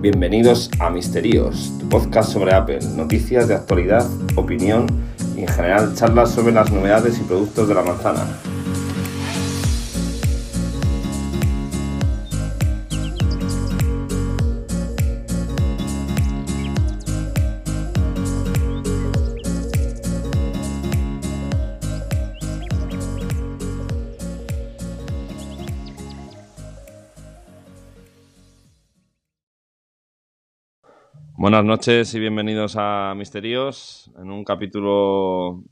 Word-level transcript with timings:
Bienvenidos 0.00 0.70
a 0.78 0.88
Misterios, 0.88 1.74
tu 1.78 1.86
podcast 1.90 2.32
sobre 2.32 2.54
Apple, 2.54 2.78
noticias 2.96 3.48
de 3.48 3.54
actualidad, 3.54 4.08
opinión 4.34 4.86
y 5.36 5.40
en 5.40 5.48
general 5.48 5.94
charlas 5.94 6.30
sobre 6.30 6.54
las 6.54 6.72
novedades 6.72 7.18
y 7.18 7.22
productos 7.24 7.68
de 7.68 7.74
la 7.74 7.82
manzana. 7.82 8.26
Buenas 31.50 31.66
noches 31.66 32.14
y 32.14 32.20
bienvenidos 32.20 32.76
a 32.78 33.12
Misterios 33.16 34.08
en 34.16 34.30
un 34.30 34.44
capítulo 34.44 35.64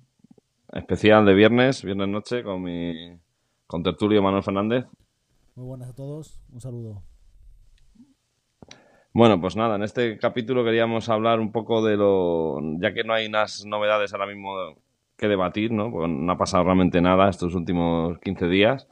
especial 0.73 1.24
de 1.24 1.34
viernes, 1.34 1.84
viernes 1.84 2.09
noche, 2.09 2.42
con 2.42 2.64
mi 2.64 3.16
con 3.64 3.84
tertulio 3.84 4.20
Manuel 4.20 4.42
Fernández. 4.42 4.87
Muy 5.54 5.66
buenas 5.66 5.91
a 5.91 5.95
todos, 5.95 6.41
un 6.52 6.60
saludo. 6.60 7.04
Bueno, 9.12 9.41
pues 9.41 9.54
nada, 9.54 9.77
en 9.77 9.84
este 9.84 10.18
capítulo 10.18 10.64
queríamos 10.64 11.09
hablar 11.10 11.38
un 11.38 11.52
poco 11.52 11.84
de 11.84 11.96
lo. 11.96 12.59
Ya 12.80 12.92
que 12.92 13.04
no 13.04 13.15
hay 13.15 13.29
unas 13.29 13.65
novedades 13.65 14.12
ahora 14.12 14.26
mismo 14.26 14.56
que 15.16 15.29
debatir, 15.29 15.70
¿no? 15.70 15.92
Porque 15.92 16.09
no 16.09 16.32
ha 16.32 16.38
pasado 16.38 16.65
realmente 16.65 17.01
nada 17.01 17.30
estos 17.30 17.54
últimos 17.54 18.18
15 18.18 18.48
días 18.48 18.88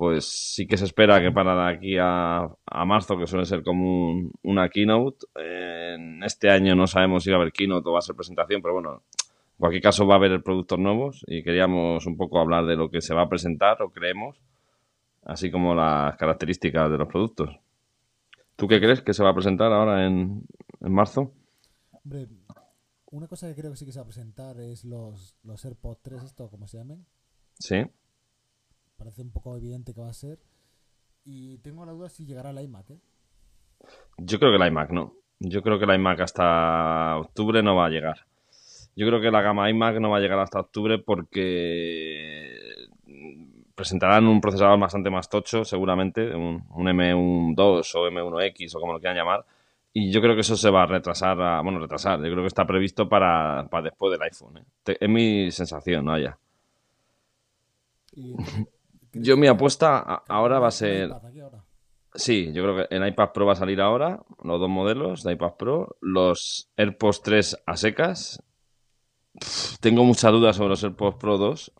pues 0.00 0.24
sí 0.24 0.66
que 0.66 0.78
se 0.78 0.86
espera 0.86 1.20
que 1.20 1.30
para 1.30 1.54
de 1.54 1.76
aquí 1.76 1.96
a, 2.00 2.48
marzo, 2.86 3.18
que 3.18 3.26
suele 3.26 3.44
ser 3.44 3.62
como 3.62 4.30
una 4.42 4.70
keynote, 4.70 5.26
en 5.34 6.22
este 6.22 6.48
año 6.48 6.74
no 6.74 6.86
sabemos 6.86 7.22
si 7.22 7.30
va 7.30 7.36
a 7.36 7.40
haber 7.42 7.52
keynote 7.52 7.86
o 7.86 7.92
va 7.92 7.98
a 7.98 8.00
ser 8.00 8.16
presentación, 8.16 8.62
pero 8.62 8.72
bueno, 8.72 8.94
en 8.94 9.58
cualquier 9.58 9.82
caso 9.82 10.06
va 10.06 10.14
a 10.14 10.16
haber 10.16 10.42
productos 10.42 10.78
nuevos 10.78 11.22
y 11.26 11.42
queríamos 11.42 12.06
un 12.06 12.16
poco 12.16 12.40
hablar 12.40 12.64
de 12.64 12.76
lo 12.76 12.88
que 12.90 13.02
se 13.02 13.12
va 13.12 13.24
a 13.24 13.28
presentar 13.28 13.82
o 13.82 13.90
creemos, 13.90 14.40
así 15.22 15.50
como 15.50 15.74
las 15.74 16.16
características 16.16 16.90
de 16.90 16.96
los 16.96 17.06
productos. 17.06 17.60
¿Tú 18.56 18.68
qué 18.68 18.80
crees 18.80 19.02
que 19.02 19.12
se 19.12 19.22
va 19.22 19.28
a 19.28 19.34
presentar 19.34 19.70
ahora 19.70 20.06
en, 20.06 20.46
marzo? 20.80 21.34
Hombre, 21.90 22.26
una 23.10 23.28
cosa 23.28 23.48
que 23.48 23.60
creo 23.60 23.72
que 23.72 23.76
sí 23.76 23.84
que 23.84 23.92
se 23.92 23.98
va 23.98 24.04
a 24.04 24.08
presentar 24.08 24.58
es 24.60 24.82
los, 24.86 25.36
los 25.42 25.62
AirPods 25.62 26.00
3, 26.00 26.22
esto, 26.22 26.48
¿cómo 26.48 26.66
se 26.66 26.78
llaman? 26.78 27.04
Sí 27.58 27.84
parece 29.00 29.22
un 29.22 29.30
poco 29.30 29.56
evidente 29.56 29.94
que 29.94 30.00
va 30.02 30.10
a 30.10 30.12
ser. 30.12 30.38
Y 31.24 31.58
tengo 31.58 31.86
la 31.86 31.92
duda 31.92 32.10
si 32.10 32.26
llegará 32.26 32.50
el 32.50 32.60
iMac, 32.60 32.90
¿eh? 32.90 33.00
Yo 34.18 34.38
creo 34.38 34.50
que 34.50 34.62
el 34.62 34.68
iMac 34.68 34.90
no. 34.90 35.14
Yo 35.38 35.62
creo 35.62 35.78
que 35.78 35.86
el 35.86 35.94
iMac 35.94 36.20
hasta 36.20 37.16
octubre 37.16 37.62
no 37.62 37.74
va 37.76 37.86
a 37.86 37.90
llegar. 37.90 38.26
Yo 38.94 39.06
creo 39.06 39.20
que 39.22 39.30
la 39.30 39.40
gama 39.40 39.70
iMac 39.70 39.98
no 40.00 40.10
va 40.10 40.18
a 40.18 40.20
llegar 40.20 40.38
hasta 40.38 40.60
octubre 40.60 40.98
porque 40.98 42.54
presentarán 43.74 44.26
un 44.26 44.42
procesador 44.42 44.78
bastante 44.78 45.08
más 45.08 45.30
tocho, 45.30 45.64
seguramente, 45.64 46.34
un, 46.34 46.62
M12 46.68 47.94
o 47.94 48.10
M1X 48.10 48.76
o 48.76 48.80
como 48.80 48.92
lo 48.92 48.98
quieran 48.98 49.16
llamar. 49.16 49.46
Y 49.94 50.12
yo 50.12 50.20
creo 50.20 50.34
que 50.34 50.42
eso 50.42 50.56
se 50.56 50.70
va 50.70 50.82
a 50.82 50.86
retrasar, 50.86 51.40
a, 51.40 51.62
bueno, 51.62 51.78
retrasar. 51.78 52.18
Yo 52.18 52.30
creo 52.30 52.42
que 52.42 52.48
está 52.48 52.66
previsto 52.66 53.08
para, 53.08 53.66
después 53.82 54.12
del 54.12 54.22
iPhone. 54.22 54.58
¿eh? 54.58 54.96
Es 55.00 55.08
mi 55.08 55.50
sensación, 55.50 56.04
¿no? 56.04 56.18
Ya. 56.18 56.38
Yo 59.12 59.36
mi 59.36 59.46
apuesta 59.46 59.98
ahora 60.28 60.58
va 60.58 60.68
a 60.68 60.72
ser... 60.72 61.10
Sí, 62.14 62.52
yo 62.52 62.64
creo 62.64 62.76
que 62.76 62.94
el 62.94 63.06
iPad 63.06 63.30
Pro 63.32 63.46
va 63.46 63.52
a 63.52 63.56
salir 63.56 63.80
ahora, 63.80 64.20
los 64.42 64.58
dos 64.58 64.68
modelos 64.68 65.22
de 65.22 65.32
iPad 65.32 65.54
Pro, 65.56 65.96
los 66.00 66.68
AirPods 66.76 67.22
3 67.22 67.62
a 67.66 67.76
secas. 67.76 68.42
tengo 69.80 70.04
muchas 70.04 70.32
dudas 70.32 70.56
sobre 70.56 70.70
los 70.70 70.82
AirPods 70.82 71.16
Pro 71.18 71.38
2. 71.38 71.72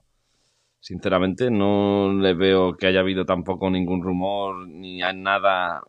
Sinceramente, 0.78 1.50
no 1.50 2.12
le 2.12 2.34
veo 2.34 2.77
que 2.77 2.87
haya 2.87 3.00
habido 3.00 3.27
tampoco 3.27 3.71
ningún 3.71 4.03
rumor 4.03 4.69
ni 4.69 5.00
nada 5.00 5.82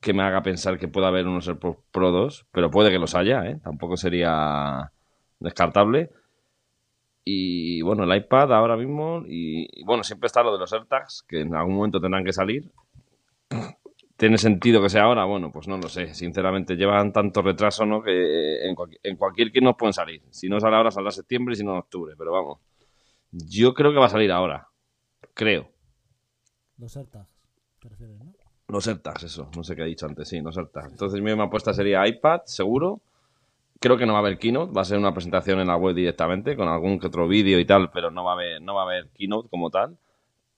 que 0.00 0.14
me 0.14 0.22
haga 0.22 0.42
pensar 0.42 0.78
que 0.78 0.88
pueda 0.88 1.08
haber 1.08 1.26
unos 1.26 1.48
AirPods 1.48 1.78
Pro 1.90 2.12
2, 2.12 2.46
pero 2.52 2.70
puede 2.70 2.90
que 2.90 2.98
los 2.98 3.14
haya, 3.16 3.44
¿eh? 3.44 3.58
tampoco 3.62 3.96
sería 3.96 4.92
descartable. 5.40 6.10
Y 7.24 7.80
bueno, 7.82 8.04
el 8.04 8.16
iPad 8.18 8.52
ahora 8.52 8.76
mismo, 8.76 9.22
y, 9.26 9.82
bueno, 9.84 10.04
siempre 10.04 10.26
está 10.26 10.42
lo 10.42 10.52
de 10.52 10.58
los 10.58 10.72
AirTags, 10.72 11.24
que 11.26 11.40
en 11.40 11.54
algún 11.54 11.76
momento 11.76 12.00
tendrán 12.00 12.24
que 12.24 12.32
salir. 12.32 12.70
¿Tiene 14.16 14.38
sentido 14.38 14.82
que 14.82 14.90
sea 14.90 15.04
ahora? 15.04 15.24
Bueno, 15.24 15.50
pues 15.50 15.66
no 15.66 15.78
lo 15.78 15.88
sé. 15.88 16.14
Sinceramente, 16.14 16.76
llevan 16.76 17.12
tanto 17.12 17.42
retraso, 17.42 17.84
¿no? 17.86 18.02
Que 18.02 18.68
en, 18.68 18.76
en 19.02 19.16
cualquier 19.16 19.50
que 19.50 19.60
nos 19.60 19.76
pueden 19.76 19.92
salir. 19.92 20.22
Si 20.30 20.48
no 20.48 20.60
sale 20.60 20.76
ahora, 20.76 20.90
saldrá 20.90 21.10
septiembre 21.10 21.54
y 21.54 21.56
si 21.56 21.64
no, 21.64 21.72
en 21.72 21.78
octubre. 21.78 22.14
Pero 22.16 22.30
vamos, 22.30 22.60
yo 23.32 23.74
creo 23.74 23.92
que 23.92 23.98
va 23.98 24.06
a 24.06 24.10
salir 24.10 24.30
ahora. 24.30 24.68
Creo. 25.32 25.68
Los 26.78 26.96
AirTags, 26.96 27.28
¿te 27.80 27.88
refieres, 27.88 28.18
no? 28.18 28.32
Los 28.68 28.86
AirTags, 28.86 29.24
eso. 29.24 29.50
No 29.56 29.64
sé 29.64 29.74
qué 29.74 29.82
he 29.82 29.86
dicho 29.86 30.06
antes. 30.06 30.28
Sí, 30.28 30.40
los 30.40 30.56
AirTags. 30.56 30.92
Entonces, 30.92 31.20
mi 31.20 31.30
apuesta 31.32 31.72
sería 31.72 32.06
iPad, 32.06 32.42
seguro. 32.44 33.00
Creo 33.84 33.98
que 33.98 34.06
no 34.06 34.14
va 34.14 34.20
a 34.20 34.22
haber 34.22 34.38
keynote, 34.38 34.72
va 34.72 34.80
a 34.80 34.86
ser 34.86 34.96
una 34.96 35.12
presentación 35.12 35.60
en 35.60 35.66
la 35.66 35.76
web 35.76 35.94
directamente 35.94 36.56
con 36.56 36.68
algún 36.68 36.98
que 36.98 37.08
otro 37.08 37.28
vídeo 37.28 37.60
y 37.60 37.66
tal, 37.66 37.90
pero 37.90 38.10
no 38.10 38.24
va 38.24 38.30
a 38.30 38.34
haber, 38.34 38.62
no 38.62 38.74
va 38.74 38.80
a 38.80 38.84
haber 38.86 39.10
keynote 39.10 39.50
como 39.50 39.68
tal. 39.68 39.98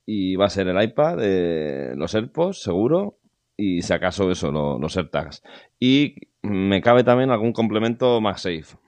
Y 0.05 0.37
va 0.37 0.45
a 0.45 0.49
ser 0.49 0.69
el 0.69 0.81
iPad, 0.81 1.19
eh, 1.21 1.95
los 1.97 2.15
AirPods, 2.15 2.63
seguro, 2.63 3.19
y 3.57 3.83
si 3.83 3.93
acaso 3.93 4.31
eso, 4.31 4.53
los 4.53 4.97
AirTags. 4.97 5.43
Y 5.81 6.15
me 6.41 6.81
cabe 6.81 7.03
también 7.03 7.33
algún 7.33 7.53
complemento 7.53 8.21
MagSafe. 8.21 8.79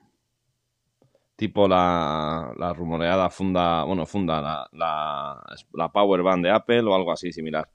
Tipo 1.35 1.67
la, 1.67 2.53
la 2.55 2.71
rumoreada 2.71 3.29
funda, 3.29 3.83
bueno, 3.83 4.05
funda, 4.05 4.41
la, 4.41 4.69
la, 4.71 5.43
la 5.73 5.91
Power 5.91 6.23
Band 6.23 6.45
de 6.45 6.51
Apple 6.51 6.83
o 6.83 6.95
algo 6.95 7.11
así 7.11 7.33
similar. 7.33 7.67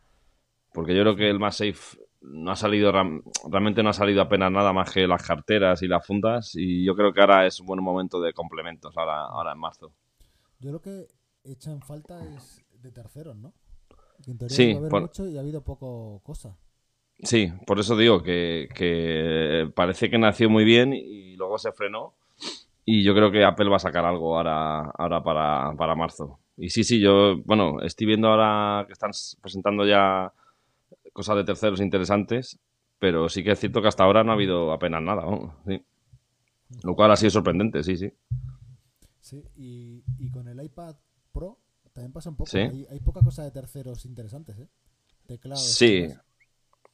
Porque 0.73 0.97
yo 0.97 1.03
creo 1.03 1.15
que 1.15 1.29
el 1.29 1.39
MagSafe 1.39 1.99
no 2.27 2.53
ha 2.53 2.57
salido 2.57 2.91
realmente 3.51 3.83
no 3.83 3.91
ha 3.91 3.93
salido 3.93 4.23
apenas 4.23 4.51
nada 4.51 4.73
más 4.73 4.91
que 4.91 5.07
las 5.07 5.23
carteras 5.23 5.83
y 5.83 5.89
las 5.89 6.07
fundas 6.07 6.55
y 6.55 6.85
yo 6.85 6.95
creo 6.95 7.13
que 7.13 7.21
ahora 7.21 7.47
es 7.47 7.61
un 7.61 7.67
buen 7.67 7.83
momento 7.83 8.21
de 8.21 8.33
complementos 8.33 8.97
ahora, 8.97 9.27
ahora 9.27 9.53
en 9.53 9.59
marzo. 9.59 9.93
Yo 10.59 10.73
lo 10.73 10.81
que 10.81 11.07
echa 11.45 11.71
en 11.71 11.83
falta 11.83 12.25
es 12.35 12.65
de 12.81 12.91
terceros, 12.91 13.37
¿no? 13.37 13.53
sí, 14.49 14.75
mucho 14.75 15.29
y 15.29 15.37
ha 15.37 15.41
habido 15.41 15.63
poco 15.63 16.21
cosa. 16.23 16.57
Sí, 17.23 17.53
por 17.67 17.79
eso 17.79 17.97
digo 17.97 18.23
que, 18.23 18.69
que, 18.75 19.71
parece 19.75 20.09
que 20.11 20.19
nació 20.19 20.49
muy 20.49 20.65
bien 20.65 20.93
y 20.95 21.37
luego 21.37 21.59
se 21.59 21.73
frenó 21.73 22.15
y 22.85 23.03
yo 23.03 23.15
creo 23.15 23.31
que 23.31 23.45
Apple 23.45 23.69
va 23.69 23.77
a 23.77 23.81
sacar 23.81 24.05
algo 24.05 24.37
ahora, 24.37 24.81
ahora 24.97 25.23
para, 25.23 25.75
para 25.77 25.95
marzo. 25.95 26.39
Y 26.57 26.71
sí, 26.71 26.85
sí, 26.85 27.01
yo, 27.01 27.39
bueno, 27.45 27.81
estoy 27.83 28.07
viendo 28.07 28.29
ahora 28.29 28.85
que 28.87 28.93
están 28.93 29.11
presentando 29.41 29.87
ya 29.87 30.33
cosas 31.15 31.37
de 31.37 31.45
terceros 31.45 31.81
interesantes, 31.81 32.59
pero 32.99 33.31
sí 33.31 33.43
que 33.43 33.53
es 33.53 33.61
cierto 33.61 33.81
que 33.81 33.89
hasta 33.89 34.05
ahora 34.05 34.25
no 34.25 34.33
ha 34.33 34.35
habido 34.35 34.73
apenas 34.73 35.01
nada, 35.01 35.25
Lo 36.83 36.95
cual 36.95 37.13
ha 37.13 37.17
sido 37.17 37.31
sorprendente, 37.31 37.83
sí, 37.83 37.97
sí. 37.97 38.13
Sí, 39.21 39.43
y, 39.57 40.31
con 40.31 40.49
el 40.49 40.63
iPad 40.63 40.97
Pro 41.33 41.59
también 41.95 42.13
pasa 42.13 42.29
un 42.29 42.37
poco. 42.37 42.51
Hay, 42.55 43.01
poca 43.01 43.21
cosa 43.23 43.45
de 43.45 43.53
terceros 43.53 44.05
interesantes, 44.05 44.59
¿eh? 44.59 44.69
Teclados. 45.27 45.65
Sí, 45.65 46.09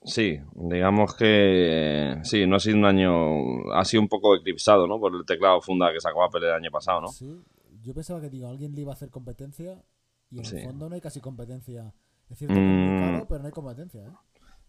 sí, 0.04 0.38
digamos 0.54 1.14
que 1.14 2.18
sí, 2.22 2.46
no 2.46 2.56
ha 2.56 2.60
sido 2.60 2.76
un 2.76 2.84
año, 2.84 3.72
ha 3.72 3.84
sido 3.84 4.02
un 4.02 4.08
poco 4.08 4.36
eclipsado, 4.36 4.86
¿no? 4.86 5.00
Por 5.00 5.16
el 5.16 5.24
teclado 5.24 5.60
funda 5.62 5.92
que 5.92 6.00
sacó 6.00 6.22
Apple 6.22 6.46
el 6.46 6.54
año 6.54 6.70
pasado, 6.70 7.00
¿no? 7.00 7.08
Sí, 7.08 7.42
yo 7.82 7.94
pensaba 7.94 8.20
que 8.20 8.28
digo, 8.28 8.48
alguien 8.48 8.74
le 8.74 8.82
iba 8.82 8.92
a 8.92 8.94
hacer 8.94 9.08
competencia 9.08 9.82
y 10.30 10.38
en 10.38 10.44
el 10.44 10.64
fondo 10.64 10.88
no 10.88 10.94
hay 10.94 11.00
casi 11.00 11.20
competencia. 11.20 11.94
Es 12.28 12.38
cierto 12.38 12.54
mm. 12.54 12.99
Pero 13.30 13.42
no 13.42 13.46
hay 13.46 13.52
competencia, 13.52 14.02
¿eh? 14.02 14.10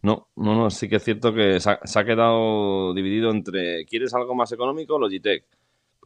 No, 0.03 0.29
no, 0.35 0.55
no, 0.55 0.69
sí 0.69 0.87
que 0.87 0.95
es 0.95 1.03
cierto 1.03 1.33
que 1.33 1.59
se 1.59 1.69
ha, 1.69 2.05
quedado 2.05 2.93
dividido 2.93 3.29
entre 3.29 3.85
¿quieres 3.85 4.13
algo 4.13 4.33
más 4.33 4.51
económico? 4.51 4.97
Logitech. 4.97 5.45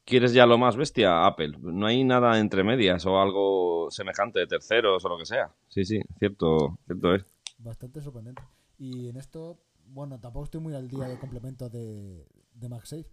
¿Quieres 0.04 0.34
ya 0.34 0.46
lo 0.46 0.57
más 0.57 0.75
bestia? 0.75 1.25
Apple. 1.25 1.57
No 1.62 1.86
hay 1.88 2.04
nada 2.04 2.40
entre 2.40 2.63
medias 2.63 3.06
o 3.06 3.19
algo 3.19 3.90
semejante 3.92 4.40
de 4.40 4.48
terceros 4.48 5.04
o 5.04 5.10
lo 5.10 5.18
que 5.18 5.25
sea. 5.25 5.50
Sí, 5.69 5.86
sí, 5.86 6.00
cierto, 6.19 6.78
cierto 6.86 7.16
es. 7.16 7.25
Bastante 7.57 8.02
sorprendente. 8.02 8.44
Y 8.78 9.07
en 9.07 9.18
esto, 9.18 9.60
bueno, 9.88 10.19
tampoco 10.19 10.46
estoy 10.46 10.62
muy 10.62 10.75
al 10.75 10.90
día 10.90 11.07
de 11.07 11.18
complemento 11.18 11.69
de, 11.69 12.28
de 12.54 12.69
MagSafe, 12.69 13.10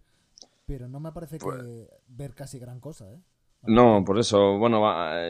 pero 0.65 0.87
no 0.89 0.99
me 0.99 1.11
parece 1.13 1.37
que 1.37 1.45
pues 1.45 1.89
ver 2.07 2.35
casi 2.35 2.59
gran 2.59 2.79
cosa, 2.79 3.11
¿eh? 3.11 3.21
No, 3.65 4.03
por 4.05 4.19
eso, 4.19 4.57
bueno, 4.57 4.81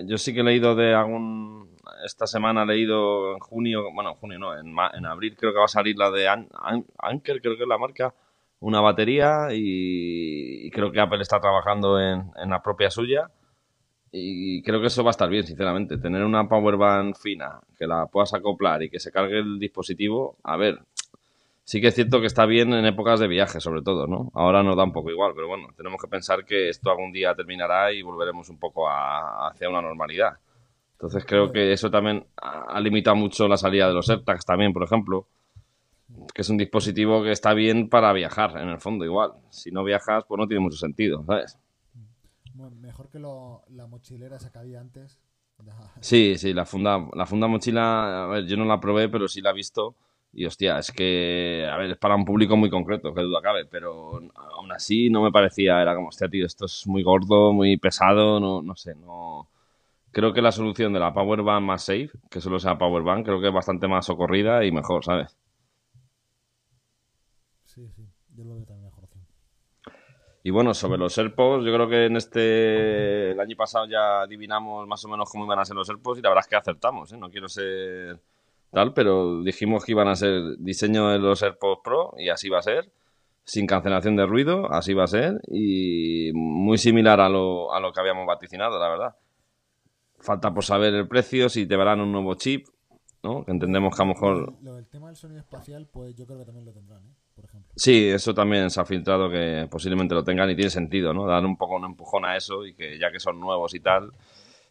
yo 0.06 0.18
sí 0.18 0.34
que 0.34 0.40
he 0.40 0.44
leído 0.44 0.76
de 0.76 0.96
algún, 0.96 1.78
esta 2.04 2.26
semana 2.26 2.64
he 2.64 2.66
leído 2.66 3.34
en 3.34 3.40
junio, 3.40 3.92
bueno, 3.94 4.12
en 4.12 4.16
junio 4.16 4.40
no, 4.40 4.58
en, 4.58 4.74
en 4.94 5.06
abril 5.06 5.36
creo 5.38 5.54
que 5.54 5.60
va 5.60 5.66
a 5.66 5.68
salir 5.68 5.96
la 5.98 6.10
de 6.10 6.28
Anker, 6.28 7.42
creo 7.42 7.56
que 7.56 7.64
es 7.64 7.70
la 7.70 7.78
marca, 7.78 8.14
una 8.64 8.80
batería 8.80 9.50
y, 9.52 10.72
creo 10.72 10.92
que 10.92 11.02
Apple 11.02 11.22
está 11.22 11.40
trabajando 11.40 12.00
en, 12.00 12.32
la 12.50 12.64
propia 12.64 12.90
suya 12.90 13.30
y 14.12 14.62
creo 14.64 14.80
que 14.80 14.88
eso 14.88 15.04
va 15.04 15.10
a 15.10 15.12
estar 15.12 15.30
bien, 15.30 15.44
sinceramente, 15.44 15.98
tener 15.98 16.24
una 16.24 16.48
power 16.48 16.78
band 16.78 17.16
fina 17.16 17.60
que 17.78 17.86
la 17.86 18.06
puedas 18.08 18.34
acoplar 18.34 18.82
y 18.84 18.90
que 18.90 19.00
se 19.00 19.12
cargue 19.12 19.40
el 19.40 19.60
dispositivo, 19.60 20.38
a 20.44 20.56
ver, 20.56 20.80
Sí 21.66 21.80
que 21.80 21.88
es 21.88 21.96
cierto 21.96 22.20
que 22.20 22.28
está 22.28 22.46
bien 22.46 22.74
en 22.74 22.86
épocas 22.86 23.20
de 23.20 23.28
viaje, 23.28 23.62
sobre 23.62 23.82
todo, 23.82 24.06
¿no? 24.06 24.32
Ahora 24.34 24.64
nos 24.64 24.76
da 24.76 24.84
un 24.84 24.92
poco 24.92 25.10
igual, 25.10 25.32
pero 25.34 25.48
bueno, 25.48 25.68
tenemos 25.78 26.02
que 26.02 26.10
pensar 26.10 26.44
que 26.46 26.70
esto 26.70 26.92
algún 26.92 27.12
día 27.12 27.34
terminará 27.36 27.94
y 27.94 28.02
volveremos 28.02 28.50
un 28.50 28.60
poco 28.60 28.90
a, 28.90 29.48
hacia 29.48 29.70
una 29.70 29.82
normalidad. 29.82 30.34
Entonces 30.94 31.26
creo 31.26 31.52
que 31.52 31.72
eso 31.72 31.90
también 31.90 32.26
ha 32.38 32.80
limitado 32.80 33.16
mucho 33.16 33.48
la 33.48 33.58
salida 33.58 33.88
de 33.88 33.94
los 33.94 34.10
AirTags 34.10 34.46
también, 34.46 34.74
por 34.74 34.84
ejemplo, 34.84 35.28
que 36.34 36.42
es 36.42 36.50
un 36.50 36.58
dispositivo 36.58 37.24
que 37.24 37.32
está 37.32 37.54
bien 37.54 37.90
para 37.90 38.14
viajar, 38.14 38.58
en 38.58 38.70
el 38.70 38.80
fondo, 38.80 39.06
igual. 39.06 39.34
Si 39.50 39.72
no 39.72 39.84
viajas, 39.84 40.24
pues 40.28 40.40
no 40.40 40.48
tiene 40.48 40.62
mucho 40.62 40.78
sentido, 40.78 41.24
¿sabes? 41.26 41.58
mejor 42.80 43.10
que 43.10 43.20
la 43.20 43.88
mochilera 43.88 44.38
esa 44.38 44.52
que 44.52 44.60
había 44.60 44.80
antes. 44.80 45.20
Sí, 46.02 46.38
sí, 46.38 46.54
la 46.54 46.66
funda, 46.66 47.08
la 47.14 47.26
funda 47.26 47.48
mochila, 47.48 48.26
a 48.26 48.28
ver, 48.28 48.46
yo 48.46 48.58
no 48.58 48.66
la 48.66 48.80
probé, 48.80 49.10
pero 49.10 49.28
sí 49.28 49.42
la 49.42 49.52
he 49.52 49.54
visto 49.54 49.96
y 50.34 50.46
hostia, 50.46 50.80
es 50.80 50.92
que, 50.92 51.68
a 51.72 51.78
ver, 51.78 51.92
es 51.92 51.98
para 51.98 52.16
un 52.16 52.26
público 52.26 52.58
muy 52.58 52.70
concreto, 52.70 53.14
que 53.14 53.22
duda 53.22 53.42
cabe, 53.42 53.66
pero 53.66 54.18
aún 54.36 54.72
así 54.72 55.10
no 55.10 55.22
me 55.22 55.32
parecía, 55.32 55.82
era 55.82 55.96
como, 55.96 56.10
hostia, 56.10 56.28
tío, 56.28 56.46
esto 56.46 56.66
es 56.66 56.88
muy 56.88 57.04
gordo, 57.04 57.54
muy 57.54 57.78
pesado, 57.78 58.40
no, 58.40 58.62
no 58.62 58.76
sé, 58.76 58.96
no... 58.96 59.50
Creo 60.12 60.34
que 60.34 60.42
la 60.42 60.52
solución 60.52 60.94
de 60.94 61.00
la 61.00 61.14
Powerbank 61.14 61.64
más 61.64 61.84
safe, 61.84 62.12
que 62.30 62.42
solo 62.42 62.60
sea 62.60 62.78
Powerbank, 62.78 63.26
creo 63.26 63.42
que 63.42 63.48
es 63.48 63.54
bastante 63.54 63.88
más 63.88 64.06
socorrida 64.06 64.64
y 64.66 64.72
mejor, 64.72 65.04
¿sabes? 65.06 65.38
Sí, 67.66 67.88
sí, 67.96 68.04
yo 68.36 68.44
lo 68.44 68.56
veo 68.56 68.66
también 68.66 68.86
mejor. 68.86 69.04
Y 70.46 70.50
bueno, 70.52 70.74
sobre 70.74 70.98
los 70.98 71.18
AirPods, 71.18 71.66
yo 71.66 71.74
creo 71.74 71.88
que 71.88 72.06
en 72.08 72.18
este, 72.18 73.32
el 73.32 73.40
año 73.40 73.56
pasado 73.56 73.88
ya 73.88 74.24
adivinamos 74.24 74.86
más 74.86 75.04
o 75.06 75.08
menos 75.08 75.30
cómo 75.32 75.46
iban 75.46 75.58
a 75.58 75.64
ser 75.64 75.78
los 75.78 75.90
AirPods 75.90 76.20
y 76.20 76.22
la 76.22 76.30
verdad 76.30 76.44
es 76.44 76.50
que 76.50 76.56
acertamos, 76.58 77.14
¿eh? 77.14 77.18
No 77.18 77.30
quiero 77.30 77.48
ser 77.48 78.20
tal, 78.74 78.94
pero 78.94 79.42
dijimos 79.44 79.86
que 79.86 79.94
iban 79.94 80.08
a 80.08 80.16
ser 80.16 80.58
diseño 80.58 81.10
de 81.10 81.20
los 81.20 81.42
AirPods 81.42 81.82
Pro 81.84 82.14
y 82.18 82.30
así 82.30 82.50
va 82.50 82.60
a 82.60 82.64
ser, 82.64 82.92
sin 83.46 83.68
cancelación 83.68 84.16
de 84.16 84.26
ruido, 84.26 84.72
así 84.72 84.94
va 84.94 85.04
a 85.04 85.08
ser 85.08 85.40
y 85.48 86.32
muy 86.34 86.78
similar 86.78 87.22
a 87.22 87.30
lo, 87.30 87.74
a 87.74 87.80
lo 87.80 87.92
que 87.92 88.00
habíamos 88.00 88.26
vaticinado, 88.26 88.80
la 88.80 88.90
verdad. 88.90 89.16
Falta 90.20 90.54
por 90.54 90.64
saber 90.64 90.94
el 90.94 91.08
precio, 91.08 91.50
si 91.50 91.66
te 91.66 91.76
verán 91.76 92.00
un 92.00 92.12
nuevo 92.12 92.36
chip, 92.36 92.68
¿no? 93.24 93.44
Que 93.44 93.52
entendemos 93.52 93.96
que 93.96 94.02
a 94.02 94.06
lo 94.06 94.14
mejor... 94.14 94.54
Lo 94.62 94.76
del 94.76 94.88
tema 94.88 95.08
del 95.08 95.18
sonido 95.18 95.40
espacial, 95.40 95.88
pues 95.92 96.16
yo 96.16 96.26
creo 96.26 96.40
que 96.40 96.46
también 96.46 96.66
lo 96.66 96.72
tendrán, 96.72 97.06
¿eh? 97.06 97.14
Por 97.36 97.46
ejemplo. 97.46 97.72
Sí, 97.76 98.10
eso 98.10 98.34
también 98.34 98.70
se 98.70 98.80
ha 98.80 98.86
filtrado 98.86 99.30
que 99.30 99.68
posiblemente 99.70 100.14
lo 100.14 100.24
tengan 100.24 100.50
y 100.52 100.56
tiene 100.56 100.70
sentido, 100.70 101.14
¿no? 101.14 101.26
Dar 101.26 101.44
un 101.44 101.58
poco 101.58 101.76
un 101.76 101.86
empujón 101.86 102.26
a 102.26 102.38
eso 102.38 102.66
y 102.66 102.76
que 102.76 103.00
ya 103.00 103.12
que 103.12 103.20
son 103.20 103.40
nuevos 103.40 103.74
y 103.74 103.80
tal, 103.80 104.12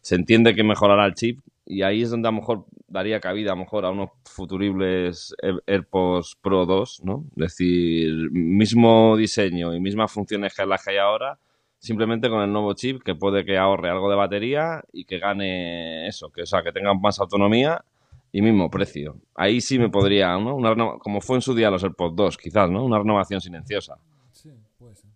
se 0.01 0.15
entiende 0.15 0.55
que 0.55 0.63
mejorará 0.63 1.05
el 1.05 1.13
chip 1.13 1.41
y 1.65 1.81
ahí 1.81 2.01
es 2.01 2.09
donde 2.09 2.27
a 2.27 2.31
lo 2.31 2.37
mejor 2.37 2.65
daría 2.93 3.19
cabida 3.19 3.51
a 3.51 3.55
lo 3.55 3.61
mejor 3.61 3.85
a 3.85 3.89
unos 3.89 4.11
futuribles 4.23 5.35
AirPods 5.65 6.37
Pro 6.41 6.65
2, 6.65 7.01
¿no? 7.03 7.25
Es 7.35 7.57
decir, 7.57 8.29
mismo 8.31 9.17
diseño 9.17 9.73
y 9.73 9.79
mismas 9.79 10.11
funciones 10.11 10.55
que 10.55 10.65
las 10.65 10.83
que 10.83 10.91
hay 10.91 10.97
ahora, 10.97 11.39
simplemente 11.79 12.29
con 12.29 12.41
el 12.41 12.53
nuevo 12.53 12.73
chip 12.75 13.01
que 13.03 13.15
puede 13.15 13.43
que 13.43 13.57
ahorre 13.57 13.89
algo 13.89 14.09
de 14.11 14.15
batería 14.15 14.83
y 14.93 15.05
que 15.05 15.17
gane 15.17 16.07
eso, 16.07 16.29
que 16.29 16.43
o 16.43 16.45
sea, 16.45 16.61
que 16.61 16.71
tenga 16.71 16.93
más 16.93 17.19
autonomía 17.19 17.83
y 18.31 18.43
mismo 18.43 18.69
precio. 18.69 19.17
Ahí 19.35 19.59
sí 19.59 19.79
me 19.79 19.89
podría, 19.89 20.37
¿no? 20.37 20.55
Una 20.55 20.75
como 20.99 21.19
fue 21.19 21.37
en 21.37 21.41
su 21.41 21.55
día 21.55 21.71
los 21.71 21.83
AirPods 21.83 22.15
2, 22.15 22.37
quizás, 22.37 22.69
¿no? 22.69 22.85
Una 22.85 22.99
renovación 22.99 23.41
silenciosa. 23.41 23.97
Sí, 24.31 24.51
puede 24.77 24.95
ser 24.95 25.09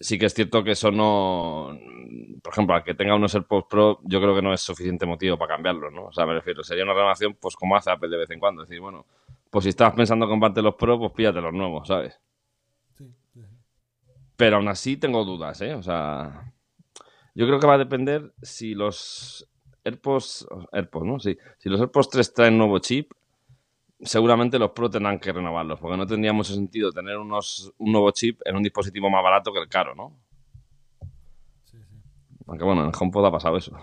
sí 0.00 0.18
que 0.18 0.26
es 0.26 0.34
cierto 0.34 0.62
que 0.64 0.72
eso 0.72 0.90
no. 0.90 1.78
Por 2.42 2.52
ejemplo, 2.52 2.74
al 2.74 2.84
que 2.84 2.94
tenga 2.94 3.14
unos 3.14 3.34
AirPods 3.34 3.66
Pro, 3.68 4.00
yo 4.04 4.20
creo 4.20 4.34
que 4.34 4.42
no 4.42 4.52
es 4.52 4.60
suficiente 4.60 5.06
motivo 5.06 5.38
para 5.38 5.54
cambiarlos, 5.54 5.92
¿no? 5.92 6.06
O 6.06 6.12
sea, 6.12 6.26
me 6.26 6.34
refiero, 6.34 6.62
sería 6.62 6.84
una 6.84 6.94
renovación, 6.94 7.36
pues 7.40 7.56
como 7.56 7.76
hace 7.76 7.90
Apple 7.90 8.08
de 8.08 8.18
vez 8.18 8.30
en 8.30 8.38
cuando. 8.38 8.62
Es 8.62 8.68
decir, 8.68 8.80
bueno, 8.80 9.06
pues 9.50 9.64
si 9.64 9.70
estabas 9.70 9.94
pensando 9.94 10.28
comprarte 10.28 10.62
los 10.62 10.74
Pro, 10.74 10.98
pues 10.98 11.12
píllate 11.12 11.40
los 11.40 11.52
nuevos, 11.52 11.88
¿sabes? 11.88 12.20
Sí, 12.98 13.04
sí. 13.32 13.40
Pero 14.36 14.56
aún 14.56 14.68
así 14.68 14.96
tengo 14.96 15.24
dudas, 15.24 15.60
¿eh? 15.62 15.74
O 15.74 15.82
sea, 15.82 16.52
yo 17.34 17.46
creo 17.46 17.58
que 17.58 17.66
va 17.66 17.74
a 17.74 17.78
depender 17.78 18.32
si 18.42 18.74
los 18.74 19.48
AirPods, 19.84 20.46
AirPods, 20.72 21.06
¿no? 21.06 21.20
Sí. 21.20 21.36
Si 21.58 21.68
los 21.68 21.80
AirPods 21.80 22.10
3 22.10 22.34
traen 22.34 22.58
nuevo 22.58 22.78
chip, 22.78 23.12
seguramente 24.04 24.58
los 24.58 24.70
Pro 24.70 24.90
tendrán 24.90 25.18
que 25.18 25.32
renovarlos, 25.32 25.80
porque 25.80 25.96
no 25.96 26.06
tendría 26.06 26.32
mucho 26.32 26.54
sentido 26.54 26.92
tener 26.92 27.16
unos, 27.16 27.72
un 27.78 27.92
nuevo 27.92 28.10
chip 28.10 28.40
en 28.44 28.56
un 28.56 28.62
dispositivo 28.62 29.10
más 29.10 29.22
barato 29.22 29.52
que 29.52 29.60
el 29.60 29.68
caro, 29.68 29.94
¿no? 29.94 30.12
Sí, 31.64 31.78
sí. 31.82 31.96
Aunque 32.46 32.64
bueno, 32.64 32.82
en 32.82 32.88
el 32.88 32.94
HomePod 32.98 33.26
ha 33.26 33.32
pasado 33.32 33.56
eso. 33.56 33.76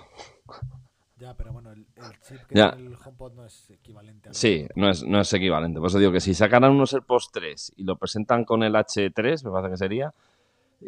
Ya, 1.18 1.36
pero 1.36 1.54
bueno, 1.54 1.72
el, 1.72 1.86
chip 2.28 2.40
que 2.48 2.56
tiene 2.56 2.88
el 2.88 2.96
HomePod 2.96 3.34
no 3.34 3.46
es 3.46 3.70
equivalente 3.70 4.30
a 4.30 4.34
Sí, 4.34 4.68
no 4.76 4.90
es, 4.90 5.04
no 5.04 5.20
es 5.20 5.32
equivalente. 5.34 5.80
Por 5.80 5.90
eso 5.90 6.00
digo 6.00 6.12
que 6.12 6.20
si 6.20 6.34
sacaran 6.34 6.72
unos 6.72 6.94
AirPods 6.94 7.30
3 7.32 7.74
y 7.78 7.84
lo 7.84 7.96
presentan 7.96 8.44
con 8.44 8.64
el 8.64 8.74
H3, 8.74 9.46
me 9.46 9.52
parece 9.52 9.72
que 9.72 9.78
sería, 9.78 10.14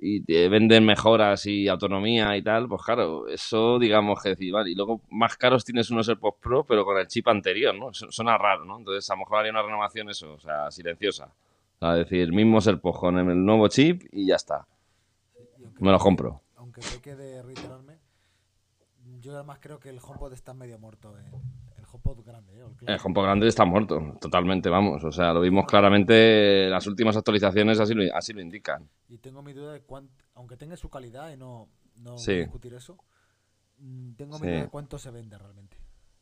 y 0.02 0.22
te 0.22 0.50
venden 0.50 0.86
mejoras 0.86 1.46
y 1.46 1.68
autonomía 1.68 2.36
y 2.38 2.42
tal, 2.42 2.68
pues 2.68 2.82
claro, 2.84 3.28
eso 3.28 3.80
digamos 3.80 4.22
que 4.22 4.30
decir, 4.30 4.52
vale, 4.54 4.72
y 4.72 4.76
luego 4.76 5.02
más 5.10 5.38
caros 5.38 5.64
tienes 5.64 5.90
unos 5.92 6.10
AirPods 6.10 6.38
Pro, 6.40 6.64
pero 6.64 6.86
con 6.86 6.98
el 6.98 7.08
chip 7.08 7.28
anterior, 7.28 7.76
¿no? 7.76 7.94
Suena 7.94 8.38
raro, 8.38 8.66
¿no? 8.66 8.78
Entonces 8.78 9.10
a 9.10 9.14
lo 9.14 9.20
mejor 9.20 9.40
haría 9.40 9.52
una 9.52 9.62
renovación 9.62 10.10
eso, 10.10 10.34
o 10.34 10.40
sea, 10.40 10.72
silenciosa. 10.72 11.26
O 11.80 11.86
sea, 11.86 11.94
decir, 11.96 12.32
mismo 12.32 12.60
AirPods 12.66 13.00
con 13.00 13.18
el 13.18 13.46
nuevo 13.46 13.68
chip 13.68 14.04
y 14.12 14.28
ya 14.28 14.36
está. 14.36 14.66
Me 15.80 15.92
lo 15.92 16.00
compro. 16.00 16.42
Aunque 16.56 16.82
me 16.94 17.02
quede 17.02 17.42
reiterarme, 17.42 17.98
yo 19.20 19.34
además 19.36 19.60
creo 19.62 19.80
que 19.80 19.90
el 19.90 20.00
HomePod 20.00 20.34
está 20.34 20.54
medio 20.54 20.80
muerto 20.80 21.18
en, 21.18 21.26
HomePod 21.94 22.26
grande. 22.26 22.60
¿eh? 22.60 22.66
El, 22.88 23.00
HomePod 23.04 23.24
grande 23.24 23.48
está 23.48 23.66
muerto, 23.66 24.18
totalmente, 24.20 24.70
vamos. 24.70 25.04
O 25.04 25.12
sea, 25.12 25.34
lo 25.34 25.42
vimos 25.42 25.66
claramente, 25.66 26.70
las 26.70 26.88
últimas 26.88 27.16
actualizaciones 27.16 27.80
así 27.80 27.94
lo, 27.94 28.04
así 28.16 28.34
lo 28.34 28.42
indican. 28.42 28.90
Y 29.08 29.20
tengo 29.20 29.44
mi 29.44 29.54
duda 29.54 29.74
de 29.74 29.82
cuánto, 29.82 30.14
aunque 30.34 30.58
tenga 30.58 30.76
su 30.76 30.90
calidad 30.90 31.32
y 31.32 31.38
no, 31.38 31.70
no 31.98 32.16
discutir 32.16 32.74
eso, 32.74 32.98
mm, 33.78 34.14
tengo 34.14 34.40
mi 34.40 34.48
duda 34.48 34.62
de 34.62 34.70
cuánto 34.70 34.98
se 34.98 35.12
vende 35.12 35.38
realmente 35.38 35.78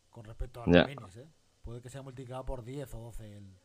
con 0.09 0.25
respecto 0.25 0.61
a 0.61 0.67
los 0.67 0.87
minis. 0.87 1.17
¿eh? 1.17 1.27
Puede 1.61 1.81
que 1.81 1.89
sea 1.89 2.01
multiplicado 2.01 2.45
por 2.45 2.63
10 2.63 2.93
o 2.95 2.99
12 2.99 3.37
el, 3.37 3.57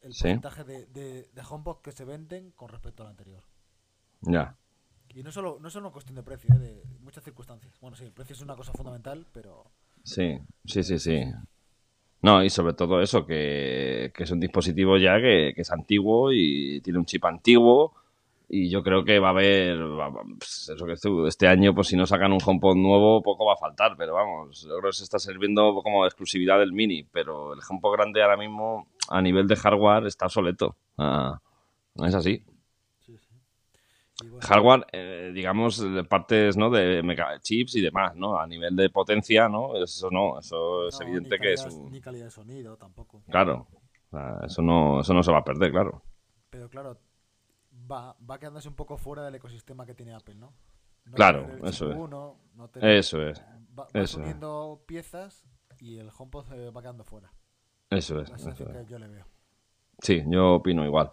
el 0.00 0.08
porcentaje 0.08 0.64
de, 0.64 0.86
de, 0.86 1.30
de 1.32 1.42
HomePod 1.48 1.80
que 1.80 1.92
se 1.92 2.04
venden 2.04 2.50
con 2.52 2.68
respecto 2.68 3.04
al 3.04 3.10
anterior. 3.10 3.44
Ya. 4.22 4.56
Y 5.14 5.22
no 5.22 5.30
solo, 5.30 5.58
no 5.60 5.68
solo 5.70 5.86
una 5.86 5.92
cuestión 5.92 6.16
de 6.16 6.22
precio, 6.22 6.54
¿eh? 6.54 6.58
de 6.58 6.84
muchas 7.00 7.22
circunstancias. 7.22 7.78
Bueno, 7.80 7.96
sí, 7.96 8.04
el 8.04 8.12
precio 8.12 8.34
es 8.34 8.40
una 8.40 8.56
cosa 8.56 8.72
fundamental, 8.72 9.26
pero 9.32 9.70
Sí, 10.04 10.38
sí, 10.64 10.82
sí, 10.82 10.98
sí. 10.98 11.24
No, 12.22 12.44
y 12.44 12.50
sobre 12.50 12.74
todo 12.74 13.02
eso, 13.02 13.26
que, 13.26 14.12
es 14.16 14.30
un 14.30 14.40
dispositivo 14.40 14.96
ya 14.96 15.20
que, 15.20 15.52
es 15.56 15.70
antiguo 15.72 16.32
y 16.32 16.80
tiene 16.82 16.98
un 16.98 17.06
chip 17.06 17.24
antiguo. 17.24 17.94
Y 18.48 18.68
yo 18.68 18.82
creo 18.82 19.04
que 19.04 19.18
va 19.18 19.28
a 19.28 19.30
haber, 19.30 19.78
pues, 20.38 20.68
eso 20.68 20.84
que 20.86 21.28
este 21.28 21.48
año, 21.48 21.74
pues 21.74 21.88
si 21.88 21.96
no 21.96 22.06
sacan 22.06 22.32
un 22.32 22.40
HomePod 22.44 22.76
nuevo, 22.76 23.22
poco 23.22 23.46
va 23.46 23.54
a 23.54 23.56
faltar. 23.56 23.96
Pero 23.96 24.14
vamos, 24.14 24.62
yo 24.62 24.76
creo 24.78 24.90
que 24.90 24.96
se 24.96 25.04
está 25.04 25.18
sirviendo 25.18 25.74
como 25.82 26.04
exclusividad 26.04 26.58
del 26.58 26.72
Mini. 26.72 27.04
Pero 27.04 27.54
el 27.54 27.60
HomePod 27.68 27.92
grande 27.92 28.22
ahora 28.22 28.36
mismo, 28.36 28.88
a 29.08 29.22
nivel 29.22 29.48
de 29.48 29.56
hardware, 29.56 30.06
está 30.06 30.26
obsoleto. 30.26 30.76
Ah, 30.98 31.40
es 31.96 32.14
así 32.14 32.44
hardware, 34.40 34.86
eh, 34.92 35.30
digamos, 35.34 35.84
partes 36.08 36.56
¿no? 36.56 36.70
de 36.70 37.02
chips 37.40 37.76
y 37.76 37.80
demás, 37.80 38.14
¿no? 38.16 38.38
A 38.38 38.46
nivel 38.46 38.74
de 38.76 38.90
potencia, 38.90 39.48
¿no? 39.48 39.76
Eso 39.82 40.10
no, 40.10 40.38
eso 40.38 40.88
es 40.88 41.00
evidente 41.00 41.38
que 41.38 41.52
es 41.54 41.64
un... 41.66 41.90
Ni 41.90 42.00
calidad 42.00 42.26
de 42.26 42.30
sonido 42.30 42.76
tampoco. 42.76 43.22
Claro, 43.30 43.66
eso, 44.44 44.62
no, 44.62 45.00
eso 45.00 45.14
no 45.14 45.22
se 45.22 45.32
va 45.32 45.38
a 45.38 45.44
perder, 45.44 45.70
claro. 45.70 46.02
Pero 46.50 46.68
claro, 46.68 46.98
va, 47.90 48.16
va 48.28 48.38
quedándose 48.38 48.68
un 48.68 48.74
poco 48.74 48.96
fuera 48.96 49.24
del 49.24 49.34
ecosistema 49.34 49.86
que 49.86 49.94
tiene 49.94 50.14
Apple, 50.14 50.34
¿no? 50.34 50.52
claro, 51.14 51.48
eso 51.64 51.90
es. 51.90 51.98
eso 52.82 53.22
es. 53.26 53.42
Va, 53.76 53.86
va 53.94 54.86
piezas 54.86 55.44
y 55.80 55.98
el 55.98 56.10
HomePod 56.16 56.46
se 56.46 56.70
va 56.70 56.80
quedando 56.80 57.04
fuera. 57.04 57.32
Eso 57.90 58.20
es. 58.20 58.30
Eso 58.30 58.54
que 58.54 58.84
yo 58.86 58.98
le 58.98 59.08
veo. 59.08 59.26
Sí, 60.00 60.22
yo 60.26 60.54
opino 60.54 60.84
igual. 60.84 61.10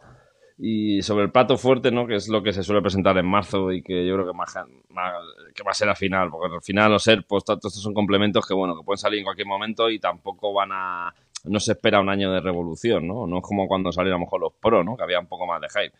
Y 0.61 1.01
sobre 1.03 1.23
el 1.23 1.31
plato 1.31 1.57
fuerte, 1.57 1.89
¿no? 1.89 2.05
Que 2.05 2.15
es 2.15 2.27
lo 2.27 2.43
que 2.43 2.51
se 2.51 2.63
suele 2.63 2.81
presentar 2.81 3.17
en 3.17 3.25
marzo 3.25 3.71
y 3.71 3.81
que 3.81 4.05
yo 4.05 4.15
creo 4.15 4.27
que, 4.27 4.33
más, 4.33 4.53
que 4.53 5.63
va 5.63 5.71
a 5.71 5.73
ser 5.73 5.87
al 5.87 5.95
final, 5.95 6.29
porque 6.29 6.53
al 6.53 6.61
final 6.61 6.91
los 6.91 7.07
AirPods, 7.07 7.45
todos 7.45 7.65
estos 7.67 7.81
son 7.81 7.93
complementos 7.93 8.45
que, 8.45 8.53
bueno, 8.53 8.75
que 8.75 8.83
pueden 8.83 8.97
salir 8.97 9.19
en 9.19 9.23
cualquier 9.23 9.47
momento 9.47 9.89
y 9.89 9.99
tampoco 9.99 10.51
van 10.53 10.71
a... 10.73 11.15
No 11.45 11.61
se 11.61 11.71
espera 11.71 12.01
un 12.01 12.09
año 12.09 12.29
de 12.33 12.41
revolución, 12.41 13.07
¿no? 13.07 13.25
No 13.25 13.37
es 13.37 13.43
como 13.43 13.69
cuando 13.69 13.93
salieron 13.93 14.17
a 14.17 14.19
lo 14.19 14.25
mejor 14.25 14.41
los 14.41 14.53
Pro, 14.59 14.83
¿no? 14.83 14.97
Que 14.97 15.03
había 15.03 15.21
un 15.21 15.27
poco 15.27 15.47
más 15.47 15.61
de 15.61 15.67
hype. 15.69 15.95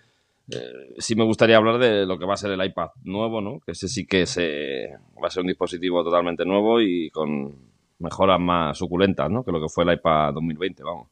Eh, 0.52 0.96
sí 0.98 1.16
me 1.16 1.24
gustaría 1.24 1.56
hablar 1.56 1.78
de 1.78 2.06
lo 2.06 2.20
que 2.20 2.26
va 2.26 2.34
a 2.34 2.38
ser 2.38 2.52
el 2.52 2.66
iPad 2.66 2.90
nuevo, 3.04 3.40
¿no? 3.40 3.62
Que 3.62 3.72
ese 3.72 3.88
sí 3.88 4.06
que 4.06 4.26
se, 4.26 4.90
va 5.24 5.28
a 5.28 5.30
ser 5.30 5.42
un 5.42 5.48
dispositivo 5.48 6.04
totalmente 6.04 6.44
nuevo 6.44 6.82
y 6.82 7.10
con 7.12 7.56
mejoras 8.00 8.42
más 8.42 8.78
suculentas, 8.78 9.32
¿no? 9.32 9.42
Que 9.42 9.54
lo 9.54 9.62
que 9.62 9.70
fue 9.70 9.86
el 9.86 9.94
iPad 9.94 10.34
2020, 10.34 10.84
vamos. 10.84 11.08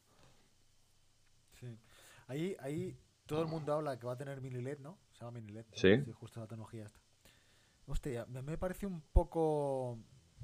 Sí. 1.58 1.66
Ahí, 2.26 2.54
ahí 2.60 2.94
todo 3.28 3.42
el 3.42 3.48
mundo 3.48 3.74
habla 3.74 3.98
que 3.98 4.06
va 4.06 4.14
a 4.14 4.16
tener 4.16 4.40
mini 4.40 4.60
LED, 4.60 4.80
¿no? 4.80 4.98
Se 5.12 5.20
llama 5.20 5.32
mini 5.38 5.52
LED. 5.52 5.66
Sí. 5.72 6.02
justo 6.14 6.40
la 6.40 6.46
tecnología 6.46 6.86
esta. 6.86 6.98
Hostia, 7.86 8.26
me 8.26 8.58
parece 8.58 8.86
un 8.86 9.00
poco... 9.12 9.98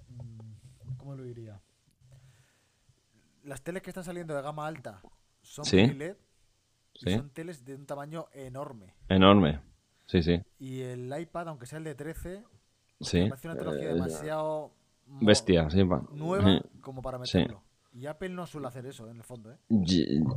Mm, 0.08 0.96
¿Cómo 0.98 1.16
lo 1.16 1.24
diría? 1.24 1.60
Las 3.42 3.62
teles 3.62 3.82
que 3.82 3.90
están 3.90 4.04
saliendo 4.04 4.34
de 4.34 4.42
gama 4.42 4.66
alta 4.66 5.02
son 5.42 5.64
mini 5.72 5.94
LED 5.94 6.16
y 6.94 7.10
son 7.10 7.30
teles 7.30 7.64
de 7.64 7.74
un 7.74 7.86
tamaño 7.86 8.26
enorme. 8.32 8.94
Enorme, 9.08 9.60
sí, 10.06 10.22
sí. 10.22 10.40
Y 10.58 10.82
el 10.82 11.12
iPad, 11.18 11.48
aunque 11.48 11.66
sea 11.66 11.78
el 11.78 11.84
de 11.84 11.94
13, 11.94 12.44
sí. 13.00 13.28
parece 13.28 13.48
una 13.48 13.56
tecnología 13.56 13.90
eh, 13.90 13.94
demasiado 13.94 14.72
bestia, 15.06 15.68
sí, 15.70 15.82
nueva 16.12 16.62
como 16.80 17.02
para 17.02 17.18
meterlo. 17.18 17.62
Y 17.96 18.06
Apple 18.06 18.30
no 18.30 18.44
suele 18.44 18.66
hacer 18.66 18.84
eso, 18.86 19.08
en 19.08 19.18
el 19.18 19.22
fondo. 19.22 19.52
¿eh? 19.52 19.56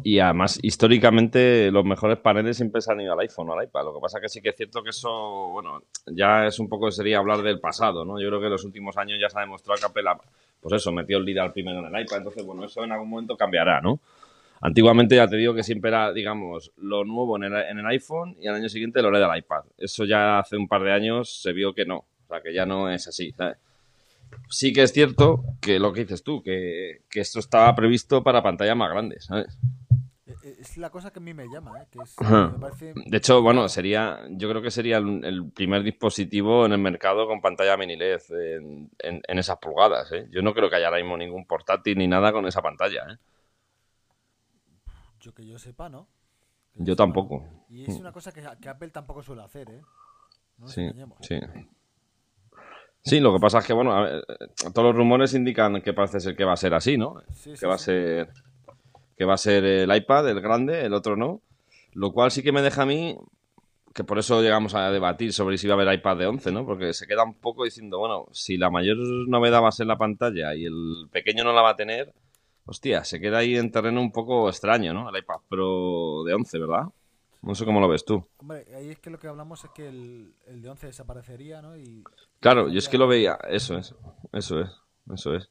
Y, 0.04 0.20
además, 0.20 0.60
históricamente, 0.62 1.72
los 1.72 1.84
mejores 1.84 2.20
paneles 2.20 2.56
siempre 2.56 2.82
se 2.82 2.92
han 2.92 3.02
ido 3.02 3.14
al 3.14 3.20
iPhone 3.20 3.50
o 3.50 3.54
al 3.54 3.66
iPad. 3.66 3.84
Lo 3.84 3.96
que 3.96 4.00
pasa 4.00 4.22
que 4.22 4.30
sí 4.30 4.42
que 4.42 4.50
es 4.50 4.56
cierto 4.56 4.84
que 4.84 4.92
eso, 4.92 5.50
bueno, 5.52 5.82
ya 6.06 6.46
es 6.46 6.60
un 6.60 6.70
poco, 6.70 6.92
sería 6.92 7.18
hablar 7.18 7.42
del 7.42 7.60
pasado, 7.60 8.06
¿no? 8.06 8.22
Yo 8.22 8.28
creo 8.28 8.40
que 8.40 8.46
en 8.46 8.52
los 8.52 8.64
últimos 8.64 8.96
años 8.98 9.18
ya 9.20 9.28
se 9.28 9.40
ha 9.40 9.42
demostrado 9.42 9.80
que 9.80 9.86
Apple, 9.88 10.04
pues 10.62 10.76
eso, 10.76 10.92
metió 10.92 11.18
el 11.18 11.26
líder 11.26 11.52
primero 11.52 11.80
en 11.80 11.96
el 11.96 12.04
iPad. 12.04 12.18
Entonces, 12.18 12.46
bueno, 12.46 12.64
eso 12.64 12.84
en 12.84 12.92
algún 12.92 13.10
momento 13.10 13.36
cambiará, 13.36 13.82
¿no? 13.82 14.00
Antiguamente 14.62 15.16
ya 15.16 15.28
te 15.28 15.38
digo 15.38 15.56
que 15.56 15.64
siempre 15.64 15.90
era, 15.90 16.14
digamos, 16.14 16.72
lo 16.78 17.06
nuevo 17.06 17.38
en 17.38 17.46
el, 17.46 17.54
en 17.54 17.80
el 17.80 17.86
iPhone 17.88 18.36
y 18.40 18.48
al 18.48 18.56
año 18.56 18.70
siguiente 18.70 19.02
lo 19.02 19.10
era 19.10 19.28
del 19.28 19.36
iPad. 19.40 19.64
Eso 19.80 20.06
ya 20.06 20.38
hace 20.38 20.58
un 20.58 20.68
par 20.68 20.84
de 20.84 20.94
años 20.94 21.42
se 21.42 21.54
vio 21.54 21.74
que 21.74 21.86
no. 21.86 21.98
O 21.98 22.28
sea, 22.28 22.42
que 22.42 22.54
ya 22.54 22.68
no 22.68 22.88
es 22.92 23.08
así, 23.08 23.32
¿sabes? 23.32 23.58
Sí 24.50 24.74
que 24.74 24.84
es 24.84 24.94
cierto 24.94 25.44
que 25.62 25.80
lo 25.80 25.94
que 25.94 26.02
dices 26.02 26.24
tú, 26.24 26.42
que, 26.42 27.04
esto 27.14 27.40
estaba 27.40 27.74
previsto 27.76 28.24
para 28.24 28.44
pantallas 28.44 28.78
más 28.78 28.92
grandes, 28.92 29.26
¿sabes? 29.26 29.60
E, 30.26 30.58
es 30.60 30.78
la 30.78 30.90
cosa 30.90 31.12
que 31.12 31.20
a 31.20 31.22
mí 31.22 31.34
me 31.34 31.48
llama, 31.48 31.82
¿eh? 31.82 32.94
De 33.06 33.18
hecho, 33.18 33.42
bueno, 33.42 33.68
sería, 33.70 34.20
yo 34.32 34.50
creo 34.50 34.62
que 34.62 34.72
sería 34.72 34.98
el, 34.98 35.52
primer 35.52 35.84
dispositivo 35.84 36.66
en 36.66 36.74
el 36.74 36.80
mercado 36.80 37.28
con 37.28 37.42
pantalla 37.42 37.78
mini 37.78 37.96
LED 37.96 38.22
en, 39.00 39.40
esas 39.40 39.58
pulgadas, 39.58 40.12
¿eh? 40.12 40.28
Yo 40.32 40.42
no 40.42 40.54
creo 40.54 40.70
que 40.70 40.76
haya 40.76 40.88
ahora 40.88 41.00
mismo 41.00 41.18
ningún 41.18 41.46
portátil 41.46 41.98
ni 41.98 42.08
nada 42.08 42.32
con 42.32 42.46
esa 42.46 42.62
pantalla, 42.62 43.06
¿eh? 43.12 43.18
Yo 45.20 45.34
que 45.34 45.46
yo 45.46 45.58
sepa, 45.58 45.90
¿no? 45.90 46.08
yo 46.80 46.96
tampoco. 46.96 47.44
Y 47.70 47.90
es 47.90 48.00
una 48.00 48.12
cosa 48.12 48.32
que, 48.32 48.70
Apple 48.70 48.90
tampoco 48.90 49.24
suele 49.24 49.42
hacer, 49.42 49.70
¿eh? 49.72 49.82
sí, 50.66 50.90
sí. 51.22 51.40
Sí, 53.08 53.22
lo 53.22 53.34
que 53.34 53.40
pasa 53.40 53.60
es 53.60 53.66
que, 53.66 53.72
bueno, 53.72 53.94
todos 54.74 54.88
los 54.88 54.96
rumores 54.96 55.34
indican 55.34 55.82
que 55.82 55.94
parece 55.94 56.20
ser 56.20 56.36
que 56.36 56.44
va 56.44 56.54
a 56.54 56.58
ser 56.58 56.74
así, 56.74 56.98
¿no? 56.98 57.22
que 57.58 57.66
va 57.66 57.76
a 57.76 57.78
ser 57.78 58.30
que 59.18 59.26
va 59.26 59.34
a 59.34 59.38
ser 59.38 59.64
el 59.64 59.96
iPad, 59.96 60.30
el 60.30 60.42
grande, 60.42 60.86
el 60.86 60.94
otro 60.94 61.16
no. 61.16 61.42
Lo 61.94 62.12
cual 62.12 62.32
sí 62.32 62.44
que 62.44 62.52
me 62.52 62.62
deja 62.62 62.84
a 62.84 62.86
mí, 62.86 63.18
que 63.96 64.04
por 64.04 64.20
eso 64.20 64.42
llegamos 64.42 64.76
a 64.76 64.92
debatir 64.92 65.34
sobre 65.34 65.58
si 65.58 65.68
va 65.68 65.74
a 65.74 65.82
haber 65.82 65.94
iPad 65.96 66.18
de 66.18 66.28
11, 66.28 66.52
¿no? 66.52 66.66
Porque 66.66 66.94
se 66.94 67.08
queda 67.08 67.24
un 67.24 67.34
poco 67.34 67.64
diciendo, 67.64 67.98
bueno, 67.98 68.26
si 68.32 68.58
la 68.58 68.70
mayor 68.70 68.98
novedad 69.28 69.64
va 69.64 69.70
a 69.70 69.72
ser 69.72 69.88
la 69.88 69.98
pantalla 69.98 70.54
y 70.54 70.66
el 70.66 71.08
pequeño 71.12 71.44
no 71.44 71.54
la 71.54 71.62
va 71.62 71.72
a 71.72 71.76
tener, 71.76 72.14
hostia, 72.66 73.04
se 73.06 73.20
queda 73.20 73.40
ahí 73.40 73.56
en 73.56 73.72
terreno 73.72 74.02
un 74.02 74.12
poco 74.12 74.50
extraño, 74.50 74.94
¿no? 74.94 75.10
El 75.10 75.18
iPad 75.18 75.38
Pro 75.50 76.24
de 76.26 76.34
11, 76.34 76.60
¿verdad? 76.60 76.84
No 77.42 77.56
sé 77.56 77.66
cómo 77.66 77.80
lo 77.80 77.88
ves 77.88 78.04
tú. 78.04 78.26
Hombre, 78.38 78.66
ahí 78.76 78.90
es 78.90 79.00
que 79.00 79.10
lo 79.10 79.20
que 79.20 79.28
hablamos 79.28 79.64
es 79.64 79.70
que 79.72 79.88
el, 79.88 80.34
el 80.48 80.62
de 80.62 80.70
11 80.70 80.88
desaparecería, 80.88 81.62
¿no? 81.62 81.78
Y, 81.78 82.04
claro, 82.40 82.70
yo 82.70 82.78
es 82.78 82.90
que 82.90 82.98
lo 82.98 83.08
veía, 83.08 83.38
eso 83.50 83.78
es, 83.78 83.96
eso 84.34 84.60
es, 84.60 84.70
eso 85.14 85.36
es. 85.36 85.50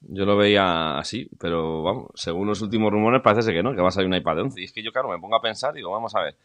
Yo 0.00 0.24
lo 0.24 0.36
veía 0.36 0.96
así, 0.98 1.28
pero 1.40 1.82
vamos, 1.82 2.06
según 2.14 2.46
los 2.46 2.62
últimos 2.62 2.92
rumores 2.92 3.20
parece 3.22 3.42
ser 3.42 3.54
que 3.54 3.62
no, 3.62 3.74
que 3.74 3.82
va 3.82 3.88
a 3.88 3.92
salir 3.92 4.08
un 4.08 4.14
iPad 4.14 4.36
de 4.36 4.42
11. 4.42 4.60
Y 4.60 4.64
es 4.64 4.72
que 4.72 4.82
yo, 4.82 4.92
claro, 4.92 5.08
me 5.08 5.18
pongo 5.18 5.36
a 5.36 5.42
pensar 5.42 5.74
y 5.74 5.78
digo, 5.78 5.90
vamos 5.90 6.14
a 6.14 6.22
ver, 6.22 6.36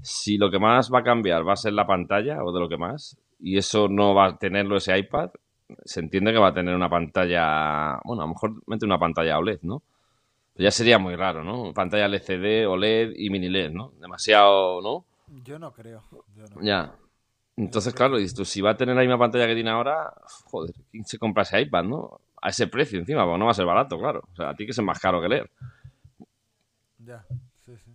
si 0.00 0.38
lo 0.38 0.50
que 0.50 0.58
más 0.58 0.90
va 0.92 1.00
a 1.00 1.04
cambiar 1.04 1.46
va 1.46 1.52
a 1.52 1.56
ser 1.56 1.74
la 1.74 1.86
pantalla 1.86 2.42
o 2.42 2.52
de 2.52 2.60
lo 2.60 2.68
que 2.68 2.78
más, 2.78 3.18
y 3.38 3.58
eso 3.58 3.88
no 3.88 4.14
va 4.14 4.26
a 4.26 4.38
tenerlo 4.38 4.76
ese 4.76 4.96
iPad, 4.98 5.30
se 5.84 6.00
entiende 6.00 6.32
que 6.32 6.38
va 6.38 6.48
a 6.48 6.54
tener 6.54 6.74
una 6.74 6.88
pantalla, 6.88 7.98
bueno, 8.04 8.22
a 8.22 8.26
lo 8.26 8.32
mejor 8.32 8.62
mete 8.66 8.86
una 8.86 8.98
pantalla 8.98 9.38
OLED, 9.38 9.60
¿no? 9.62 9.82
Ya 10.56 10.70
sería 10.70 10.98
muy 10.98 11.16
raro, 11.16 11.42
¿no? 11.42 11.72
Pantalla 11.72 12.06
LCD, 12.06 12.66
OLED 12.66 13.12
y 13.16 13.30
mini 13.30 13.48
LED, 13.48 13.70
¿no? 13.70 13.92
Demasiado, 14.00 14.80
¿no? 14.82 15.04
Yo 15.42 15.58
no 15.58 15.72
creo. 15.72 16.02
Ya. 16.60 16.94
Entonces, 17.56 17.94
claro, 17.94 18.16
dices 18.16 18.34
tú, 18.34 18.44
si 18.44 18.60
va 18.60 18.70
a 18.70 18.76
tener 18.76 18.94
la 18.94 19.02
misma 19.02 19.18
pantalla 19.18 19.46
que 19.46 19.54
tiene 19.54 19.70
ahora, 19.70 20.12
joder, 20.44 20.74
¿quién 20.90 21.04
se 21.04 21.18
compra 21.18 21.42
ese 21.42 21.60
iPad, 21.60 21.84
no? 21.84 22.20
A 22.40 22.48
ese 22.48 22.66
precio 22.66 22.98
encima, 22.98 23.24
porque 23.24 23.38
no 23.38 23.44
va 23.46 23.50
a 23.52 23.54
ser 23.54 23.66
barato, 23.66 23.98
claro. 23.98 24.22
O 24.32 24.36
sea, 24.36 24.50
a 24.50 24.54
ti 24.54 24.64
que 24.64 24.72
es 24.72 24.82
más 24.82 24.98
caro 24.98 25.20
que 25.20 25.28
leer. 25.28 25.50
Ya, 26.98 27.24
sí, 27.64 27.76
sí. 27.76 27.92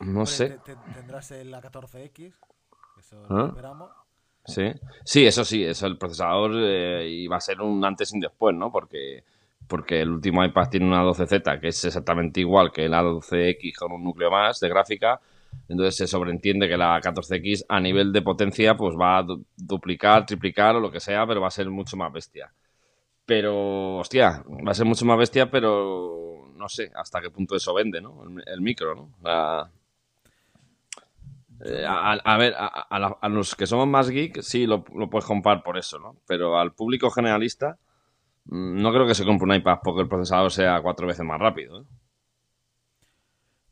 No 0.00 0.26
sé. 0.26 0.58
tendrás 0.94 1.30
el 1.30 1.52
A14X, 1.54 2.34
eso 2.98 3.26
lo 3.28 3.36
¿Ah? 3.36 3.46
esperamos. 3.48 3.90
Sí, 4.46 4.72
sí, 5.04 5.26
eso 5.26 5.44
sí, 5.44 5.64
eso 5.64 5.86
el 5.86 5.96
procesador 5.96 6.52
eh, 6.54 7.08
y 7.08 7.26
va 7.26 7.36
a 7.36 7.40
ser 7.40 7.62
un 7.62 7.82
antes 7.84 8.12
y 8.12 8.16
un 8.16 8.20
después, 8.20 8.54
¿no? 8.54 8.70
Porque 8.70 9.24
porque 9.68 10.00
el 10.00 10.10
último 10.10 10.44
iPad 10.44 10.68
tiene 10.68 10.86
una 10.86 11.02
12Z 11.02 11.60
que 11.60 11.68
es 11.68 11.84
exactamente 11.84 12.40
igual 12.40 12.70
que 12.72 12.88
la 12.88 13.02
12X 13.02 13.74
con 13.76 13.92
un 13.92 14.04
núcleo 14.04 14.30
más 14.30 14.60
de 14.60 14.68
gráfica. 14.68 15.20
Entonces 15.68 15.96
se 15.96 16.06
sobreentiende 16.06 16.68
que 16.68 16.76
la 16.76 17.00
14X 17.00 17.64
a 17.68 17.80
nivel 17.80 18.12
de 18.12 18.22
potencia 18.22 18.76
pues 18.76 18.96
va 18.96 19.18
a 19.18 19.26
duplicar, 19.56 20.26
triplicar 20.26 20.76
o 20.76 20.80
lo 20.80 20.90
que 20.90 21.00
sea, 21.00 21.26
pero 21.26 21.40
va 21.40 21.48
a 21.48 21.52
ser 21.52 21.70
mucho 21.70 21.96
más 21.96 22.12
bestia. 22.12 22.52
Pero, 23.26 23.98
hostia, 23.98 24.44
va 24.46 24.72
a 24.72 24.74
ser 24.74 24.84
mucho 24.84 25.06
más 25.06 25.16
bestia, 25.16 25.50
pero 25.50 26.52
no 26.56 26.68
sé 26.68 26.90
hasta 26.94 27.20
qué 27.20 27.30
punto 27.30 27.56
eso 27.56 27.72
vende, 27.72 28.00
¿no? 28.00 28.22
El, 28.46 28.60
micro, 28.60 28.94
¿no? 28.94 29.10
Eh, 31.64 31.84
a, 31.86 32.36
ver, 32.36 32.54
a, 32.58 33.28
los 33.28 33.54
que 33.54 33.66
somos 33.66 33.86
más 33.86 34.10
geek 34.10 34.42
sí 34.42 34.66
lo, 34.66 34.84
puedes 34.84 35.24
comprar 35.24 35.62
por 35.62 35.78
eso, 35.78 35.98
¿no? 35.98 36.16
Pero 36.26 36.58
al 36.58 36.72
público 36.72 37.10
generalista 37.10 37.78
no 38.46 38.92
creo 38.92 39.06
que 39.06 39.14
se 39.14 39.24
compre 39.24 39.44
un 39.44 39.54
iPad 39.54 39.78
porque 39.82 40.02
el 40.02 40.08
procesador 40.08 40.52
sea 40.52 40.80
cuatro 40.82 41.06
veces 41.06 41.24
más 41.24 41.40
rápido. 41.40 41.80
¿eh? 41.80 41.84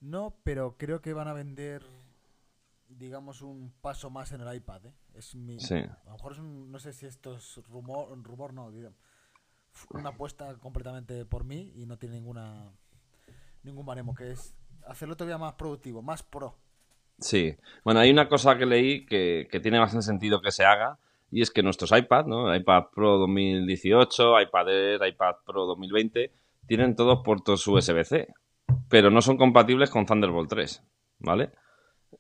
No, 0.01 0.37
pero 0.43 0.77
creo 0.77 1.01
que 1.01 1.13
van 1.13 1.29
a 1.29 1.33
vender, 1.33 1.83
digamos, 2.89 3.43
un 3.43 3.73
paso 3.81 4.11
más 4.11 4.33
en 4.33 4.41
el 4.41 4.55
iPad. 4.55 4.87
¿eh? 4.87 4.95
Es 5.15 5.35
mi, 5.35 5.57
A 5.57 6.05
lo 6.07 6.13
mejor 6.13 6.33
es 6.33 6.39
un, 6.39 6.73
no 6.73 6.79
sé 6.79 6.93
si 6.93 7.07
esto 7.07 7.37
es 7.37 7.61
rumor, 7.69 8.09
rumor 8.23 8.53
no, 8.55 8.71
una 9.91 10.11
apuesta 10.11 10.55
completamente 10.59 11.25
por 11.25 11.45
mí 11.45 11.73
y 11.77 11.87
no 11.87 11.99
tiene 11.99 12.17
ninguna 12.17 12.73
ningún 13.63 13.87
baremo, 13.87 14.15
que 14.15 14.33
es 14.33 14.55
hacerlo 14.87 15.17
todavía 15.17 15.39
más 15.39 15.55
productivo, 15.55 16.03
más 16.03 16.23
pro. 16.23 16.57
Sí, 17.19 17.57
bueno, 17.85 18.01
hay 18.01 18.11
una 18.11 18.29
cosa 18.29 18.59
que 18.59 18.67
leí 18.67 19.07
que, 19.07 19.47
que 19.51 19.61
tiene 19.61 19.79
bastante 19.79 20.05
sentido 20.05 20.41
que 20.41 20.51
se 20.51 20.65
haga, 20.65 20.99
y 21.33 21.41
es 21.41 21.51
que 21.51 21.63
nuestros 21.63 21.91
iPad, 21.91 22.27
¿no? 22.27 22.55
iPad 22.55 22.85
Pro 22.95 23.17
2018, 23.17 24.41
iPad 24.43 24.69
Air, 24.69 25.01
iPad 25.09 25.37
Pro 25.47 25.65
2020, 25.65 26.31
tienen 26.67 26.95
todos 26.95 27.23
puertos 27.25 27.67
USB-C, 27.67 28.29
pero 28.91 29.11
no 29.11 29.23
son 29.23 29.39
compatibles 29.39 29.89
con 29.89 30.05
Thunderbolt 30.05 30.51
3, 30.51 30.85
¿vale? 31.21 31.51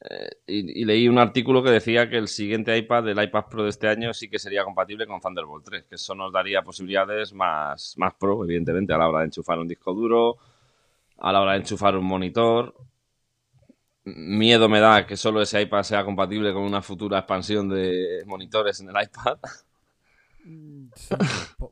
Eh, 0.08 0.30
y, 0.46 0.84
leí 0.86 1.08
un 1.08 1.18
artículo 1.18 1.62
que 1.62 1.70
decía 1.70 2.08
que 2.08 2.16
el 2.16 2.26
siguiente 2.26 2.76
iPad, 2.76 3.06
el 3.10 3.22
iPad 3.22 3.44
Pro 3.50 3.64
de 3.64 3.68
este 3.68 3.86
año, 3.86 4.14
sí 4.14 4.30
que 4.30 4.38
sería 4.38 4.64
compatible 4.64 5.06
con 5.06 5.20
Thunderbolt 5.20 5.66
3, 5.66 5.84
que 5.84 5.96
eso 5.96 6.14
nos 6.14 6.32
daría 6.32 6.62
posibilidades 6.62 7.34
más, 7.34 7.94
más 7.98 8.14
pro, 8.14 8.42
evidentemente, 8.44 8.94
a 8.94 8.98
la 8.98 9.10
hora 9.10 9.20
de 9.20 9.26
enchufar 9.26 9.58
un 9.58 9.68
disco 9.68 9.92
duro, 9.92 10.38
a 11.18 11.32
la 11.32 11.42
hora 11.42 11.52
de 11.52 11.58
enchufar 11.58 11.96
un 11.98 12.06
monitor, 12.06 12.74
miedo 14.04 14.68
me 14.68 14.80
da 14.80 15.06
que 15.06 15.16
solo 15.16 15.42
ese 15.42 15.62
iPad 15.62 15.82
sea 15.82 16.04
compatible 16.04 16.52
con 16.52 16.62
una 16.62 16.82
futura 16.82 17.18
expansión 17.18 17.68
de 17.68 18.24
monitores 18.26 18.80
en 18.80 18.88
el 18.88 19.02
iPad. 19.02 19.38
Mm, 20.44 20.88
sí, 20.94 21.14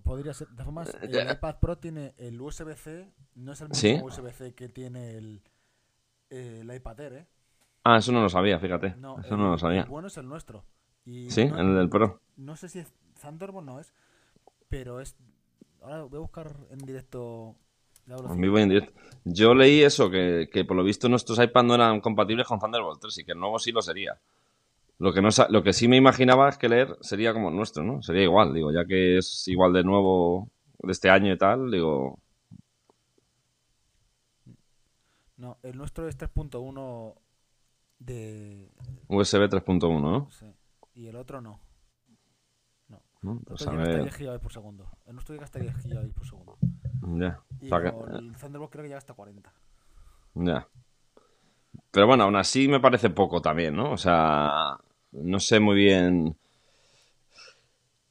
podría 0.05 0.33
ser. 0.33 0.49
De 0.49 0.53
todas 0.53 0.67
formas, 0.67 0.97
el 1.03 1.31
iPad 1.31 1.57
Pro 1.61 1.79
tiene 1.79 2.15
el 2.19 2.41
USB-C, 2.41 3.13
no 3.35 3.53
es 3.53 3.61
el 3.61 3.69
mismo 3.69 4.07
USB-C 4.07 4.55
que 4.55 4.69
tiene 4.69 5.17
el, 5.17 5.43
el 6.31 6.73
iPad 6.73 7.01
Air, 7.01 7.13
¿eh? 7.15 7.27
Ah, 7.83 7.97
eso 7.97 8.13
no 8.13 8.23
lo 8.23 8.29
sabía, 8.29 8.59
fíjate. 8.59 8.95
eso 9.25 9.37
no 9.37 9.51
lo 9.51 9.59
sabía. 9.59 9.83
El 9.83 9.89
bueno 9.89 10.09
es 10.09 10.17
el 10.19 10.29
nuestro. 10.29 10.65
sí, 11.05 11.41
el 11.41 11.75
del 11.75 11.89
Pro. 11.89 12.21
No 12.37 12.57
sé 12.57 12.69
si 12.69 12.79
es 12.79 12.93
Thunderbolt, 13.21 13.67
no 13.67 13.81
es, 13.81 13.93
pero 14.69 15.01
es... 15.01 15.17
Ahora 15.83 16.03
voy 16.03 16.19
a 16.19 16.21
buscar 16.21 16.55
en 16.71 16.79
directo 16.79 17.57
yo 19.25 19.55
leí 19.55 19.83
eso, 19.83 20.11
que, 20.11 20.65
por 20.67 20.77
lo 20.77 20.85
visto 20.85 21.09
nuestros 21.09 21.39
iPads 21.39 21.67
no 21.67 21.75
eran 21.75 22.01
compatibles 22.01 22.47
con 22.47 22.59
Thunderbolt 22.59 23.01
3 23.01 23.19
y 23.19 23.25
que 23.25 23.33
el 23.33 23.39
nuevo 23.39 23.59
sí 23.59 23.73
lo 23.73 23.83
sería. 23.83 24.19
Lo 24.99 25.13
que, 25.13 25.23
no, 25.23 25.29
lo 25.49 25.63
que 25.63 25.73
sí 25.73 25.89
me 25.89 25.97
imaginaba 25.97 26.49
es 26.49 26.59
que 26.59 26.69
leer 26.69 26.97
sería 27.01 27.33
como 27.33 27.49
el 27.49 27.57
nuestro, 27.57 27.83
¿no? 27.83 28.03
Sería 28.03 28.23
igual, 28.23 28.53
digo, 28.53 28.71
ya 28.71 28.85
que 28.85 29.19
es 29.19 29.49
igual 29.49 29.73
de 29.73 29.83
nuevo 29.83 30.51
de 30.83 30.93
este 30.93 31.09
año 31.09 31.33
y 31.33 31.39
tal, 31.39 31.71
digo... 31.71 32.19
No, 35.37 35.57
el 35.63 35.77
nuestro 35.79 36.07
es 36.07 36.19
3.1 36.19 37.15
de... 37.99 38.71
USB 39.09 39.49
3.1, 39.49 40.03
¿no? 40.03 40.31
Sí. 40.31 40.47
Y 40.95 41.07
el 41.07 41.17
otro 41.17 41.41
no. 41.41 41.61
No. 42.89 43.03
¿No? 43.23 43.41
Pues 43.47 43.63
el 43.63 43.75
nuestro 43.75 43.97
llega 43.97 44.09
hasta 44.11 44.19
10 44.19 44.19
GB 44.19 44.41
por 44.41 44.53
segundo. 44.53 44.91
El 45.07 45.15
nuestro 45.15 45.35
llega 45.35 45.45
hasta 45.45 45.59
10 45.61 45.83
GB 45.83 46.13
por 46.13 46.27
segundo. 46.27 46.59
Ya. 47.03 47.41
Y 47.61 47.67
el 47.67 48.37
Thunderbolt 48.37 48.71
creo 48.71 48.83
que 48.83 48.89
llega 48.89 48.99
hasta 48.99 49.15
40. 49.15 49.53
Ya. 50.35 50.69
Pero 51.91 52.07
bueno, 52.07 52.25
aún 52.25 52.37
así 52.37 52.69
me 52.69 52.81
parece 52.81 53.11
poco 53.11 53.41
también, 53.41 53.75
¿no? 53.75 53.93
O 53.93 53.97
sea, 53.97 54.79
no 55.13 55.41
sé 55.41 55.61
muy 55.61 55.77
bien. 55.77 56.37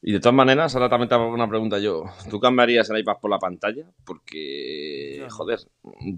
Y 0.01 0.13
de 0.13 0.19
todas 0.19 0.35
maneras, 0.35 0.73
ahora 0.75 0.87
también 0.87 1.09
te 1.09 1.15
hago 1.15 1.27
una 1.27 1.49
pregunta 1.49 1.77
yo. 1.77 2.05
¿Tú 2.29 2.39
cambiarías 2.39 2.89
el 2.89 2.99
iPad 2.99 3.17
por 3.21 3.29
la 3.29 3.37
pantalla? 3.37 3.85
Porque, 4.05 5.27
joder, 5.29 5.59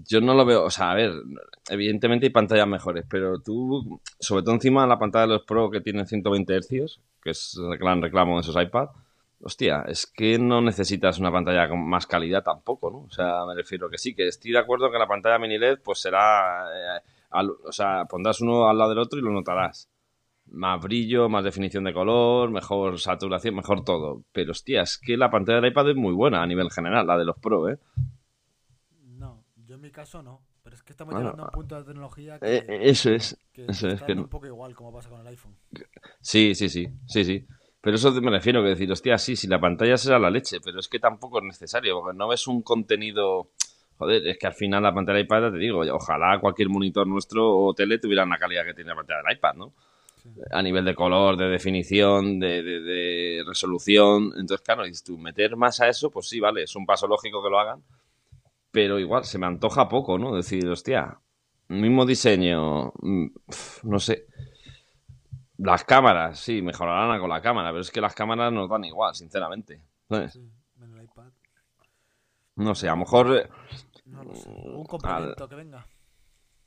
yo 0.08 0.20
no 0.20 0.34
lo 0.34 0.44
veo. 0.44 0.64
O 0.64 0.70
sea, 0.70 0.92
a 0.92 0.94
ver, 0.94 1.12
evidentemente 1.68 2.26
hay 2.26 2.30
pantallas 2.30 2.68
mejores, 2.68 3.04
pero 3.08 3.40
tú, 3.40 4.00
sobre 4.20 4.44
todo 4.44 4.54
encima 4.54 4.82
de 4.82 4.88
la 4.88 5.00
pantalla 5.00 5.26
de 5.26 5.32
los 5.34 5.42
Pro 5.42 5.68
que 5.68 5.80
tienen 5.80 6.06
120 6.06 6.60
Hz, 6.60 7.00
que 7.20 7.30
es 7.30 7.58
el 7.58 7.76
gran 7.76 8.00
reclamo 8.00 8.36
de 8.36 8.42
esos 8.42 8.60
iPads, 8.60 8.92
hostia, 9.42 9.84
es 9.86 10.06
que 10.06 10.38
no 10.38 10.60
necesitas 10.60 11.18
una 11.18 11.32
pantalla 11.32 11.68
con 11.68 11.86
más 11.88 12.06
calidad 12.06 12.42
tampoco, 12.42 12.90
¿no? 12.90 12.98
O 13.00 13.10
sea, 13.10 13.44
me 13.46 13.54
refiero 13.54 13.90
que 13.90 13.98
sí, 13.98 14.14
que 14.14 14.28
estoy 14.28 14.52
de 14.52 14.58
acuerdo 14.58 14.90
que 14.90 14.98
la 14.98 15.06
pantalla 15.06 15.38
mini 15.38 15.58
LED, 15.58 15.80
pues 15.84 16.00
será. 16.00 16.66
Eh, 16.98 17.00
o 17.64 17.72
sea, 17.72 18.04
pondrás 18.04 18.40
uno 18.40 18.68
al 18.68 18.76
lado 18.78 18.90
del 18.90 18.98
otro 18.98 19.18
y 19.18 19.22
lo 19.22 19.30
notarás 19.30 19.88
más 20.46 20.80
brillo, 20.80 21.28
más 21.28 21.44
definición 21.44 21.84
de 21.84 21.92
color, 21.92 22.50
mejor 22.50 22.98
saturación, 22.98 23.54
mejor 23.54 23.84
todo. 23.84 24.24
Pero 24.32 24.52
hostia, 24.52 24.82
es 24.82 24.98
que 24.98 25.16
la 25.16 25.30
pantalla 25.30 25.60
del 25.60 25.70
iPad 25.70 25.90
es 25.90 25.96
muy 25.96 26.12
buena 26.12 26.42
a 26.42 26.46
nivel 26.46 26.70
general, 26.70 27.06
la 27.06 27.16
de 27.16 27.24
los 27.24 27.38
Pro, 27.38 27.68
¿eh? 27.68 27.78
No, 29.00 29.44
yo 29.56 29.76
en 29.76 29.80
mi 29.80 29.90
caso 29.90 30.22
no. 30.22 30.42
Pero 30.62 30.76
es 30.76 30.82
que 30.82 30.92
estamos 30.92 31.14
llegando 31.14 31.42
a 31.42 31.46
un 31.46 31.50
punto 31.50 31.76
de 31.76 31.84
tecnología 31.84 32.38
eh, 32.40 32.64
que, 32.64 32.88
eso 32.88 33.10
es. 33.10 33.36
eso 33.52 33.88
es 33.88 34.02
que 34.02 34.12
un 34.12 34.28
poco 34.28 34.46
igual 34.46 34.76
como 34.76 34.92
pasa 34.92 35.08
con 35.08 35.20
el 35.20 35.26
iPhone. 35.26 35.56
Sí, 36.20 36.54
sí, 36.54 36.68
sí, 36.68 36.86
sí, 37.06 37.24
sí. 37.24 37.46
Pero 37.82 37.96
eso 37.96 38.12
me 38.22 38.30
refiero 38.30 38.62
que 38.62 38.70
decir, 38.70 38.90
hostia, 38.90 39.18
sí, 39.18 39.36
si 39.36 39.48
la 39.48 39.60
pantalla 39.60 39.98
será 39.98 40.18
la 40.18 40.30
leche, 40.30 40.58
pero 40.64 40.80
es 40.80 40.88
que 40.88 40.98
tampoco 40.98 41.38
es 41.38 41.44
necesario, 41.44 42.00
porque 42.00 42.16
no 42.16 42.28
ves 42.28 42.46
un 42.46 42.62
contenido. 42.62 43.50
Joder, 43.98 44.26
es 44.26 44.38
que 44.38 44.46
al 44.46 44.54
final 44.54 44.82
la 44.82 44.94
pantalla 44.94 45.18
del 45.18 45.26
iPad, 45.26 45.52
te 45.52 45.58
digo, 45.58 45.80
ojalá 45.92 46.38
cualquier 46.40 46.68
monitor 46.68 47.06
nuestro 47.06 47.54
o 47.54 47.74
tele 47.74 47.98
tuviera 47.98 48.24
la 48.24 48.38
calidad 48.38 48.64
que 48.64 48.72
tiene 48.72 48.90
la 48.90 48.96
pantalla 48.96 49.22
del 49.26 49.36
iPad, 49.36 49.54
¿no? 49.54 49.72
a 50.50 50.62
nivel 50.62 50.84
de 50.84 50.94
color, 50.94 51.36
de 51.36 51.48
definición, 51.48 52.38
de, 52.38 53.42
resolución. 53.46 54.32
Entonces, 54.36 54.60
claro, 54.64 54.86
y 54.86 54.92
tú 55.04 55.18
meter 55.18 55.56
más 55.56 55.80
a 55.80 55.88
eso, 55.88 56.10
pues 56.10 56.28
sí, 56.28 56.40
vale, 56.40 56.62
es 56.62 56.76
un 56.76 56.86
paso 56.86 57.06
lógico 57.06 57.42
que 57.42 57.50
lo 57.50 57.58
hagan, 57.58 57.82
pero 58.70 58.98
igual 58.98 59.24
se 59.24 59.38
me 59.38 59.46
antoja 59.46 59.88
poco, 59.88 60.18
¿no? 60.18 60.34
Decir, 60.34 60.66
hostia, 60.68 61.18
mismo 61.68 62.06
diseño, 62.06 62.92
mm, 63.00 63.26
no 63.84 63.98
sé. 63.98 64.26
Las 65.58 65.84
cámaras, 65.84 66.38
sí, 66.38 66.62
mejorarán 66.62 67.20
con 67.20 67.28
la 67.30 67.42
cámara, 67.42 67.70
pero 67.70 67.82
es 67.82 67.90
que 67.90 68.00
las 68.00 68.14
cámaras 68.14 68.52
nos 68.52 68.68
dan 68.68 68.84
igual, 68.84 69.14
sinceramente. 69.14 69.82
No 72.56 72.74
sé, 72.74 72.88
a 72.88 72.92
lo 72.92 72.98
mejor... 72.98 73.36
Eh, 73.36 73.48
un 74.04 74.84
complemento 74.84 75.48
que 75.48 75.54
venga. 75.54 75.86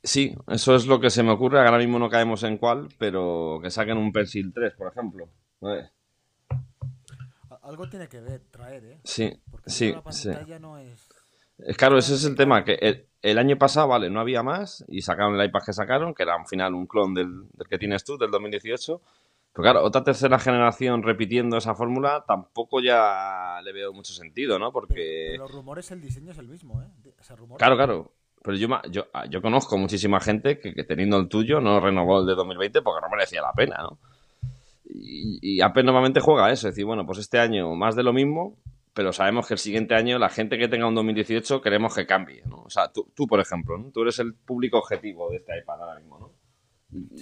Sí, 0.02 0.36
eso 0.46 0.74
es 0.74 0.86
lo 0.86 1.00
que 1.00 1.10
se 1.10 1.22
me 1.22 1.32
ocurre. 1.32 1.58
Ahora 1.58 1.78
mismo 1.78 1.98
no 1.98 2.08
caemos 2.08 2.42
en 2.44 2.58
cuál, 2.58 2.88
pero 2.98 3.58
que 3.62 3.70
saquen 3.70 3.98
un 3.98 4.12
Pencil 4.12 4.52
3, 4.52 4.74
por 4.74 4.88
ejemplo. 4.88 5.28
Algo 7.62 7.88
tiene 7.88 8.08
que 8.08 8.20
ver, 8.20 8.42
traer, 8.50 8.84
¿eh? 8.84 9.00
Sí, 9.02 9.42
Porque 9.50 9.70
sí. 9.70 9.92
La 9.92 10.02
pantalla 10.02 10.58
no 10.60 10.78
es... 10.78 11.08
Claro, 11.76 11.96
ese 11.96 12.14
es 12.14 12.24
el 12.24 12.36
tema, 12.36 12.64
que 12.64 13.06
el, 13.22 13.38
año 13.38 13.56
pasado, 13.56 13.88
vale, 13.88 14.10
no 14.10 14.20
había 14.20 14.42
más 14.42 14.84
y 14.88 15.00
sacaron 15.00 15.38
el 15.38 15.46
iPad 15.46 15.62
que 15.64 15.72
sacaron, 15.72 16.14
que 16.14 16.22
era 16.22 16.34
al 16.34 16.46
final 16.46 16.74
un 16.74 16.86
clon 16.86 17.14
del, 17.14 17.44
que 17.68 17.78
tienes 17.78 18.04
tú, 18.04 18.18
del 18.18 18.30
2018. 18.30 19.00
Pero 19.52 19.62
claro, 19.62 19.82
otra 19.82 20.04
tercera 20.04 20.38
generación 20.38 21.02
repitiendo 21.02 21.56
esa 21.56 21.74
fórmula 21.74 22.24
tampoco 22.28 22.80
ya 22.82 23.58
le 23.64 23.72
veo 23.72 23.94
mucho 23.94 24.12
sentido, 24.12 24.58
¿no? 24.58 24.70
Porque... 24.70 25.34
los 25.38 25.50
rumores, 25.50 25.90
el 25.92 26.02
diseño 26.02 26.32
es 26.32 26.38
el 26.38 26.46
mismo, 26.46 26.82
¿eh? 26.82 26.88
Claro, 27.56 27.76
claro. 27.76 28.12
Pero 28.42 28.56
yo, 28.58 28.68
yo, 28.90 29.06
ah, 29.14 29.24
yo 29.24 29.40
conozco 29.40 29.78
muchísima 29.78 30.20
gente 30.20 30.60
que, 30.60 30.72
teniendo 30.84 31.18
el 31.18 31.28
tuyo 31.28 31.60
no 31.60 31.80
renovó 31.80 32.20
el 32.20 32.26
de 32.26 32.34
2020 32.34 32.82
porque 32.82 33.00
no 33.00 33.08
merecía 33.08 33.40
la 33.40 33.52
pena, 33.52 33.78
¿no? 33.78 33.98
Y, 34.84 35.38
y 35.40 35.60
Apple 35.62 35.82
normalmente 35.84 36.20
juega 36.20 36.52
eso, 36.52 36.68
es 36.68 36.74
decir, 36.74 36.84
bueno, 36.84 37.06
pues 37.06 37.18
este 37.18 37.38
año 37.38 37.74
más 37.74 37.96
de 37.96 38.02
lo 38.02 38.12
mismo, 38.12 38.56
pero 38.96 39.12
sabemos 39.12 39.46
que 39.46 39.52
el 39.52 39.58
siguiente 39.58 39.94
año 39.94 40.18
la 40.18 40.30
gente 40.30 40.56
que 40.56 40.68
tenga 40.68 40.86
un 40.86 40.94
2018 40.94 41.60
queremos 41.60 41.94
que 41.94 42.06
cambie, 42.06 42.42
¿no? 42.46 42.62
O 42.62 42.70
sea, 42.70 42.90
tú, 42.90 43.12
tú 43.14 43.26
por 43.26 43.38
ejemplo, 43.40 43.76
¿no? 43.76 43.90
tú 43.90 44.00
eres 44.00 44.18
el 44.20 44.32
público 44.32 44.78
objetivo 44.78 45.28
de 45.28 45.36
este 45.36 45.58
iPad 45.58 45.82
ahora 45.82 46.00
mismo, 46.00 46.18
¿no? 46.18 46.32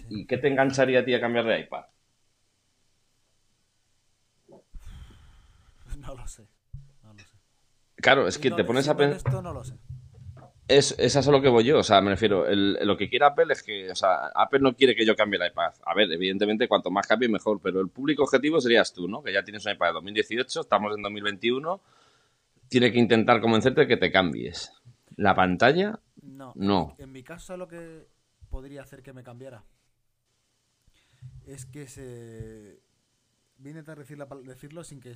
¿Y, 0.09 0.25
qué 0.25 0.39
te 0.39 0.47
engancharía 0.47 1.01
a 1.01 1.05
ti 1.05 1.13
a 1.15 1.21
cambiar 1.21 1.47
de 1.47 1.61
iPad? 1.61 1.85
No 5.99 6.15
lo 6.15 6.29
sé, 6.29 6.47
no 7.03 7.13
lo 7.13 7.19
sé. 7.19 7.27
Claro, 7.97 8.29
es 8.29 8.39
que 8.39 8.53
te 8.53 8.63
pones 8.63 8.87
a 8.89 8.97
pensar... 8.97 9.17
Esto 9.17 9.43
no 9.43 9.53
lo 9.53 9.65
sé. 9.65 9.75
Es, 10.67 10.95
es 10.99 11.15
a 11.15 11.31
lo 11.31 11.43
que 11.43 11.51
voy 11.51 11.65
yo, 11.65 11.79
o 11.79 11.83
sea, 11.83 12.01
me 12.01 12.11
refiero, 12.11 12.47
lo 12.49 12.97
que 12.97 13.11
quiere 13.11 13.27
Apple 13.27 13.53
es 13.53 13.63
que, 13.63 13.91
o 13.91 13.95
sea, 13.95 14.29
Apple 14.35 14.61
no 14.61 14.75
quiere 14.75 14.97
que 14.97 15.05
yo 15.05 15.15
cambie 15.15 15.39
el 15.39 15.51
iPad. 15.51 15.75
A 15.85 15.95
ver, 15.95 16.11
evidentemente, 16.11 16.69
cuanto 16.69 16.91
más 16.91 17.07
cambie, 17.07 17.29
mejor, 17.29 17.61
pero 17.63 17.81
el 17.81 17.89
público 17.89 18.23
objetivo 18.23 18.61
serías 18.63 18.95
tú, 18.95 19.07
¿no? 19.07 19.23
Que 19.23 19.33
ya 19.33 19.45
tienes 19.45 19.67
un 19.67 19.73
iPad 19.73 19.89
de 19.89 19.93
2018, 19.95 20.63
estamos 20.63 20.97
en 20.97 21.03
2021, 21.03 21.81
tiene 22.69 22.91
que 22.91 22.99
intentar 22.99 23.43
convencerte 23.43 23.83
de 23.83 23.87
que 23.87 23.99
te 23.99 24.11
cambies. 24.11 24.73
¿La 25.17 25.35
pantalla? 25.35 26.01
No. 26.23 26.53
no. 26.57 26.97
En 26.99 27.13
mi 27.13 27.23
caso, 27.23 27.59
lo 27.59 27.69
que 27.69 28.07
podría 28.49 28.83
hacer 28.83 29.03
que 29.03 29.13
me 29.13 29.23
cambiara 29.23 29.65
es 31.47 31.67
que 31.67 31.87
se. 31.87 32.81
Vine 33.59 33.85
a 33.87 34.35
decirlo 34.43 34.83
sin 34.83 35.01
que 35.01 35.15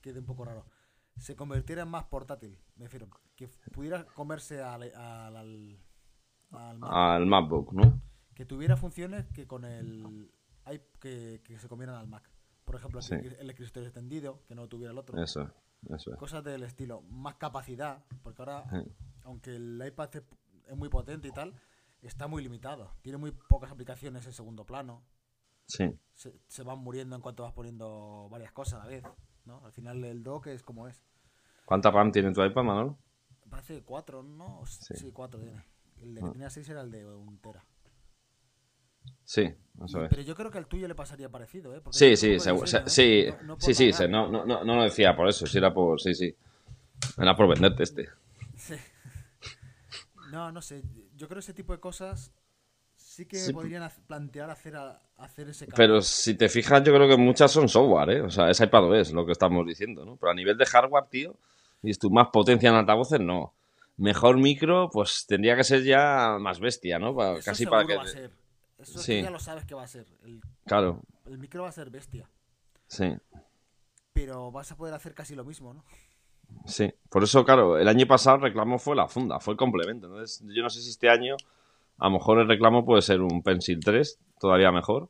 quede 0.00 0.20
un 0.20 0.26
poco 0.26 0.44
raro 0.44 0.66
se 1.18 1.36
convirtiera 1.36 1.82
en 1.82 1.88
más 1.88 2.04
portátil. 2.04 2.58
Me 2.76 2.84
refiero, 2.84 3.08
que 3.34 3.48
pudiera 3.72 4.04
comerse 4.04 4.62
al, 4.62 4.82
al, 4.94 5.78
al, 6.52 7.26
MacBook. 7.26 7.72
¿no? 7.72 8.00
Que 8.34 8.44
tuviera 8.44 8.76
funciones 8.76 9.26
que 9.32 9.46
con 9.46 9.64
el 9.64 10.30
que, 11.00 11.40
que 11.44 11.58
se 11.58 11.68
comieran 11.68 11.96
al 11.96 12.08
Mac. 12.08 12.30
Por 12.64 12.74
ejemplo, 12.74 13.00
el 13.00 13.50
escritorio 13.50 13.88
extendido, 13.88 14.42
que 14.48 14.54
no 14.56 14.68
tuviera 14.68 14.90
el 14.92 14.98
otro. 14.98 15.22
Eso, 15.22 15.52
eso. 15.88 16.16
Cosas 16.16 16.42
del 16.42 16.64
estilo. 16.64 17.02
Más 17.02 17.36
capacidad, 17.36 18.04
porque 18.22 18.42
ahora, 18.42 18.64
aunque 19.22 19.54
el 19.54 19.80
iPad 19.86 20.10
es 20.66 20.76
muy 20.76 20.88
potente 20.88 21.28
y 21.28 21.30
tal, 21.30 21.54
está 22.02 22.26
muy 22.26 22.42
limitado. 22.42 22.92
Tiene 23.02 23.18
muy 23.18 23.30
pocas 23.30 23.70
aplicaciones 23.70 24.26
en 24.26 24.32
segundo 24.32 24.66
plano. 24.66 25.04
Sí. 25.68 25.96
Se, 26.14 26.34
se 26.48 26.62
van 26.64 26.78
muriendo 26.78 27.14
en 27.14 27.22
cuanto 27.22 27.44
vas 27.44 27.52
poniendo 27.52 28.28
varias 28.30 28.50
cosas 28.50 28.80
a 28.80 28.84
la 28.84 28.90
vez. 28.90 29.04
¿No? 29.46 29.64
Al 29.64 29.72
final 29.72 30.04
el 30.04 30.22
dock 30.22 30.48
es 30.48 30.62
como 30.62 30.88
es. 30.88 31.02
¿Cuánta 31.64 31.90
RAM 31.90 32.12
tiene 32.12 32.32
tu 32.32 32.42
iPad, 32.44 32.62
Manolo? 32.62 32.98
Me 33.44 33.50
parece 33.50 33.82
4, 33.82 34.22
¿no? 34.22 34.62
Sí, 34.66 35.10
4 35.12 35.40
tiene. 35.40 35.64
El 36.02 36.14
de 36.14 36.20
que 36.20 36.26
ah. 36.26 36.32
tenía 36.32 36.50
6 36.50 36.68
era 36.68 36.82
el 36.82 36.90
de 36.90 37.06
un 37.06 37.38
tera. 37.38 37.64
Sí, 39.24 39.52
eso 39.84 40.04
es. 40.04 40.10
Pero 40.10 40.22
yo 40.22 40.34
creo 40.34 40.50
que 40.50 40.58
al 40.58 40.66
tuyo 40.66 40.86
le 40.86 40.94
pasaría 40.94 41.28
parecido, 41.28 41.74
¿eh? 41.74 41.82
sí, 41.90 42.16
sí, 42.16 42.38
sí, 42.38 42.50
sí, 42.86 43.26
sí, 43.58 43.74
sí, 43.74 43.92
sí, 43.92 44.08
no, 44.08 44.28
no, 44.28 44.44
no, 44.44 44.64
no 44.64 44.76
lo 44.76 44.82
decía 44.82 45.16
por 45.16 45.28
eso, 45.28 45.46
si 45.46 45.58
era 45.58 45.72
por, 45.72 46.00
sí, 46.00 46.14
sí. 46.14 46.36
Era 47.18 47.36
por 47.36 47.48
venderte 47.48 47.82
este. 47.82 48.08
Sí. 48.56 48.74
No, 50.32 50.50
no 50.50 50.60
sé, 50.60 50.82
yo 51.14 51.28
creo 51.28 51.36
que 51.36 51.44
ese 51.44 51.54
tipo 51.54 51.72
de 51.72 51.78
cosas 51.78 52.32
sí 52.96 53.26
que 53.26 53.38
podrían 53.52 53.88
plantear 54.08 54.50
hacer, 54.50 54.74
hacer 55.18 55.48
ese 55.48 55.66
cambio. 55.66 55.76
Pero 55.76 56.02
si 56.02 56.34
te 56.34 56.48
fijas, 56.48 56.82
yo 56.82 56.94
creo 56.94 57.08
que 57.08 57.16
muchas 57.16 57.50
son 57.50 57.68
software, 57.68 58.10
¿eh? 58.10 58.20
O 58.22 58.30
sea, 58.30 58.50
es 58.50 58.60
iPadOS 58.60 59.12
lo 59.12 59.24
que 59.24 59.32
estamos 59.32 59.66
diciendo, 59.66 60.04
¿no? 60.04 60.16
Pero 60.16 60.32
a 60.32 60.34
nivel 60.34 60.56
de 60.56 60.66
hardware, 60.66 61.06
tío, 61.08 61.36
y 61.82 61.92
tú 61.94 62.10
más 62.10 62.28
potencia 62.28 62.68
en 62.68 62.76
altavoces, 62.76 63.20
no. 63.20 63.54
Mejor 63.96 64.36
micro, 64.38 64.90
pues 64.90 65.24
tendría 65.26 65.56
que 65.56 65.64
ser 65.64 65.82
ya 65.82 66.36
más 66.38 66.60
bestia, 66.60 66.98
¿no? 66.98 67.16
casi 67.44 67.66
para 67.66 67.86
que. 67.86 67.96
Va 67.96 68.02
a 68.02 68.06
ser. 68.06 68.30
Eso 68.78 68.98
sí. 68.98 69.22
ya 69.22 69.30
lo 69.30 69.38
sabes 69.38 69.64
que 69.64 69.74
va 69.74 69.84
a 69.84 69.86
ser. 69.86 70.06
El, 70.22 70.40
claro. 70.66 71.00
El 71.24 71.38
micro 71.38 71.62
va 71.62 71.70
a 71.70 71.72
ser 71.72 71.88
bestia. 71.90 72.28
Sí. 72.86 73.16
Pero 74.12 74.50
vas 74.50 74.70
a 74.70 74.76
poder 74.76 74.94
hacer 74.94 75.14
casi 75.14 75.34
lo 75.34 75.44
mismo, 75.44 75.72
¿no? 75.72 75.84
Sí, 76.66 76.92
por 77.08 77.24
eso, 77.24 77.44
claro, 77.44 77.78
el 77.78 77.88
año 77.88 78.06
pasado 78.06 78.36
el 78.36 78.42
reclamo 78.42 78.78
fue 78.78 78.94
la 78.94 79.08
funda, 79.08 79.40
fue 79.40 79.52
el 79.52 79.58
complemento. 79.58 80.06
Entonces, 80.06 80.44
yo 80.54 80.62
no 80.62 80.70
sé 80.70 80.80
si 80.80 80.90
este 80.90 81.08
año 81.08 81.36
a 81.98 82.06
lo 82.06 82.12
mejor 82.12 82.38
el 82.38 82.48
reclamo 82.48 82.84
puede 82.84 83.02
ser 83.02 83.20
un 83.20 83.42
Pencil 83.42 83.80
3, 83.80 84.18
todavía 84.38 84.70
mejor. 84.72 85.08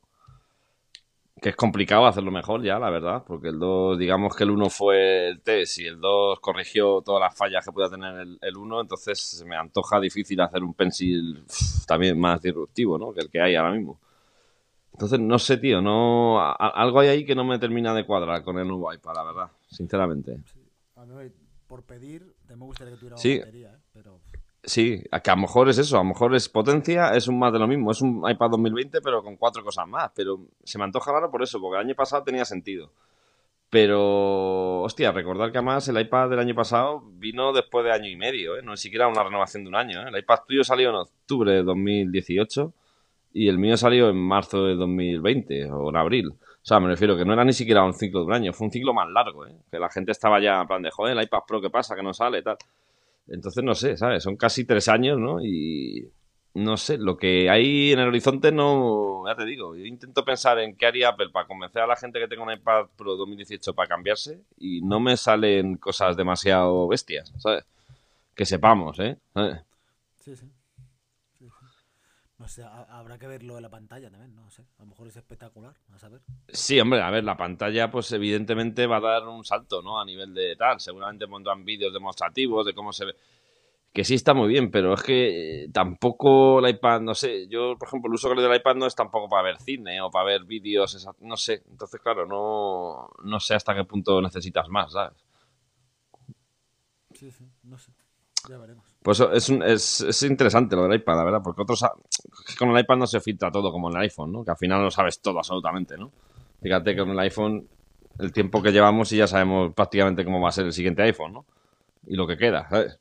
Que 1.40 1.50
es 1.50 1.56
complicado 1.56 2.06
hacerlo 2.06 2.30
mejor 2.30 2.62
ya, 2.62 2.78
la 2.78 2.88
verdad, 2.88 3.22
porque 3.26 3.48
el 3.48 3.58
2, 3.58 3.98
digamos 3.98 4.34
que 4.34 4.44
el 4.44 4.50
1 4.50 4.70
fue 4.70 5.28
el 5.28 5.42
test 5.42 5.80
y 5.80 5.86
el 5.86 6.00
2 6.00 6.40
corrigió 6.40 7.02
todas 7.02 7.20
las 7.20 7.36
fallas 7.36 7.62
que 7.62 7.72
pueda 7.72 7.90
tener 7.90 8.26
el, 8.40 8.56
1, 8.56 8.80
entonces 8.80 9.20
se 9.20 9.44
me 9.44 9.54
antoja 9.54 10.00
difícil 10.00 10.40
hacer 10.40 10.62
un 10.62 10.72
Pencil 10.72 11.44
también 11.86 12.18
más 12.18 12.40
disruptivo, 12.40 12.96
¿no? 12.96 13.12
Que 13.12 13.20
el 13.20 13.30
que 13.30 13.42
hay 13.42 13.54
ahora 13.54 13.72
mismo. 13.72 14.00
Entonces, 14.92 15.20
no 15.20 15.38
sé, 15.38 15.58
tío, 15.58 15.82
no 15.82 16.40
algo 16.40 17.00
hay 17.00 17.08
ahí 17.08 17.26
que 17.26 17.34
no 17.34 17.44
me 17.44 17.58
termina 17.58 17.92
de 17.92 18.06
cuadrar 18.06 18.42
con 18.42 18.58
el 18.58 18.66
nuevo 18.66 18.90
iPad, 18.90 19.14
la 19.14 19.24
verdad, 19.24 19.50
sinceramente. 19.68 20.38
A 20.96 21.04
mí, 21.04 21.30
por 21.66 21.82
pedir, 21.82 22.34
me 22.48 22.64
gustaría 22.64 22.94
que 22.94 22.98
tuviera 22.98 23.16
una 23.16 23.38
batería, 23.44 23.72
¿eh? 23.74 23.80
pero... 23.92 24.20
Sí, 24.66 25.00
que 25.22 25.30
a 25.30 25.36
lo 25.36 25.42
mejor 25.42 25.68
es 25.68 25.78
eso, 25.78 25.96
a 25.96 26.00
lo 26.00 26.08
mejor 26.08 26.34
es 26.34 26.48
potencia, 26.48 27.14
es 27.14 27.28
un 27.28 27.38
más 27.38 27.52
de 27.52 27.60
lo 27.60 27.68
mismo, 27.68 27.92
es 27.92 28.02
un 28.02 28.28
iPad 28.28 28.50
2020 28.50 29.00
pero 29.00 29.22
con 29.22 29.36
cuatro 29.36 29.62
cosas 29.62 29.86
más, 29.86 30.10
pero 30.12 30.40
se 30.64 30.76
me 30.76 30.82
antoja 30.82 31.12
raro 31.12 31.30
por 31.30 31.40
eso, 31.40 31.60
porque 31.60 31.76
el 31.78 31.86
año 31.86 31.94
pasado 31.94 32.24
tenía 32.24 32.44
sentido. 32.44 32.90
Pero, 33.70 34.82
hostia, 34.82 35.12
recordar 35.12 35.52
que 35.52 35.58
además 35.58 35.86
el 35.88 36.00
iPad 36.00 36.30
del 36.30 36.40
año 36.40 36.54
pasado 36.56 37.00
vino 37.12 37.52
después 37.52 37.84
de 37.84 37.92
año 37.92 38.08
y 38.08 38.16
medio, 38.16 38.56
¿eh? 38.56 38.62
no 38.62 38.74
es 38.74 38.80
siquiera 38.80 39.06
una 39.06 39.22
renovación 39.22 39.62
de 39.62 39.68
un 39.68 39.76
año. 39.76 40.02
¿eh? 40.02 40.08
El 40.08 40.18
iPad 40.18 40.40
tuyo 40.48 40.64
salió 40.64 40.90
en 40.90 40.96
octubre 40.96 41.52
de 41.52 41.62
2018 41.62 42.72
y 43.34 43.48
el 43.48 43.58
mío 43.58 43.76
salió 43.76 44.08
en 44.08 44.16
marzo 44.16 44.64
de 44.64 44.74
2020 44.74 45.70
o 45.70 45.90
en 45.90 45.96
abril. 45.96 46.28
O 46.28 46.38
sea, 46.62 46.80
me 46.80 46.88
refiero 46.88 47.16
que 47.16 47.24
no 47.24 47.34
era 47.34 47.44
ni 47.44 47.52
siquiera 47.52 47.84
un 47.84 47.94
ciclo 47.94 48.20
de 48.20 48.26
un 48.26 48.32
año, 48.32 48.52
fue 48.52 48.66
un 48.66 48.72
ciclo 48.72 48.92
más 48.92 49.08
largo, 49.10 49.46
¿eh? 49.46 49.54
Que 49.70 49.78
la 49.78 49.90
gente 49.90 50.10
estaba 50.10 50.40
ya 50.40 50.62
en 50.62 50.66
plan 50.66 50.82
de, 50.82 50.90
joder, 50.90 51.16
el 51.16 51.22
iPad 51.22 51.40
Pro, 51.46 51.60
¿qué 51.60 51.70
pasa? 51.70 51.94
Que 51.94 52.02
no 52.02 52.12
sale, 52.12 52.42
tal. 52.42 52.56
Entonces, 53.28 53.64
no 53.64 53.74
sé, 53.74 53.96
¿sabes? 53.96 54.22
Son 54.22 54.36
casi 54.36 54.64
tres 54.64 54.88
años, 54.88 55.18
¿no? 55.18 55.44
Y 55.44 56.10
no 56.54 56.76
sé, 56.76 56.96
lo 56.96 57.16
que 57.16 57.50
hay 57.50 57.92
en 57.92 57.98
el 57.98 58.08
horizonte 58.08 58.50
no, 58.50 59.24
ya 59.26 59.36
te 59.36 59.44
digo, 59.44 59.76
yo 59.76 59.84
intento 59.84 60.24
pensar 60.24 60.58
en 60.58 60.74
qué 60.76 60.86
haría 60.86 61.10
Apple 61.10 61.28
para 61.30 61.46
convencer 61.46 61.82
a 61.82 61.86
la 61.86 61.96
gente 61.96 62.18
que 62.18 62.28
tenga 62.28 62.44
un 62.44 62.52
iPad 62.52 62.86
Pro 62.96 63.14
2018 63.16 63.74
para 63.74 63.88
cambiarse 63.88 64.40
y 64.56 64.80
no 64.80 64.98
me 64.98 65.16
salen 65.16 65.76
cosas 65.76 66.16
demasiado 66.16 66.88
bestias, 66.88 67.32
¿sabes? 67.38 67.64
Que 68.34 68.46
sepamos, 68.46 68.98
¿eh? 69.00 69.18
Sí, 70.14 70.34
sí. 70.34 70.46
No 72.38 72.48
sé, 72.48 72.62
habrá 72.62 73.18
que 73.18 73.26
verlo 73.26 73.56
en 73.56 73.62
la 73.62 73.70
pantalla 73.70 74.10
también, 74.10 74.34
no 74.34 74.50
sé. 74.50 74.62
A 74.78 74.82
lo 74.82 74.88
mejor 74.88 75.08
es 75.08 75.16
espectacular, 75.16 75.74
a 75.90 75.98
saber. 75.98 76.20
Sí, 76.48 76.78
hombre, 76.78 77.00
a 77.00 77.10
ver, 77.10 77.24
la 77.24 77.36
pantalla, 77.36 77.90
pues 77.90 78.12
evidentemente 78.12 78.86
va 78.86 78.98
a 78.98 79.00
dar 79.00 79.26
un 79.26 79.42
salto, 79.42 79.80
¿no? 79.80 79.98
A 79.98 80.04
nivel 80.04 80.34
de 80.34 80.54
tal. 80.54 80.78
Seguramente 80.78 81.26
pondrán 81.26 81.64
vídeos 81.64 81.94
demostrativos 81.94 82.66
de 82.66 82.74
cómo 82.74 82.92
se 82.92 83.06
ve. 83.06 83.14
Que 83.90 84.04
sí 84.04 84.14
está 84.14 84.34
muy 84.34 84.48
bien, 84.48 84.70
pero 84.70 84.92
es 84.92 85.02
que 85.02 85.64
eh, 85.64 85.68
tampoco 85.72 86.58
el 86.58 86.68
iPad, 86.68 87.00
no 87.00 87.14
sé. 87.14 87.48
Yo, 87.48 87.78
por 87.78 87.88
ejemplo, 87.88 88.10
el 88.10 88.14
uso 88.14 88.28
que 88.28 88.34
le 88.34 88.42
doy 88.42 88.50
del 88.50 88.60
iPad 88.60 88.74
no 88.74 88.86
es 88.86 88.94
tampoco 88.94 89.30
para 89.30 89.42
ver 89.42 89.56
cine 89.58 90.02
o 90.02 90.10
para 90.10 90.26
ver 90.26 90.44
vídeos, 90.44 91.08
no 91.20 91.38
sé. 91.38 91.62
Entonces, 91.70 91.98
claro, 92.02 92.26
no, 92.26 93.08
no 93.24 93.40
sé 93.40 93.54
hasta 93.54 93.74
qué 93.74 93.84
punto 93.84 94.20
necesitas 94.20 94.68
más, 94.68 94.92
¿sabes? 94.92 95.24
Sí, 97.14 97.30
sí, 97.30 97.48
no 97.62 97.78
sé. 97.78 97.92
Ya 98.46 98.58
veremos. 98.58 98.95
Pues 99.06 99.20
es, 99.20 99.50
es, 99.50 100.00
es, 100.00 100.22
interesante 100.24 100.74
lo 100.74 100.82
del 100.82 100.98
iPad, 100.98 101.18
la 101.18 101.22
verdad, 101.22 101.40
porque 101.40 101.62
otros 101.62 101.84
con 102.58 102.70
el 102.70 102.80
iPad 102.80 102.96
no 102.96 103.06
se 103.06 103.20
filtra 103.20 103.52
todo 103.52 103.70
como 103.70 103.88
en 103.88 103.98
el 103.98 104.02
iPhone, 104.02 104.32
¿no? 104.32 104.44
Que 104.44 104.50
al 104.50 104.56
final 104.56 104.82
no 104.82 104.90
sabes 104.90 105.20
todo 105.20 105.38
absolutamente, 105.38 105.96
¿no? 105.96 106.10
Fíjate 106.60 106.92
que 106.92 107.02
con 107.02 107.10
el 107.10 107.18
iPhone 107.20 107.68
el 108.18 108.32
tiempo 108.32 108.60
que 108.60 108.72
llevamos 108.72 109.12
y 109.12 109.18
ya 109.18 109.28
sabemos 109.28 109.72
prácticamente 109.74 110.24
cómo 110.24 110.40
va 110.40 110.48
a 110.48 110.52
ser 110.52 110.66
el 110.66 110.72
siguiente 110.72 111.02
iPhone, 111.02 111.34
¿no? 111.34 111.44
Y 112.08 112.16
lo 112.16 112.26
que 112.26 112.36
queda, 112.36 112.68
¿sabes? 112.68 112.98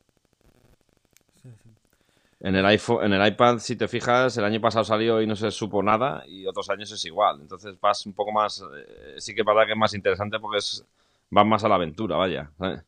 En 2.38 2.54
el 2.54 2.64
iPhone, 2.66 3.04
en 3.06 3.12
el 3.12 3.26
iPad, 3.26 3.58
si 3.58 3.74
te 3.74 3.88
fijas, 3.88 4.36
el 4.36 4.44
año 4.44 4.60
pasado 4.60 4.84
salió 4.84 5.20
y 5.20 5.26
no 5.26 5.34
se 5.34 5.50
supo 5.50 5.82
nada 5.82 6.22
y 6.28 6.46
otros 6.46 6.70
años 6.70 6.92
es 6.92 7.04
igual. 7.04 7.40
Entonces 7.40 7.74
vas 7.80 8.06
un 8.06 8.12
poco 8.12 8.30
más, 8.30 8.62
eh, 8.62 9.16
sí 9.18 9.34
que 9.34 9.40
es 9.40 9.44
verdad 9.44 9.66
que 9.66 9.72
es 9.72 9.78
más 9.78 9.92
interesante 9.92 10.38
porque 10.38 10.58
es, 10.58 10.86
vas 11.30 11.46
más 11.46 11.64
a 11.64 11.68
la 11.68 11.74
aventura, 11.74 12.16
vaya. 12.16 12.48
¿sabes? 12.56 12.84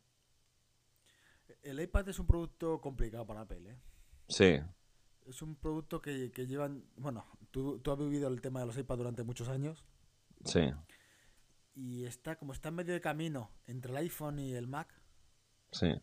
El 1.69 1.79
iPad 1.81 2.09
es 2.09 2.19
un 2.19 2.27
producto 2.27 2.79
complicado 2.81 3.25
para 3.25 3.41
Apple, 3.41 3.69
¿eh? 3.69 3.77
Sí. 4.27 4.59
Es 5.27 5.41
un 5.41 5.55
producto 5.55 6.01
que, 6.01 6.31
llevan... 6.47 6.83
Bueno, 6.97 7.25
tú, 7.51 7.81
has 7.85 7.97
vivido 7.97 8.27
el 8.27 8.41
tema 8.41 8.59
de 8.59 8.65
los 8.65 8.77
iPads 8.77 8.97
durante 8.97 9.23
muchos 9.23 9.49
años. 9.49 9.83
Sí. 10.45 10.71
Y 11.75 12.05
está 12.05 12.37
como 12.37 12.53
está 12.53 12.69
en 12.69 12.75
medio 12.75 12.93
de 12.93 13.01
camino 13.01 13.51
entre 13.67 13.91
el 13.91 13.97
iPhone 13.97 14.39
y 14.39 14.53
el 14.53 14.67
Mac. 14.67 14.93
Sí. 15.71 15.93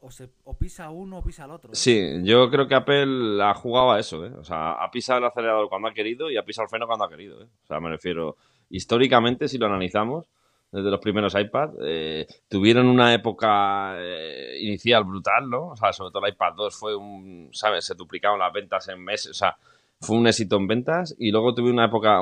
O, 0.00 0.10
se, 0.10 0.30
o 0.44 0.58
pisa 0.58 0.90
uno 0.90 1.18
o 1.18 1.22
pisa 1.22 1.44
el 1.44 1.52
otro. 1.52 1.72
¿eh? 1.72 1.76
Sí, 1.76 2.20
yo 2.24 2.50
creo 2.50 2.66
que 2.66 2.74
Apple 2.74 3.42
ha 3.42 3.54
jugado 3.54 3.92
a 3.92 4.00
eso, 4.00 4.26
¿eh? 4.26 4.32
O 4.34 4.44
sea, 4.44 4.72
ha 4.72 4.90
pisado 4.90 5.20
el 5.20 5.24
acelerador 5.26 5.68
cuando 5.68 5.88
ha 5.88 5.94
querido 5.94 6.30
y 6.30 6.36
ha 6.36 6.44
pisado 6.44 6.64
el 6.64 6.70
freno 6.70 6.86
cuando 6.86 7.04
ha 7.04 7.08
querido, 7.08 7.42
¿eh? 7.42 7.48
O 7.62 7.66
sea, 7.66 7.80
me 7.80 7.88
refiero, 7.88 8.36
históricamente, 8.68 9.48
si 9.48 9.58
lo 9.58 9.66
analizamos, 9.66 10.28
desde 10.72 10.90
los 10.90 11.00
primeros 11.00 11.34
iPad, 11.38 11.70
eh, 11.84 12.26
tuvieron 12.48 12.88
una 12.88 13.12
época 13.12 13.94
eh, 13.98 14.56
inicial 14.60 15.04
brutal, 15.04 15.48
¿no? 15.48 15.68
O 15.68 15.76
sea, 15.76 15.92
sobre 15.92 16.10
todo 16.10 16.24
el 16.24 16.32
iPad 16.32 16.54
2 16.56 16.74
fue 16.74 16.96
un, 16.96 17.50
¿sabes? 17.52 17.84
Se 17.84 17.94
duplicaron 17.94 18.38
las 18.38 18.52
ventas 18.52 18.88
en 18.88 19.04
meses, 19.04 19.32
o 19.32 19.34
sea, 19.34 19.54
fue 20.00 20.16
un 20.16 20.26
éxito 20.26 20.56
en 20.56 20.66
ventas 20.66 21.14
y 21.18 21.30
luego 21.30 21.54
tuve 21.54 21.70
una 21.70 21.84
época, 21.84 22.20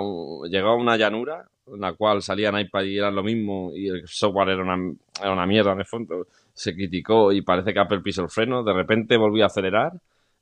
llegó 0.48 0.68
a 0.68 0.76
una 0.76 0.96
llanura 0.96 1.48
en 1.66 1.80
la 1.80 1.92
cual 1.92 2.22
salían 2.22 2.58
iPad 2.58 2.82
y 2.82 2.98
eran 2.98 3.14
lo 3.14 3.22
mismo 3.22 3.70
y 3.74 3.88
el 3.88 4.06
software 4.06 4.50
era 4.50 4.62
una, 4.62 4.94
era 5.20 5.32
una 5.32 5.46
mierda 5.46 5.72
en 5.72 5.78
el 5.78 5.86
fondo, 5.86 6.26
se 6.52 6.74
criticó 6.74 7.32
y 7.32 7.42
parece 7.42 7.72
que 7.72 7.78
Apple 7.78 8.00
pisó 8.00 8.22
el 8.22 8.28
freno, 8.28 8.64
de 8.64 8.72
repente 8.72 9.16
volvió 9.16 9.44
a 9.44 9.46
acelerar 9.46 9.92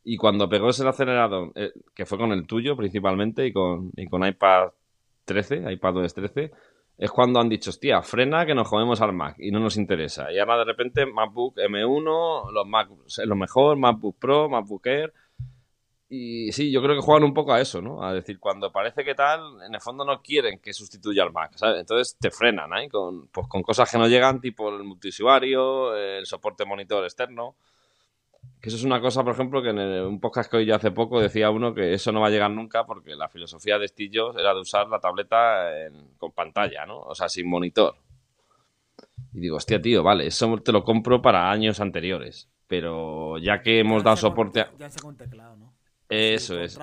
y 0.02 0.16
cuando 0.16 0.48
pegó 0.48 0.70
ese 0.70 0.88
acelerador, 0.88 1.52
eh, 1.54 1.72
que 1.94 2.06
fue 2.06 2.16
con 2.16 2.32
el 2.32 2.46
tuyo 2.46 2.74
principalmente 2.74 3.46
y 3.46 3.52
con, 3.52 3.90
y 3.94 4.06
con 4.06 4.26
iPad 4.26 4.70
13, 5.26 5.70
iPad 5.70 5.94
13, 6.14 6.50
es 6.98 7.12
cuando 7.12 7.38
han 7.38 7.48
dicho, 7.48 7.70
hostia, 7.70 8.02
frena 8.02 8.44
que 8.44 8.56
nos 8.56 8.66
jodemos 8.66 9.00
al 9.00 9.12
Mac 9.12 9.36
y 9.38 9.52
no 9.52 9.60
nos 9.60 9.76
interesa. 9.76 10.32
Y 10.32 10.38
ahora 10.40 10.58
de 10.58 10.64
repente 10.64 11.06
MacBook 11.06 11.56
M1, 11.56 12.50
los 12.50 12.66
Mac 12.66 12.88
lo 13.24 13.36
mejor, 13.36 13.76
MacBook 13.76 14.18
Pro, 14.18 14.48
MacBook 14.48 14.84
Air. 14.86 15.14
Y 16.08 16.50
sí, 16.52 16.72
yo 16.72 16.82
creo 16.82 16.96
que 16.96 17.02
juegan 17.02 17.22
un 17.22 17.34
poco 17.34 17.52
a 17.52 17.60
eso, 17.60 17.80
¿no? 17.80 18.02
A 18.02 18.12
decir, 18.12 18.40
cuando 18.40 18.72
parece 18.72 19.04
que 19.04 19.14
tal, 19.14 19.62
en 19.62 19.74
el 19.74 19.80
fondo 19.80 20.04
no 20.04 20.20
quieren 20.22 20.58
que 20.58 20.72
sustituya 20.72 21.22
al 21.22 21.32
Mac, 21.32 21.52
¿sabes? 21.54 21.78
Entonces 21.78 22.16
te 22.18 22.32
frenan, 22.32 22.72
¿eh? 22.78 22.88
Con, 22.88 23.28
pues 23.28 23.46
con 23.46 23.62
cosas 23.62 23.88
que 23.88 23.98
no 23.98 24.08
llegan, 24.08 24.40
tipo 24.40 24.68
el 24.68 24.82
multiusuario, 24.82 25.94
el 25.94 26.26
soporte 26.26 26.64
monitor 26.64 27.04
externo. 27.04 27.54
Que 28.60 28.70
eso 28.70 28.76
es 28.76 28.84
una 28.84 29.00
cosa, 29.00 29.22
por 29.22 29.34
ejemplo, 29.34 29.62
que 29.62 29.70
en 29.70 29.78
un 29.78 30.20
podcast 30.20 30.50
que 30.50 30.56
oí 30.56 30.66
yo 30.66 30.74
hace 30.74 30.90
poco 30.90 31.20
decía 31.20 31.48
uno 31.50 31.72
que 31.74 31.94
eso 31.94 32.10
no 32.10 32.20
va 32.20 32.26
a 32.26 32.30
llegar 32.30 32.50
nunca 32.50 32.84
porque 32.84 33.14
la 33.14 33.28
filosofía 33.28 33.78
de 33.78 33.86
Steve 33.86 34.18
era 34.36 34.52
de 34.52 34.60
usar 34.60 34.88
la 34.88 34.98
tableta 34.98 35.70
con 36.16 36.32
pantalla, 36.32 36.84
¿no? 36.84 36.98
O 36.98 37.14
sea, 37.14 37.28
sin 37.28 37.48
monitor. 37.48 37.94
Y 39.32 39.40
digo, 39.40 39.56
hostia, 39.56 39.80
tío, 39.80 40.02
vale, 40.02 40.26
eso 40.26 40.56
te 40.58 40.72
lo 40.72 40.82
compro 40.82 41.22
para 41.22 41.50
años 41.50 41.78
anteriores. 41.80 42.50
Pero 42.66 43.38
ya 43.38 43.62
que 43.62 43.78
hemos 43.78 44.02
dado 44.02 44.16
soporte 44.16 44.60
a... 44.60 44.70
Ya 44.76 44.90
con 45.00 45.16
teclado, 45.16 45.56
¿no? 45.56 45.74
Eso 46.08 46.58
es. 46.60 46.78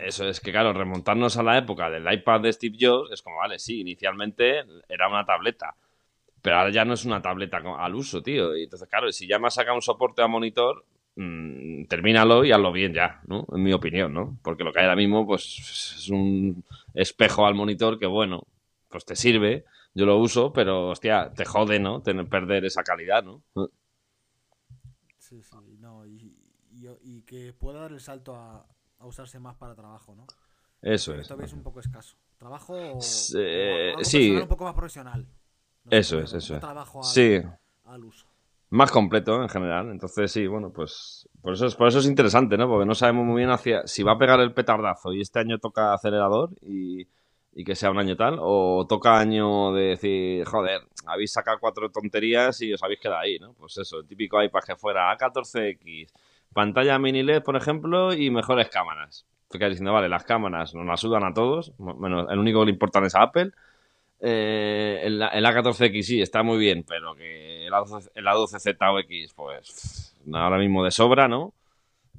Eso 0.00 0.28
es 0.28 0.40
que, 0.40 0.52
claro, 0.52 0.72
remontarnos 0.72 1.36
a 1.36 1.42
la 1.42 1.58
época 1.58 1.90
del 1.90 2.10
iPad 2.10 2.40
de 2.40 2.52
Steve 2.52 2.76
Jobs 2.80 3.10
es 3.12 3.20
como, 3.20 3.36
vale, 3.36 3.58
sí, 3.58 3.80
inicialmente 3.80 4.64
era 4.88 5.08
una 5.08 5.24
tableta 5.24 5.74
pero 6.46 6.58
ahora 6.58 6.70
ya 6.70 6.84
no 6.84 6.94
es 6.94 7.04
una 7.04 7.20
tableta 7.20 7.56
al 7.56 7.96
uso, 7.96 8.22
tío. 8.22 8.56
Y 8.56 8.62
entonces, 8.62 8.88
claro, 8.88 9.10
si 9.10 9.26
ya 9.26 9.40
me 9.40 9.48
has 9.48 9.54
sacado 9.54 9.74
un 9.74 9.82
soporte 9.82 10.22
a 10.22 10.28
monitor, 10.28 10.84
mmm, 11.16 11.86
termínalo 11.86 12.44
y 12.44 12.52
hazlo 12.52 12.70
bien 12.70 12.94
ya, 12.94 13.20
¿no? 13.26 13.48
En 13.52 13.64
mi 13.64 13.72
opinión, 13.72 14.14
¿no? 14.14 14.38
Porque 14.44 14.62
lo 14.62 14.72
que 14.72 14.78
hay 14.78 14.84
ahora 14.84 14.94
mismo, 14.94 15.26
pues, 15.26 15.42
es 15.96 16.08
un 16.08 16.62
espejo 16.94 17.46
al 17.46 17.56
monitor 17.56 17.98
que, 17.98 18.06
bueno, 18.06 18.46
pues 18.88 19.04
te 19.04 19.16
sirve, 19.16 19.64
yo 19.92 20.06
lo 20.06 20.18
uso, 20.18 20.52
pero, 20.52 20.90
hostia, 20.90 21.32
te 21.34 21.44
jode, 21.44 21.80
¿no? 21.80 22.00
Tener, 22.00 22.28
perder 22.28 22.64
esa 22.64 22.84
calidad, 22.84 23.24
¿no? 23.24 23.42
Sí, 25.18 25.42
sí, 25.42 25.78
no, 25.80 26.06
y, 26.06 27.22
que 27.22 27.54
pueda 27.54 27.80
dar 27.80 27.90
el 27.90 27.98
salto 27.98 28.36
a, 28.36 28.64
usarse 29.00 29.40
más 29.40 29.56
para 29.56 29.74
trabajo, 29.74 30.14
¿no? 30.14 30.28
Eso 30.80 31.12
es. 31.12 31.26
Todavía 31.26 31.46
es 31.46 31.54
un 31.54 31.64
poco 31.64 31.80
escaso. 31.80 32.16
¿Trabajo 32.38 32.76
eh, 33.36 33.94
sí. 34.02 34.30
un 34.30 34.46
poco 34.46 34.62
más 34.62 34.74
profesional? 34.74 35.26
Eso 35.90 36.18
es, 36.18 36.32
eso 36.32 36.56
es. 36.56 36.62
sí. 37.02 37.40
Más 38.70 38.90
completo 38.90 39.42
en 39.42 39.48
general. 39.48 39.90
Entonces, 39.90 40.32
sí, 40.32 40.46
bueno, 40.46 40.70
pues 40.72 41.28
por 41.40 41.52
eso, 41.52 41.66
es, 41.66 41.76
por 41.76 41.86
eso 41.86 42.00
es 42.00 42.06
interesante, 42.06 42.56
¿no? 42.56 42.68
Porque 42.68 42.86
no 42.86 42.94
sabemos 42.94 43.24
muy 43.24 43.36
bien 43.38 43.50
hacia 43.50 43.86
si 43.86 44.02
va 44.02 44.12
a 44.12 44.18
pegar 44.18 44.40
el 44.40 44.52
petardazo 44.52 45.12
y 45.12 45.20
este 45.20 45.38
año 45.38 45.58
toca 45.58 45.94
acelerador 45.94 46.50
y, 46.62 47.06
que 47.64 47.74
sea 47.74 47.90
un 47.90 47.98
año 47.98 48.16
tal, 48.16 48.36
o 48.40 48.84
toca 48.88 49.18
año 49.18 49.72
de 49.72 49.82
decir, 49.84 50.44
joder, 50.44 50.82
habéis 51.06 51.32
sacado 51.32 51.58
cuatro 51.58 51.90
tonterías 51.90 52.60
y 52.60 52.72
os 52.72 52.82
habéis 52.82 53.00
quedado 53.00 53.20
ahí, 53.20 53.38
¿no? 53.38 53.54
Pues 53.54 53.78
eso, 53.78 54.00
el 54.00 54.06
típico 54.06 54.42
iPad 54.42 54.60
que 54.66 54.76
fuera 54.76 55.16
A14X, 55.16 56.08
pantalla 56.52 56.98
mini 56.98 57.22
LED, 57.22 57.42
por 57.42 57.56
ejemplo, 57.56 58.12
y 58.12 58.30
mejores 58.30 58.68
cámaras. 58.68 59.24
Porque 59.48 59.68
diciendo, 59.68 59.92
vale, 59.92 60.08
las 60.08 60.24
cámaras 60.24 60.74
nos 60.74 60.84
las 60.84 61.00
sudan 61.00 61.24
a 61.24 61.32
todos, 61.32 61.72
menos 61.78 62.26
el 62.30 62.38
único 62.38 62.60
que 62.60 62.66
le 62.66 62.72
importan 62.72 63.04
es 63.04 63.14
a 63.14 63.22
Apple 63.22 63.52
eh, 64.20 65.00
el, 65.04 65.20
A14X 65.20 66.02
sí, 66.02 66.20
está 66.20 66.42
muy 66.42 66.58
bien, 66.58 66.84
pero 66.86 67.14
que 67.14 67.66
el, 67.66 67.72
A12, 67.72 68.92
o 68.92 68.98
X, 69.00 69.32
pues 69.34 70.16
ahora 70.32 70.58
mismo 70.58 70.84
de 70.84 70.90
sobra, 70.90 71.28
¿no? 71.28 71.54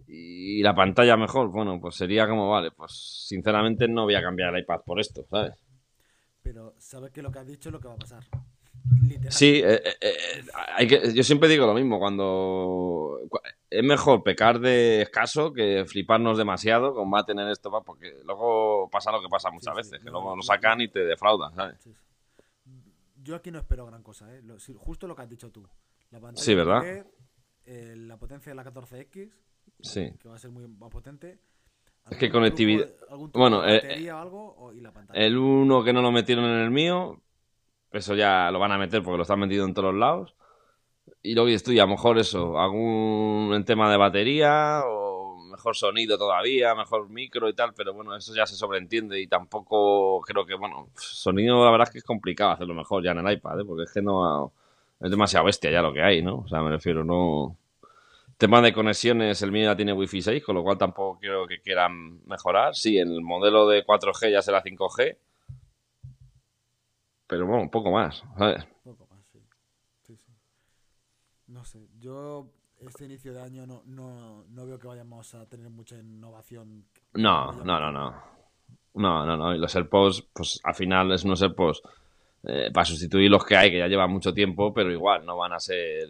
Y 0.08 0.62
la 0.62 0.74
pantalla 0.74 1.18
mejor, 1.18 1.50
bueno, 1.50 1.80
pues 1.82 1.96
sería 1.96 2.28
como, 2.28 2.50
vale, 2.50 2.72
pues 2.72 3.26
sinceramente 3.28 3.88
no 3.88 4.04
voy 4.04 4.16
a 4.16 4.22
cambiar 4.22 4.56
el 4.56 4.62
iPad 4.62 4.82
por 4.86 5.00
esto, 5.00 5.26
¿sabes? 5.30 5.54
Pero 6.42 6.76
sabes 6.78 7.12
que 7.12 7.22
lo 7.22 7.32
que 7.32 7.40
has 7.40 7.48
dicho 7.48 7.70
es 7.70 7.74
lo 7.74 7.80
que 7.80 7.90
va 7.90 7.96
a 7.96 7.98
pasar. 7.98 8.24
Sí, 9.30 9.62
eh, 9.64 9.82
eh, 9.84 9.98
eh, 10.02 10.44
hay 10.76 10.88
que, 10.88 11.14
yo 11.14 11.24
siempre 11.24 11.50
digo 11.50 11.66
lo 11.66 11.74
mismo, 11.74 12.00
cuando 12.00 13.20
es 13.70 13.84
mejor 13.84 14.24
pecar 14.24 14.60
de 14.60 15.02
escaso 15.02 15.52
que 15.52 15.86
fliparnos 15.86 16.38
demasiado 16.38 16.94
con 16.94 17.14
va 17.14 17.20
a 17.20 17.26
tener 17.26 17.50
esto, 17.50 17.70
porque 17.86 18.20
luego 18.24 18.90
pasa 18.90 19.12
lo 19.12 19.22
que 19.22 19.28
pasa 19.28 19.52
muchas 19.52 19.76
veces, 19.76 20.00
que 20.00 20.10
luego 20.10 20.36
lo 20.36 20.42
sacan 20.42 20.82
y 20.82 20.88
te 20.88 21.04
defraudan, 21.06 21.54
¿sabes? 21.56 21.90
Yo 23.16 23.36
aquí 23.36 23.52
no 23.52 23.60
espero 23.60 23.86
gran 23.86 24.04
cosa, 24.04 24.34
¿eh? 24.34 24.42
justo 24.78 25.08
lo 25.08 25.16
que 25.16 25.22
has 25.24 25.30
dicho 25.30 25.52
tú. 25.52 25.68
La 26.12 26.20
pantalla 26.20 26.44
sí, 26.44 26.56
¿verdad? 26.56 27.06
la 27.66 28.18
potencia 28.18 28.52
de 28.52 28.56
la 28.56 28.64
14X, 28.64 29.30
sí. 29.82 30.14
que 30.18 30.30
va 30.30 30.36
a 30.36 30.40
ser 30.40 30.52
muy 30.52 30.66
potente. 30.90 31.40
Es 32.10 32.18
que 32.18 32.30
conectividad. 32.30 32.88
Bueno, 33.34 33.66
el 33.66 35.38
uno 35.38 35.84
que 35.84 35.92
no 35.92 36.02
lo 36.02 36.12
metieron 36.14 36.46
en 36.46 36.60
el 36.60 36.72
mío, 36.72 37.22
eso 37.98 38.16
ya 38.16 38.50
lo 38.52 38.60
van 38.60 38.72
a 38.72 38.78
meter 38.78 39.04
porque 39.04 39.18
lo 39.18 39.24
están 39.24 39.40
metido 39.40 39.66
en 39.66 39.74
todos 39.74 39.94
lados. 39.94 40.36
Y 41.24 41.34
luego 41.34 41.48
dices 41.48 41.64
tú, 41.64 41.72
a 41.72 41.76
lo 41.76 41.88
mejor 41.88 42.18
eso, 42.18 42.60
algún 42.60 43.64
tema 43.66 43.90
de 43.92 43.98
batería 43.98 44.82
o 44.86 45.18
mejor 45.48 45.76
sonido 45.76 46.18
todavía, 46.18 46.76
mejor 46.76 47.10
micro 47.10 47.50
y 47.50 47.54
tal, 47.54 47.74
pero 47.74 47.94
bueno, 47.94 48.16
eso 48.16 48.34
ya 48.36 48.46
se 48.46 48.56
sobreentiende 48.56 49.20
y 49.20 49.28
tampoco 49.28 50.22
creo 50.22 50.46
que, 50.46 50.56
bueno, 50.56 50.90
sonido 50.96 51.66
la 51.66 51.72
verdad 51.72 51.88
es 51.88 51.94
que 51.94 51.98
es 52.00 52.04
complicado 52.04 52.52
hacerlo 52.52 52.76
mejor 52.76 53.04
ya 53.04 53.12
en 53.12 53.26
el 53.26 53.34
iPad, 53.34 53.62
¿eh? 53.62 53.66
porque 53.66 53.84
es 53.84 53.92
que 53.92 54.02
no 54.02 54.52
es 55.00 55.12
demasiado 55.12 55.46
bestia 55.46 55.72
ya 55.72 55.82
lo 55.82 55.94
que 55.94 56.02
hay, 56.02 56.22
¿no? 56.22 56.40
O 56.40 56.48
sea, 56.48 56.62
me 56.62 56.72
refiero, 56.72 57.04
no... 57.04 57.58
Tema 58.38 58.62
de 58.62 58.72
conexiones, 58.72 59.42
el 59.42 59.52
mío 59.52 59.66
ya 59.66 59.76
tiene 59.76 59.94
Wi-Fi 59.94 60.22
6, 60.22 60.44
con 60.44 60.56
lo 60.56 60.64
cual 60.64 60.78
tampoco 60.78 61.20
creo 61.20 61.48
que 61.48 61.60
quieran 61.60 62.24
mejorar. 62.28 62.76
Sí, 62.76 63.00
en 63.00 63.12
el 63.12 63.22
modelo 63.22 63.68
de 63.68 63.84
4G 63.84 64.32
ya 64.32 64.44
será 64.44 64.62
5G, 64.62 65.18
pero 67.28 67.46
bueno, 67.46 67.64
un 67.64 67.70
poco 67.70 67.92
más, 67.92 68.24
¿sabes? 68.38 68.66
Poco 68.84 69.08
más, 69.12 69.26
sí. 69.32 69.40
sí, 70.02 70.18
sí. 70.18 70.32
No 71.48 71.64
sé, 71.64 71.88
yo 72.00 72.52
este 72.80 73.06
inicio 73.06 73.34
de 73.34 73.42
año 73.42 73.66
no, 73.66 73.84
no, 73.86 74.46
no 74.50 74.66
veo 74.66 74.80
que 74.80 74.88
vayamos 74.88 75.34
a 75.36 75.48
tener 75.48 75.70
mucha 75.70 75.98
innovación. 75.98 76.86
No, 77.14 77.52
no, 77.64 77.80
no, 77.80 77.92
no. 77.92 78.38
No, 78.94 79.26
no, 79.26 79.38
no. 79.38 79.56
Y 79.56 79.60
los 79.60 79.76
AirPods, 79.76 80.30
pues 80.34 80.60
al 80.64 80.76
final 80.76 81.12
es 81.12 81.24
unos 81.24 81.42
AirPods 81.42 81.82
eh, 82.44 82.70
para 82.74 82.86
sustituir 82.86 83.30
los 83.30 83.46
que 83.46 83.56
hay, 83.56 83.72
que 83.72 83.80
ya 83.80 83.88
llevan 83.88 84.12
mucho 84.12 84.34
tiempo, 84.34 84.74
pero 84.74 84.92
igual 84.92 85.26
no 85.26 85.38
van 85.38 85.54
a 85.54 85.60
ser. 85.60 86.08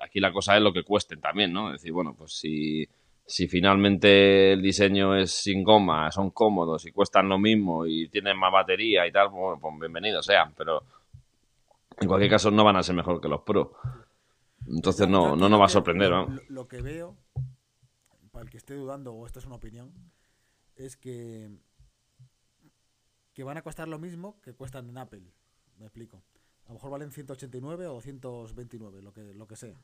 Aquí 0.00 0.20
la 0.20 0.32
cosa 0.32 0.56
es 0.56 0.62
lo 0.62 0.72
que 0.72 0.84
cuesten 0.84 1.20
también, 1.20 1.52
¿no? 1.52 1.68
Es 1.68 1.80
decir, 1.80 1.92
bueno, 1.92 2.14
pues 2.16 2.32
si, 2.32 2.86
si 3.26 3.48
finalmente 3.48 4.52
el 4.52 4.62
diseño 4.62 5.16
es 5.16 5.30
sin 5.30 5.62
goma, 5.62 6.10
son 6.10 6.30
cómodos 6.30 6.86
y 6.86 6.92
cuestan 6.92 7.28
lo 7.28 7.38
mismo 7.38 7.86
y 7.86 8.08
tienen 8.08 8.38
más 8.38 8.52
batería 8.52 9.06
y 9.06 9.12
tal, 9.12 9.28
bueno, 9.28 9.58
pues 9.60 9.74
bienvenidos 9.78 10.26
sean, 10.26 10.52
pero 10.56 10.82
en 12.00 12.08
cualquier 12.08 12.30
caso 12.30 12.50
no 12.50 12.64
van 12.64 12.76
a 12.76 12.82
ser 12.82 12.94
mejor 12.94 13.20
que 13.20 13.28
los 13.28 13.42
Pro. 13.42 13.74
Entonces 14.66 15.08
no, 15.08 15.36
no 15.36 15.48
nos 15.48 15.60
va 15.60 15.66
a 15.66 15.68
sorprender. 15.68 16.10
Lo, 16.10 16.28
lo, 16.48 16.68
que 16.68 16.80
veo, 16.82 17.16
para 18.30 18.44
el 18.44 18.50
que 18.50 18.56
esté 18.56 18.74
dudando, 18.74 19.12
o 19.12 19.26
esto 19.26 19.38
es 19.38 19.46
una 19.46 19.56
opinión, 19.56 19.92
es 20.76 20.96
que, 20.96 21.50
que 23.32 23.44
van 23.44 23.56
a 23.56 23.62
costar 23.62 23.88
lo 23.88 23.98
mismo 23.98 24.40
que 24.40 24.54
cuestan 24.54 24.88
en 24.88 24.98
Apple. 24.98 25.22
Me 25.78 25.86
explico. 25.86 26.22
A 26.64 26.68
lo 26.68 26.74
mejor 26.74 26.90
valen 26.90 27.10
189 27.10 27.86
o 27.86 27.94
229, 27.94 29.02
lo 29.02 29.12
que, 29.12 29.34
lo 29.34 29.46
que 29.46 29.56
sea. 29.56 29.80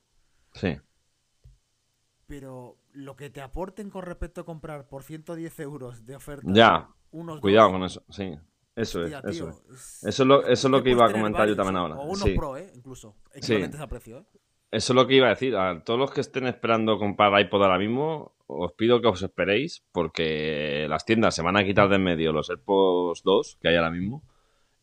Sí. 0.54 0.76
Pero 2.28 2.76
lo 2.92 3.16
que 3.16 3.30
te 3.30 3.40
aporten 3.40 3.90
con 3.90 4.02
respecto 4.02 4.42
a 4.42 4.44
comprar 4.44 4.86
por 4.86 5.02
110 5.02 5.60
euros 5.60 6.06
de 6.06 6.14
oferta. 6.14 6.46
Ya. 6.52 6.88
Cuidado 7.40 7.72
con 7.72 7.82
eso, 7.84 8.04
sí. 8.10 8.38
Eso 8.76 9.02
es, 9.02 9.12
eso, 9.24 9.48
es. 9.48 10.04
eso 10.04 10.22
es 10.22 10.28
lo, 10.28 10.46
eso 10.46 10.68
es 10.68 10.70
lo 10.70 10.82
que 10.84 10.90
iba 10.90 11.04
a 11.04 11.10
comentar 11.10 11.48
yo 11.48 11.56
también 11.56 11.76
ahora. 11.76 11.96
O 11.96 12.04
unos 12.04 12.28
Pro, 12.36 12.56
¿eh? 12.56 12.70
Incluso. 12.76 13.16
Equivalentes 13.34 13.80
a 13.80 13.88
precio, 13.88 14.18
¿eh? 14.18 14.24
Eso 14.70 14.92
es 14.92 14.94
lo 14.94 15.06
que 15.06 15.14
iba 15.14 15.26
a 15.26 15.30
decir. 15.30 15.56
A 15.56 15.82
todos 15.82 15.98
los 15.98 16.12
que 16.12 16.20
estén 16.20 16.46
esperando 16.46 16.98
comprar 16.98 17.40
iPod 17.40 17.62
ahora 17.62 17.78
mismo, 17.78 18.36
os 18.46 18.72
pido 18.74 19.00
que 19.00 19.08
os 19.08 19.22
esperéis 19.22 19.82
porque 19.90 20.86
las 20.88 21.04
tiendas 21.04 21.34
se 21.34 21.42
van 21.42 21.56
a 21.56 21.64
quitar 21.64 21.88
de 21.88 21.96
en 21.96 22.04
medio 22.04 22.32
los 22.32 22.50
AirPods 22.50 23.22
2 23.24 23.58
que 23.60 23.68
hay 23.68 23.76
ahora 23.76 23.90
mismo 23.90 24.22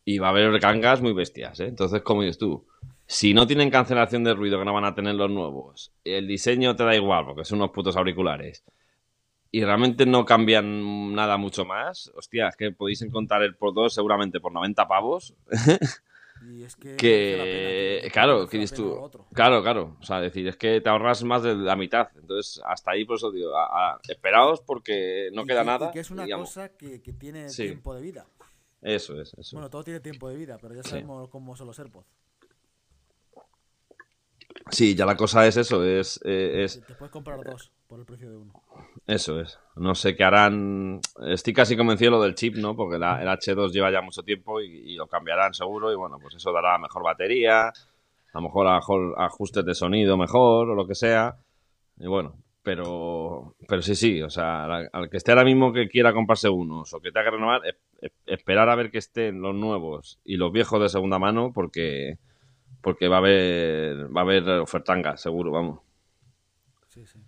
y 0.04 0.18
va 0.18 0.28
a 0.28 0.30
haber 0.30 0.58
gangas 0.58 1.00
muy 1.00 1.12
bestias. 1.12 1.60
¿eh? 1.60 1.66
Entonces, 1.66 2.02
como 2.02 2.22
dices 2.22 2.38
tú, 2.38 2.66
si 3.06 3.34
no 3.34 3.46
tienen 3.46 3.70
cancelación 3.70 4.24
de 4.24 4.34
ruido 4.34 4.58
que 4.58 4.64
no 4.64 4.74
van 4.74 4.84
a 4.84 4.94
tener 4.94 5.14
los 5.14 5.30
nuevos, 5.30 5.92
el 6.04 6.26
diseño 6.26 6.74
te 6.76 6.84
da 6.84 6.94
igual 6.94 7.24
porque 7.24 7.44
son 7.44 7.58
unos 7.58 7.70
putos 7.70 7.96
auriculares 7.96 8.64
y 9.50 9.64
realmente 9.64 10.06
no 10.06 10.24
cambian 10.24 11.14
nada 11.14 11.36
mucho 11.36 11.64
más, 11.64 12.12
hostia, 12.14 12.48
es 12.48 12.56
que 12.56 12.72
podéis 12.72 13.02
encontrar 13.02 13.42
el 13.42 13.56
Pro 13.56 13.72
2 13.72 13.94
seguramente 13.94 14.40
por 14.40 14.52
90 14.52 14.86
pavos. 14.88 15.34
Y 16.42 16.64
es 16.64 16.76
que, 16.76 16.96
que 16.96 18.10
claro, 18.12 18.46
que 18.46 18.64
tú, 18.66 19.10
claro, 19.32 19.62
claro, 19.62 19.96
o 19.98 20.04
sea, 20.04 20.20
decir, 20.20 20.46
es 20.46 20.56
que 20.58 20.82
te 20.82 20.88
ahorras 20.90 21.24
más 21.24 21.42
de 21.42 21.54
la 21.54 21.76
mitad, 21.76 22.08
entonces 22.14 22.62
hasta 22.66 22.90
ahí 22.90 23.06
por 23.06 23.16
eso 23.16 23.30
digo, 23.30 23.52
esperaos 24.06 24.60
porque 24.60 25.30
no 25.32 25.46
queda 25.46 25.64
nada. 25.64 25.88
Y 25.88 25.92
que 25.92 26.00
es 26.00 26.10
una 26.10 26.28
cosa 26.28 26.68
que, 26.68 26.98
tiene 26.98 27.48
tiempo 27.48 27.94
de 27.94 28.02
vida. 28.02 28.26
Eso 28.82 29.18
es, 29.18 29.32
eso. 29.32 29.56
Bueno, 29.56 29.70
todo 29.70 29.82
tiene 29.82 30.00
tiempo 30.00 30.28
de 30.28 30.36
vida, 30.36 30.58
pero 30.60 30.74
ya 30.74 30.82
sabemos 30.82 31.30
cómo 31.30 31.56
son 31.56 31.68
los 31.68 31.78
AirPods. 31.78 32.06
Sí, 34.70 34.94
ya 34.94 35.06
la 35.06 35.16
cosa 35.16 35.46
es 35.46 35.56
eso, 35.56 35.84
es... 35.84 36.20
Eh, 36.24 36.64
es... 36.64 36.80
Te 36.86 36.94
puedes 36.94 37.12
comprar 37.12 37.42
dos 37.44 37.72
por 37.86 38.00
el 38.00 38.06
precio 38.06 38.30
de 38.30 38.36
uno. 38.36 38.52
Eso 39.06 39.40
es. 39.40 39.58
No 39.76 39.94
sé 39.94 40.16
qué 40.16 40.24
harán. 40.24 41.00
Estoy 41.28 41.52
casi 41.52 41.76
convencido 41.76 42.12
lo 42.12 42.22
del 42.22 42.34
chip, 42.34 42.56
¿no? 42.56 42.74
Porque 42.74 42.98
la, 42.98 43.22
el 43.22 43.28
H2 43.28 43.70
lleva 43.70 43.92
ya 43.92 44.00
mucho 44.00 44.22
tiempo 44.22 44.60
y, 44.60 44.94
lo 44.96 45.06
cambiarán 45.06 45.54
seguro. 45.54 45.92
Y 45.92 45.96
bueno, 45.96 46.18
pues 46.20 46.34
eso 46.34 46.52
dará 46.52 46.78
mejor 46.78 47.04
batería, 47.04 47.68
a 47.68 47.72
lo 48.34 48.40
mejor, 48.40 48.66
ajustes 49.18 49.64
de 49.64 49.74
sonido 49.74 50.16
mejor 50.16 50.70
o 50.70 50.74
lo 50.74 50.86
que 50.86 50.96
sea. 50.96 51.36
Y 51.98 52.06
bueno, 52.08 52.34
pero, 52.62 53.54
pero 53.68 53.82
sí, 53.82 53.94
sí. 53.94 54.22
O 54.22 54.30
sea, 54.30 54.64
al, 54.64 55.08
que 55.08 55.16
esté 55.16 55.30
ahora 55.30 55.44
mismo 55.44 55.72
que 55.72 55.88
quiera 55.88 56.12
comprarse 56.12 56.48
unos 56.48 56.92
o 56.92 57.00
que 57.00 57.12
tenga 57.12 57.26
que 57.26 57.36
renovar, 57.36 57.62
esperar 58.26 58.68
a 58.68 58.74
ver 58.74 58.90
que 58.90 58.98
estén 58.98 59.40
los 59.40 59.54
nuevos 59.54 60.18
y 60.24 60.36
los 60.36 60.50
viejos 60.52 60.80
de 60.80 60.88
segunda 60.88 61.18
mano 61.20 61.52
porque 61.54 62.18
porque 62.86 63.08
va 63.08 63.16
a 63.16 63.18
haber 63.18 64.16
va 64.16 64.20
a 64.20 64.22
haber 64.22 64.48
ofertanga, 64.60 65.16
seguro, 65.16 65.50
vamos. 65.50 65.80
Sí, 66.86 67.04
sí. 67.04 67.18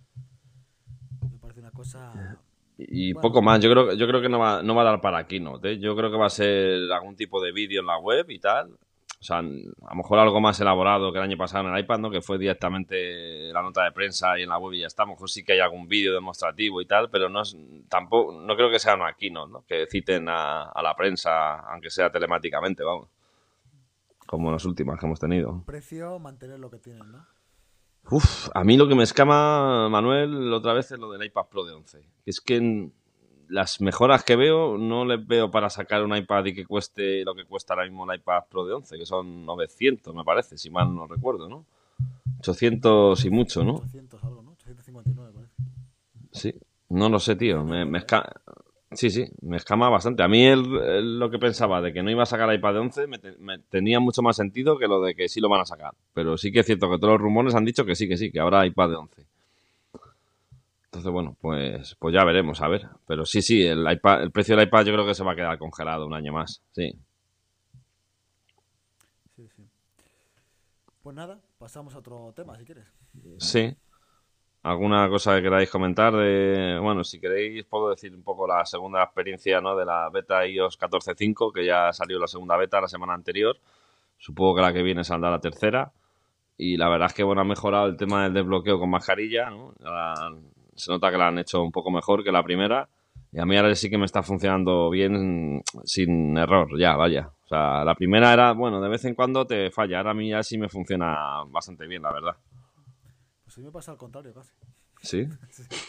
Y 2.77 3.13
poco 3.13 3.41
más, 3.41 3.59
yo 3.59 3.69
creo, 3.69 3.93
yo 3.93 4.07
creo 4.07 4.21
que 4.21 4.29
no 4.29 4.39
va, 4.39 4.63
no 4.63 4.73
va 4.73 4.83
a 4.83 4.85
dar 4.85 5.01
para 5.01 5.17
aquí, 5.17 5.41
¿no? 5.41 5.61
Yo 5.61 5.97
creo 5.97 6.09
que 6.09 6.15
va 6.15 6.27
a 6.27 6.29
ser 6.29 6.89
algún 6.93 7.17
tipo 7.17 7.41
de 7.41 7.51
vídeo 7.51 7.81
en 7.81 7.87
la 7.87 7.97
web 7.97 8.29
y 8.29 8.39
tal. 8.39 8.69
O 8.69 8.77
sea, 9.19 9.39
a 9.39 9.41
lo 9.41 9.95
mejor 9.95 10.19
algo 10.19 10.39
más 10.39 10.61
elaborado 10.61 11.11
que 11.11 11.17
el 11.17 11.25
año 11.25 11.35
pasado 11.35 11.67
en 11.67 11.75
el 11.75 11.81
iPad, 11.81 11.99
¿no? 11.99 12.09
Que 12.09 12.21
fue 12.21 12.37
directamente 12.37 13.51
la 13.51 13.61
nota 13.61 13.83
de 13.83 13.91
prensa 13.91 14.39
y 14.39 14.43
en 14.43 14.49
la 14.49 14.59
web 14.59 14.75
y 14.75 14.79
ya 14.79 14.87
está. 14.87 15.03
A 15.03 15.07
lo 15.07 15.11
mejor 15.11 15.29
sí 15.29 15.43
que 15.43 15.51
hay 15.51 15.59
algún 15.59 15.89
vídeo 15.89 16.13
demostrativo 16.13 16.79
y 16.79 16.85
tal, 16.85 17.09
pero 17.09 17.27
no 17.27 17.41
es, 17.41 17.57
tampoco, 17.89 18.31
no 18.31 18.55
creo 18.55 18.71
que 18.71 18.79
sea 18.79 18.95
una 18.95 19.09
aquí, 19.09 19.29
¿no? 19.29 19.65
Que 19.67 19.87
citen 19.87 20.29
a, 20.29 20.71
la 20.81 20.95
prensa, 20.95 21.59
aunque 21.69 21.89
sea 21.89 22.09
telemáticamente, 22.09 22.81
vamos. 22.81 23.09
Como 24.29 24.51
las 24.51 24.63
últimas 24.63 24.99
que 24.99 25.07
hemos 25.07 25.19
tenido. 25.19 25.63
Precio, 25.65 26.19
mantener 26.19 26.59
lo 26.59 26.69
que 26.69 26.77
tienen, 26.77 27.11
¿no? 27.11 27.25
Uf, 28.11 28.49
a 28.53 28.63
mí 28.63 28.77
lo 28.77 28.87
que 28.87 28.93
me 28.93 29.01
escama, 29.01 29.89
Manuel, 29.89 30.53
otra 30.53 30.73
vez 30.73 30.91
es 30.91 30.99
lo 30.99 31.11
del 31.11 31.25
iPad 31.25 31.47
Pro 31.49 31.65
de 31.65 31.73
11. 31.73 32.07
Es 32.27 32.39
que 32.39 32.91
las 33.47 33.81
mejoras 33.81 34.23
que 34.23 34.35
veo 34.35 34.77
no 34.77 35.03
les 35.03 35.25
veo 35.25 35.49
para 35.49 35.71
sacar 35.71 36.03
un 36.03 36.15
iPad 36.15 36.45
y 36.45 36.53
que 36.53 36.67
cueste 36.67 37.25
lo 37.25 37.33
que 37.33 37.45
cuesta 37.45 37.73
ahora 37.73 37.87
mismo 37.87 38.09
el 38.09 38.19
iPad 38.19 38.43
Pro 38.47 38.65
de 38.65 38.75
11, 38.75 38.99
que 38.99 39.05
son 39.07 39.47
900, 39.47 40.13
me 40.13 40.23
parece, 40.23 40.59
si 40.59 40.69
mal 40.69 40.93
no 40.93 41.07
recuerdo, 41.07 41.49
¿no? 41.49 41.65
800 42.37 43.25
y 43.25 43.29
mucho, 43.31 43.63
¿no? 43.63 43.77
800 43.77 44.23
algo, 44.23 44.43
¿no? 44.43 44.51
859 44.51 45.31
parece. 45.33 45.53
Sí, 46.31 46.53
no 46.89 47.09
lo 47.09 47.19
sé, 47.19 47.35
tío. 47.35 47.63
Me, 47.63 47.83
me, 47.83 48.05
Sí, 48.91 49.11
sí, 49.11 49.25
me 49.41 49.57
escama 49.57 49.87
bastante. 49.89 50.23
A 50.23 50.27
mí 50.27 50.43
el, 50.45 51.19
lo 51.19 51.29
que 51.29 51.37
pensaba 51.37 51.79
de 51.79 51.93
que 51.93 52.01
no 52.01 52.09
iba 52.09 52.23
a 52.23 52.25
sacar 52.25 52.51
iPad 52.53 52.73
de 52.73 52.79
11 52.79 53.07
me, 53.07 53.59
tenía 53.69 53.99
mucho 53.99 54.23
más 54.23 54.35
sentido 54.35 54.79
que 54.79 54.87
lo 54.87 55.01
de 55.01 55.13
que 55.13 55.29
sí 55.29 55.39
lo 55.39 55.47
van 55.47 55.61
a 55.61 55.65
sacar. 55.65 55.93
Pero 56.13 56.37
sí 56.37 56.51
que 56.51 56.61
es 56.61 56.65
cierto 56.65 56.89
que 56.89 56.97
todos 56.97 57.13
los 57.13 57.21
rumores 57.21 57.53
han 57.53 57.65
dicho 57.65 57.85
que 57.85 57.95
sí, 57.95 58.07
que 58.07 58.17
sí, 58.17 58.31
que 58.31 58.39
habrá 58.39 58.65
iPad 58.65 58.89
de 58.89 58.95
11. 58.95 59.25
Entonces, 60.85 61.11
bueno, 61.11 61.37
pues, 61.39 61.95
pues 61.99 62.15
ya 62.15 62.23
veremos, 62.23 62.61
a 62.61 62.67
ver. 62.67 62.87
Pero 63.05 63.25
sí, 63.25 63.43
sí, 63.43 63.61
el, 63.61 63.85
iPad, 63.91 64.23
el 64.23 64.31
precio 64.31 64.55
del 64.55 64.67
iPad 64.67 64.85
yo 64.85 64.93
creo 64.93 65.05
que 65.05 65.13
se 65.13 65.23
va 65.23 65.33
a 65.33 65.35
quedar 65.35 65.59
congelado 65.59 66.07
un 66.07 66.15
año 66.15 66.33
más, 66.33 66.63
sí. 66.71 66.91
Sí, 69.35 69.47
sí. 69.55 69.63
Pues 71.03 71.15
nada, 71.15 71.39
pasamos 71.59 71.93
a 71.93 71.99
otro 71.99 72.33
tema, 72.35 72.57
si 72.57 72.65
quieres. 72.65 72.85
Sí. 73.37 73.75
¿Alguna 74.61 75.07
cosa 75.07 75.35
que 75.35 75.43
queráis 75.43 75.69
comentar? 75.69 76.13
De, 76.13 76.77
bueno, 76.81 77.03
si 77.03 77.19
queréis 77.19 77.63
puedo 77.65 77.89
decir 77.89 78.13
un 78.13 78.23
poco 78.23 78.45
la 78.45 78.65
segunda 78.65 79.01
experiencia 79.03 79.61
¿no? 79.61 79.75
de 79.75 79.85
la 79.85 80.09
beta 80.09 80.45
iOS 80.45 80.77
14.5, 80.77 81.53
que 81.53 81.65
ya 81.65 81.93
salió 81.93 82.19
la 82.19 82.27
segunda 82.27 82.57
beta 82.57 82.81
la 82.81 82.89
semana 82.89 83.13
anterior. 83.13 83.57
Supongo 84.17 84.55
que 84.55 84.61
la 84.61 84.73
que 84.73 84.83
viene 84.83 85.03
saldrá 85.05 85.31
la 85.31 85.39
tercera. 85.39 85.93
Y 86.57 86.75
la 86.75 86.89
verdad 86.89 87.07
es 87.07 87.13
que 87.13 87.23
bueno, 87.23 87.41
ha 87.41 87.45
mejorado 87.45 87.87
el 87.87 87.95
tema 87.95 88.23
del 88.23 88.33
desbloqueo 88.33 88.79
con 88.79 88.89
mascarilla. 88.89 89.49
¿no? 89.49 89.73
se 90.75 90.91
nota 90.91 91.09
que 91.09 91.17
la 91.17 91.27
han 91.27 91.39
hecho 91.39 91.61
un 91.63 91.71
poco 91.71 91.89
mejor 91.89 92.23
que 92.23 92.31
la 92.31 92.43
primera. 92.43 92.89
Y 93.31 93.39
a 93.39 93.45
mí 93.45 93.55
ahora 93.55 93.73
sí 93.75 93.89
que 93.89 93.97
me 93.97 94.05
está 94.05 94.23
funcionando 94.23 94.89
bien 94.89 95.61
sin 95.85 96.37
error, 96.37 96.67
ya, 96.77 96.95
vaya. 96.95 97.31
O 97.45 97.47
sea, 97.47 97.85
la 97.85 97.95
primera 97.95 98.33
era, 98.33 98.53
bueno, 98.53 98.81
de 98.81 98.89
vez 98.89 99.05
en 99.05 99.15
cuando 99.15 99.45
te 99.45 99.71
falla. 99.71 99.99
Ahora 99.99 100.11
a 100.11 100.13
mí 100.15 100.29
ya 100.29 100.43
sí 100.43 100.57
me 100.57 100.67
funciona 100.67 101.43
bastante 101.47 101.87
bien, 101.87 102.01
la 102.01 102.11
verdad. 102.11 102.35
Pues 103.49 103.57
a 103.57 103.61
mí 103.61 103.65
me 103.65 103.71
pasa 103.71 103.93
al 103.93 103.97
contrario 103.97 104.31
casi. 104.31 104.51
¿Sí? 105.01 105.27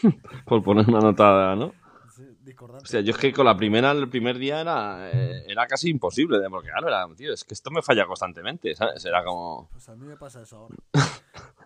Por 0.47 0.63
poner 0.63 0.89
una 0.89 0.99
nota, 0.99 1.55
¿no? 1.55 1.75
Sí, 2.09 2.23
discordante. 2.41 2.85
O 2.85 2.87
sea, 2.87 3.01
yo 3.01 3.11
es 3.11 3.19
que 3.19 3.31
con 3.31 3.45
la 3.45 3.55
primera, 3.55 3.91
el 3.91 4.09
primer 4.09 4.39
día 4.39 4.61
era, 4.61 5.11
eh, 5.11 5.43
era 5.47 5.67
casi 5.67 5.91
imposible 5.91 6.39
de 6.39 6.47
bloquear. 6.47 6.83
Era, 6.83 7.05
tío, 7.15 7.31
es 7.31 7.43
que 7.43 7.53
esto 7.53 7.69
me 7.69 7.83
falla 7.83 8.07
constantemente, 8.07 8.73
¿sabes? 8.73 9.05
Era 9.05 9.23
como... 9.23 9.69
Pues 9.71 9.87
a 9.89 9.95
mí 9.95 10.07
me 10.07 10.17
pasa 10.17 10.41
eso 10.41 10.57
ahora. 10.57 10.75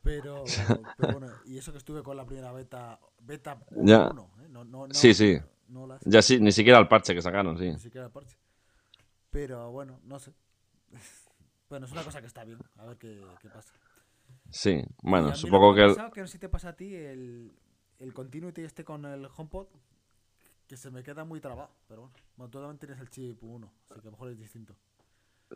Pero, 0.03 0.43
pero 0.97 1.13
bueno, 1.13 1.33
y 1.45 1.57
eso 1.57 1.71
que 1.71 1.77
estuve 1.77 2.03
con 2.03 2.17
la 2.17 2.25
primera 2.25 2.51
beta, 2.51 2.99
beta 3.21 3.57
1, 3.69 3.85
ya. 3.85 4.07
¿eh? 4.43 4.49
no, 4.49 4.65
no, 4.65 4.87
sí, 4.91 5.13
sí. 5.13 5.39
Ya 6.01 6.21
sí, 6.21 6.41
ni 6.41 6.51
siquiera 6.51 6.77
el 6.77 6.89
parche 6.89 7.15
que 7.15 7.21
sacaron, 7.21 7.57
sí. 7.57 7.71
Ni 7.71 7.79
siquiera 7.79 8.07
el 8.07 8.11
parche. 8.11 8.37
Pero 9.29 9.71
bueno, 9.71 10.01
no 10.03 10.19
sé. 10.19 10.33
Bueno, 11.69 11.85
es 11.85 11.91
una 11.93 12.03
cosa 12.03 12.19
que 12.19 12.27
está 12.27 12.43
bien. 12.43 12.59
A 12.79 12.85
ver 12.85 12.97
qué, 12.97 13.25
qué 13.41 13.49
pasa. 13.49 13.73
Sí, 14.55 14.81
bueno, 15.01 15.35
supongo 15.35 15.75
que... 15.75 15.81
que 16.13 16.21
no 16.21 16.27
sé 16.27 16.31
si 16.31 16.39
te 16.39 16.47
pasa 16.47 16.69
a 16.69 16.75
ti 16.77 16.95
el, 16.95 17.51
el 17.99 18.13
continuity 18.13 18.61
este 18.61 18.85
con 18.85 19.03
el 19.03 19.25
HomePod 19.25 19.67
que 20.65 20.77
se 20.77 20.89
me 20.91 21.03
queda 21.03 21.25
muy 21.25 21.41
trabado, 21.41 21.71
pero 21.89 22.09
bueno, 22.37 22.49
tú 22.49 22.59
también 22.59 22.77
tienes 22.77 22.97
el 23.01 23.09
chip 23.09 23.43
1, 23.43 23.73
así 23.89 23.99
que 23.99 23.99
a 23.99 24.05
lo 24.05 24.11
mejor 24.11 24.29
es 24.29 24.39
distinto. 24.39 24.73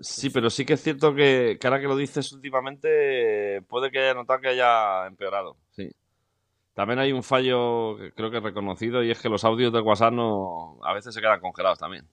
Sí, 0.02 0.30
pero 0.32 0.50
sí 0.50 0.66
que 0.66 0.74
es 0.74 0.84
cierto 0.84 1.16
que, 1.16 1.58
que 1.58 1.66
ahora 1.66 1.80
que 1.80 1.88
lo 1.88 1.96
dices 1.96 2.30
últimamente, 2.34 3.62
puede 3.70 3.90
que 3.90 4.00
haya 4.00 4.14
notado 4.14 4.42
que 4.42 4.50
haya 4.50 5.08
empeorado, 5.08 5.56
sí. 5.72 5.90
También 6.74 7.00
hay 7.00 7.14
un 7.14 7.24
fallo, 7.24 7.96
que 7.96 8.12
creo 8.12 8.30
que 8.30 8.42
reconocido, 8.42 9.02
y 9.02 9.12
es 9.12 9.22
que 9.22 9.30
los 9.30 9.46
audios 9.46 9.72
de 9.72 9.80
WhatsApp 9.80 10.12
no, 10.12 10.78
a 10.84 10.94
veces 10.94 11.14
se 11.14 11.22
quedan 11.22 11.40
congelados 11.40 11.80
también. 11.80 12.06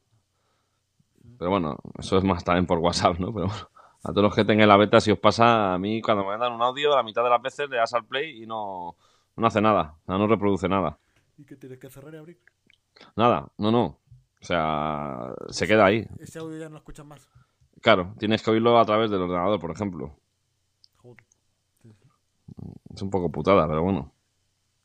Pero 1.36 1.50
bueno, 1.50 1.78
eso 1.98 2.16
es 2.16 2.22
más 2.22 2.44
también 2.44 2.64
por 2.64 2.78
WhatsApp, 2.78 3.18
¿no? 3.18 3.34
Pero 3.34 3.48
bueno, 3.48 3.70
a 4.06 4.12
todos 4.12 4.22
los 4.22 4.34
que 4.34 4.44
tengan 4.44 4.68
la 4.68 4.76
beta, 4.76 5.00
si 5.00 5.10
os 5.10 5.18
pasa, 5.18 5.74
a 5.74 5.78
mí 5.78 6.00
cuando 6.00 6.22
me 6.22 6.30
mandan 6.30 6.52
un 6.52 6.62
audio, 6.62 6.94
la 6.94 7.02
mitad 7.02 7.24
de 7.24 7.30
las 7.30 7.42
veces 7.42 7.68
le 7.68 7.76
das 7.76 7.92
al 7.92 8.04
play 8.04 8.42
y 8.42 8.46
no, 8.46 8.96
no 9.36 9.46
hace 9.46 9.60
nada, 9.60 9.96
o 10.02 10.06
sea, 10.06 10.18
no 10.18 10.26
reproduce 10.28 10.68
nada. 10.68 10.98
¿Y 11.36 11.44
qué 11.44 11.56
tienes 11.56 11.78
que 11.78 11.90
cerrar 11.90 12.14
y 12.14 12.18
abrir? 12.18 12.40
Nada, 13.16 13.48
no, 13.58 13.70
no. 13.70 13.84
O 13.84 14.44
sea, 14.46 15.34
se 15.48 15.66
queda 15.66 15.86
ahí. 15.86 16.06
Ese 16.18 16.38
audio 16.38 16.58
ya 16.58 16.66
no 16.66 16.74
lo 16.74 16.78
escuchas 16.78 17.04
más. 17.04 17.28
Claro, 17.82 18.14
tienes 18.18 18.42
que 18.42 18.50
oírlo 18.50 18.78
a 18.78 18.84
través 18.84 19.10
del 19.10 19.22
ordenador, 19.22 19.58
por 19.58 19.70
ejemplo. 19.70 20.16
Joder. 20.96 21.24
Es 22.94 23.02
un 23.02 23.10
poco 23.10 23.30
putada, 23.30 23.66
pero 23.66 23.82
bueno. 23.82 24.12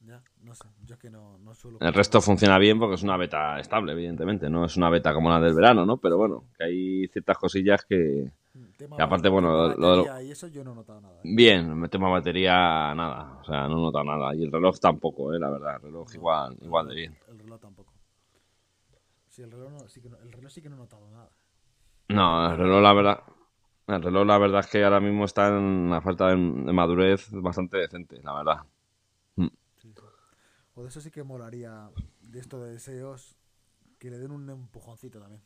Ya, 0.02 0.22
no 0.42 0.56
sé. 0.56 0.68
Yo 0.84 0.96
es 0.96 1.00
que 1.00 1.10
no, 1.10 1.38
no 1.38 1.54
suelo... 1.54 1.78
El 1.80 1.94
resto 1.94 2.22
funciona 2.22 2.58
bien 2.58 2.80
porque 2.80 2.96
es 2.96 3.04
una 3.04 3.18
beta 3.18 3.60
estable, 3.60 3.94
evidentemente. 3.94 4.50
No 4.50 4.66
es 4.66 4.76
una 4.78 4.90
beta 4.90 5.14
como 5.14 5.30
la 5.30 5.40
del 5.40 5.54
verano, 5.54 5.86
¿no? 5.86 5.98
Pero 5.98 6.18
bueno, 6.18 6.46
que 6.58 6.64
hay 6.66 7.08
ciertas 7.10 7.38
cosillas 7.38 7.86
que... 7.86 8.32
que 8.78 9.02
aparte, 9.02 9.30
bueno, 9.30 9.70
lo, 9.76 10.22
Y 10.22 10.32
eso 10.32 10.48
yo 10.48 10.64
no 10.64 10.74
he 10.74 10.76
notado 10.76 11.00
nada. 11.00 11.16
¿eh? 11.18 11.22
Bien, 11.24 11.74
me 11.78 11.88
tema 11.88 12.10
batería, 12.10 12.94
nada. 12.94 13.40
O 13.40 13.44
sea, 13.46 13.68
no 13.68 13.78
he 13.78 13.82
notado 13.82 14.04
nada. 14.04 14.36
Y 14.36 14.44
el 14.44 14.52
reloj 14.52 14.78
tampoco, 14.80 15.34
¿eh? 15.34 15.40
La 15.40 15.50
verdad. 15.50 15.76
El 15.76 15.82
reloj 15.84 16.14
igual, 16.14 16.58
igual 16.62 16.88
de 16.90 16.96
bien. 16.96 17.18
El 17.30 17.40
reloj 17.40 17.60
tampoco. 17.62 17.94
Sí, 19.30 19.44
el 19.44 19.52
reloj, 19.52 19.88
sí 19.88 20.02
que 20.02 20.10
no, 20.10 20.18
el 20.18 20.32
reloj 20.32 20.52
sí 20.52 20.62
que 20.62 20.70
no 20.70 20.76
he 20.76 20.80
notado 20.80 21.10
nada. 21.10 21.30
No, 22.10 22.52
el 22.52 22.58
reloj, 22.58 22.82
la 22.82 22.94
verdad. 22.94 23.24
El 23.88 24.04
reloj, 24.04 24.26
la 24.26 24.38
verdad 24.38 24.60
es 24.60 24.68
que 24.68 24.84
ahora 24.84 25.00
mismo 25.00 25.24
está 25.24 25.48
en 25.48 25.54
una 25.54 26.02
falta 26.02 26.28
de, 26.28 26.36
madurez 26.36 27.30
bastante 27.32 27.78
decente, 27.78 28.22
la 28.22 28.34
verdad. 28.34 28.66
Mm. 29.38 29.48
Sí, 29.78 29.94
O 30.76 30.84
de 30.84 30.90
eso 30.90 31.00
sí 31.00 31.10
que 31.10 31.24
molaría, 31.24 31.90
de 32.20 32.40
esto 32.40 32.62
de 32.62 32.72
deseos, 32.74 33.38
que 33.98 34.10
le 34.10 34.18
den 34.18 34.32
un 34.32 34.50
empujoncito 34.50 35.20
también. 35.20 35.42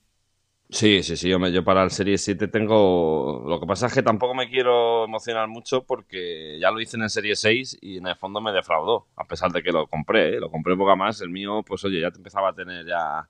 Sí, 0.70 1.04
sí, 1.04 1.16
sí, 1.16 1.30
yo, 1.30 1.64
para 1.64 1.84
el 1.84 1.92
Serie 1.92 2.18
7 2.18 2.48
tengo... 2.48 3.44
Lo 3.48 3.60
que 3.60 3.68
pasa 3.68 3.86
es 3.86 3.94
que 3.94 4.02
tampoco 4.02 4.34
me 4.34 4.50
quiero 4.50 5.06
emocionar 5.06 5.48
mucho 5.48 5.84
porque 5.84 6.58
ya 6.60 6.72
lo 6.72 6.82
hice 6.82 6.98
en 6.98 7.04
el 7.04 7.10
Serie 7.10 7.36
6 7.36 7.78
y 7.82 7.98
en 7.98 8.08
el 8.08 8.16
fondo 8.16 8.42
me 8.42 8.52
defraudó, 8.52 9.06
a 9.16 9.26
pesar 9.26 9.52
de 9.52 9.62
que 9.62 9.72
lo 9.72 9.86
compré, 9.88 10.36
¿eh? 10.36 10.40
lo 10.40 10.50
compré 10.50 10.76
poco 10.76 10.96
más, 10.96 11.22
el 11.22 11.30
mío, 11.30 11.62
pues 11.66 11.86
oye, 11.86 12.02
ya 12.02 12.10
te 12.10 12.18
empezaba 12.18 12.50
a 12.50 12.54
tener 12.54 12.86
ya 12.86 13.28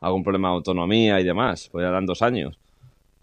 algún 0.00 0.24
problema 0.24 0.48
de 0.48 0.54
autonomía 0.54 1.20
y 1.20 1.24
demás, 1.24 1.68
pues 1.70 1.84
ya 1.84 1.88
eran 1.90 2.06
dos 2.06 2.22
años 2.22 2.58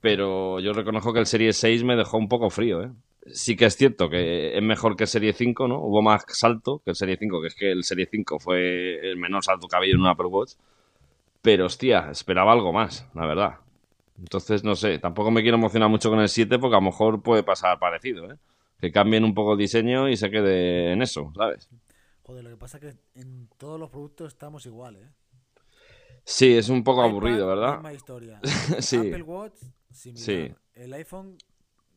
pero 0.06 0.60
yo 0.60 0.71
reconozco 0.71 1.13
que 1.13 1.19
el 1.19 1.25
Serie 1.25 1.51
6 1.51 1.84
me 1.84 1.95
dejó 1.95 2.19
un 2.19 2.30
poco 2.30 2.51
frío, 2.51 2.84
¿eh? 2.84 2.91
Sí 3.34 3.56
que 3.56 3.65
es 3.65 3.75
cierto 3.75 4.08
que 4.08 4.56
es 4.56 4.62
mejor 4.62 4.95
que 4.95 5.06
el 5.06 5.08
Serie 5.08 5.34
5, 5.34 5.67
¿no? 5.67 5.80
Hubo 5.80 6.04
más 6.04 6.23
salto 6.28 6.80
que 6.86 6.91
el 6.91 6.95
Serie 6.95 7.17
5, 7.17 7.41
que 7.41 7.47
es 7.47 7.56
que 7.56 7.71
el 7.71 7.84
Serie 7.84 8.08
5 8.12 8.38
fue 8.38 8.99
el 8.99 9.17
menor 9.17 9.43
salto 9.43 9.67
que 9.67 9.75
había 9.75 9.95
en 9.95 10.01
un 10.01 10.06
Apple 10.06 10.28
Watch. 10.28 10.51
Pero, 11.45 11.67
hostia, 11.67 12.10
esperaba 12.10 12.51
algo 12.51 12.73
más, 12.73 13.08
la 13.13 13.27
verdad. 13.27 13.60
Entonces, 14.17 14.63
no 14.63 14.75
sé, 14.75 14.97
tampoco 14.97 15.29
me 15.29 15.43
quiero 15.43 15.58
emocionar 15.58 15.89
mucho 15.89 16.10
con 16.10 16.19
el 16.19 16.27
7 16.27 16.58
porque 16.58 16.75
a 16.75 16.79
lo 16.79 16.86
mejor 16.86 17.21
puede 17.21 17.43
pasar 17.43 17.77
parecido, 17.77 18.31
¿eh? 18.31 18.38
Que 18.81 18.91
cambien 18.91 19.23
un 19.23 19.36
poco 19.36 19.53
el 19.53 19.60
diseño 19.60 20.10
y 20.10 20.17
se 20.17 20.31
quede 20.31 20.91
en 20.91 21.03
eso, 21.03 21.31
¿sabes? 21.36 21.69
Joder, 22.23 22.45
lo 22.45 22.49
que 22.49 22.58
pasa 22.58 22.79
es 22.79 22.84
que 22.84 23.19
en 23.21 23.47
todos 23.60 23.79
los 23.79 23.91
productos 23.91 24.34
estamos 24.34 24.65
igual, 24.65 24.95
¿eh? 24.95 25.08
Sí, 26.23 26.58
es 26.58 26.69
un 26.69 26.84
poco 26.84 27.03
aburrido, 27.03 27.45
¿verdad? 27.45 27.91
historia. 27.91 28.39
sí. 28.79 28.97
Apple 28.97 29.21
Watch 29.21 29.62
Sí. 29.91 30.51
El 30.73 30.93
iPhone 30.93 31.38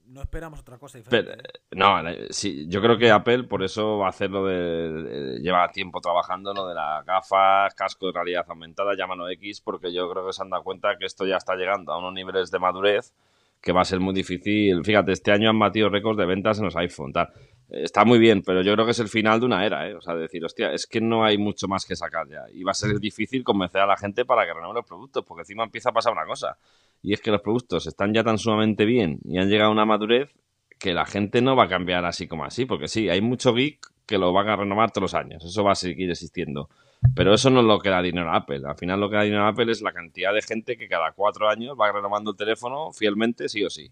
no 0.09 0.23
esperamos 0.23 0.61
otra 0.61 0.79
cosa 0.79 0.99
diferente. 0.99 1.33
¿eh? 1.33 1.61
no, 1.73 1.97
sí, 2.31 2.67
yo 2.69 2.81
creo 2.81 2.99
que 2.99 3.11
Apple 3.11 3.45
por 3.45 3.63
eso 3.63 3.99
va 3.99 4.07
a 4.07 4.11
hacer 4.11 4.31
lo 4.31 4.47
de, 4.47 5.39
lleva 5.41 5.71
tiempo 5.71 6.01
trabajando 6.01 6.55
lo 6.55 6.67
de 6.67 6.75
las 6.75 7.05
gafas, 7.05 7.75
casco 7.75 8.07
de 8.07 8.13
realidad 8.13 8.47
aumentada, 8.49 8.95
llámalo 8.97 9.29
X, 9.31 9.61
porque 9.61 9.93
yo 9.93 10.11
creo 10.11 10.27
que 10.27 10.33
se 10.33 10.43
han 10.43 10.51
dado 10.51 10.65
cuenta 10.65 10.97
que 10.99 11.05
esto 11.07 11.27
ya 11.27 11.37
está 11.37 11.55
llegando 11.55 11.93
a 11.93 11.99
unos 11.99 12.15
niveles 12.15 12.51
de 12.51 12.59
madurez 12.59 13.13
que 13.61 13.73
va 13.73 13.83
a 13.83 13.85
ser 13.85 14.01
muy 14.01 14.15
difícil. 14.15 14.85
Fíjate, 14.85 15.13
este 15.13 15.33
año 15.33 15.51
han 15.51 15.59
batido 15.59 15.89
récords 15.89 16.17
de 16.17 16.27
ventas 16.27 16.59
en 16.59 16.65
los 16.65 16.77
iPhone, 16.77 17.13
tal. 17.13 17.29
Está 17.69 18.05
muy 18.05 18.19
bien, 18.19 18.43
pero 18.43 18.63
yo 18.63 18.73
creo 18.73 18.87
que 18.87 18.93
es 18.93 19.01
el 19.01 19.09
final 19.09 19.41
de 19.41 19.47
una 19.47 19.67
era, 19.67 19.87
¿eh? 19.89 19.95
O 19.95 20.01
sea, 20.01 20.15
decir, 20.15 20.43
hostia, 20.43 20.73
es 20.73 20.87
que 20.87 21.01
no 21.01 21.25
hay 21.25 21.37
mucho 21.37 21.69
más 21.69 21.85
que 21.85 21.97
sacar 21.97 22.27
ya. 22.29 22.45
Y 22.53 22.63
va 22.63 22.71
a 22.71 22.75
ser 22.75 22.99
difícil 22.99 23.45
convencer 23.45 23.83
a 23.83 23.87
la 23.87 23.97
gente 23.97 24.25
para 24.25 24.47
que 24.47 24.55
renueve 24.55 24.77
los 24.77 24.87
productos, 24.87 25.25
porque 25.25 25.43
encima 25.43 25.65
empieza 25.65 25.91
a 25.91 25.93
pasar 25.93 26.13
una 26.13 26.25
cosa 26.25 26.57
y 27.03 27.13
es 27.13 27.21
que 27.21 27.31
los 27.31 27.41
productos 27.41 27.87
están 27.87 28.13
ya 28.13 28.25
tan 28.25 28.39
sumamente 28.39 28.85
bien 28.85 29.21
y 29.25 29.39
han 29.39 29.49
llegado 29.49 29.71
a 29.71 29.73
una 29.73 29.85
madurez 29.85 30.35
que 30.79 30.95
la 30.95 31.07
gente 31.07 31.43
no 31.43 31.57
va 31.57 31.65
a 31.65 31.69
cambiar 31.69 32.05
así 32.05 32.29
como 32.29 32.45
así, 32.45 32.65
porque 32.65 32.89
sí, 32.89 33.09
hay 33.09 33.21
mucho 33.21 33.53
geek 33.55 33.79
que 34.07 34.19
lo 34.19 34.33
van 34.33 34.49
a 34.49 34.57
renovar 34.57 34.91
todos 34.91 35.13
los 35.13 35.15
años, 35.15 35.45
eso 35.45 35.65
va 35.65 35.73
a 35.73 35.75
seguir 35.75 36.11
existiendo. 36.11 36.69
Pero 37.15 37.35
eso 37.35 37.51
no 37.51 37.61
es 37.61 37.67
lo 37.67 37.79
que 37.79 37.91
da 37.91 38.03
dinero 38.03 38.31
a 38.31 38.37
Apple. 38.37 38.63
Al 38.67 38.77
final 38.77 38.99
lo 38.99 39.09
que 39.09 39.17
da 39.17 39.23
dinero 39.23 39.45
a 39.45 39.49
Apple 39.49 39.71
es 39.71 39.83
la 39.83 39.93
cantidad 39.93 40.35
de 40.35 40.43
gente 40.43 40.77
que 40.77 40.89
cada 40.89 41.13
cuatro 41.13 41.49
años 41.49 41.77
va 41.81 41.93
renovando 41.93 42.33
el 42.33 42.37
teléfono 42.37 42.93
fielmente, 42.93 43.49
sí 43.49 43.63
o 43.63 43.71
sí. 43.71 43.91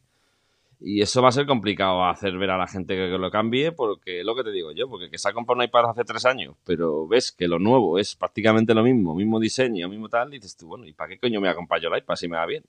Y 0.80 1.00
eso 1.00 1.22
va 1.22 1.28
a 1.28 1.32
ser 1.32 1.46
complicado 1.46 2.04
hacer 2.04 2.36
ver 2.36 2.50
a 2.50 2.58
la 2.58 2.66
gente 2.66 2.94
que 2.94 3.06
lo 3.08 3.30
cambie, 3.30 3.72
porque 3.72 4.22
lo 4.24 4.34
que 4.34 4.44
te 4.44 4.50
digo 4.50 4.72
yo, 4.72 4.88
porque 4.88 5.08
que 5.08 5.16
se 5.18 5.28
ha 5.28 5.32
comprado 5.32 5.58
un 5.58 5.64
iPad 5.64 5.90
hace 5.90 6.04
tres 6.04 6.26
años, 6.26 6.54
pero 6.64 7.06
ves 7.06 7.32
que 7.32 7.48
lo 7.48 7.58
nuevo 7.58 7.98
es 7.98 8.14
prácticamente 8.14 8.74
lo 8.74 8.82
mismo, 8.82 9.14
mismo 9.14 9.40
diseño, 9.40 9.88
mismo 9.88 10.08
tal, 10.08 10.34
y 10.34 10.38
dices 10.38 10.56
tú, 10.56 10.68
bueno, 10.68 10.86
¿y 10.86 10.92
para 10.92 11.08
qué 11.08 11.18
coño 11.18 11.40
me 11.40 11.48
acompaño 11.48 11.88
el 11.88 11.98
iPad 11.98 12.16
si 12.16 12.28
me 12.28 12.36
va 12.36 12.44
bien? 12.44 12.62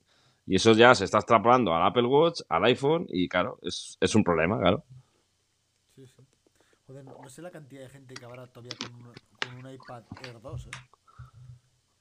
Y 0.47 0.55
eso 0.55 0.71
ya 0.71 0.95
se 0.95 1.03
está 1.03 1.17
extrapolando 1.17 1.73
al 1.75 1.86
Apple 1.86 2.05
Watch, 2.05 2.41
al 2.47 2.63
iPhone 2.65 3.05
y 3.10 3.27
claro, 3.27 3.60
es, 3.62 3.97
es 3.99 4.15
un 4.15 4.23
problema, 4.23 4.57
claro. 4.57 4.83
Sí, 5.93 6.07
sí. 6.07 6.23
Joder, 6.88 7.03
no 7.03 7.27
sé 7.27 7.41
la 7.41 7.51
cantidad 7.51 7.81
de 7.81 7.89
gente 7.89 8.13
que 8.13 8.23
habrá 8.23 8.47
todavía 8.47 8.71
con 8.79 8.95
un, 8.95 9.03
con 9.03 9.65
un 9.65 9.73
iPad 9.73 10.03
Air 10.23 10.41
2, 10.41 10.67
¿eh? 10.67 10.69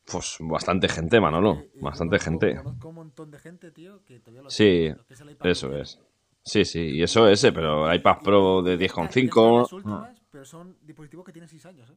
Pues 0.05 0.37
bastante 0.39 0.89
gente, 0.89 1.21
Manolo. 1.21 1.65
bastante 1.81 2.21
gente. 2.21 2.57
Conozco 2.57 2.89
un 2.89 2.95
montón 2.95 3.31
de 3.33 3.41
gente, 3.41 3.73
tío, 3.73 4.05
que 4.05 4.21
todavía 4.21 4.43
lo 4.43 4.51
Sí, 4.51 4.93
eso 5.43 5.77
es. 5.77 6.01
Sí, 6.45 6.65
sí, 6.65 6.81
y 6.81 7.03
eso 7.03 7.27
es 7.27 7.41
ese, 7.41 7.53
pero 7.53 7.93
iPad 7.93 8.19
Pro 8.23 8.63
de 8.63 8.79
10,5. 8.79 10.15
Pero 10.31 10.45
son 10.45 10.77
dispositivos 10.83 11.27
que 11.27 11.33
tienen 11.33 11.49
6 11.49 11.67
años, 11.67 11.91
¿eh? 11.91 11.97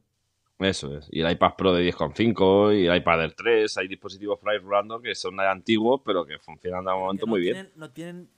Eso 0.60 0.96
es. 0.96 1.08
Y 1.10 1.20
el 1.22 1.30
iPad 1.32 1.54
Pro 1.56 1.72
de 1.72 1.90
10,5 1.90 2.78
y 2.78 2.86
el 2.86 2.96
iPad 2.96 3.22
Air 3.22 3.34
3. 3.34 3.78
Hay 3.78 3.88
dispositivos 3.88 4.38
ahí 4.44 4.58
rulando 4.58 5.00
que 5.00 5.14
son 5.14 5.40
antiguos, 5.40 6.02
pero 6.04 6.26
que 6.26 6.38
funcionan 6.38 6.84
de 6.84 6.92
momento 6.92 7.26
muy 7.26 7.40
bien. 7.40 7.70
No 7.76 7.90
tienen 7.90 8.28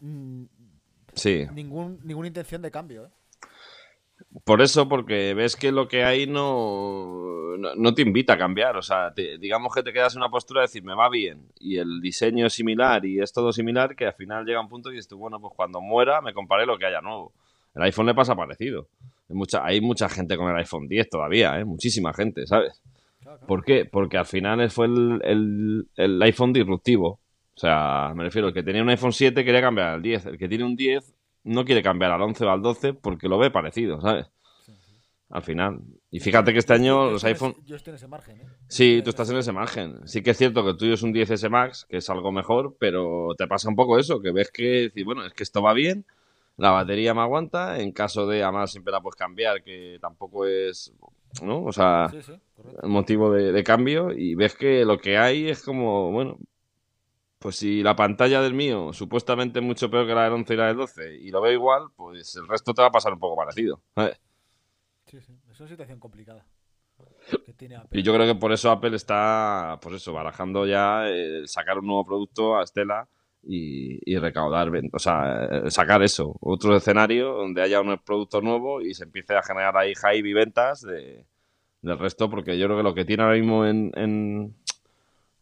mm, 0.00 0.44
sí. 1.14 1.46
ningún, 1.54 1.98
ninguna 2.04 2.28
intención 2.28 2.60
de 2.60 2.70
cambio. 2.70 3.06
¿eh? 3.06 3.10
Por 4.44 4.60
eso, 4.60 4.88
porque 4.88 5.34
ves 5.34 5.56
que 5.56 5.72
lo 5.72 5.88
que 5.88 6.04
hay 6.04 6.26
no, 6.26 7.56
no, 7.56 7.94
te 7.94 8.02
invita 8.02 8.34
a 8.34 8.38
cambiar. 8.38 8.76
O 8.76 8.82
sea, 8.82 9.10
digamos 9.10 9.74
que 9.74 9.82
te 9.82 9.92
quedas 9.92 10.14
en 10.14 10.20
una 10.20 10.30
postura 10.30 10.60
de 10.60 10.66
decir, 10.66 10.84
me 10.84 10.94
va 10.94 11.08
bien, 11.08 11.48
y 11.58 11.78
el 11.78 12.00
diseño 12.00 12.46
es 12.46 12.52
similar 12.52 13.04
y 13.04 13.20
es 13.20 13.32
todo 13.32 13.52
similar, 13.52 13.96
que 13.96 14.06
al 14.06 14.14
final 14.14 14.44
llega 14.44 14.60
un 14.60 14.68
punto 14.68 14.90
y 14.90 14.94
dices 14.94 15.08
tú, 15.08 15.18
bueno, 15.18 15.40
pues 15.40 15.54
cuando 15.56 15.80
muera 15.80 16.20
me 16.20 16.34
comparé 16.34 16.66
lo 16.66 16.78
que 16.78 16.86
haya 16.86 17.00
nuevo. 17.00 17.32
El 17.74 17.82
iPhone 17.82 18.06
le 18.06 18.14
pasa 18.14 18.36
parecido. 18.36 18.88
Hay 19.32 19.38
mucha, 19.38 19.64
hay 19.64 19.80
mucha 19.80 20.08
gente 20.10 20.36
con 20.36 20.50
el 20.50 20.56
iPhone 20.56 20.88
10 20.88 21.08
todavía, 21.08 21.58
¿eh? 21.58 21.64
Muchísima 21.64 22.12
gente, 22.12 22.46
¿sabes? 22.46 22.82
¿Por 23.46 23.64
qué? 23.64 23.86
Porque 23.86 24.18
al 24.18 24.26
final 24.26 24.70
fue 24.70 24.86
el, 24.86 25.88
el, 25.96 26.22
iPhone 26.22 26.52
disruptivo. 26.52 27.20
O 27.54 27.58
sea, 27.58 28.12
me 28.14 28.24
refiero, 28.24 28.48
el 28.48 28.54
que 28.54 28.62
tenía 28.62 28.82
un 28.82 28.90
iPhone 28.90 29.12
7 29.12 29.42
quería 29.44 29.62
cambiar 29.62 29.88
al 29.88 30.02
10. 30.02 30.26
El 30.26 30.38
que 30.38 30.48
tiene 30.48 30.64
un 30.64 30.76
10 30.76 31.14
no 31.44 31.64
quiere 31.64 31.82
cambiar 31.82 32.12
al 32.12 32.20
11 32.20 32.44
o 32.44 32.50
al 32.50 32.60
12 32.60 32.94
porque 32.94 33.28
lo 33.28 33.38
ve 33.38 33.50
parecido, 33.50 34.00
¿sabes? 34.00 34.26
Al 35.30 35.42
final. 35.42 35.80
Y 36.10 36.20
fíjate 36.20 36.52
que 36.52 36.58
este 36.58 36.74
año 36.74 37.10
los 37.10 37.24
iPhone... 37.24 37.54
Yo 37.64 37.76
estoy 37.76 37.92
en 37.92 37.94
ese 37.96 38.06
margen, 38.06 38.40
¿eh? 38.42 38.46
Sí, 38.68 39.00
tú 39.02 39.08
estás 39.08 39.30
en 39.30 39.38
ese 39.38 39.52
margen. 39.52 40.06
Sí 40.06 40.22
que 40.22 40.32
es 40.32 40.36
cierto 40.36 40.62
que 40.62 40.70
el 40.70 40.76
tuyo 40.76 40.92
es 40.92 41.02
un 41.02 41.14
10S 41.14 41.48
Max, 41.48 41.86
que 41.88 41.96
es 41.96 42.10
algo 42.10 42.32
mejor, 42.32 42.76
pero 42.78 43.28
te 43.38 43.46
pasa 43.46 43.70
un 43.70 43.76
poco 43.76 43.98
eso, 43.98 44.20
que 44.20 44.30
ves 44.30 44.50
que, 44.50 44.92
bueno, 45.06 45.24
es 45.24 45.32
que 45.32 45.42
esto 45.42 45.62
va 45.62 45.72
bien, 45.72 46.04
la 46.56 46.70
batería 46.70 47.14
me 47.14 47.22
aguanta, 47.22 47.80
en 47.80 47.92
caso 47.92 48.26
de, 48.26 48.42
además 48.42 48.70
siempre 48.70 48.92
la 48.92 49.00
puedes 49.00 49.16
cambiar, 49.16 49.62
que 49.62 49.98
tampoco 50.00 50.46
es, 50.46 50.92
¿no? 51.42 51.64
O 51.64 51.72
sea, 51.72 52.10
el 52.82 52.88
motivo 52.88 53.32
de, 53.32 53.64
cambio 53.64 54.12
y 54.12 54.34
ves 54.34 54.54
que 54.54 54.84
lo 54.84 54.98
que 54.98 55.18
hay 55.18 55.48
es 55.48 55.62
como, 55.62 56.12
bueno, 56.12 56.38
pues 57.38 57.56
si 57.56 57.82
la 57.82 57.96
pantalla 57.96 58.40
del 58.40 58.54
mío 58.54 58.92
supuestamente 58.92 59.58
es 59.58 59.64
mucho 59.64 59.90
peor 59.90 60.06
que 60.06 60.14
la 60.14 60.24
del 60.24 60.34
11 60.34 60.54
y 60.54 60.56
la 60.56 60.66
del 60.68 60.76
12 60.76 61.16
y 61.16 61.30
lo 61.30 61.40
veo 61.40 61.52
igual, 61.52 61.88
pues 61.96 62.36
el 62.36 62.46
resto 62.46 62.72
te 62.74 62.82
va 62.82 62.88
a 62.88 62.92
pasar 62.92 63.12
un 63.12 63.18
poco 63.18 63.36
parecido. 63.36 63.80
Sí, 65.06 65.20
sí, 65.20 65.38
es 65.50 65.60
una 65.60 65.68
situación 65.68 65.98
complicada. 65.98 66.46
Y 67.92 68.02
yo 68.02 68.12
creo 68.12 68.26
que 68.26 68.38
por 68.38 68.52
eso 68.52 68.70
Apple 68.70 68.96
está, 68.96 69.78
pues 69.80 69.94
eso, 69.96 70.12
barajando 70.12 70.66
ya 70.66 71.04
sacar 71.46 71.78
un 71.78 71.86
nuevo 71.86 72.04
producto 72.04 72.56
a 72.56 72.64
Estela 72.64 73.08
y, 73.44 74.16
recaudar, 74.18 74.70
o 74.92 74.98
sea, 74.98 75.44
eh, 75.50 75.70
sacar 75.70 76.02
eso, 76.02 76.36
otro 76.40 76.76
escenario 76.76 77.32
donde 77.32 77.62
haya 77.62 77.80
un 77.80 77.98
producto 77.98 78.40
nuevo 78.40 78.80
y 78.80 78.94
se 78.94 79.04
empiece 79.04 79.34
a 79.34 79.42
generar 79.42 79.76
ahí 79.76 79.94
hype 79.94 80.28
y 80.28 80.32
ventas 80.32 80.82
de, 80.82 81.26
del 81.82 81.98
resto, 81.98 82.30
porque 82.30 82.56
yo 82.56 82.66
creo 82.66 82.76
que 82.78 82.82
lo 82.84 82.94
que 82.94 83.04
tiene 83.04 83.24
ahora 83.24 83.36
mismo 83.36 83.66
en, 83.66 83.90
en, 83.96 84.54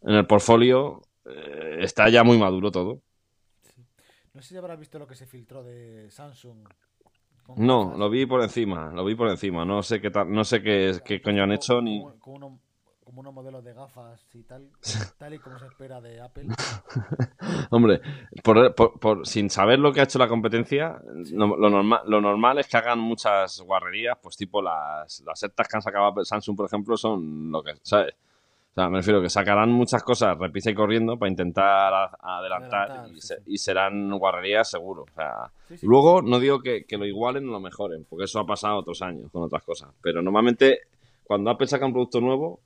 el 0.01 0.25
portfolio 0.25 1.01
eh, 1.25 1.77
está 1.79 2.09
ya 2.09 2.23
muy 2.23 2.37
maduro 2.37 2.71
todo. 2.71 3.01
No 4.33 4.41
sé 4.41 4.49
si 4.49 4.57
habrás 4.57 4.79
visto 4.79 4.97
lo 4.97 5.07
que 5.07 5.15
se 5.15 5.27
filtró 5.27 5.63
de 5.63 6.09
Samsung. 6.09 6.67
No, 7.57 7.95
lo 7.97 8.09
vi 8.09 8.25
por 8.25 8.41
encima, 8.41 8.91
lo 8.93 9.03
vi 9.03 9.13
por 9.13 9.27
encima. 9.27 9.65
No 9.65 9.83
sé 9.83 9.99
qué 9.99 10.09
tal, 10.09 10.31
no 10.31 10.43
sé 10.43 10.61
qué, 10.61 10.99
qué 11.03 11.21
coño 11.21 11.43
han 11.43 11.51
hecho 11.51 11.81
ni. 11.81 12.01
Como, 13.11 13.21
unos 13.21 13.33
modelos 13.33 13.63
de 13.63 13.73
gafas 13.73 14.25
y 14.33 14.43
tal, 14.43 14.69
tal 15.19 15.33
y 15.33 15.39
como 15.39 15.59
se 15.59 15.65
espera 15.65 15.99
de 15.99 16.21
Apple. 16.21 16.47
Hombre, 17.69 18.01
por, 18.41 19.27
sin 19.27 19.49
saber 19.49 19.79
lo 19.79 19.91
que 19.91 19.99
ha 19.99 20.05
hecho 20.05 20.17
la 20.17 20.29
competencia, 20.29 21.01
lo, 21.33 21.57
normal, 21.57 22.01
lo 22.05 22.21
normal 22.21 22.59
es 22.59 22.67
que 22.67 22.77
hagan 22.77 22.99
muchas 22.99 23.59
guarrerías, 23.61 24.17
pues 24.21 24.37
tipo 24.37 24.61
las, 24.61 25.21
las 25.25 25.39
setas 25.39 25.67
que 25.67 25.77
han 25.77 25.81
sacado 25.81 26.23
Samsung, 26.23 26.55
por 26.55 26.67
ejemplo, 26.67 26.95
son 26.95 27.51
lo 27.51 27.61
que, 27.61 27.73
¿sabes? 27.83 28.15
O 28.71 28.73
sea, 28.73 28.87
me 28.87 28.99
refiero 28.99 29.21
que 29.21 29.29
sacarán 29.29 29.69
muchas 29.69 30.01
cosas 30.01 30.37
repisa 30.37 30.71
y 30.71 30.73
corriendo 30.73 31.19
para 31.19 31.29
intentar 31.29 32.11
adelantar, 32.21 33.09
y, 33.45 33.57
serán 33.57 34.17
guarrerías 34.17 34.69
seguro. 34.69 35.01
O 35.03 35.13
sea, 35.13 35.51
luego 35.81 36.21
no 36.21 36.39
digo 36.39 36.61
que, 36.61 36.85
lo 36.91 37.05
igualen 37.05 37.49
o 37.49 37.51
lo 37.51 37.59
mejoren, 37.59 38.05
porque 38.09 38.23
eso 38.23 38.39
ha 38.39 38.45
pasado 38.45 38.77
otros 38.77 39.01
años 39.01 39.29
con 39.29 39.43
otras 39.43 39.63
cosas. 39.63 39.89
Pero 40.01 40.21
normalmente 40.21 40.83
cuando 41.25 41.49
Apple 41.49 41.67
saca 41.67 41.85
un 41.85 41.91
producto 41.91 42.21
nuevo, 42.21 42.61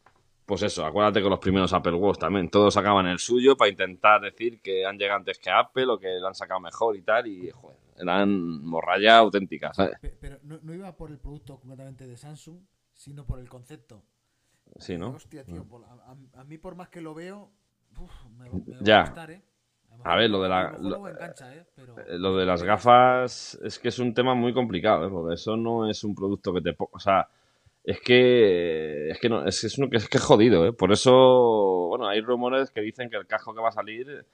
pues 0.45 0.61
eso, 0.63 0.85
acuérdate 0.85 1.21
con 1.21 1.31
los 1.31 1.39
primeros 1.39 1.73
Apple 1.73 1.93
Watch 1.93 2.19
también, 2.19 2.49
todos 2.49 2.73
sacaban 2.73 3.07
el 3.07 3.19
suyo 3.19 3.57
para 3.57 3.69
intentar 3.69 4.21
decir 4.21 4.61
que 4.61 4.85
han 4.85 4.97
llegado 4.97 5.19
antes 5.19 5.39
que 5.39 5.49
Apple 5.49 5.87
o 5.89 5.99
que 5.99 6.19
lo 6.19 6.27
han 6.27 6.35
sacado 6.35 6.59
mejor 6.59 6.95
y 6.95 7.01
tal, 7.01 7.27
y 7.27 7.49
joder, 7.49 7.77
eran 7.97 8.63
morralla 8.63 9.17
auténtica, 9.17 9.73
¿sabes? 9.73 9.97
Pero, 10.19 10.37
no 10.43 10.73
iba 10.73 10.95
por 10.95 11.11
el 11.11 11.17
producto 11.17 11.59
completamente 11.59 12.05
de 12.05 12.17
Samsung, 12.17 12.59
sino 12.93 13.25
por 13.25 13.39
el 13.39 13.49
concepto. 13.49 14.03
Sí, 14.77 14.97
¿no? 14.97 15.11
Hostia, 15.11 15.43
tío, 15.43 15.63
mm. 15.63 16.37
a, 16.37 16.43
mí 16.43 16.57
por 16.57 16.75
más 16.75 16.89
que 16.89 17.01
lo 17.01 17.13
veo, 17.13 17.51
me, 18.37 18.49
me 18.49 18.77
ya. 18.81 19.13
Va 19.15 19.23
a, 19.23 19.31
¿eh? 19.31 19.41
a 20.03 20.15
ver, 20.15 20.29
lo 20.29 20.41
de 20.41 20.49
la, 20.49 20.71
¿eh? 20.71 21.65
eh, 22.07 22.17
lo, 22.17 22.35
de 22.35 22.45
las 22.45 22.63
gafas 22.63 23.57
es 23.63 23.79
que 23.79 23.89
es 23.89 23.99
un 23.99 24.13
tema 24.13 24.33
muy 24.33 24.53
complicado, 24.53 25.07
¿eh? 25.07 25.09
porque 25.09 25.35
eso 25.35 25.55
no 25.55 25.89
es 25.89 26.03
un 26.03 26.13
producto 26.13 26.53
que 26.53 26.61
te, 26.61 26.75
o 26.77 26.99
sea, 26.99 27.27
es 27.85 27.99
que 28.01 29.09
es 29.09 29.19
que 29.19 29.29
no, 29.29 29.45
es, 29.45 29.63
es, 29.63 29.75
que 29.75 29.97
es 29.97 30.09
que 30.09 30.17
es 30.17 30.23
jodido, 30.23 30.65
¿eh? 30.65 30.73
Por 30.73 30.91
eso, 30.91 31.87
bueno, 31.89 32.07
hay 32.07 32.21
rumores 32.21 32.71
que 32.71 32.81
dicen 32.81 33.09
que 33.09 33.17
el 33.17 33.27
casco 33.27 33.53
que 33.53 33.61
va 33.61 33.69
a 33.69 33.73
salir 33.73 34.25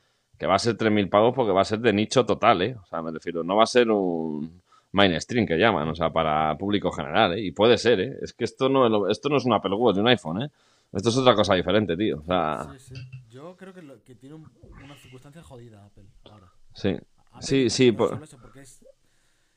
que 0.41 0.47
va 0.47 0.55
a 0.55 0.59
ser 0.59 0.75
3.000 0.75 1.07
pavos 1.07 1.35
porque 1.35 1.51
va 1.51 1.61
a 1.61 1.65
ser 1.65 1.79
de 1.81 1.93
nicho 1.93 2.25
total, 2.25 2.63
¿eh? 2.63 2.75
O 2.81 2.85
sea, 2.87 3.03
me 3.03 3.11
refiero, 3.11 3.43
no 3.43 3.57
va 3.57 3.63
a 3.63 3.67
ser 3.67 3.91
un 3.91 4.59
mainstream 4.91 5.45
que 5.45 5.55
llaman, 5.55 5.87
o 5.87 5.93
sea, 5.93 6.09
para 6.09 6.57
público 6.57 6.91
general, 6.91 7.33
¿eh? 7.37 7.41
Y 7.41 7.51
puede 7.51 7.77
ser, 7.77 7.99
¿eh? 7.99 8.17
Es 8.23 8.33
que 8.33 8.45
esto 8.45 8.67
no, 8.67 9.07
esto 9.07 9.29
no 9.29 9.37
es 9.37 9.45
un 9.45 9.53
Apple 9.53 9.75
Watch 9.75 9.97
de 9.97 10.01
un 10.01 10.07
iPhone, 10.07 10.41
¿eh? 10.41 10.49
Esto 10.91 11.09
es 11.09 11.17
otra 11.17 11.35
cosa 11.35 11.53
diferente, 11.53 11.95
tío. 11.95 12.19
O 12.19 12.23
sea... 12.23 12.67
Sí, 12.79 12.95
sí. 12.95 13.01
Yo 13.29 13.55
creo 13.55 13.71
que, 13.71 13.81
que 14.03 14.15
tiene 14.15 14.33
una 14.33 14.95
circunstancia 14.95 15.43
jodida 15.43 15.85
Apple 15.85 16.05
ahora. 16.25 16.51
Sí. 16.73 16.97
sí, 17.39 17.69
sí. 17.69 17.91
Por... 17.91 18.19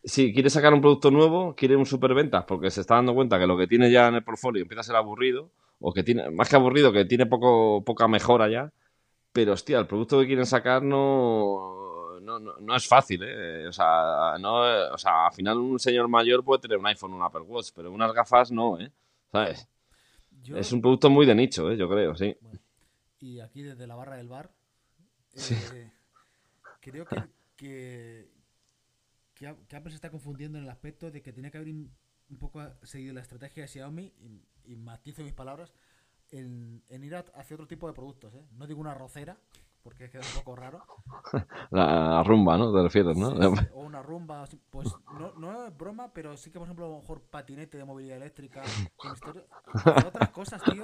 Sí, 0.05 0.35
quiere 0.35 0.51
sacar 0.51 0.75
un 0.75 0.83
producto 0.83 1.11
nuevo, 1.11 1.55
quiere 1.55 1.77
un 1.77 1.87
superventas 1.87 2.45
porque 2.45 2.71
se 2.71 2.83
está 2.83 2.97
dando 2.97 3.15
cuenta 3.15 3.39
que 3.39 3.47
lo 3.47 3.57
que 3.57 3.67
tiene 3.67 3.91
ya 3.91 4.09
en 4.09 4.17
el 4.17 4.25
portfolio 4.25 4.63
empieza 4.63 4.83
a 4.83 4.85
ser 4.85 4.97
aburrido, 4.97 5.51
o 5.81 5.93
que 5.93 6.03
tiene, 6.03 6.31
más 6.31 6.49
que 6.49 6.57
aburrido, 6.57 6.93
que 6.93 7.05
tiene 7.05 7.27
poco, 7.27 7.83
poca 7.85 8.09
mejora 8.09 8.49
ya. 8.49 8.73
Pero, 9.33 9.53
hostia, 9.53 9.79
el 9.79 9.87
producto 9.87 10.21
que 10.21 10.27
quieren 10.27 10.47
sacar 10.47 10.83
no, 10.83 12.21
no, 12.21 12.39
no, 12.39 12.77
es 12.77 12.87
fácil, 12.87 13.23
¿eh? 13.25 13.67
O 13.67 13.73
sea, 13.73 14.37
no, 14.41 14.61
o 14.93 14.99
sea, 14.99 15.27
al 15.27 15.33
final 15.33 15.59
un 15.59 15.79
señor 15.79 16.09
mayor 16.09 16.45
puede 16.45 16.63
tener 16.63 16.79
un 16.79 16.87
iPhone 16.87 17.13
o 17.13 17.17
un 17.17 17.23
Apple 17.23 17.43
Watch, 17.43 17.71
pero 17.75 17.91
unas 17.91 18.13
gafas 18.13 18.51
no, 18.53 18.79
¿eh? 18.79 18.91
¿Sabes? 19.33 19.69
Es 20.55 20.73
un 20.73 20.81
producto 20.81 21.11
muy 21.11 21.27
de 21.27 21.35
nicho, 21.35 21.71
¿eh? 21.71 21.77
Yo 21.77 21.89
creo, 21.89 22.15
sí. 22.15 22.37
y 23.21 23.41
aquí 23.41 23.63
desde 23.63 23.87
la 23.87 23.95
barra 23.95 24.17
del 24.17 24.29
bar, 24.29 24.51
eh, 25.35 25.91
creo 26.81 27.05
que, 27.07 27.23
que, 27.57 28.29
que, 29.35 29.47
Apple 29.47 29.91
se 29.91 29.97
está 29.97 30.11
confundiendo 30.11 30.59
en 30.59 30.65
el 30.65 30.71
aspecto 30.71 31.11
de 31.11 31.23
que 31.23 31.33
tiene 31.33 31.51
que 31.51 31.59
haber 31.59 31.69
un 31.73 32.39
poco 32.39 32.63
seguido 32.83 33.13
la 33.15 33.21
estrategia 33.21 33.65
de 33.65 33.69
Xiaomi, 33.69 34.13
y, 34.19 34.73
y 34.73 34.77
matizo 34.77 35.23
mis 35.23 35.33
palabras, 35.33 35.73
en, 36.31 36.83
en 36.89 37.05
ir 37.05 37.15
hacia 37.15 37.55
otro 37.55 37.67
tipo 37.67 37.87
de 37.87 37.95
productos, 37.95 38.35
¿eh? 38.35 38.45
No 38.53 38.67
digo 38.67 38.81
una 38.81 38.95
rocera, 38.95 39.39
porque 39.85 40.09
queda 40.09 40.23
un 40.23 40.43
poco 40.43 40.57
raro. 40.57 40.83
La 41.71 42.23
rumba, 42.25 42.57
¿no? 42.57 42.73
Te 42.73 42.83
refieres, 42.83 43.17
¿no? 43.19 43.29
o 43.29 43.81
una 43.83 44.03
rumba, 44.03 44.45
pues 44.71 44.89
no, 45.19 45.33
no, 45.35 45.67
es 45.67 45.77
broma, 45.77 46.11
pero 46.13 46.37
sí 46.39 46.51
que, 46.51 46.59
por 46.59 46.67
ejemplo, 46.67 46.87
a 46.87 46.89
lo 46.89 46.97
mejor 46.97 47.21
patinete 47.21 47.77
de 47.77 47.85
movilidad 47.85 48.17
eléctrica, 48.17 48.63
otras 50.07 50.31
cosas, 50.31 50.63
tío, 50.63 50.83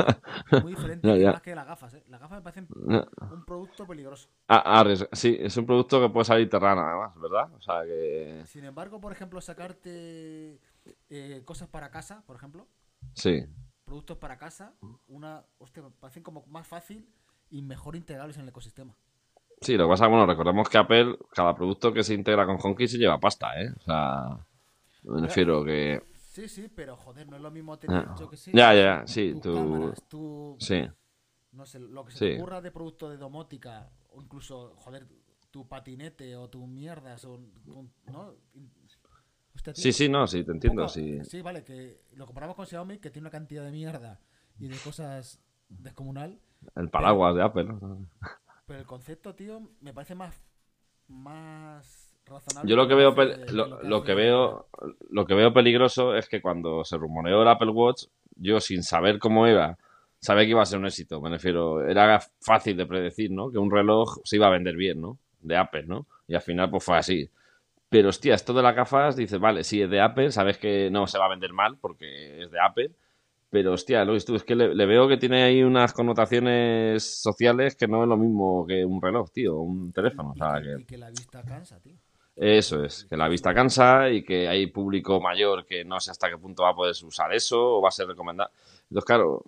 muy 0.62 0.74
diferentes 0.74 1.24
más 1.24 1.40
que 1.40 1.54
las 1.54 1.66
gafas, 1.66 1.94
¿eh? 1.94 2.04
Las 2.08 2.20
gafas 2.20 2.38
me 2.38 2.42
parecen 2.42 2.68
un 2.70 3.44
producto 3.46 3.86
peligroso. 3.86 4.28
Ah, 4.48 4.62
ah, 4.66 4.84
sí, 5.12 5.36
es 5.40 5.56
un 5.56 5.64
producto 5.64 5.98
que 6.00 6.10
puede 6.10 6.26
salir 6.26 6.48
terrano, 6.50 6.82
además, 6.82 7.18
¿verdad? 7.18 7.54
O 7.54 7.60
sea 7.62 7.82
que... 7.84 8.42
Sin 8.46 8.64
embargo, 8.64 9.00
por 9.00 9.12
ejemplo, 9.12 9.40
sacarte 9.40 10.60
eh, 11.08 11.42
cosas 11.46 11.68
para 11.68 11.90
casa, 11.90 12.22
por 12.26 12.36
ejemplo. 12.36 12.68
Sí. 13.14 13.46
Productos 13.86 14.18
para 14.18 14.36
casa, 14.36 14.74
una, 15.08 15.42
hostia, 15.58 15.82
me 15.82 15.90
parecen 15.90 16.22
como 16.22 16.44
más 16.46 16.66
fácil 16.66 17.08
y 17.50 17.62
mejor 17.62 17.96
integrables 17.96 18.36
en 18.36 18.42
el 18.42 18.48
ecosistema. 18.48 18.96
Sí, 19.60 19.76
lo 19.76 19.84
que 19.84 19.90
pasa 19.90 20.04
es 20.04 20.10
bueno, 20.10 20.26
recordemos 20.26 20.68
que 20.68 20.78
Apple, 20.78 21.18
cada 21.32 21.54
producto 21.54 21.92
que 21.92 22.02
se 22.02 22.14
integra 22.14 22.46
con 22.46 22.58
HomeKit 22.62 22.88
se 22.88 22.98
lleva 22.98 23.20
pasta, 23.20 23.60
¿eh? 23.60 23.70
O 23.76 23.82
sea, 23.82 24.46
me 25.02 25.20
refiero 25.20 25.62
que... 25.64 26.02
Sí, 26.16 26.48
sí, 26.48 26.68
pero 26.74 26.96
joder, 26.96 27.28
no 27.28 27.36
es 27.36 27.42
lo 27.42 27.50
mismo 27.50 27.78
tener, 27.78 28.06
ah. 28.08 28.14
yo 28.18 28.30
que 28.30 28.36
sé, 28.36 28.52
ya, 28.54 28.74
ya, 28.74 29.06
sí, 29.06 29.34
tu... 29.40 30.56
Sí. 30.58 30.82
No 31.52 31.66
sé, 31.66 31.80
lo 31.80 32.04
que 32.04 32.12
se 32.12 32.18
te 32.18 32.36
ocurra 32.36 32.60
de 32.60 32.70
producto 32.70 33.10
de 33.10 33.16
domótica, 33.16 33.90
o 34.10 34.22
incluso, 34.22 34.74
joder, 34.76 35.06
tu 35.50 35.66
patinete 35.66 36.36
o 36.36 36.48
tu 36.48 36.66
mierdas, 36.66 37.24
o, 37.24 37.40
¿no? 38.06 38.36
sí, 39.74 39.92
sí, 39.92 40.08
no, 40.08 40.26
sí, 40.26 40.44
te 40.44 40.52
entiendo, 40.52 40.88
sí. 40.88 41.18
Sí, 41.24 41.42
vale, 41.42 41.64
que 41.64 42.02
lo 42.12 42.24
comparamos 42.24 42.56
con 42.56 42.66
Xiaomi, 42.66 42.98
que 42.98 43.10
tiene 43.10 43.24
una 43.24 43.30
cantidad 43.30 43.64
de 43.64 43.72
mierda 43.72 44.20
y 44.58 44.68
de 44.68 44.76
cosas 44.78 45.40
descomunal, 45.68 46.40
el 46.76 46.88
paraguas 46.88 47.34
de 47.34 47.42
Apple, 47.42 47.68
Pero 48.66 48.78
el 48.78 48.86
concepto, 48.86 49.34
tío, 49.34 49.60
me 49.80 49.92
parece 49.92 50.14
más, 50.14 50.40
más 51.08 52.14
razonable. 52.26 52.70
Yo 52.70 52.76
lo 52.76 52.86
que 52.86 52.94
veo, 52.94 53.14
lo, 53.82 54.04
que 54.04 54.14
veo, 54.14 54.68
lo 55.10 55.26
que 55.26 55.34
veo 55.34 55.52
peligroso 55.52 56.14
es 56.14 56.28
que 56.28 56.40
cuando 56.40 56.84
se 56.84 56.96
rumoreó 56.96 57.42
el 57.42 57.48
Apple 57.48 57.70
Watch, 57.70 58.04
yo 58.36 58.60
sin 58.60 58.82
saber 58.82 59.18
cómo 59.18 59.46
era, 59.46 59.76
sabía 60.20 60.44
que 60.44 60.50
iba 60.50 60.62
a 60.62 60.66
ser 60.66 60.78
un 60.78 60.86
éxito. 60.86 61.20
Me 61.20 61.30
refiero, 61.30 61.84
era 61.86 62.20
fácil 62.40 62.76
de 62.76 62.86
predecir, 62.86 63.30
¿no? 63.30 63.50
Que 63.50 63.58
un 63.58 63.70
reloj 63.70 64.18
se 64.24 64.36
iba 64.36 64.46
a 64.46 64.50
vender 64.50 64.76
bien, 64.76 65.00
¿no? 65.00 65.18
De 65.40 65.56
Apple, 65.56 65.84
¿no? 65.86 66.06
Y 66.28 66.34
al 66.34 66.42
final, 66.42 66.70
pues 66.70 66.84
fue 66.84 66.96
así. 66.96 67.28
Pero, 67.88 68.10
hostia, 68.10 68.34
esto 68.34 68.52
de 68.52 68.62
las 68.62 68.76
gafas, 68.76 69.16
dices, 69.16 69.40
vale, 69.40 69.64
si 69.64 69.82
es 69.82 69.90
de 69.90 70.00
Apple, 70.00 70.30
sabes 70.30 70.58
que 70.58 70.90
no 70.90 71.08
se 71.08 71.18
va 71.18 71.26
a 71.26 71.30
vender 71.30 71.52
mal 71.52 71.76
porque 71.78 72.42
es 72.42 72.50
de 72.50 72.60
Apple 72.60 72.90
pero 73.50 73.72
hostia, 73.72 74.04
lo 74.04 74.14
es 74.14 74.24
que 74.44 74.54
le, 74.54 74.86
veo 74.86 75.08
que 75.08 75.16
tiene 75.16 75.42
ahí 75.42 75.62
unas 75.64 75.92
connotaciones 75.92 77.02
sociales 77.02 77.74
que 77.74 77.88
no 77.88 78.04
es 78.04 78.08
lo 78.08 78.16
mismo 78.16 78.64
que 78.64 78.84
un 78.84 79.02
reloj, 79.02 79.30
tío, 79.32 79.58
un 79.58 79.92
teléfono. 79.92 80.34
Y, 80.78 80.84
que, 80.84 80.96
la 80.96 81.10
vista 81.10 81.42
cansa, 81.42 81.80
tío. 81.80 81.96
Eso 82.36 82.84
es, 82.84 83.04
que 83.04 83.16
la 83.16 83.28
vista 83.28 83.52
cansa 83.52 84.08
y 84.08 84.22
que 84.22 84.48
hay 84.48 84.68
público 84.68 85.20
mayor 85.20 85.66
que 85.66 85.84
no 85.84 85.98
sé 85.98 86.12
hasta 86.12 86.30
qué 86.30 86.38
punto 86.38 86.62
va 86.62 86.70
a 86.70 86.74
poder 86.74 86.94
usar 87.04 87.34
eso 87.34 87.76
o 87.76 87.82
va 87.82 87.88
a 87.88 87.92
ser 87.92 88.06
recomendado. 88.06 88.50
Entonces, 88.84 89.04
claro, 89.04 89.42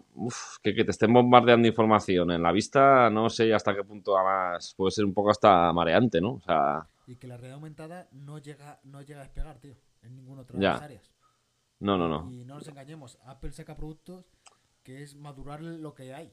que, 0.63 0.75
que, 0.75 0.85
te 0.85 0.91
estén 0.91 1.13
bombardeando 1.13 1.69
información 1.69 2.33
en 2.33 2.43
la 2.43 2.51
vista, 2.51 3.09
no 3.09 3.31
sé 3.31 3.55
hasta 3.55 3.75
qué 3.75 3.85
punto 3.85 4.19
además 4.19 4.75
puede 4.77 4.91
ser 4.91 5.05
un 5.05 5.15
poco 5.15 5.31
hasta 5.31 5.73
mareante, 5.73 6.21
¿no? 6.21 6.35
O 6.35 6.41
sea... 6.41 6.87
Y 7.07 7.17
que 7.17 7.29
la 7.29 7.37
realidad 7.37 7.55
aumentada 7.55 8.09
no 8.13 8.39
llega, 8.39 8.81
no 8.83 9.01
llega 9.01 9.21
a 9.21 9.25
despegar, 9.25 9.59
tío, 9.59 9.77
en 10.03 10.17
ninguna 10.17 10.43
otra 10.43 10.59
de 10.59 10.65
las 10.65 10.83
áreas. 10.83 11.13
No, 11.83 11.99
no, 11.99 12.09
no. 12.09 12.31
Y 12.31 12.45
no 12.45 12.55
nos 12.55 12.69
engañemos, 12.69 13.19
Apple 13.25 13.53
saca 13.53 13.77
productos 13.77 14.25
que 14.85 15.03
es 15.03 15.17
madurar 15.17 15.61
lo 15.61 15.95
que 15.95 16.15
hay. 16.15 16.33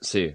Sí. 0.00 0.34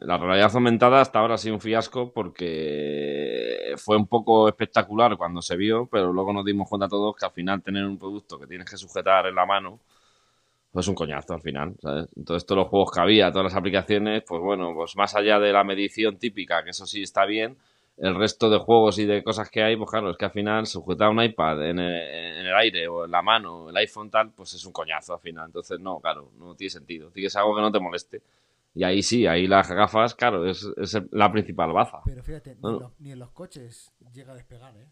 La 0.00 0.18
realidad 0.18 0.50
aumentada 0.54 1.00
hasta 1.00 1.20
ahora 1.20 1.34
ha 1.34 1.38
sido 1.38 1.54
un 1.54 1.60
fiasco 1.60 2.12
porque 2.12 3.74
fue 3.76 3.96
un 3.96 4.08
poco 4.08 4.48
espectacular 4.48 5.16
cuando 5.16 5.40
se 5.40 5.56
vio, 5.56 5.86
pero 5.86 6.12
luego 6.12 6.32
nos 6.32 6.44
dimos 6.44 6.68
cuenta 6.68 6.88
todos 6.88 7.14
que 7.14 7.26
al 7.26 7.32
final 7.32 7.62
tener 7.62 7.84
un 7.84 7.98
producto 7.98 8.38
que 8.38 8.48
tienes 8.48 8.68
que 8.68 8.76
sujetar 8.76 9.26
en 9.26 9.36
la 9.36 9.46
mano 9.46 9.80
pues 10.72 10.84
es 10.84 10.88
un 10.88 10.94
coñazo 10.94 11.34
al 11.34 11.40
final, 11.40 11.74
¿sabes? 11.80 12.08
Entonces 12.16 12.46
todos 12.46 12.62
los 12.62 12.68
juegos 12.68 12.90
que 12.92 13.00
había, 13.00 13.30
todas 13.30 13.44
las 13.44 13.56
aplicaciones, 13.56 14.22
pues 14.26 14.42
bueno, 14.42 14.74
pues 14.74 14.96
más 14.96 15.14
allá 15.14 15.38
de 15.38 15.52
la 15.52 15.64
medición 15.64 16.18
típica, 16.18 16.62
que 16.62 16.70
eso 16.70 16.86
sí 16.86 17.02
está 17.02 17.24
bien, 17.24 17.56
el 17.98 18.14
resto 18.14 18.48
de 18.48 18.58
juegos 18.58 18.98
y 18.98 19.06
de 19.06 19.22
cosas 19.22 19.50
que 19.50 19.62
hay, 19.62 19.76
pues 19.76 19.90
claro, 19.90 20.10
es 20.10 20.16
que 20.16 20.24
al 20.24 20.30
final 20.30 20.66
sujetar 20.66 21.08
un 21.08 21.22
iPad 21.22 21.68
en 21.68 21.78
el, 21.80 22.54
aire 22.54 22.86
o 22.88 23.04
en 23.04 23.10
la 23.10 23.22
mano, 23.22 23.70
el 23.70 23.76
iPhone 23.76 24.10
tal, 24.10 24.30
pues 24.30 24.54
es 24.54 24.64
un 24.64 24.72
coñazo 24.72 25.14
al 25.14 25.20
final. 25.20 25.46
Entonces, 25.46 25.80
no, 25.80 25.98
claro, 26.00 26.30
no 26.38 26.54
tiene 26.54 26.70
sentido. 26.70 27.10
Tienes 27.10 27.34
algo 27.36 27.54
que 27.54 27.60
no 27.60 27.72
te 27.72 27.80
moleste. 27.80 28.22
Y 28.74 28.84
ahí 28.84 29.02
sí, 29.02 29.26
ahí 29.26 29.46
las 29.46 29.68
gafas, 29.70 30.14
claro, 30.14 30.46
es, 30.46 30.64
la 31.10 31.32
principal 31.32 31.72
baza. 31.72 31.98
Pero 32.04 32.22
fíjate, 32.22 32.56
ni, 32.98 33.12
en 33.12 33.18
los 33.18 33.30
coches 33.32 33.92
llega 34.12 34.32
a 34.32 34.36
despegar, 34.36 34.76
¿eh? 34.76 34.88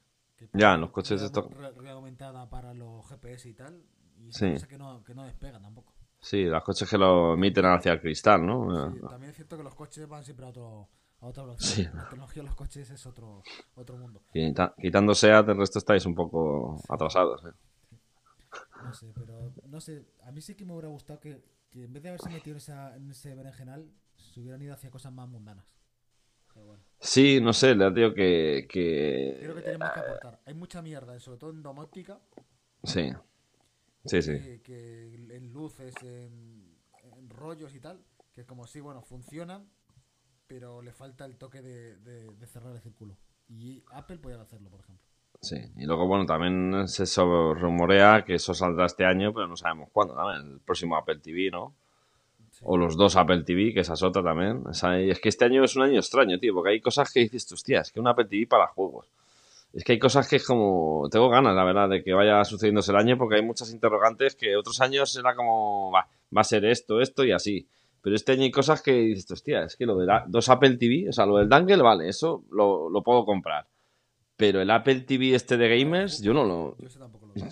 ya, 0.53 0.75
en 0.75 0.81
los 0.81 0.91
coches 0.91 1.23
esto... 1.23 1.49
aumentada 1.89 2.49
para 2.51 2.75
los 2.75 3.07
GPS 3.09 3.49
y 3.49 3.55
tal, 3.55 3.83
y 4.19 4.33
sí. 4.33 4.55
que, 4.69 4.77
no, 4.77 5.05
que 5.05 5.15
no 5.15 5.25
despega 5.25 5.61
tampoco. 5.61 5.95
Sí, 6.21 6.45
los 6.45 6.65
coches 6.65 6.91
que 6.91 6.99
lo 6.99 7.35
emiten 7.35 7.67
hacia 7.67 7.93
el 7.93 8.01
cristal, 8.01 8.45
¿no? 8.45 8.91
Sí, 8.91 9.01
también 9.09 9.31
es 9.31 9.37
cierto 9.37 9.57
que 9.57 9.63
los 9.63 9.75
coches 9.75 10.09
van 10.09 10.25
siempre 10.25 10.47
a 10.47 10.49
otro, 10.49 10.89
a 11.21 11.27
otra 11.27 11.45
velocidad. 11.45 11.93
La 11.95 12.09
tecnología 12.09 12.43
de 12.43 12.49
los 12.49 12.57
coches 12.57 12.91
es 12.91 13.07
otro, 13.07 13.43
otro 13.75 13.97
mundo. 13.97 14.23
quitando 14.81 15.14
SEAT, 15.14 15.49
el 15.49 15.57
resto 15.57 15.79
estáis 15.79 16.05
un 16.07 16.14
poco 16.14 16.81
atrasados. 16.89 17.45
¿eh? 17.45 17.53
No 18.85 18.93
sé, 18.93 19.12
pero 19.14 19.53
no 19.67 19.81
sé. 19.81 20.07
A 20.25 20.33
mí 20.33 20.41
sí 20.41 20.55
que 20.55 20.64
me 20.64 20.73
hubiera 20.73 20.89
gustado 20.89 21.21
que, 21.21 21.43
que 21.71 21.85
en 21.85 21.93
vez 21.93 22.03
de 22.03 22.11
haberse 22.11 22.31
metido 22.31 22.57
en 22.97 23.11
ese 23.11 23.35
berenjenal, 23.35 23.91
se 24.17 24.41
hubieran 24.41 24.62
ido 24.62 24.75
hacia 24.75 24.91
cosas 24.91 25.12
más 25.12 25.29
mundanas. 25.29 25.77
Sí, 26.99 27.41
no 27.41 27.53
sé, 27.53 27.75
le 27.75 27.91
digo 27.91 28.14
que, 28.14 28.67
que... 28.69 29.37
Creo 29.41 29.55
que 29.55 29.62
tenemos 29.62 29.91
que 29.93 30.01
aportar. 30.01 30.41
Hay 30.47 30.55
mucha 30.55 30.83
mierda, 30.83 31.19
sobre 31.21 31.39
todo 31.39 31.51
en 31.51 31.62
domótica. 31.62 32.19
Sí. 32.83 33.12
Sí, 34.05 34.23
sí. 34.23 34.61
Que, 34.64 35.14
en 35.31 35.53
luces, 35.53 35.95
en, 36.03 36.75
rollos 37.29 37.75
y 37.75 37.81
tal, 37.81 38.03
que 38.35 38.45
como 38.45 38.67
sí, 38.67 38.81
bueno, 38.81 39.03
funcionan, 39.03 39.69
pero 40.47 40.82
le 40.82 40.92
falta 40.92 41.24
el 41.24 41.36
toque 41.36 41.62
de, 41.62 41.97
de, 41.97 42.47
cerrar 42.47 42.74
el 42.74 42.80
círculo. 42.80 43.16
Y 43.49 43.82
Apple 43.92 44.18
podría 44.18 44.40
hacerlo, 44.40 44.70
por 44.70 44.80
ejemplo. 44.80 45.05
Sí, 45.40 45.57
y 45.76 45.84
luego, 45.84 46.07
bueno, 46.07 46.24
también 46.24 46.88
se 46.88 47.05
rumorea 47.22 48.24
que 48.24 48.34
eso 48.34 48.55
saldrá 48.55 48.86
este 48.86 49.05
año, 49.05 49.32
pero 49.32 49.47
no 49.47 49.57
sabemos 49.57 49.90
cuándo, 49.92 50.14
también, 50.14 50.55
el 50.55 50.61
próximo 50.61 50.97
Apple 50.97 51.18
TV, 51.18 51.51
¿no? 51.51 51.74
O 52.62 52.78
los 52.78 52.97
dos 52.97 53.16
Apple 53.16 53.42
TV, 53.42 53.74
que 53.74 53.80
esa 53.80 53.92
es 53.92 54.03
otra 54.03 54.22
también. 54.22 54.64
es 54.70 55.20
que 55.20 55.28
este 55.28 55.44
año 55.44 55.62
es 55.62 55.76
un 55.76 55.82
año 55.82 55.99
extraño, 55.99 56.38
tío, 56.38 56.55
porque 56.55 56.70
hay 56.70 56.80
cosas 56.80 57.12
que 57.12 57.20
dices, 57.20 57.53
hostia, 57.53 57.80
es 57.80 57.92
que 57.92 58.01
un 58.01 58.09
Apple 58.09 58.24
TV 58.24 58.47
para 58.47 58.66
juegos. 58.68 59.07
Es 59.74 59.84
que 59.84 59.92
hay 59.92 59.99
cosas 59.99 60.26
que 60.26 60.36
es 60.36 60.47
como. 60.47 61.07
Tengo 61.11 61.28
ganas, 61.28 61.55
la 61.55 61.64
verdad, 61.64 61.90
de 61.90 62.03
que 62.03 62.14
vaya 62.14 62.42
sucediéndose 62.44 62.92
el 62.92 62.97
año, 62.97 63.18
porque 63.18 63.36
hay 63.36 63.42
muchas 63.42 63.70
interrogantes 63.70 64.34
que 64.34 64.57
otros 64.57 64.80
años 64.80 65.14
era 65.16 65.34
como. 65.34 65.90
Va, 65.90 66.09
va 66.34 66.40
a 66.40 66.44
ser 66.44 66.64
esto, 66.64 67.03
esto 67.03 67.24
y 67.24 67.32
así. 67.32 67.66
Pero 68.07 68.15
este 68.15 68.31
año 68.31 68.43
hay 68.43 68.53
cosas 68.53 68.83
que 68.83 68.93
dices, 68.93 69.29
hostia, 69.33 69.65
es 69.65 69.75
que 69.75 69.85
lo 69.85 69.97
de 69.97 70.07
dos 70.29 70.49
Apple 70.49 70.77
TV, 70.77 71.09
o 71.09 71.13
sea, 71.13 71.27
lo 71.27 71.39
del 71.39 71.49
Dangle, 71.49 71.83
vale, 71.83 72.09
eso 72.09 72.45
lo, 72.53 72.89
lo 72.89 73.03
puedo 73.03 73.25
comprar. 73.25 73.67
Pero 74.37 74.61
el 74.61 74.71
Apple 74.71 75.01
TV 75.01 75.35
este 75.35 75.57
de 75.57 75.77
gamers, 75.77 76.23
yo 76.23 76.33
no 76.33 76.45
lo. 76.45 76.79
Yo 76.79 76.89
tampoco 77.01 77.27
lo 77.27 77.33
veo. 77.35 77.49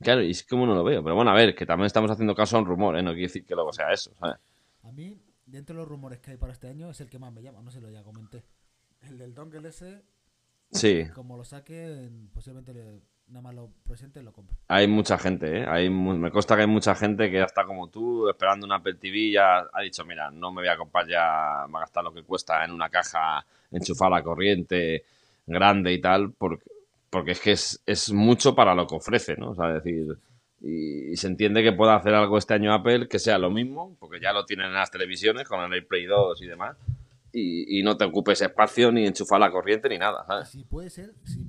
Claro, 0.00 0.22
y 0.22 0.30
es 0.30 0.42
como 0.46 0.64
no 0.64 0.74
lo 0.74 0.84
veo. 0.84 1.02
Pero 1.02 1.14
bueno, 1.14 1.30
a 1.30 1.34
ver, 1.34 1.54
que 1.54 1.66
también 1.66 1.84
estamos 1.84 2.10
haciendo 2.10 2.34
caso 2.34 2.56
a 2.56 2.60
un 2.60 2.64
rumor, 2.64 2.96
¿eh? 2.96 3.02
No 3.02 3.10
quiere 3.10 3.26
decir 3.26 3.44
que 3.44 3.54
luego 3.54 3.74
sea 3.74 3.92
eso, 3.92 4.14
¿sabes? 4.18 4.38
A 4.84 4.90
mí, 4.90 5.20
dentro 5.44 5.76
de 5.76 5.82
los 5.82 5.88
rumores 5.90 6.18
que 6.20 6.30
hay 6.30 6.38
para 6.38 6.54
este 6.54 6.68
año, 6.68 6.88
es 6.88 7.02
el 7.02 7.10
que 7.10 7.18
más 7.18 7.30
me 7.30 7.42
llama, 7.42 7.60
no 7.60 7.70
sé 7.70 7.82
lo 7.82 7.90
ya 7.90 8.02
comenté. 8.02 8.42
El 9.02 9.18
del 9.18 9.34
dongle 9.34 9.68
ese. 9.68 10.02
Sí. 10.72 11.02
Como 11.12 11.36
lo 11.36 11.44
saque, 11.44 12.08
posiblemente 12.32 13.02
nada 13.30 13.42
más 13.42 13.54
lo 13.54 13.70
presente 13.86 14.22
lo 14.22 14.32
compre. 14.32 14.56
Hay 14.68 14.88
mucha 14.88 15.16
gente, 15.16 15.60
¿eh? 15.60 15.66
Hay, 15.66 15.88
me 15.88 16.30
consta 16.30 16.56
que 16.56 16.62
hay 16.62 16.68
mucha 16.68 16.94
gente 16.94 17.30
que 17.30 17.38
ya 17.38 17.44
está 17.44 17.64
como 17.64 17.88
tú, 17.88 18.28
esperando 18.28 18.66
un 18.66 18.72
Apple 18.72 18.94
TV, 18.94 19.30
ya 19.30 19.68
ha 19.72 19.80
dicho, 19.82 20.04
mira, 20.04 20.30
no 20.30 20.50
me 20.52 20.62
voy 20.62 20.68
a 20.68 20.76
comprar 20.76 21.06
ya, 21.06 21.66
me 21.68 21.78
a 21.78 21.80
gastar 21.80 22.04
lo 22.04 22.12
que 22.12 22.22
cuesta 22.22 22.64
en 22.64 22.72
una 22.72 22.88
caja, 22.88 23.44
enchufar 23.70 24.10
la 24.10 24.22
corriente 24.22 25.04
grande 25.46 25.92
y 25.92 26.00
tal, 26.00 26.32
porque, 26.32 26.70
porque 27.08 27.32
es 27.32 27.40
que 27.40 27.52
es, 27.52 27.82
es 27.86 28.12
mucho 28.12 28.54
para 28.54 28.74
lo 28.74 28.86
que 28.86 28.96
ofrece, 28.96 29.36
¿no? 29.36 29.50
O 29.50 29.54
sea, 29.54 29.68
decir, 29.68 30.18
y, 30.60 31.16
se 31.16 31.28
entiende 31.28 31.62
que 31.62 31.72
pueda 31.72 31.94
hacer 31.94 32.14
algo 32.14 32.36
este 32.36 32.54
año 32.54 32.74
Apple 32.74 33.08
que 33.08 33.18
sea 33.18 33.38
lo 33.38 33.50
mismo, 33.50 33.96
porque 34.00 34.20
ya 34.20 34.32
lo 34.32 34.44
tienen 34.44 34.66
en 34.66 34.74
las 34.74 34.90
televisiones 34.90 35.48
con 35.48 35.60
el 35.60 35.72
AirPlay 35.72 36.06
2 36.06 36.42
y 36.42 36.46
demás, 36.46 36.76
y, 37.32 37.82
no 37.84 37.96
te 37.96 38.04
ocupes 38.04 38.42
espacio 38.42 38.90
ni 38.90 39.06
enchufar 39.06 39.38
la 39.38 39.52
corriente 39.52 39.88
ni 39.88 39.98
nada, 39.98 40.24
¿sabes? 40.26 40.48
Sí, 40.48 40.64
puede 40.64 40.90
ser 40.90 41.12
sin. 41.24 41.48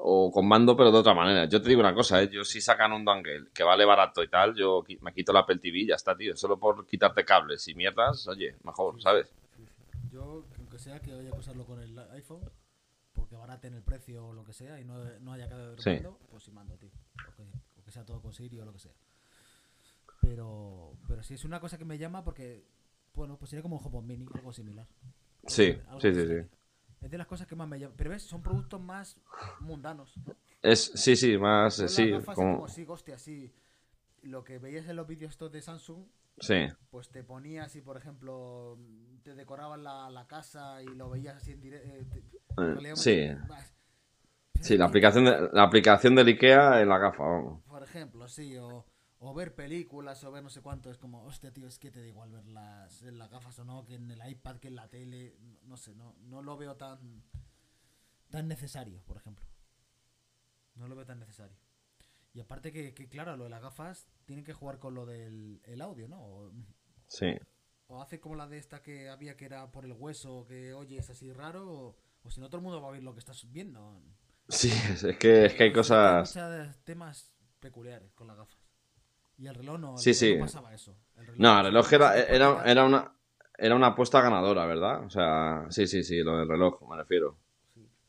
O 0.00 0.30
con 0.30 0.46
mando, 0.46 0.76
pero 0.76 0.92
de 0.92 0.98
otra 0.98 1.12
manera. 1.12 1.46
Yo 1.46 1.60
te 1.60 1.68
digo 1.68 1.80
una 1.80 1.94
cosa, 1.94 2.22
¿eh? 2.22 2.28
yo 2.30 2.44
si 2.44 2.60
sacan 2.60 2.92
un 2.92 3.04
dongle 3.04 3.48
que 3.52 3.64
vale 3.64 3.84
barato 3.84 4.22
y 4.22 4.28
tal, 4.28 4.54
yo 4.54 4.84
me 5.00 5.12
quito 5.12 5.32
la 5.32 5.40
Apple 5.40 5.58
TV 5.58 5.78
y 5.80 5.86
ya 5.88 5.96
está, 5.96 6.16
tío. 6.16 6.36
Solo 6.36 6.58
por 6.58 6.86
quitarte 6.86 7.24
cables 7.24 7.66
y 7.66 7.74
mierdas, 7.74 8.28
oye, 8.28 8.54
mejor, 8.62 9.02
¿sabes? 9.02 9.28
Yo, 10.12 10.44
aunque 10.56 10.78
sea 10.78 11.00
que 11.00 11.12
vaya 11.12 11.30
a 11.30 11.38
usarlo 11.38 11.64
con 11.66 11.80
el 11.80 11.98
iPhone, 12.12 12.48
porque 13.12 13.34
baraten 13.34 13.74
el 13.74 13.82
precio 13.82 14.28
o 14.28 14.32
lo 14.32 14.44
que 14.44 14.52
sea 14.52 14.80
y 14.80 14.84
no, 14.84 14.96
no 15.20 15.32
haya 15.32 15.48
cada 15.48 15.76
sí. 15.78 15.98
pues 16.30 16.44
sin 16.44 16.54
mando, 16.54 16.76
tío. 16.76 16.90
O 17.78 17.82
que, 17.82 17.90
sea 17.90 18.04
todo 18.04 18.20
con 18.20 18.32
Siri 18.32 18.60
o 18.60 18.64
lo 18.64 18.72
que 18.72 18.78
sea. 18.78 18.92
Pero, 20.20 20.92
pero 21.08 21.22
sí 21.22 21.34
es 21.34 21.44
una 21.44 21.58
cosa 21.58 21.76
que 21.76 21.84
me 21.84 21.98
llama 21.98 22.22
porque, 22.22 22.64
bueno, 23.14 23.36
pues 23.36 23.50
sería 23.50 23.62
como 23.62 23.76
un 23.76 23.84
HomePod 23.84 24.04
Mini, 24.04 24.26
algo 24.34 24.52
similar. 24.52 24.86
Sí, 25.46 25.76
sí, 26.00 26.14
sí, 26.14 26.26
sí. 26.26 26.57
Es 27.00 27.10
de 27.10 27.18
las 27.18 27.26
cosas 27.26 27.46
que 27.46 27.54
más 27.54 27.68
me 27.68 27.78
llaman. 27.78 27.96
Pero 27.96 28.10
ves, 28.10 28.22
son 28.22 28.42
productos 28.42 28.80
más 28.80 29.16
mundanos. 29.60 30.14
Es, 30.62 30.90
sí, 30.94 31.16
sí, 31.16 31.38
más, 31.38 31.74
sí. 31.74 32.12
Como... 32.24 32.56
como 32.56 32.68
sí, 32.68 32.84
hostia, 32.88 33.18
sí. 33.18 33.52
Lo 34.22 34.42
que 34.42 34.58
veías 34.58 34.86
en 34.88 34.96
los 34.96 35.06
vídeos 35.06 35.30
estos 35.30 35.52
de 35.52 35.62
Samsung, 35.62 36.04
Sí. 36.40 36.68
Pues 36.90 37.08
te 37.08 37.24
ponías 37.24 37.74
y, 37.76 37.80
por 37.80 37.96
ejemplo, 37.96 38.78
te 39.22 39.34
decoraban 39.34 39.82
la, 39.82 40.10
la 40.10 40.26
casa 40.26 40.82
y 40.82 40.86
lo 40.86 41.10
veías 41.10 41.36
así 41.36 41.52
en 41.52 41.60
directo. 41.60 42.18
Eh, 42.58 42.92
sí. 42.94 43.28
Sí, 44.60 44.76
la 44.76 44.86
aplicación, 44.86 45.24
de, 45.24 45.50
la 45.52 45.62
aplicación 45.62 46.14
del 46.14 46.28
IKEA 46.28 46.80
en 46.80 46.88
la 46.88 46.98
gafa, 46.98 47.22
vamos. 47.22 47.62
Por 47.64 47.82
ejemplo, 47.82 48.26
sí, 48.26 48.56
o, 48.56 48.84
o, 49.20 49.34
ver 49.34 49.54
películas 49.54 50.22
o 50.24 50.32
ver 50.32 50.42
no 50.42 50.50
sé 50.50 50.60
cuánto. 50.60 50.90
Es 50.90 50.98
como, 50.98 51.24
hostia, 51.24 51.52
tío, 51.52 51.66
es 51.66 51.78
que 51.78 51.90
te 51.90 52.00
da 52.00 52.06
igual 52.06 52.30
verlas 52.30 53.02
en 53.02 53.18
las 53.18 53.30
gafas 53.30 53.58
o 53.58 53.64
no, 53.64 53.84
que 53.84 53.94
en 53.94 54.10
el 54.10 54.30
iPad, 54.30 54.56
que 54.56 54.68
en 54.68 54.76
la 54.76 54.88
tele. 54.88 55.36
No, 55.62 55.76
sé, 55.76 55.94
no, 55.94 56.14
no 56.20 56.42
lo 56.42 56.56
veo 56.56 56.76
tan, 56.76 57.22
tan 58.30 58.48
necesario, 58.48 59.02
por 59.04 59.16
ejemplo. 59.16 59.46
No 60.74 60.88
lo 60.88 60.94
veo 60.94 61.06
tan 61.06 61.18
necesario. 61.18 61.56
Y 62.34 62.40
aparte 62.40 62.72
que, 62.72 62.94
que, 62.94 63.08
claro, 63.08 63.36
lo 63.36 63.44
de 63.44 63.50
las 63.50 63.62
gafas 63.62 64.06
tienen 64.24 64.44
que 64.44 64.52
jugar 64.52 64.78
con 64.78 64.94
lo 64.94 65.06
del 65.06 65.60
el 65.64 65.80
audio, 65.80 66.08
¿no? 66.08 66.20
O, 66.20 66.52
sí. 67.08 67.34
O 67.88 68.02
hace 68.02 68.20
como 68.20 68.36
la 68.36 68.46
de 68.46 68.58
esta 68.58 68.82
que 68.82 69.08
había 69.08 69.36
que 69.36 69.46
era 69.46 69.72
por 69.72 69.84
el 69.84 69.92
hueso, 69.92 70.44
que 70.46 70.74
oye, 70.74 70.98
es 70.98 71.08
así 71.08 71.32
raro, 71.32 71.96
o, 72.22 72.30
si 72.30 72.40
no 72.40 72.48
todo 72.48 72.58
el 72.58 72.64
mundo 72.64 72.82
va 72.82 72.88
a 72.88 72.92
ver 72.92 73.02
lo 73.02 73.14
que 73.14 73.20
estás 73.20 73.50
viendo. 73.50 74.02
Sí, 74.48 74.70
es 74.70 75.16
que, 75.18 75.46
es 75.46 75.54
que 75.54 75.64
hay 75.64 75.72
cosas... 75.72 76.36
Hay 76.36 76.42
muchos 76.42 76.84
temas 76.84 77.32
peculiares 77.60 78.12
con 78.14 78.26
las 78.26 78.36
gafas. 78.36 78.67
Y 79.38 79.46
el 79.46 79.54
reloj 79.54 79.78
no, 79.78 79.96
sí, 79.96 80.14
sí. 80.14 80.34
no 80.34 80.44
pasaba 80.44 80.74
eso. 80.74 80.96
no, 81.36 81.58
el 81.58 81.66
reloj 81.66 81.92
era, 81.92 82.18
era, 82.18 82.62
era, 82.64 82.84
una, 82.84 83.12
era 83.56 83.74
una 83.74 83.88
apuesta 83.88 84.20
ganadora, 84.20 84.66
¿verdad? 84.66 85.04
O 85.04 85.10
sea, 85.10 85.66
sí, 85.70 85.86
sí, 85.86 86.02
sí, 86.02 86.22
lo 86.22 86.38
del 86.38 86.48
reloj, 86.48 86.82
me 86.88 86.96
refiero. 86.96 87.36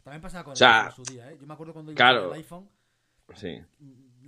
También 0.04 0.22
pasaba 0.22 0.44
con 0.44 0.54
el 0.58 0.86
en 0.86 0.92
su 0.92 1.04
día, 1.04 1.32
¿eh? 1.32 1.38
Yo 1.40 1.46
me 1.46 1.54
acuerdo 1.54 1.74
cuando 1.74 1.92
iba 1.92 2.10
el 2.10 2.34
iPhone. 2.34 2.68
Sí 3.36 3.62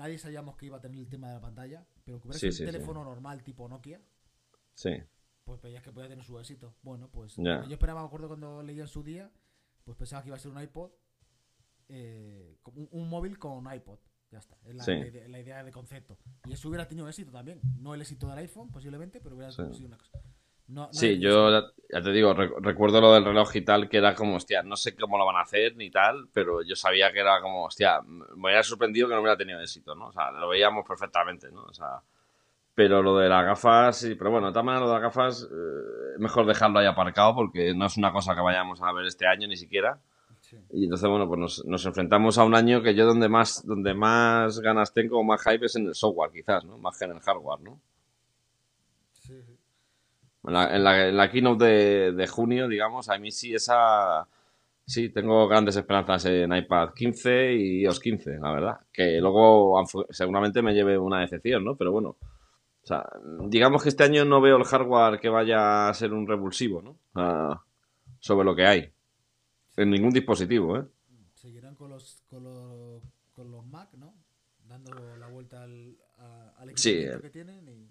nadie 0.01 0.17
sabíamos 0.17 0.55
que 0.55 0.65
iba 0.65 0.77
a 0.77 0.81
tener 0.81 0.99
el 0.99 1.07
tema 1.07 1.27
de 1.27 1.35
la 1.35 1.41
pantalla, 1.41 1.85
pero 2.03 2.19
que 2.19 2.27
hubiera 2.27 2.47
un 2.47 2.65
teléfono 2.65 3.03
normal 3.03 3.43
tipo 3.43 3.67
Nokia, 3.67 4.01
sí. 4.73 4.91
pues 5.43 5.61
veías 5.61 5.83
que 5.83 5.91
podía 5.91 6.09
tener 6.09 6.25
su 6.25 6.39
éxito. 6.39 6.75
Bueno, 6.81 7.09
pues 7.09 7.35
yo 7.35 7.63
esperaba, 7.69 8.01
me 8.01 8.07
acuerdo 8.07 8.27
cuando 8.27 8.63
leía 8.63 8.83
en 8.83 8.87
su 8.87 9.03
día, 9.03 9.31
pues 9.83 9.97
pensaba 9.97 10.23
que 10.23 10.29
iba 10.29 10.37
a 10.37 10.39
ser 10.39 10.51
un 10.51 10.61
iPod, 10.61 10.91
eh, 11.89 12.57
un, 12.91 13.09
móvil 13.09 13.37
con 13.37 13.71
iPod. 13.71 13.99
Ya 14.31 14.39
está, 14.39 14.55
es 14.65 14.75
la, 15.27 15.39
idea, 15.39 15.63
de 15.63 15.71
concepto. 15.71 16.17
Y 16.45 16.53
eso 16.53 16.69
hubiera 16.69 16.87
tenido 16.87 17.07
éxito 17.07 17.31
también. 17.31 17.59
No 17.79 17.93
el 17.93 18.01
éxito 18.01 18.27
del 18.29 18.37
iPhone, 18.39 18.71
posiblemente, 18.71 19.19
pero 19.19 19.35
hubiera 19.35 19.51
sido 19.51 19.85
una 19.85 19.97
cosa 19.97 20.21
sí, 20.91 21.19
yo 21.19 21.49
ya 21.89 22.01
te 22.01 22.11
digo, 22.11 22.33
recuerdo 22.33 23.01
lo 23.01 23.13
del 23.13 23.25
reloj 23.25 23.55
y 23.55 23.61
tal, 23.61 23.89
que 23.89 23.97
era 23.97 24.15
como, 24.15 24.37
hostia, 24.37 24.63
no 24.63 24.75
sé 24.75 24.95
cómo 24.95 25.17
lo 25.17 25.25
van 25.25 25.35
a 25.35 25.41
hacer 25.41 25.75
ni 25.75 25.89
tal, 25.89 26.29
pero 26.33 26.61
yo 26.61 26.75
sabía 26.75 27.11
que 27.11 27.19
era 27.19 27.41
como, 27.41 27.65
hostia, 27.65 28.01
me 28.05 28.47
hubiera 28.47 28.63
sorprendido 28.63 29.07
que 29.07 29.15
no 29.15 29.21
hubiera 29.21 29.37
tenido 29.37 29.59
éxito, 29.59 29.95
¿no? 29.95 30.07
O 30.07 30.11
sea, 30.11 30.31
lo 30.31 30.47
veíamos 30.49 30.85
perfectamente, 30.87 31.51
¿no? 31.51 31.63
O 31.63 31.73
sea, 31.73 32.01
pero 32.73 33.01
lo 33.01 33.17
de 33.17 33.27
las 33.27 33.45
gafas, 33.45 33.97
sí, 33.97 34.15
pero 34.15 34.31
bueno, 34.31 34.47
de 34.47 34.53
todas 34.53 34.65
maneras, 34.65 34.87
lo 34.87 34.93
de 34.93 35.01
las 35.01 35.03
gafas, 35.03 35.49
eh, 35.51 36.17
mejor 36.19 36.45
dejarlo 36.45 36.79
ahí 36.79 36.85
aparcado 36.85 37.35
porque 37.35 37.73
no 37.73 37.85
es 37.85 37.97
una 37.97 38.13
cosa 38.13 38.33
que 38.33 38.41
vayamos 38.41 38.81
a 38.81 38.91
ver 38.93 39.05
este 39.05 39.27
año 39.27 39.47
ni 39.47 39.57
siquiera. 39.57 39.99
Y 40.71 40.83
entonces, 40.83 41.09
bueno, 41.09 41.27
pues 41.27 41.39
nos, 41.39 41.65
nos, 41.65 41.85
enfrentamos 41.85 42.37
a 42.37 42.43
un 42.43 42.55
año 42.55 42.81
que 42.81 42.95
yo 42.95 43.05
donde 43.05 43.29
más, 43.29 43.65
donde 43.65 43.93
más 43.93 44.59
ganas 44.59 44.93
tengo, 44.93 45.23
más 45.23 45.41
hype 45.43 45.65
es 45.65 45.75
en 45.75 45.87
el 45.87 45.95
software, 45.95 46.31
quizás, 46.31 46.65
¿no? 46.65 46.77
Más 46.77 46.97
que 46.97 47.05
en 47.05 47.11
el 47.11 47.19
hardware, 47.19 47.61
¿no? 47.61 47.79
En 50.43 50.53
la, 50.53 50.75
en 50.75 51.17
la, 51.17 51.29
keynote 51.29 51.63
de, 51.63 52.11
de, 52.13 52.27
junio, 52.27 52.67
digamos, 52.67 53.09
a 53.09 53.17
mí 53.17 53.31
sí 53.31 53.53
esa... 53.53 54.27
Sí, 54.83 55.09
tengo 55.09 55.47
grandes 55.47 55.75
esperanzas 55.75 56.25
en 56.25 56.53
iPad 56.53 56.89
15 56.95 57.53
y 57.53 57.81
iOS 57.83 57.99
15, 57.99 58.39
la 58.39 58.51
verdad. 58.51 58.79
Que 58.91 59.21
luego 59.21 59.81
seguramente 60.09 60.61
me 60.61 60.73
lleve 60.73 60.97
una 60.97 61.21
decepción, 61.21 61.63
¿no? 61.63 61.77
Pero 61.77 61.91
bueno, 61.91 62.17
o 62.83 62.87
sea, 62.87 63.05
digamos 63.47 63.83
que 63.83 63.89
este 63.89 64.03
año 64.03 64.25
no 64.25 64.41
veo 64.41 64.57
el 64.57 64.63
hardware 64.63 65.19
que 65.19 65.29
vaya 65.29 65.87
a 65.87 65.93
ser 65.93 66.13
un 66.13 66.27
revulsivo, 66.27 66.81
¿no? 66.81 66.97
sobre 68.19 68.45
lo 68.45 68.55
que 68.55 68.65
hay. 68.65 68.91
En 69.81 69.89
ningún 69.89 70.11
dispositivo, 70.11 70.77
¿eh? 70.77 70.85
Seguirán 71.33 71.75
con 71.75 71.89
los, 71.89 72.23
con 72.29 72.43
los, 72.43 73.03
con 73.33 73.51
los 73.51 73.65
Mac, 73.65 73.89
¿no? 73.97 74.13
Dando 74.67 75.17
la 75.17 75.27
vuelta 75.27 75.63
al, 75.63 75.97
al 76.57 76.69
equipamiento 76.69 77.17
sí, 77.17 77.21
que 77.21 77.29
tienen 77.29 77.67
y 77.67 77.89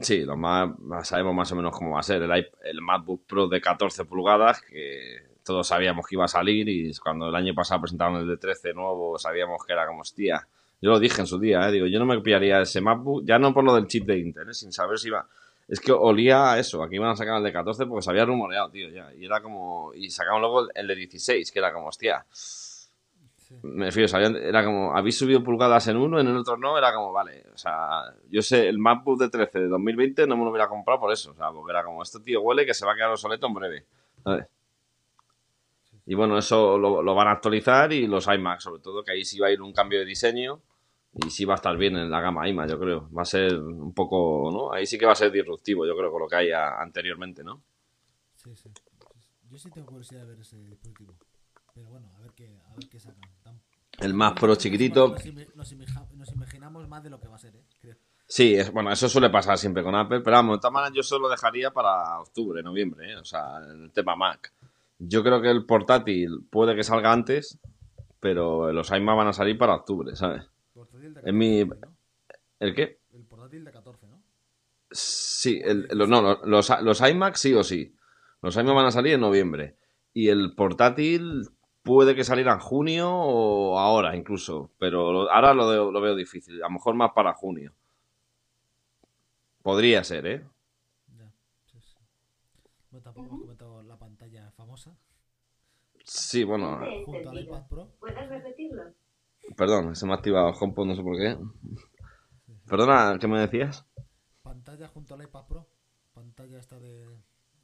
Sí, 0.00 0.24
lo 0.24 0.36
más, 0.36 0.70
sabemos 1.04 1.34
más 1.34 1.50
o 1.52 1.56
menos 1.56 1.76
cómo 1.76 1.92
va 1.92 2.00
a 2.00 2.02
ser. 2.02 2.22
El, 2.22 2.30
el 2.64 2.80
MacBook 2.80 3.24
Pro 3.26 3.48
de 3.48 3.60
14 3.60 4.04
pulgadas, 4.04 4.60
que 4.60 5.36
todos 5.44 5.66
sabíamos 5.66 6.06
que 6.06 6.16
iba 6.16 6.24
a 6.24 6.28
salir 6.28 6.68
y 6.68 6.92
cuando 6.96 7.28
el 7.28 7.34
año 7.34 7.54
pasado 7.54 7.82
presentaron 7.82 8.16
el 8.16 8.28
de 8.28 8.36
13 8.36 8.74
nuevo, 8.74 9.18
sabíamos 9.18 9.64
que 9.64 9.72
era 9.72 9.86
como, 9.86 10.00
hostia, 10.00 10.46
Yo 10.80 10.90
lo 10.90 10.98
dije 10.98 11.20
en 11.20 11.26
su 11.26 11.38
día, 11.38 11.68
¿eh? 11.68 11.72
digo, 11.72 11.86
yo 11.86 11.98
no 11.98 12.06
me 12.06 12.20
pillaría 12.20 12.60
ese 12.60 12.80
MacBook, 12.80 13.24
ya 13.24 13.38
no 13.38 13.54
por 13.54 13.64
lo 13.64 13.74
del 13.74 13.86
chip 13.86 14.04
de 14.04 14.18
Intel, 14.18 14.50
¿eh? 14.50 14.54
sin 14.54 14.72
saber 14.72 14.98
si 14.98 15.08
iba... 15.08 15.26
Es 15.68 15.80
que 15.80 15.92
olía 15.92 16.52
a 16.52 16.58
eso, 16.58 16.82
aquí 16.82 16.96
iban 16.96 17.10
a 17.10 17.16
sacar 17.16 17.38
el 17.38 17.44
de 17.44 17.52
14 17.52 17.86
porque 17.86 18.02
se 18.02 18.10
había 18.10 18.24
rumoreado, 18.24 18.70
tío, 18.70 18.88
ya. 18.90 19.12
Y 19.14 19.24
era 19.24 19.40
como... 19.40 19.92
Y 19.94 20.10
sacaban 20.10 20.40
luego 20.40 20.68
el 20.74 20.86
de 20.86 20.94
16, 20.94 21.50
que 21.50 21.58
era 21.58 21.72
como, 21.72 21.88
hostia... 21.88 22.26
Me 23.60 23.86
refiero, 23.86 24.18
era 24.18 24.64
como, 24.64 24.96
habéis 24.96 25.18
subido 25.18 25.42
pulgadas 25.44 25.86
en 25.88 25.98
uno, 25.98 26.18
en 26.18 26.26
el 26.26 26.36
otro 26.38 26.56
no, 26.56 26.78
era 26.78 26.94
como, 26.94 27.12
vale, 27.12 27.44
o 27.52 27.58
sea, 27.58 28.02
yo 28.30 28.40
sé, 28.40 28.66
el 28.66 28.78
MacBook 28.78 29.20
de 29.20 29.28
13 29.28 29.58
de 29.60 29.68
2020 29.68 30.26
no 30.26 30.38
me 30.38 30.44
lo 30.44 30.50
hubiera 30.50 30.68
comprado 30.68 30.98
por 30.98 31.12
eso, 31.12 31.32
o 31.32 31.34
sea, 31.34 31.50
porque 31.50 31.70
era 31.70 31.84
como, 31.84 32.02
este 32.02 32.20
tío 32.20 32.40
huele 32.40 32.64
que 32.64 32.72
se 32.72 32.86
va 32.86 32.92
a 32.92 32.94
quedar 32.94 33.10
obsoleto 33.10 33.46
en 33.46 33.54
breve, 33.54 33.86
Y 36.06 36.14
bueno, 36.14 36.38
eso 36.38 36.78
lo, 36.78 37.14
van 37.14 37.28
a 37.28 37.32
actualizar 37.32 37.92
y 37.92 38.06
los 38.06 38.26
iMac, 38.26 38.60
sobre 38.60 38.80
todo, 38.80 39.04
que 39.04 39.12
ahí 39.12 39.24
sí 39.24 39.38
va 39.38 39.48
a 39.48 39.50
ir 39.50 39.60
un 39.60 39.74
cambio 39.74 39.98
de 39.98 40.06
diseño 40.06 40.62
y 41.14 41.30
sí 41.30 41.44
va 41.44 41.54
a 41.54 41.56
estar 41.56 41.76
bien 41.76 41.96
en 41.96 42.10
la 42.10 42.20
gama 42.20 42.48
iMac, 42.48 42.70
yo 42.70 42.78
creo. 42.78 43.10
Va 43.12 43.22
a 43.22 43.26
ser 43.26 43.58
un 43.58 43.92
poco, 43.92 44.50
¿no? 44.50 44.72
Ahí 44.72 44.86
sí 44.86 44.98
que 44.98 45.06
va 45.06 45.12
a 45.12 45.16
ser 45.16 45.30
disruptivo, 45.30 45.86
yo 45.86 45.96
creo, 45.96 46.10
con 46.10 46.22
lo 46.22 46.28
que 46.28 46.36
hay 46.36 46.50
anteriormente, 46.52 47.44
¿no? 47.44 47.62
Sí, 48.36 48.54
sí. 48.56 48.70
Yo 49.50 49.58
sí 49.58 49.70
tengo 49.70 49.86
curiosidad 49.86 50.20
de 50.22 50.26
ver 50.28 50.40
ese 50.40 50.56
dispositivo. 50.56 51.14
Pero 51.74 51.90
bueno, 51.90 52.10
a 52.16 52.20
ver 52.20 52.32
qué, 52.32 52.58
a 52.66 52.74
ver 52.74 52.88
qué 52.88 52.98
sacan. 52.98 53.20
El 53.98 54.14
más 54.14 54.32
pro 54.32 54.54
chiquitito. 54.56 55.14
Nos, 55.54 55.72
imaginamos 56.32 56.88
más 56.88 57.02
de 57.02 57.10
lo 57.10 57.20
que 57.20 57.28
va 57.28 57.36
a 57.36 57.38
ser, 57.38 57.56
¿eh? 57.56 57.96
Sí, 58.26 58.54
es, 58.54 58.72
bueno, 58.72 58.90
eso 58.90 59.10
suele 59.10 59.28
pasar 59.28 59.58
siempre 59.58 59.82
con 59.82 59.94
Apple, 59.94 60.20
pero 60.20 60.36
vamos, 60.36 60.56
de 60.56 60.60
todas 60.60 60.72
maneras 60.72 60.94
yo 60.96 61.02
solo 61.02 61.28
dejaría 61.28 61.70
para 61.70 62.18
octubre, 62.20 62.62
noviembre, 62.62 63.12
¿eh? 63.12 63.16
o 63.16 63.24
sea, 63.24 63.58
el 63.58 63.92
tema 63.92 64.16
Mac. 64.16 64.50
Yo 64.98 65.22
creo 65.22 65.42
que 65.42 65.50
el 65.50 65.66
portátil 65.66 66.46
puede 66.48 66.74
que 66.74 66.82
salga 66.82 67.12
antes, 67.12 67.58
pero 68.20 68.72
los 68.72 68.90
iMac 68.90 69.16
van 69.18 69.28
a 69.28 69.32
salir 69.34 69.58
para 69.58 69.74
octubre, 69.74 70.16
¿sabes? 70.16 70.48
Portátil 71.02 71.14
de 71.14 71.20
14, 71.20 71.32
mi... 71.32 71.60
¿El 72.60 72.74
qué? 72.74 72.98
El 73.12 73.24
portátil 73.24 73.64
de 73.64 73.72
14, 73.72 74.06
¿no? 74.06 74.22
Sí, 74.90 75.60
el, 75.64 75.88
no, 75.88 76.40
los, 76.44 76.70
los 76.82 77.00
iMac 77.00 77.34
sí 77.34 77.54
o 77.54 77.64
sí. 77.64 77.94
Los 78.40 78.56
iMac 78.56 78.74
van 78.74 78.86
a 78.86 78.92
salir 78.92 79.14
en 79.14 79.20
noviembre. 79.20 79.76
Y 80.14 80.28
el 80.28 80.54
portátil 80.54 81.48
puede 81.82 82.14
que 82.14 82.24
saliera 82.24 82.52
en 82.52 82.60
junio 82.60 83.10
o 83.10 83.78
ahora 83.78 84.14
incluso, 84.14 84.70
pero 84.78 85.30
ahora 85.30 85.54
lo, 85.54 85.90
lo 85.90 86.00
veo 86.00 86.14
difícil, 86.14 86.62
a 86.62 86.66
lo 86.66 86.74
mejor 86.74 86.94
más 86.94 87.12
para 87.12 87.32
junio. 87.32 87.72
Podría 89.62 90.04
ser, 90.04 90.26
¿eh? 90.26 90.44
Ya, 91.18 91.32
sí, 91.66 91.78
sí. 91.80 91.96
Bueno, 92.90 93.04
tampoco 93.04 93.26
hemos 93.28 93.40
comentado 93.40 93.82
la 93.82 93.96
pantalla 93.96 94.50
famosa. 94.52 94.94
Sí, 96.04 96.44
bueno. 96.44 96.80
Junto 97.06 97.30
al 97.30 97.40
iPad 97.40 97.66
Pro. 97.68 97.88
¿Puedes 98.00 98.28
repetirlo? 98.28 98.92
Perdón, 99.56 99.94
se 99.96 100.06
me 100.06 100.12
ha 100.12 100.16
activado 100.16 100.50
HomePod, 100.50 100.86
no 100.86 100.96
sé 100.96 101.02
por 101.02 101.16
qué. 101.16 101.36
Perdona, 102.66 103.18
¿qué 103.18 103.26
me 103.28 103.40
decías? 103.40 103.86
Pantalla 104.42 104.88
junto 104.88 105.14
al 105.14 105.22
iPad 105.22 105.46
Pro. 105.46 105.68
Pantalla 106.14 106.58
esta 106.58 106.78
de... 106.78 107.06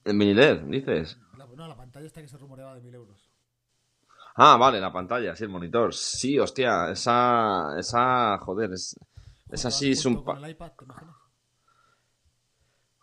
¿El 0.05 0.14
mini 0.14 0.35
LED, 0.35 0.62
dices? 0.62 1.18
no, 1.37 1.68
la 1.68 1.76
pantalla 1.76 2.07
esta 2.07 2.20
que 2.20 2.29
se 2.29 2.39
rumoreaba 2.39 2.74
de 2.74 2.81
1000 2.81 2.95
euros. 2.95 3.31
Ah, 4.37 4.57
vale, 4.57 4.81
la 4.81 4.93
pantalla, 4.93 5.35
sí, 5.35 5.45
el 5.45 5.51
monitor. 5.51 5.93
Sí, 5.93 6.39
hostia, 6.39 6.91
esa, 6.91 7.79
esa, 7.79 8.39
joder, 8.39 8.72
es, 8.72 8.97
esa 9.51 9.70
sí 9.70 9.91
es 9.91 10.07
un... 10.07 10.22
Con 10.22 10.45
el 10.45 10.51
iPad, 10.51 10.72
¿te 10.79 10.85
imaginas? 10.85 11.16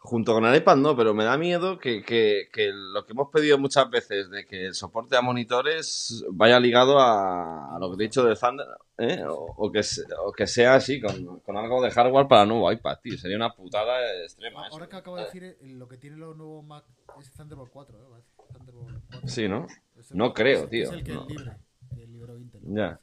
Junto 0.06 0.34
con 0.34 0.46
el 0.46 0.56
iPad 0.56 0.78
no, 0.78 0.96
pero 0.96 1.14
me 1.14 1.24
da 1.24 1.36
miedo 1.38 1.80
que, 1.80 2.04
que, 2.04 2.48
que, 2.54 2.72
lo 2.72 3.06
que 3.06 3.14
hemos 3.14 3.30
pedido 3.32 3.58
muchas 3.58 3.90
veces 3.90 4.30
de 4.30 4.46
que 4.46 4.68
el 4.68 4.76
soporte 4.76 5.18
a 5.18 5.22
monitores 5.22 6.24
vaya 6.32 6.60
ligado 6.60 7.00
a, 7.00 7.76
lo 7.80 7.90
que 7.90 8.04
he 8.04 8.08
dicho 8.08 8.24
de 8.24 8.36
Thunder, 8.36 8.68
¿eh? 9.00 9.24
o, 9.28 9.72
que, 9.72 9.82
o 10.24 10.32
que 10.32 10.46
sea 10.48 10.76
así, 10.76 11.02
con, 11.02 11.40
con, 11.40 11.58
algo 11.58 11.82
de 11.82 11.90
hardware 11.90 12.28
para 12.28 12.44
el 12.44 12.50
nuevo 12.50 12.72
iPad, 12.72 13.00
tío. 13.02 13.18
Sería 13.18 13.38
una 13.38 13.54
putada 13.54 14.00
extrema. 14.22 14.68
Ahora 14.68 14.88
que 14.88 14.96
acabo 14.96 15.18
de 15.18 15.26
decir, 15.26 15.44
eh, 15.44 15.58
lo 15.62 15.88
que 15.88 15.98
tiene 15.98 16.18
los 16.18 16.38
nuevos 16.38 16.64
Mac 16.64 16.86
es 17.20 17.32
Thunderbolt 17.32 17.72
4, 17.72 17.98
¿eh? 17.98 18.22
Thunderbolt 18.54 19.04
4. 19.10 19.28
Sí, 19.28 19.48
¿no? 19.48 19.66
No 20.12 20.34
creo, 20.34 20.68
tío. 20.68 20.84
Es 20.84 20.92
el 20.92 21.04
que 21.04 21.14
es 21.14 21.26
libre, 21.28 21.52
el 21.98 22.12
libro 22.12 22.38
Intel. 22.38 22.62
Ya. 22.66 23.00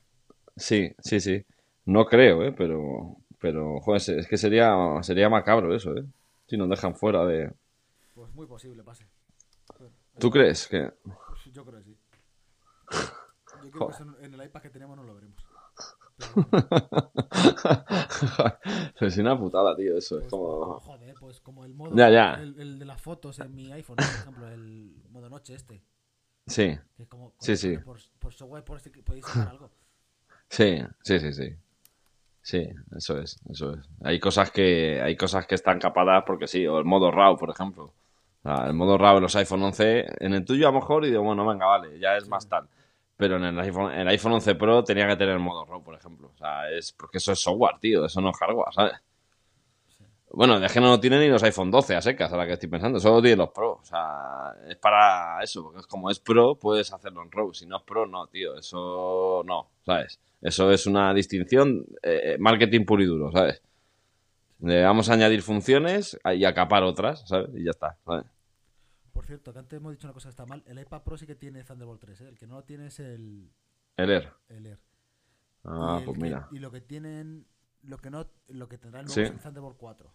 Sí, 0.57 0.95
sí, 0.99 1.21
sí. 1.21 1.45
No 1.85 2.05
creo, 2.05 2.45
¿eh? 2.45 2.53
Pero, 2.53 3.17
pero 3.41 3.81
joder, 3.81 4.19
es 4.19 4.29
que 4.29 4.37
sería, 4.37 4.73
sería 5.03 5.29
macabro 5.29 5.75
eso, 5.75 5.97
¿eh? 5.97 6.05
Si 6.53 6.59
nos 6.59 6.69
dejan 6.69 6.95
fuera 6.95 7.25
de... 7.25 7.51
Pues 8.15 8.31
muy 8.35 8.47
posible, 8.47 8.85
pase. 8.85 9.09
¿Tú 10.19 10.31
crees 10.31 10.69
que...? 10.69 10.93
Yo 11.51 11.65
creo 11.65 11.79
que 11.79 11.85
sí. 11.85 11.99
Yo 13.65 13.71
creo 13.71 13.89
que 13.89 14.27
en 14.27 14.35
el 14.35 14.45
iPad 14.45 14.61
que 14.61 14.69
tenemos 14.69 14.95
no 14.95 15.03
lo 15.03 15.15
veremos. 15.15 15.43
es 19.01 19.17
una 19.17 19.39
putada, 19.39 19.75
tío, 19.75 19.97
eso. 19.97 20.19
es 20.19 20.25
pues, 20.25 20.31
como... 20.31 20.79
Joder, 20.81 21.15
pues 21.19 21.41
como 21.41 21.65
el 21.65 21.73
modo... 21.73 21.97
Ya, 21.97 22.11
ya. 22.11 22.35
El, 22.35 22.61
el, 22.61 22.79
de 22.79 22.85
las 22.85 23.01
fotos 23.01 23.39
en 23.39 23.55
mi 23.55 23.73
iPhone, 23.73 23.97
por 23.97 24.05
ejemplo, 24.05 24.47
el 24.51 25.03
modo 25.09 25.31
noche 25.31 25.55
este. 25.55 25.83
Sí. 26.47 26.79
sí, 27.39 27.57
sí. 27.57 27.79
Por, 27.79 27.99
por 28.19 28.35
software 28.35 28.63
por 28.63 28.77
este, 28.77 28.91
podéis 29.03 29.25
sacar 29.25 29.49
algo. 29.49 29.71
Sí, 30.51 30.83
sí, 31.03 31.19
sí, 31.19 31.33
sí. 31.33 31.57
Sí, 32.43 32.69
eso 32.97 33.19
es, 33.19 33.41
eso 33.49 33.75
es. 33.75 33.89
Hay 34.03 34.19
cosas 34.19 34.51
que 34.51 35.01
hay 35.01 35.17
cosas 35.17 35.47
que 35.47 35.55
están 35.55 35.79
capadas 35.79 36.25
porque 36.27 36.49
sí, 36.49 36.67
o 36.67 36.79
el 36.79 36.85
modo 36.85 37.11
RAW, 37.11 37.37
por 37.39 37.51
ejemplo. 37.51 37.93
el 38.45 38.75
modo 38.75 38.99
RAW 38.99 39.19
en 39.19 39.23
los 39.23 39.37
iPhone 39.37 39.63
11, 39.63 40.07
en 40.19 40.35
el 40.35 40.45
tuyo 40.45 40.69
a 40.69 40.73
lo 40.73 40.81
mejor 40.81 41.05
y 41.05 41.11
digo, 41.11 41.23
bueno, 41.23 41.47
venga, 41.47 41.67
vale, 41.67 41.99
ya 42.01 42.17
es 42.17 42.29
más 42.29 42.49
tal. 42.49 42.69
Pero 43.17 43.37
en 43.37 43.45
el 43.45 43.61
iPhone, 43.61 43.93
en 43.93 44.01
el 44.01 44.09
iPhone 44.09 44.33
11 44.33 44.57
Pro 44.57 44.83
tenía 44.83 45.07
que 45.07 45.17
tener 45.17 45.35
el 45.35 45.41
modo 45.41 45.65
RAW, 45.65 45.85
por 45.85 45.95
ejemplo. 45.95 46.31
O 46.35 46.37
sea, 46.37 46.69
es 46.71 46.93
porque 46.93 47.19
eso 47.19 47.33
es 47.33 47.41
software, 47.41 47.79
tío, 47.79 48.05
eso 48.05 48.21
no 48.21 48.31
es 48.31 48.37
hardware, 48.37 48.73
¿sabes? 48.75 48.95
Bueno, 50.35 50.59
de 50.59 50.67
que 50.67 50.81
no 50.81 50.89
lo 50.89 50.99
tienen 50.99 51.21
ni 51.21 51.29
los 51.29 51.43
iPhone 51.43 51.71
12 51.71 51.95
a 51.95 52.01
secas, 52.01 52.33
ahora 52.33 52.47
que 52.47 52.55
estoy 52.55 52.69
pensando. 52.69 52.99
Solo 52.99 53.21
tienen 53.21 53.39
los 53.41 53.51
Pro. 53.51 53.73
O 53.73 53.85
sea, 53.85 54.55
es 54.67 54.77
para 54.77 55.43
eso. 55.43 55.63
Porque 55.63 55.83
como 55.87 56.11
es 56.11 56.19
Pro, 56.21 56.55
puedes 56.55 56.91
hacerlo 56.91 57.23
en 57.23 57.31
RAW. 57.31 57.53
Si 57.53 57.67
no 57.67 57.77
es 57.77 57.83
Pro, 57.83 58.07
no, 58.07 58.27
tío. 58.29 58.57
Eso 58.57 59.43
no, 59.47 59.69
¿sabes? 59.85 60.19
Eso 60.43 60.73
es 60.73 60.87
una 60.87 61.15
distinción, 61.15 61.87
eh, 62.03 62.37
marketing 62.39 62.85
puro 62.85 63.03
y 63.03 63.07
duro, 63.07 63.31
¿sabes? 63.31 63.63
Le 64.61 64.83
vamos 64.83 65.09
a 65.09 65.15
añadir 65.15 65.43
funciones 65.43 66.19
y 66.35 66.45
acapar 66.45 66.83
otras, 66.83 67.27
¿sabes? 67.29 67.51
Y 67.55 67.65
ya 67.65 67.71
está, 67.71 67.97
¿sabes? 68.05 68.27
Por 69.13 69.27
cierto, 69.27 69.53
que 69.53 69.59
antes 69.61 69.77
hemos 69.77 69.93
dicho 69.93 70.07
una 70.07 70.15
cosa 70.15 70.29
que 70.29 70.31
está 70.31 70.47
mal. 70.47 70.63
El 70.67 70.79
iPad 70.81 71.03
Pro 71.03 71.17
sí 71.17 71.27
que 71.27 71.37
tiene 71.37 71.63
Thunderbolt 71.63 72.01
3, 72.01 72.21
¿eh? 72.23 72.29
El 72.29 72.39
que 72.39 72.47
no 72.47 72.57
lo 72.57 72.65
tiene 72.65 72.87
es 72.87 72.99
el... 72.99 73.51
El 73.97 74.11
Air. 74.11 74.33
El 74.49 74.67
Air. 74.67 74.81
Ah, 75.65 76.01
pues 76.05 76.19
mira. 76.19 76.49
Y 76.51 76.59
lo 76.59 76.71
que 76.71 76.81
tienen... 76.81 77.47
Lo 77.83 77.99
que 77.99 78.11
no... 78.11 78.27
Lo 78.49 78.69
que 78.69 78.79
tendrá 78.79 79.01
el 79.01 79.07
nuevo 79.07 79.21
es 79.21 79.31
el 79.31 79.39
Thunderbolt 79.39 79.77
4. 79.77 80.13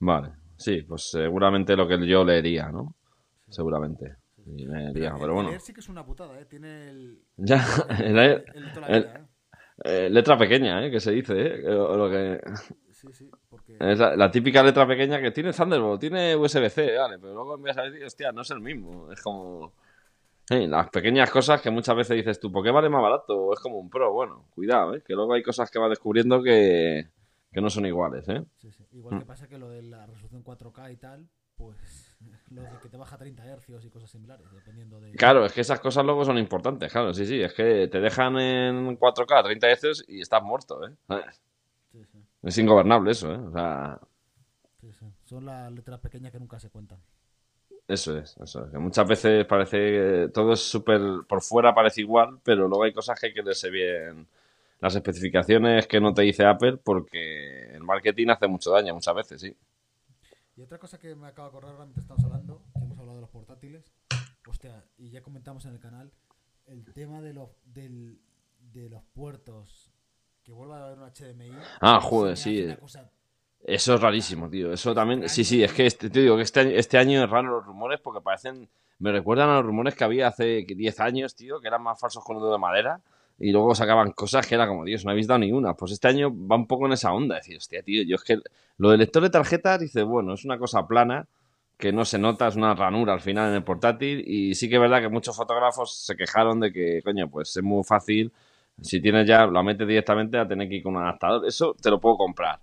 Vale, 0.00 0.32
sí, 0.56 0.82
pues 0.82 1.10
seguramente 1.10 1.76
lo 1.76 1.88
que 1.88 2.06
yo 2.06 2.24
leería, 2.24 2.70
¿no? 2.70 2.94
Seguramente. 3.48 4.16
Sí, 4.44 4.66
leería, 4.66 5.14
pero, 5.18 5.34
bueno. 5.34 5.50
El 5.50 5.60
sí 5.60 5.72
que 5.72 5.80
es 5.80 5.88
una 5.88 6.04
putada, 6.04 6.38
¿eh? 6.38 6.44
Tiene 6.44 6.90
el. 6.90 7.22
Ya, 7.36 7.64
el, 7.98 8.18
el, 8.18 8.44
¿eh? 8.88 9.24
Eh, 9.84 10.08
letra 10.08 10.38
pequeña, 10.38 10.84
¿eh? 10.84 10.90
Que 10.90 11.00
se 11.00 11.12
dice, 11.12 11.34
¿eh? 11.34 11.62
Lo 11.62 12.10
que... 12.10 12.40
Sí, 12.92 13.08
sí, 13.12 13.30
porque... 13.50 13.76
Es 13.78 13.98
la, 13.98 14.30
típica 14.30 14.62
letra 14.62 14.86
pequeña 14.86 15.20
que 15.20 15.30
tiene 15.30 15.52
Thunderbolt, 15.52 16.00
tiene 16.00 16.34
USB-C, 16.34 16.96
vale, 16.96 17.18
pero 17.18 17.34
luego 17.34 17.56
envías 17.56 17.76
a 17.76 17.82
decir, 17.82 18.02
hostia, 18.02 18.32
no 18.32 18.40
es 18.40 18.50
el 18.50 18.60
mismo. 18.60 19.12
Es 19.12 19.20
como. 19.20 19.74
las 20.48 20.88
pequeñas 20.88 21.30
cosas 21.30 21.60
que 21.60 21.70
muchas 21.70 21.94
veces 21.94 22.16
dices 22.16 22.40
tú, 22.40 22.50
¿por 22.50 22.64
qué 22.64 22.70
vale 22.70 22.88
más 22.88 23.02
barato? 23.02 23.52
Es 23.52 23.60
como 23.60 23.78
un 23.78 23.90
pro. 23.90 24.14
Bueno, 24.14 24.46
cuidado, 24.54 24.94
¿eh? 24.94 25.02
que 25.06 25.12
luego 25.12 25.34
hay 25.34 25.42
cosas 25.42 25.70
que 25.70 25.78
vas 25.78 25.90
descubriendo 25.90 26.42
que, 26.42 27.10
que 27.52 27.60
no 27.60 27.68
son 27.68 27.84
iguales, 27.84 28.26
¿eh? 28.30 28.42
Sí, 28.56 28.72
sí. 28.72 28.82
Igual 28.92 29.18
que 29.18 29.26
pasa 29.26 29.46
que 29.46 29.58
lo 29.58 29.68
de 29.68 29.82
la 29.82 30.06
resolución 30.06 30.42
4K 30.42 30.92
y 30.92 30.96
tal, 30.96 31.28
pues 31.54 32.05
lo 32.50 32.62
de 32.62 32.68
que 32.82 32.88
te 32.88 32.96
baja 32.96 33.16
30 33.16 33.42
Hz 33.42 33.84
y 33.84 33.90
cosas 33.90 34.10
similares, 34.10 34.46
dependiendo 34.52 35.00
de... 35.00 35.12
Claro, 35.12 35.44
es 35.44 35.52
que 35.52 35.60
esas 35.60 35.80
cosas 35.80 36.04
luego 36.04 36.24
son 36.24 36.38
importantes, 36.38 36.92
claro, 36.92 37.12
sí, 37.12 37.26
sí, 37.26 37.40
es 37.40 37.52
que 37.52 37.88
te 37.88 38.00
dejan 38.00 38.38
en 38.38 38.98
4K 38.98 39.44
30 39.44 39.76
Hz 39.76 40.04
y 40.08 40.20
estás 40.20 40.42
muerto, 40.42 40.86
¿eh? 40.86 40.92
Sí, 41.92 42.04
sí. 42.04 42.18
Es 42.42 42.58
ingobernable 42.58 43.12
eso, 43.12 43.32
¿eh? 43.32 43.38
O 43.38 43.52
sea... 43.52 43.98
Sí, 44.80 44.92
sí. 44.92 45.06
Son 45.24 45.44
las 45.44 45.72
letras 45.72 45.98
pequeñas 46.00 46.32
que 46.32 46.38
nunca 46.38 46.60
se 46.60 46.70
cuentan. 46.70 46.98
Eso 47.88 48.18
es, 48.18 48.36
eso 48.38 48.64
es. 48.64 48.70
Que 48.70 48.78
muchas 48.78 49.06
veces 49.08 49.44
parece 49.46 49.76
que 49.76 50.30
todo 50.32 50.52
es 50.52 50.60
súper... 50.60 51.00
Por 51.26 51.40
fuera 51.40 51.74
parece 51.74 52.02
igual, 52.02 52.38
pero 52.42 52.68
luego 52.68 52.84
hay 52.84 52.92
cosas 52.92 53.18
que 53.18 53.26
hay 53.26 53.34
que 53.34 53.42
leerse 53.42 53.70
bien 53.70 54.26
las 54.80 54.94
especificaciones 54.94 55.86
que 55.86 56.00
no 56.00 56.12
te 56.12 56.22
dice 56.22 56.44
Apple 56.44 56.78
porque 56.82 57.74
el 57.74 57.82
marketing 57.82 58.28
hace 58.28 58.46
mucho 58.46 58.70
daño 58.70 58.94
muchas 58.94 59.14
veces, 59.14 59.40
sí. 59.40 59.56
Y 60.56 60.62
otra 60.62 60.78
cosa 60.78 60.98
que 60.98 61.14
me 61.14 61.26
acaba 61.26 61.48
de 61.48 61.50
acordar 61.50 61.72
ahora 61.72 61.84
mientras 61.84 62.04
estamos 62.04 62.24
hablando, 62.24 62.62
que 62.72 62.84
hemos 62.84 62.98
hablado 62.98 63.16
de 63.16 63.20
los 63.20 63.30
portátiles, 63.30 63.92
hostia, 64.48 64.82
y 64.96 65.10
ya 65.10 65.20
comentamos 65.20 65.66
en 65.66 65.72
el 65.72 65.78
canal, 65.78 66.10
el 66.64 66.82
tema 66.94 67.20
de 67.20 67.34
los, 67.34 67.50
del, 67.66 68.22
de 68.72 68.88
los 68.88 69.02
puertos, 69.04 69.92
que 70.42 70.52
vuelva 70.52 70.78
a 70.78 70.86
haber 70.86 70.98
un 70.98 71.10
HDMI. 71.10 71.52
Ah, 71.82 72.00
joder, 72.00 72.38
sí. 72.38 72.74
Eso 73.64 73.94
es 73.94 74.00
rarísimo, 74.00 74.48
tío. 74.48 74.72
Eso 74.72 74.94
también, 74.94 75.28
sí, 75.28 75.44
sí, 75.44 75.62
es 75.62 75.74
que 75.74 75.84
este, 75.84 76.08
te 76.08 76.20
digo 76.20 76.36
que 76.36 76.42
este, 76.42 76.78
este 76.78 76.96
año 76.96 77.22
es 77.22 77.28
raro 77.28 77.50
los 77.50 77.66
rumores 77.66 78.00
porque 78.00 78.22
parecen, 78.22 78.66
me 78.98 79.12
recuerdan 79.12 79.50
a 79.50 79.56
los 79.56 79.66
rumores 79.66 79.94
que 79.94 80.04
había 80.04 80.28
hace 80.28 80.64
10 80.66 81.00
años, 81.00 81.34
tío, 81.36 81.60
que 81.60 81.68
eran 81.68 81.82
más 81.82 82.00
falsos 82.00 82.24
con 82.24 82.38
uno 82.38 82.50
de 82.50 82.58
madera 82.58 83.02
y 83.38 83.52
luego 83.52 83.74
sacaban 83.74 84.12
cosas 84.12 84.46
que 84.46 84.54
era 84.54 84.66
como, 84.66 84.84
Dios, 84.84 85.04
no 85.04 85.10
habéis 85.10 85.26
dado 85.26 85.40
ni 85.40 85.52
una. 85.52 85.74
Pues 85.74 85.92
este 85.92 86.08
año 86.08 86.30
va 86.30 86.56
un 86.56 86.66
poco 86.66 86.86
en 86.86 86.92
esa 86.92 87.12
onda, 87.12 87.36
decir, 87.36 87.56
hostia, 87.56 87.82
tío, 87.82 88.02
yo 88.02 88.16
es 88.16 88.24
que 88.24 88.38
lo 88.78 88.90
del 88.90 89.00
lector 89.00 89.22
de 89.22 89.30
tarjetas, 89.30 89.80
dice, 89.80 90.02
bueno, 90.02 90.34
es 90.34 90.44
una 90.44 90.58
cosa 90.58 90.86
plana, 90.86 91.26
que 91.76 91.92
no 91.92 92.04
se 92.04 92.18
nota, 92.18 92.48
es 92.48 92.56
una 92.56 92.74
ranura 92.74 93.12
al 93.12 93.20
final 93.20 93.50
en 93.50 93.56
el 93.56 93.64
portátil, 93.64 94.24
y 94.26 94.54
sí 94.54 94.68
que 94.68 94.76
es 94.76 94.80
verdad 94.80 95.00
que 95.02 95.08
muchos 95.08 95.36
fotógrafos 95.36 96.04
se 96.04 96.16
quejaron 96.16 96.60
de 96.60 96.72
que, 96.72 97.02
coño, 97.04 97.28
pues 97.28 97.56
es 97.56 97.62
muy 97.62 97.84
fácil, 97.84 98.32
si 98.80 99.00
tienes 99.00 99.26
ya, 99.26 99.46
lo 99.46 99.62
metes 99.62 99.86
directamente 99.86 100.38
a 100.38 100.48
tener 100.48 100.68
que 100.68 100.76
ir 100.76 100.82
con 100.82 100.96
un 100.96 101.02
adaptador, 101.02 101.46
eso 101.46 101.74
te 101.80 101.90
lo 101.90 102.00
puedo 102.00 102.16
comprar. 102.16 102.60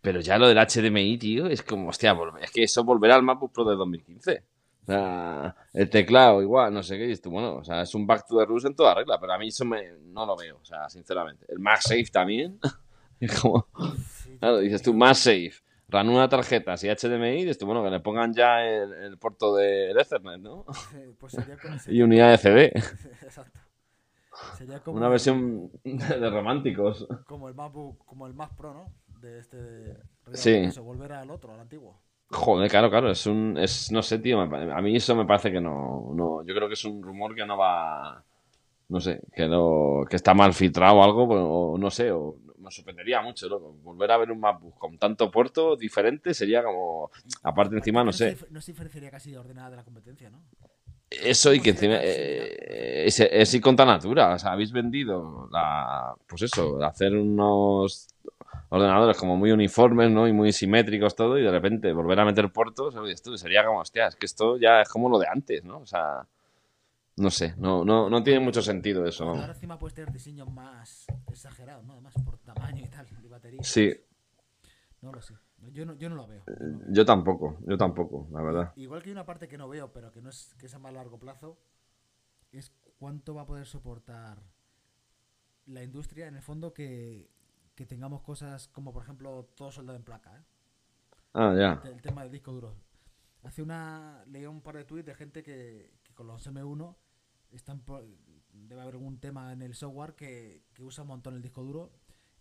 Pero 0.00 0.20
ya 0.20 0.38
lo 0.38 0.46
del 0.46 0.58
HDMI, 0.58 1.18
tío, 1.18 1.46
es 1.46 1.62
como, 1.62 1.88
hostia, 1.88 2.16
es 2.40 2.50
que 2.50 2.64
eso 2.64 2.84
volverá 2.84 3.16
al 3.16 3.22
MacBook 3.22 3.52
Pro 3.52 3.64
de 3.64 3.74
2015. 3.74 4.42
O 4.84 4.86
sea, 4.86 5.56
el 5.72 5.88
teclado 5.88 6.42
igual, 6.42 6.74
no 6.74 6.82
sé 6.82 6.98
qué, 6.98 7.10
y 7.10 7.28
bueno, 7.28 7.56
o 7.56 7.64
sea, 7.64 7.80
es 7.80 7.94
un 7.94 8.06
back 8.06 8.26
to 8.26 8.38
the 8.38 8.44
roots 8.44 8.66
en 8.66 8.76
toda 8.76 8.94
regla, 8.94 9.18
pero 9.18 9.32
a 9.32 9.38
mí 9.38 9.48
eso 9.48 9.64
me, 9.64 9.92
no 10.02 10.26
lo 10.26 10.36
veo, 10.36 10.58
o 10.60 10.64
sea, 10.64 10.90
sinceramente. 10.90 11.46
El 11.48 11.58
MagSafe 11.58 12.08
también, 12.12 12.60
es 13.20 13.40
como, 13.40 13.66
claro, 14.38 14.58
dices 14.58 14.82
tú, 14.82 14.92
MagSafe, 14.92 15.54
ranura 15.88 16.28
tarjetas 16.28 16.84
y 16.84 16.88
HDMI, 16.88 17.36
dices 17.36 17.56
tú, 17.56 17.64
bueno, 17.64 17.82
que 17.82 17.88
le 17.88 18.00
pongan 18.00 18.34
ya 18.34 18.62
el, 18.62 19.16
puerto 19.16 19.56
de 19.56 19.92
Ethernet, 19.92 20.40
¿no? 20.40 20.66
Pues 21.18 21.34
y 21.88 22.02
unidad 22.02 22.32
de 22.32 22.38
CD. 22.38 22.72
Exacto. 23.22 23.60
Sería 24.58 24.80
como 24.80 24.98
Una 24.98 25.08
versión 25.08 25.70
de 25.82 26.30
románticos. 26.30 27.06
Como 27.26 27.48
el 27.48 27.54
MacBook, 27.54 28.04
como 28.04 28.26
el 28.26 28.34
Mac 28.34 28.54
Pro, 28.54 28.74
¿no? 28.74 28.92
De 29.20 29.38
este... 29.38 29.96
Sí. 30.32 30.70
Se 30.72 30.80
volverá 30.80 31.20
al 31.20 31.30
otro, 31.30 31.54
al 31.54 31.60
antiguo. 31.60 32.02
Joder, 32.34 32.68
claro, 32.68 32.90
claro, 32.90 33.10
es 33.12 33.26
un, 33.26 33.56
es, 33.56 33.92
no 33.92 34.02
sé, 34.02 34.18
tío, 34.18 34.40
a 34.40 34.82
mí 34.82 34.96
eso 34.96 35.14
me 35.14 35.24
parece 35.24 35.52
que 35.52 35.60
no, 35.60 36.10
no, 36.14 36.44
yo 36.44 36.52
creo 36.52 36.66
que 36.66 36.74
es 36.74 36.84
un 36.84 37.00
rumor 37.00 37.32
que 37.32 37.46
no 37.46 37.56
va, 37.56 38.24
no 38.88 39.00
sé, 39.00 39.20
que 39.32 39.46
no, 39.46 40.04
que 40.10 40.16
está 40.16 40.34
mal 40.34 40.52
filtrado 40.52 40.96
o 40.96 41.04
algo, 41.04 41.28
pues, 41.28 41.40
o 41.40 41.78
no 41.78 41.90
sé, 41.92 42.10
o 42.10 42.36
me 42.58 42.72
sorprendería 42.72 43.22
mucho, 43.22 43.48
loco, 43.48 43.76
volver 43.84 44.10
a 44.10 44.16
ver 44.16 44.32
un 44.32 44.40
MacBook 44.40 44.76
con 44.76 44.98
tanto 44.98 45.30
puerto 45.30 45.76
diferente 45.76 46.34
sería 46.34 46.64
como, 46.64 47.08
aparte 47.44 47.76
encima, 47.76 48.02
no, 48.02 48.12
sé. 48.12 48.36
No 48.50 48.60
se 48.60 48.72
diferenciaría 48.72 49.12
casi 49.12 49.30
de 49.30 49.38
ordenada 49.38 49.70
de 49.70 49.76
la 49.76 49.84
competencia, 49.84 50.28
¿no? 50.28 50.42
Eso 51.08 51.54
y 51.54 51.60
que 51.60 51.70
encima 51.70 51.98
eh, 52.02 53.04
es, 53.06 53.20
es, 53.20 53.60
con 53.60 53.76
natura, 53.76 54.34
o 54.34 54.38
sea, 54.40 54.52
habéis 54.52 54.72
vendido 54.72 55.48
la, 55.52 56.16
pues 56.26 56.42
eso, 56.42 56.82
hacer 56.82 57.14
unos 57.14 58.08
ordenadores 58.74 59.16
como 59.16 59.36
muy 59.36 59.52
uniformes, 59.52 60.10
¿no? 60.10 60.26
Y 60.26 60.32
muy 60.32 60.52
simétricos 60.52 61.14
todo, 61.14 61.38
y 61.38 61.42
de 61.42 61.50
repente 61.50 61.92
volver 61.92 62.18
a 62.18 62.24
meter 62.24 62.52
puertos, 62.52 62.94
sería 63.40 63.64
como, 63.64 63.80
hostia, 63.80 64.08
es 64.08 64.16
que 64.16 64.26
esto 64.26 64.56
ya 64.56 64.80
es 64.80 64.88
como 64.88 65.08
lo 65.08 65.18
de 65.18 65.28
antes, 65.28 65.64
¿no? 65.64 65.78
O 65.78 65.86
sea, 65.86 66.26
no 67.16 67.30
sé, 67.30 67.54
no, 67.56 67.84
no, 67.84 68.10
no 68.10 68.22
tiene 68.22 68.40
mucho 68.40 68.60
sentido 68.62 69.06
eso. 69.06 69.28
Ahora 69.28 69.52
encima 69.52 69.78
puedes 69.78 69.94
tener 69.94 70.12
diseños 70.12 70.52
más 70.52 71.06
exagerados, 71.28 71.84
¿no? 71.84 71.92
Además 71.92 72.14
por 72.24 72.38
tamaño 72.38 72.84
y 72.84 72.88
tal, 72.88 73.06
de 73.22 73.28
batería. 73.28 73.62
Sí. 73.62 73.92
No 75.00 75.12
lo 75.12 75.22
sé. 75.22 75.34
Yo 75.72 75.86
no, 75.86 75.94
yo 75.94 76.10
no 76.10 76.16
lo 76.16 76.26
veo. 76.26 76.42
Yo 76.88 77.04
tampoco, 77.04 77.58
yo 77.66 77.76
tampoco, 77.76 78.26
la 78.32 78.42
verdad. 78.42 78.72
Igual 78.76 79.02
que 79.02 79.10
hay 79.10 79.12
una 79.12 79.24
parte 79.24 79.46
que 79.46 79.56
no 79.56 79.68
veo, 79.68 79.92
pero 79.92 80.10
que 80.10 80.20
no 80.20 80.30
es 80.30 80.54
que 80.58 80.68
sea 80.68 80.78
más 80.78 80.92
largo 80.92 81.18
plazo, 81.18 81.58
es 82.50 82.72
cuánto 82.98 83.34
va 83.34 83.42
a 83.42 83.46
poder 83.46 83.66
soportar 83.66 84.42
la 85.66 85.82
industria 85.82 86.26
en 86.26 86.34
el 86.34 86.42
fondo 86.42 86.74
que 86.74 87.30
que 87.74 87.86
tengamos 87.86 88.22
cosas 88.22 88.68
como, 88.68 88.92
por 88.92 89.02
ejemplo, 89.02 89.48
todo 89.54 89.70
soldado 89.70 89.96
en 89.96 90.04
placa. 90.04 90.36
¿eh? 90.36 90.42
Ah, 91.34 91.54
ya. 91.56 91.82
El, 91.88 92.00
tema 92.00 92.22
del 92.22 92.30
disco 92.30 92.52
duro. 92.52 92.74
Hace 93.42 93.62
una. 93.62 94.24
Leí 94.26 94.46
un 94.46 94.62
par 94.62 94.76
de 94.76 94.84
tweets 94.84 95.06
de 95.06 95.14
gente 95.14 95.42
que, 95.42 95.92
con 96.14 96.26
los 96.26 96.46
M1 96.46 96.94
están 97.50 97.82
debe 98.52 98.80
haber 98.80 98.94
algún 98.94 99.18
tema 99.18 99.52
en 99.52 99.62
el 99.62 99.74
software 99.74 100.14
que, 100.14 100.62
usa 100.78 101.02
un 101.02 101.08
montón 101.08 101.34
el 101.34 101.42
disco 101.42 101.62
duro 101.62 101.92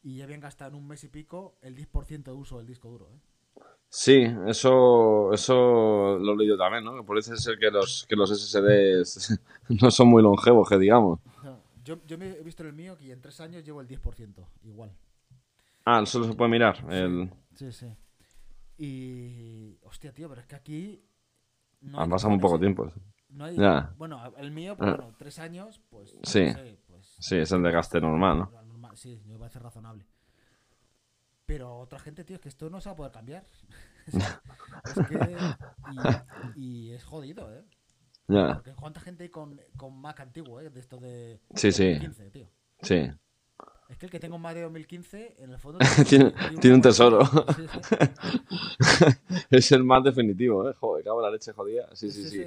y 0.01 0.17
ya 0.17 0.25
habían 0.25 0.41
gastado 0.41 0.71
en 0.71 0.77
un 0.77 0.87
mes 0.87 1.03
y 1.03 1.07
pico 1.07 1.57
el 1.61 1.75
10% 1.75 2.23
de 2.23 2.31
uso 2.31 2.57
del 2.57 2.67
disco 2.67 2.89
duro. 2.89 3.09
¿eh? 3.11 3.61
Sí, 3.89 4.25
eso, 4.47 5.31
eso 5.33 6.17
lo 6.19 6.33
he 6.33 6.37
leído 6.37 6.57
también, 6.57 6.83
¿no? 6.83 6.95
Que 6.95 7.03
parece 7.03 7.37
ser 7.37 7.57
que 7.57 7.69
los, 7.69 8.05
que 8.07 8.15
los 8.15 8.29
SSDs 8.29 9.39
no 9.81 9.91
son 9.91 10.07
muy 10.07 10.21
longevos, 10.21 10.67
que 10.67 10.77
digamos. 10.77 11.19
yo, 11.83 11.97
yo 12.05 12.17
he 12.17 12.43
visto 12.43 12.63
el 12.63 12.73
mío 12.73 12.97
que 12.97 13.11
en 13.11 13.21
tres 13.21 13.39
años 13.39 13.63
llevo 13.63 13.81
el 13.81 13.87
10%, 13.87 14.45
igual. 14.63 14.91
Ah, 15.85 16.05
solo 16.05 16.27
se 16.27 16.33
puede 16.33 16.51
mirar. 16.51 16.83
El... 16.89 17.31
Sí, 17.55 17.71
sí. 17.71 17.87
Y. 18.77 19.77
Hostia, 19.83 20.13
tío, 20.13 20.29
pero 20.29 20.41
es 20.41 20.47
que 20.47 20.55
aquí. 20.55 21.05
No 21.81 21.99
ha 21.99 22.07
pasado 22.07 22.33
un 22.33 22.39
poco 22.39 22.59
tiempo. 22.59 22.91
No 23.29 23.45
hay... 23.45 23.57
ya. 23.57 23.93
Bueno, 23.97 24.21
el 24.37 24.51
mío, 24.51 24.77
pues, 24.77 24.97
bueno, 24.97 25.13
tres 25.17 25.39
años, 25.39 25.81
pues. 25.89 26.15
Sí. 26.23 26.45
pues, 26.87 27.15
sí, 27.19 27.37
es 27.37 27.51
el 27.51 27.63
de 27.63 28.01
normal, 28.01 28.39
¿no? 28.39 28.95
Sí, 28.95 29.21
me 29.25 29.37
parece 29.37 29.59
razonable. 29.59 30.05
Pero 31.45 31.77
otra 31.79 31.99
gente, 31.99 32.23
tío, 32.23 32.35
es 32.35 32.41
que 32.41 32.49
esto 32.49 32.69
no 32.69 32.79
se 32.79 32.89
va 32.89 32.93
a 32.93 32.95
poder 32.95 33.11
cambiar. 33.11 33.43
es 34.07 35.07
que. 35.07 35.37
Y, 36.55 36.91
es 36.91 37.03
jodido, 37.03 37.53
¿eh? 37.53 37.65
Ya. 38.27 38.53
Porque 38.53 38.73
cuánta 38.73 39.01
gente 39.01 39.23
hay 39.23 39.29
con, 39.29 39.59
con 39.75 39.99
Mac 39.99 40.19
antiguo, 40.21 40.61
¿eh? 40.61 40.69
De 40.69 40.79
esto 40.79 40.97
de. 40.97 41.41
Sí, 41.55 41.71
sí. 41.71 41.99
tío. 42.31 42.49
Sí. 42.81 43.09
Es 43.89 43.97
que 43.97 44.05
el 44.05 44.11
que 44.11 44.19
tengo 44.19 44.37
más 44.37 44.55
de 44.55 44.61
2015, 44.61 45.35
en 45.39 45.51
el 45.51 45.59
fondo. 45.59 45.79
tiene, 46.09 46.33
tiene, 46.59 46.75
un 46.75 46.81
tesoro. 46.81 47.19
es 49.49 49.71
el 49.71 49.83
más 49.83 50.03
definitivo, 50.03 50.69
¿eh? 50.69 50.73
Joder, 50.73 51.03
cago 51.03 51.21
la 51.21 51.29
leche 51.29 51.53
jodida. 51.53 51.87
Sí, 51.93 52.11
sí, 52.11 52.29
sí. 52.29 52.43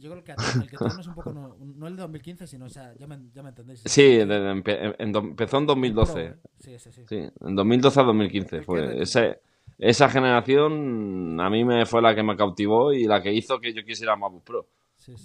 Yo 0.00 0.10
creo 0.10 0.24
que 0.24 0.32
el 0.32 0.68
que 0.68 0.76
tengo 0.76 1.00
es 1.00 1.06
un 1.06 1.14
poco. 1.14 1.32
No, 1.32 1.86
el 1.86 1.96
de 1.96 2.02
2015, 2.02 2.46
sino, 2.46 2.66
o 2.66 2.68
sea, 2.68 2.94
ya 2.98 3.06
me, 3.06 3.18
ya 3.32 3.42
me 3.42 3.50
entendéis. 3.50 3.82
Sí, 3.84 4.18
empezó 4.20 5.58
en 5.58 5.66
2012. 5.66 6.24
¿eh? 6.24 6.34
Sí, 6.58 6.78
sí, 6.78 6.90
sí. 6.90 7.02
Sí, 7.06 7.16
en 7.16 7.54
2012 7.54 8.00
a 8.00 8.02
2015. 8.02 8.62
Fue. 8.62 9.02
Ese, 9.02 9.40
esa 9.78 10.08
generación 10.08 11.40
a 11.40 11.50
mí 11.50 11.64
me 11.64 11.86
fue 11.86 12.02
la 12.02 12.14
que 12.14 12.22
me 12.22 12.36
cautivó 12.36 12.92
y 12.92 13.04
la 13.04 13.22
que 13.22 13.32
hizo 13.32 13.60
que 13.60 13.72
yo 13.72 13.84
quisiera 13.84 14.16
MacBook 14.16 14.44
Pro. 14.44 14.68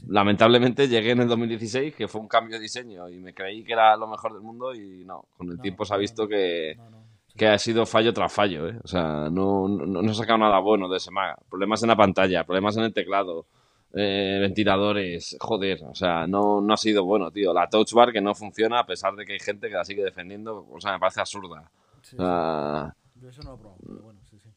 Lamentablemente 0.07 0.87
llegué 0.87 1.11
en 1.11 1.21
el 1.21 1.27
2016, 1.27 1.95
que 1.95 2.07
fue 2.07 2.21
un 2.21 2.27
cambio 2.27 2.55
de 2.55 2.61
diseño 2.61 3.09
y 3.09 3.17
me 3.19 3.33
creí 3.33 3.63
que 3.63 3.73
era 3.73 3.95
lo 3.95 4.07
mejor 4.07 4.33
del 4.33 4.41
mundo 4.41 4.73
y 4.73 5.03
no, 5.05 5.25
con 5.37 5.49
el 5.49 5.59
tiempo 5.59 5.85
se 5.85 5.93
ha 5.93 5.97
visto 5.97 6.27
que, 6.27 6.77
que 7.35 7.47
ha 7.47 7.57
sido 7.57 7.85
fallo 7.85 8.13
tras 8.13 8.33
fallo, 8.33 8.67
¿eh? 8.67 8.79
O 8.83 8.87
sea, 8.87 9.29
no, 9.29 9.67
no, 9.67 10.01
he 10.01 10.13
sacado 10.13 10.39
nada 10.39 10.59
bueno 10.59 10.89
de 10.89 10.97
ese 10.97 11.11
Maga. 11.11 11.37
Problemas 11.49 11.83
en 11.83 11.89
la 11.89 11.95
pantalla, 11.95 12.43
problemas 12.43 12.75
en 12.77 12.83
el 12.85 12.93
teclado, 12.93 13.45
eh, 13.93 14.39
ventiladores, 14.41 15.37
joder, 15.39 15.83
o 15.83 15.95
sea, 15.95 16.25
no, 16.27 16.59
no 16.61 16.73
ha 16.73 16.77
sido 16.77 17.05
bueno, 17.05 17.31
tío. 17.31 17.53
La 17.53 17.69
Touch 17.69 17.93
Bar 17.93 18.11
que 18.11 18.21
no 18.21 18.33
funciona 18.33 18.79
a 18.79 18.85
pesar 18.85 19.15
de 19.15 19.25
que 19.25 19.33
hay 19.33 19.39
gente 19.39 19.69
que 19.69 19.75
la 19.75 19.85
sigue 19.85 20.03
defendiendo, 20.03 20.67
o 20.71 20.81
sea, 20.81 20.93
me 20.93 20.99
parece 20.99 21.21
absurda. 21.21 21.69
Yo 23.21 23.29
eso 23.29 23.41
no 23.43 23.51
lo 23.51 23.75
he 23.97 24.01
bueno, 24.01 24.19
sí, 24.29 24.39
sí. 24.39 24.49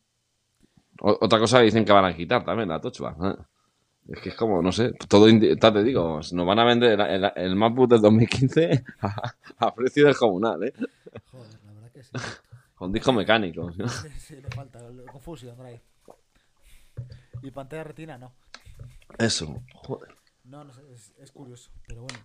Otra 1.03 1.39
cosa 1.39 1.59
que 1.59 1.65
dicen 1.65 1.85
que 1.85 1.93
van 1.93 2.05
a 2.05 2.15
quitar 2.15 2.45
también, 2.45 2.69
la 2.69 2.81
Touch 2.81 3.01
Bar. 3.01 3.15
¿eh? 3.23 3.43
Es 4.11 4.21
que 4.21 4.31
es 4.31 4.35
como, 4.35 4.61
no 4.61 4.73
sé, 4.73 4.93
todo, 5.09 5.27
te 5.27 5.85
digo, 5.85 6.21
nos 6.33 6.47
van 6.47 6.59
a 6.59 6.65
vender 6.65 7.01
el, 7.01 7.33
el 7.37 7.55
MacBook 7.55 7.91
del 7.91 8.01
2015 8.01 8.85
a, 9.59 9.75
precio 9.75 10.07
del 10.07 10.17
comunal, 10.17 10.65
¿eh? 10.65 10.73
Joder, 11.31 11.61
la 11.65 11.73
verdad 11.73 11.93
que 11.93 12.03
sí. 12.03 12.11
Con 12.75 12.93
disco 12.93 13.13
mecánico. 13.13 13.71
Sí, 14.19 14.37
le 14.37 14.49
falta, 14.49 14.81
confusión, 15.13 15.61
ahí. 15.61 15.81
Y 17.43 17.53
pantalla 17.53 17.85
retina, 17.85 18.19
no. 18.19 18.33
Eso, 19.17 19.63
joder. 19.75 20.13
No, 20.45 20.65
no 20.65 20.73
sé, 20.73 20.83
es, 21.21 21.31
curioso, 21.31 21.71
pero 21.87 22.03
bueno. 22.03 22.19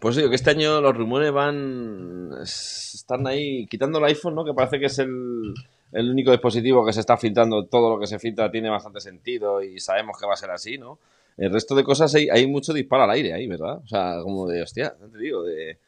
Pues 0.00 0.16
digo 0.16 0.28
que 0.28 0.34
este 0.34 0.50
año 0.50 0.80
los 0.80 0.96
rumores 0.96 1.30
van. 1.30 2.30
Están 2.42 3.26
ahí 3.28 3.66
quitando 3.66 3.98
el 3.98 4.06
iPhone, 4.06 4.34
¿no? 4.34 4.44
Que 4.44 4.52
parece 4.54 4.80
que 4.80 4.86
es 4.86 4.98
el 4.98 5.54
el 5.96 6.10
único 6.10 6.30
dispositivo 6.30 6.84
que 6.84 6.92
se 6.92 7.00
está 7.00 7.16
filtrando, 7.16 7.64
todo 7.64 7.88
lo 7.88 7.98
que 7.98 8.06
se 8.06 8.18
filtra 8.18 8.50
tiene 8.50 8.68
bastante 8.68 9.00
sentido 9.00 9.62
y 9.62 9.80
sabemos 9.80 10.18
que 10.20 10.26
va 10.26 10.34
a 10.34 10.36
ser 10.36 10.50
así, 10.50 10.76
¿no? 10.76 10.98
El 11.38 11.50
resto 11.50 11.74
de 11.74 11.84
cosas 11.84 12.14
hay, 12.14 12.28
hay 12.28 12.46
mucho 12.46 12.74
disparo 12.74 13.04
al 13.04 13.10
aire 13.12 13.32
ahí, 13.32 13.46
¿verdad? 13.46 13.78
O 13.82 13.86
sea, 13.86 14.20
como 14.22 14.46
de, 14.46 14.62
hostia, 14.62 14.94
te 14.94 15.18
digo, 15.18 15.42
de... 15.42 15.78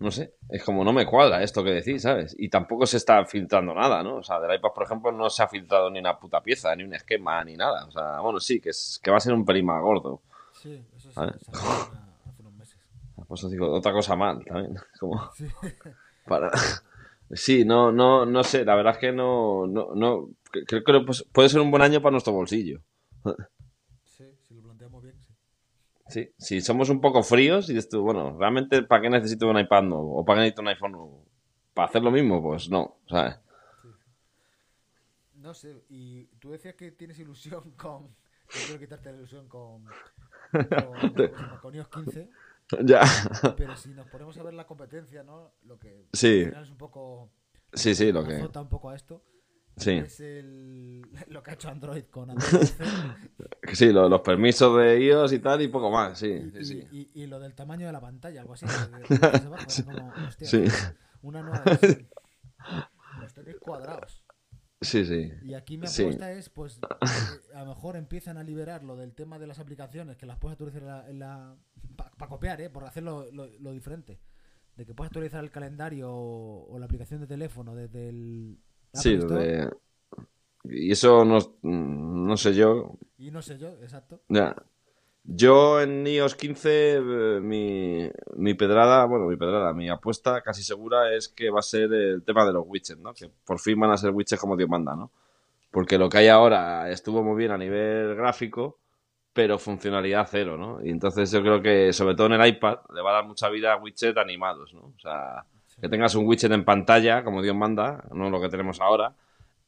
No 0.00 0.10
sé, 0.10 0.34
es 0.48 0.64
como 0.64 0.82
no 0.82 0.92
me 0.92 1.06
cuadra 1.06 1.44
esto 1.44 1.62
que 1.62 1.70
decís, 1.70 2.02
¿sabes? 2.02 2.34
Y 2.38 2.48
tampoco 2.48 2.86
se 2.86 2.96
está 2.96 3.24
filtrando 3.24 3.72
nada, 3.72 4.02
¿no? 4.02 4.16
O 4.16 4.22
sea, 4.22 4.40
del 4.40 4.56
iPad, 4.56 4.70
por 4.74 4.84
ejemplo, 4.84 5.12
no 5.12 5.30
se 5.30 5.42
ha 5.44 5.48
filtrado 5.48 5.90
ni 5.90 6.00
una 6.00 6.18
puta 6.18 6.42
pieza, 6.42 6.74
ni 6.74 6.82
un 6.82 6.94
esquema, 6.94 7.44
ni 7.44 7.54
nada. 7.54 7.84
O 7.86 7.90
sea, 7.92 8.18
bueno, 8.20 8.40
sí, 8.40 8.60
que, 8.60 8.70
es, 8.70 8.98
que 9.02 9.10
va 9.10 9.18
a 9.18 9.20
ser 9.20 9.34
un 9.34 9.44
pelín 9.44 9.66
más 9.66 9.80
gordo. 9.80 10.22
Sí, 10.54 10.82
eso 10.96 11.10
sí, 11.10 11.20
hace 11.20 12.42
unos 12.42 12.54
meses. 12.54 12.78
Pues 13.28 13.44
os 13.44 13.50
digo, 13.50 13.70
otra 13.70 13.92
cosa 13.92 14.16
mal 14.16 14.42
también. 14.44 14.74
Como... 14.98 15.30
Sí. 15.34 15.46
Para... 16.26 16.50
Sí, 17.32 17.64
no, 17.64 17.92
no, 17.92 18.26
no 18.26 18.42
sé, 18.42 18.64
la 18.64 18.74
verdad 18.74 18.94
es 18.94 18.98
que 18.98 19.12
no, 19.12 19.66
no, 19.66 19.94
no 19.94 20.30
creo 20.66 20.82
que 20.84 21.12
puede 21.32 21.48
ser 21.48 21.60
un 21.60 21.70
buen 21.70 21.82
año 21.82 22.02
para 22.02 22.12
nuestro 22.12 22.32
bolsillo. 22.32 22.80
Sí, 24.04 24.24
si 24.42 24.54
lo 24.54 24.62
planteamos 24.62 25.02
bien, 25.02 25.16
sí. 25.18 25.32
Sí, 26.08 26.34
si 26.36 26.60
somos 26.60 26.90
un 26.90 27.00
poco 27.00 27.22
fríos 27.22 27.70
y 27.70 27.74
dices 27.74 27.88
tú, 27.88 28.02
bueno, 28.02 28.36
¿realmente 28.38 28.82
para 28.82 29.00
qué 29.00 29.08
necesito 29.08 29.48
un 29.48 29.58
iPad 29.58 29.84
nuevo? 29.84 30.16
¿O 30.18 30.24
para 30.24 30.38
qué 30.38 30.40
necesito 30.42 30.62
un 30.62 30.68
iPhone 30.68 30.92
nuevo? 30.92 31.24
¿Para 31.72 31.88
hacer 31.88 32.02
lo 32.02 32.10
mismo? 32.10 32.42
Pues 32.42 32.68
no, 32.68 32.98
¿sabes? 33.08 33.38
No 35.36 35.54
sé, 35.54 35.84
y 35.88 36.26
tú 36.38 36.50
decías 36.50 36.74
que 36.74 36.90
tienes 36.90 37.18
ilusión 37.18 37.70
con... 37.76 38.08
Yo 38.08 38.60
quiero 38.66 38.80
quitarte 38.80 39.12
la 39.12 39.18
ilusión 39.18 39.48
con... 39.48 39.84
Con, 40.50 41.60
con 41.62 41.74
iOS 41.74 41.88
15. 41.88 42.28
Ya. 42.84 43.02
Pero 43.56 43.76
si 43.76 43.90
nos 43.90 44.06
ponemos 44.08 44.36
a 44.38 44.42
ver 44.42 44.54
la 44.54 44.66
competencia, 44.66 45.22
¿no? 45.22 45.52
Lo 45.64 45.78
que 45.78 46.06
sí. 46.12 46.42
es 46.42 46.70
un 46.70 46.76
poco. 46.76 47.30
Sí, 47.72 47.94
sí, 47.94 48.12
lo 48.12 48.24
que. 48.24 48.34
un 48.36 48.68
poco 48.68 48.90
a 48.90 48.96
esto. 48.96 49.22
Sí. 49.76 49.92
Es 49.92 50.20
el, 50.20 51.02
lo 51.28 51.42
que 51.42 51.50
ha 51.52 51.54
hecho 51.54 51.68
Android 51.68 52.04
con 52.10 52.30
Android 52.30 52.68
Sí, 53.72 53.92
los 53.92 54.20
permisos 54.20 54.76
de 54.78 55.00
iOS 55.00 55.32
y 55.32 55.38
tal, 55.38 55.62
y 55.62 55.68
poco 55.68 55.90
más, 55.90 56.18
sí. 56.18 56.28
Y, 56.28 56.64
sí, 56.64 56.86
y, 56.90 57.22
y, 57.22 57.26
lo 57.26 57.40
del 57.40 57.54
tamaño 57.54 57.86
de 57.86 57.92
la 57.92 58.00
pantalla, 58.00 58.40
algo 58.42 58.54
así. 58.54 58.66
sí. 60.44 60.64
una 61.22 61.42
nueva. 61.42 61.64
Los 63.20 63.32
tenéis 63.32 63.56
cuadrados. 63.58 64.19
Sí, 64.80 65.04
sí. 65.04 65.30
Y 65.42 65.54
aquí 65.54 65.76
mi 65.76 65.86
apuesta 65.86 66.32
es, 66.32 66.48
pues, 66.48 66.80
eh, 67.02 67.54
a 67.54 67.60
lo 67.60 67.74
mejor 67.74 67.96
empiezan 67.96 68.38
a 68.38 68.42
liberar 68.42 68.82
lo 68.82 68.96
del 68.96 69.14
tema 69.14 69.38
de 69.38 69.46
las 69.46 69.58
aplicaciones, 69.58 70.16
que 70.16 70.26
las 70.26 70.38
puedes 70.38 70.54
actualizar 70.54 71.08
en 71.08 71.18
la... 71.18 71.56
para 71.96 72.28
copiar, 72.28 72.60
¿eh? 72.62 72.70
Por 72.70 72.84
hacerlo 72.84 73.26
lo, 73.30 73.72
diferente. 73.72 74.20
De 74.76 74.86
que 74.86 74.94
puedes 74.94 75.10
actualizar 75.10 75.44
el 75.44 75.50
calendario 75.50 76.10
o, 76.10 76.78
la 76.78 76.86
aplicación 76.86 77.20
de 77.20 77.26
teléfono 77.26 77.74
desde 77.74 78.08
el... 78.08 78.58
Sí, 78.94 79.16
de... 79.16 79.70
Y 80.64 80.92
eso 80.92 81.24
no, 81.24 81.38
no 81.62 82.36
sé 82.36 82.54
yo. 82.54 82.98
Y 83.18 83.30
no 83.30 83.42
sé 83.42 83.58
yo, 83.58 83.78
exacto. 83.82 84.22
Ya. 84.28 84.54
Yo 85.24 85.80
en 85.80 86.06
iOS 86.06 86.34
15, 86.34 86.96
eh, 86.96 87.00
mi, 87.40 88.08
mi 88.36 88.54
pedrada, 88.54 89.04
bueno, 89.04 89.26
mi 89.26 89.36
pedrada, 89.36 89.72
mi 89.72 89.88
apuesta 89.88 90.40
casi 90.40 90.62
segura 90.62 91.14
es 91.14 91.28
que 91.28 91.50
va 91.50 91.60
a 91.60 91.62
ser 91.62 91.92
el 91.92 92.22
tema 92.24 92.44
de 92.44 92.52
los 92.52 92.64
widgets, 92.66 92.98
¿no? 92.98 93.12
Que 93.12 93.30
por 93.44 93.60
fin 93.60 93.78
van 93.78 93.90
a 93.90 93.96
ser 93.96 94.10
widgets 94.10 94.40
como 94.40 94.56
Dios 94.56 94.68
manda, 94.68 94.96
¿no? 94.96 95.10
Porque 95.70 95.98
lo 95.98 96.08
que 96.08 96.18
hay 96.18 96.28
ahora 96.28 96.90
estuvo 96.90 97.22
muy 97.22 97.36
bien 97.36 97.52
a 97.52 97.58
nivel 97.58 98.16
gráfico, 98.16 98.78
pero 99.32 99.58
funcionalidad 99.58 100.26
cero, 100.28 100.56
¿no? 100.56 100.84
Y 100.84 100.90
entonces 100.90 101.30
yo 101.30 101.42
creo 101.42 101.62
que, 101.62 101.92
sobre 101.92 102.16
todo 102.16 102.26
en 102.26 102.40
el 102.40 102.46
iPad, 102.48 102.78
le 102.94 103.02
va 103.02 103.10
a 103.10 103.14
dar 103.14 103.26
mucha 103.26 103.48
vida 103.50 103.74
a 103.74 103.76
widgets 103.76 104.16
animados, 104.16 104.74
¿no? 104.74 104.92
O 104.96 105.00
sea, 105.00 105.44
que 105.80 105.88
tengas 105.88 106.14
un 106.14 106.26
widget 106.26 106.50
en 106.50 106.64
pantalla, 106.64 107.22
como 107.22 107.42
Dios 107.42 107.54
manda, 107.54 108.04
no 108.12 108.30
lo 108.30 108.40
que 108.40 108.48
tenemos 108.48 108.80
ahora, 108.80 109.14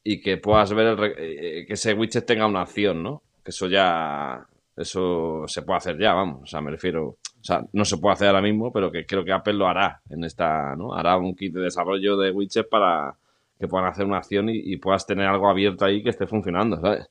y 0.03 0.19
que 0.19 0.37
puedas 0.37 0.73
ver 0.73 0.87
el, 0.87 1.13
eh, 1.17 1.65
que 1.65 1.73
ese 1.73 1.93
widget 1.93 2.25
tenga 2.25 2.47
una 2.47 2.61
acción, 2.61 3.01
¿no? 3.01 3.21
Que 3.43 3.51
eso 3.51 3.67
ya 3.67 4.45
eso 4.75 5.43
se 5.47 5.61
puede 5.61 5.77
hacer 5.77 5.99
ya, 5.99 6.13
vamos. 6.13 6.43
O 6.43 6.45
sea, 6.45 6.61
me 6.61 6.71
refiero. 6.71 7.07
O 7.07 7.45
sea, 7.45 7.61
no 7.73 7.85
se 7.85 7.97
puede 7.97 8.13
hacer 8.13 8.27
ahora 8.27 8.41
mismo, 8.41 8.71
pero 8.71 8.91
que 8.91 9.05
creo 9.05 9.23
que 9.23 9.33
Apple 9.33 9.53
lo 9.53 9.67
hará 9.67 10.01
en 10.09 10.23
esta, 10.23 10.75
¿no? 10.75 10.93
Hará 10.93 11.17
un 11.17 11.35
kit 11.35 11.53
de 11.53 11.61
desarrollo 11.61 12.17
de 12.17 12.31
widgets 12.31 12.67
para 12.69 13.17
que 13.59 13.67
puedan 13.67 13.87
hacer 13.87 14.05
una 14.05 14.17
acción 14.17 14.49
y, 14.49 14.75
puedas 14.77 15.05
tener 15.05 15.27
algo 15.27 15.49
abierto 15.49 15.85
ahí 15.85 16.01
que 16.03 16.09
esté 16.09 16.25
funcionando, 16.25 16.79
¿sabes? 16.81 17.09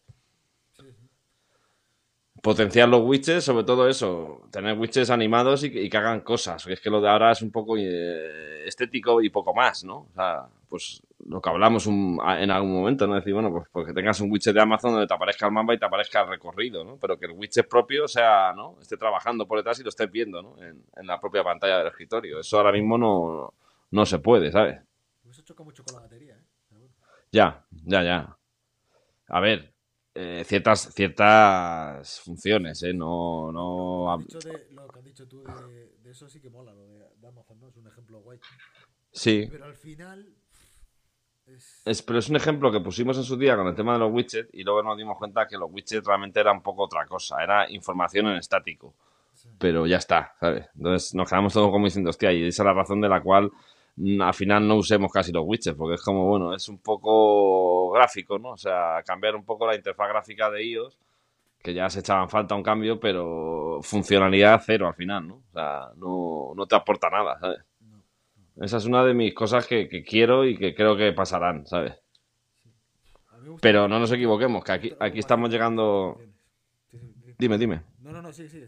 Potenciar 2.42 2.88
los 2.88 3.02
widgets, 3.02 3.44
sobre 3.44 3.64
todo 3.64 3.88
eso, 3.88 4.48
tener 4.50 4.76
widgets 4.76 5.10
animados 5.10 5.62
y, 5.64 5.88
que 5.88 5.96
hagan 5.96 6.20
cosas. 6.20 6.64
Que 6.64 6.72
es 6.72 6.80
que 6.80 6.90
lo 6.90 7.00
de 7.00 7.08
ahora 7.08 7.32
es 7.32 7.42
un 7.42 7.52
poco 7.52 7.76
eh, 7.78 8.66
estético 8.66 9.22
y 9.22 9.30
poco 9.30 9.54
más, 9.54 9.84
¿no? 9.84 10.08
O 10.10 10.12
sea, 10.14 10.46
pues 10.73 11.03
lo 11.27 11.39
que 11.43 11.51
hablamos 11.51 11.87
en 11.87 12.51
algún 12.51 12.73
momento, 12.73 13.07
¿no? 13.07 13.14
Decir, 13.14 13.35
bueno, 13.35 13.53
pues, 13.53 13.68
pues 13.70 13.87
que 13.87 13.93
tengas 13.93 14.18
un 14.20 14.33
widget 14.33 14.55
de 14.55 14.62
Amazon 14.62 14.93
donde 14.93 15.07
te 15.07 15.12
aparezca 15.12 15.45
el 15.45 15.53
mapa 15.53 15.75
y 15.75 15.79
te 15.79 15.85
aparezca 15.85 16.23
el 16.23 16.29
recorrido, 16.29 16.83
¿no? 16.83 16.97
Pero 16.97 17.18
que 17.18 17.27
el 17.27 17.33
widget 17.33 17.68
propio 17.68 18.09
sea, 18.09 18.55
¿no? 18.55 18.79
Esté 18.81 18.97
trabajando 18.97 19.47
por 19.47 19.59
detrás 19.59 19.79
y 19.81 19.83
lo 19.83 19.91
estés 19.91 20.11
viendo, 20.11 20.41
¿no? 20.41 20.57
En, 20.62 20.83
la 21.07 21.20
propia 21.20 21.45
pantalla 21.45 21.77
del 21.77 21.89
escritorio. 21.89 22.41
Eso 22.41 22.57
ahora 22.57 22.73
mismo 22.73 22.97
no, 22.97 23.53
no 23.91 24.07
se 24.07 24.18
puede, 24.20 24.51
¿sabes? 24.51 24.81
Eso 25.29 25.43
choca 25.43 25.62
mucho 25.62 25.85
con 25.85 25.97
la 25.97 26.01
batería, 26.01 26.37
¿eh? 26.37 26.89
Ya, 27.31 27.66
ya, 27.85 28.03
ya. 28.03 28.39
A 29.29 29.41
ver, 29.41 29.75
eh, 30.14 30.43
ciertas 30.47 30.91
ciertas 30.95 32.18
funciones, 32.20 32.83
¿eh? 32.83 32.95
No... 32.95 33.53
no... 33.53 34.16
Lo, 34.70 34.89
que 34.89 34.99
has 34.99 35.05
dicho 35.05 35.29
tú 35.29 35.45
de, 35.45 36.11
eso 36.11 36.31
sí 36.31 36.41
que 36.41 36.49
mola, 36.49 36.73
lo 36.73 36.89
de, 36.89 37.29
Amazon, 37.29 37.61
¿no? 37.61 37.68
Es 37.68 37.77
un 37.77 37.89
ejemplo 37.89 38.20
guay. 38.20 38.41
Sí. 39.12 39.47
Pero 39.51 39.66
al 39.66 39.75
final 39.75 40.35
es, 41.84 42.03
pero 42.03 42.18
es 42.18 42.28
un 42.28 42.36
ejemplo 42.36 42.70
que 42.70 42.80
pusimos 42.80 43.16
en 43.16 43.24
su 43.24 43.36
día 43.36 43.57
con 43.57 43.66
el 43.66 43.74
tema 43.74 43.95
de 43.95 43.99
los 43.99 44.12
widgets 44.12 44.49
y 44.53 44.62
luego 44.62 44.82
nos 44.82 44.97
dimos 44.97 45.18
cuenta 45.18 45.47
que 45.47 45.57
los 45.57 45.70
widgets 45.70 46.07
realmente 46.07 46.40
eran 46.40 46.57
un 46.57 46.62
poco 46.62 46.84
otra 46.84 47.07
cosa, 47.07 47.43
era 47.43 47.70
información 47.70 48.28
en 48.28 48.36
estático. 48.36 48.95
Pero 49.59 49.86
ya 49.86 49.97
está, 49.97 50.34
¿sabes? 50.38 50.68
Entonces 50.76 51.14
nos 51.14 51.28
quedamos 51.28 51.53
todos 51.53 51.70
como 51.70 51.86
diciendo, 51.86 52.11
hostia, 52.11 52.32
y 52.32 52.47
esa 52.47 52.62
es 52.62 52.66
la 52.66 52.72
razón 52.74 53.01
de 53.01 53.09
la 53.09 53.20
cual 53.20 53.51
mm, 53.97 54.20
al 54.20 54.34
final 54.34 54.66
no 54.68 54.76
usemos 54.76 55.11
casi 55.11 55.32
los 55.32 55.43
widgets, 55.45 55.76
porque 55.76 55.95
es 55.95 56.03
como, 56.03 56.26
bueno, 56.26 56.55
es 56.55 56.68
un 56.68 56.78
poco 56.78 57.90
gráfico, 57.90 58.38
¿no? 58.38 58.51
O 58.51 58.57
sea, 58.57 59.03
cambiar 59.05 59.34
un 59.34 59.45
poco 59.45 59.66
la 59.66 59.74
interfaz 59.74 60.09
gráfica 60.09 60.51
de 60.51 60.64
iOS, 60.64 60.99
que 61.62 61.74
ya 61.74 61.88
se 61.88 62.01
echaban 62.01 62.28
falta 62.28 62.55
un 62.55 62.62
cambio, 62.62 62.99
pero 62.99 63.80
funcionalidad 63.82 64.61
cero 64.64 64.88
al 64.88 64.95
final, 64.95 65.28
¿no? 65.28 65.34
O 65.36 65.53
sea, 65.53 65.90
no, 65.97 66.53
no 66.57 66.66
te 66.66 66.74
aporta 66.74 67.09
nada, 67.09 67.38
¿sabes? 67.38 67.61
Esa 68.61 68.76
es 68.76 68.84
una 68.84 69.05
de 69.05 69.14
mis 69.14 69.34
cosas 69.34 69.66
que, 69.66 69.88
quiero 70.07 70.44
y 70.44 70.57
que 70.57 70.74
creo 70.74 70.96
que 70.96 71.12
pasarán, 71.12 71.66
¿sabes? 71.66 72.00
Pero 73.61 73.88
no 73.88 73.98
nos 73.98 74.12
equivoquemos, 74.12 74.64
que 74.64 74.72
aquí, 74.72 74.92
aquí 75.00 75.18
estamos 75.18 75.50
llegando... 75.50 76.20
Dime, 77.38 77.59
dime. 77.59 77.82
No, 78.00 78.12
no, 78.12 78.22
no, 78.22 78.32
sí, 78.32 78.48
sí. 78.48 78.64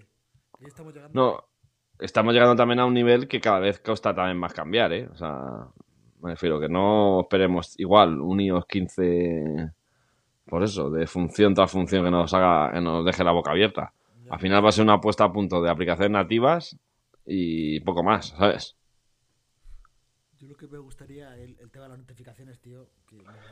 Estamos 0.61 0.95
llegando... 0.95 1.15
No, 1.15 1.45
estamos 1.99 2.33
llegando 2.33 2.57
también 2.57 2.81
a 2.81 2.87
un 2.87 2.95
nivel 2.95 3.29
que 3.29 3.41
cada 3.41 3.61
vez 3.61 3.79
cuesta 3.81 4.15
también 4.15 4.39
más 4.39 4.53
cambiar, 4.53 4.93
¿eh? 4.93 5.09
O 5.13 5.17
sea, 5.17 5.69
me 6.21 6.31
refiero 6.31 6.59
que 6.59 6.69
no 6.69 7.21
esperemos 7.21 7.79
igual 7.79 8.21
un 8.21 8.41
iOS 8.41 8.67
15 8.67 9.73
por 10.47 10.63
eso, 10.63 10.91
de 10.91 11.07
función 11.07 11.55
tras 11.55 11.71
función 11.71 12.05
que 12.05 12.11
nos 12.11 12.33
haga, 12.35 12.73
que 12.73 12.81
nos 12.81 13.05
deje 13.05 13.25
la 13.25 13.33
boca 13.33 13.51
abierta. 13.51 13.93
Al 14.31 14.39
final 14.39 14.65
va 14.65 14.69
a 14.69 14.73
ser 14.73 14.85
una 14.85 14.95
apuesta 14.95 15.25
a 15.25 15.33
punto 15.33 15.63
de 15.63 15.71
aplicaciones 15.71 16.11
nativas 16.11 16.79
y 17.27 17.81
poco 17.81 18.03
más, 18.03 18.29
¿sabes? 18.39 18.77
Yo 20.45 20.51
lo 20.51 20.57
que 20.59 20.69
me 20.69 20.77
gustaría, 20.77 21.35
el, 21.39 21.57
tema 21.71 21.85
de 21.85 21.91
las 21.93 21.99
notificaciones, 21.99 22.61
tío. 22.61 22.87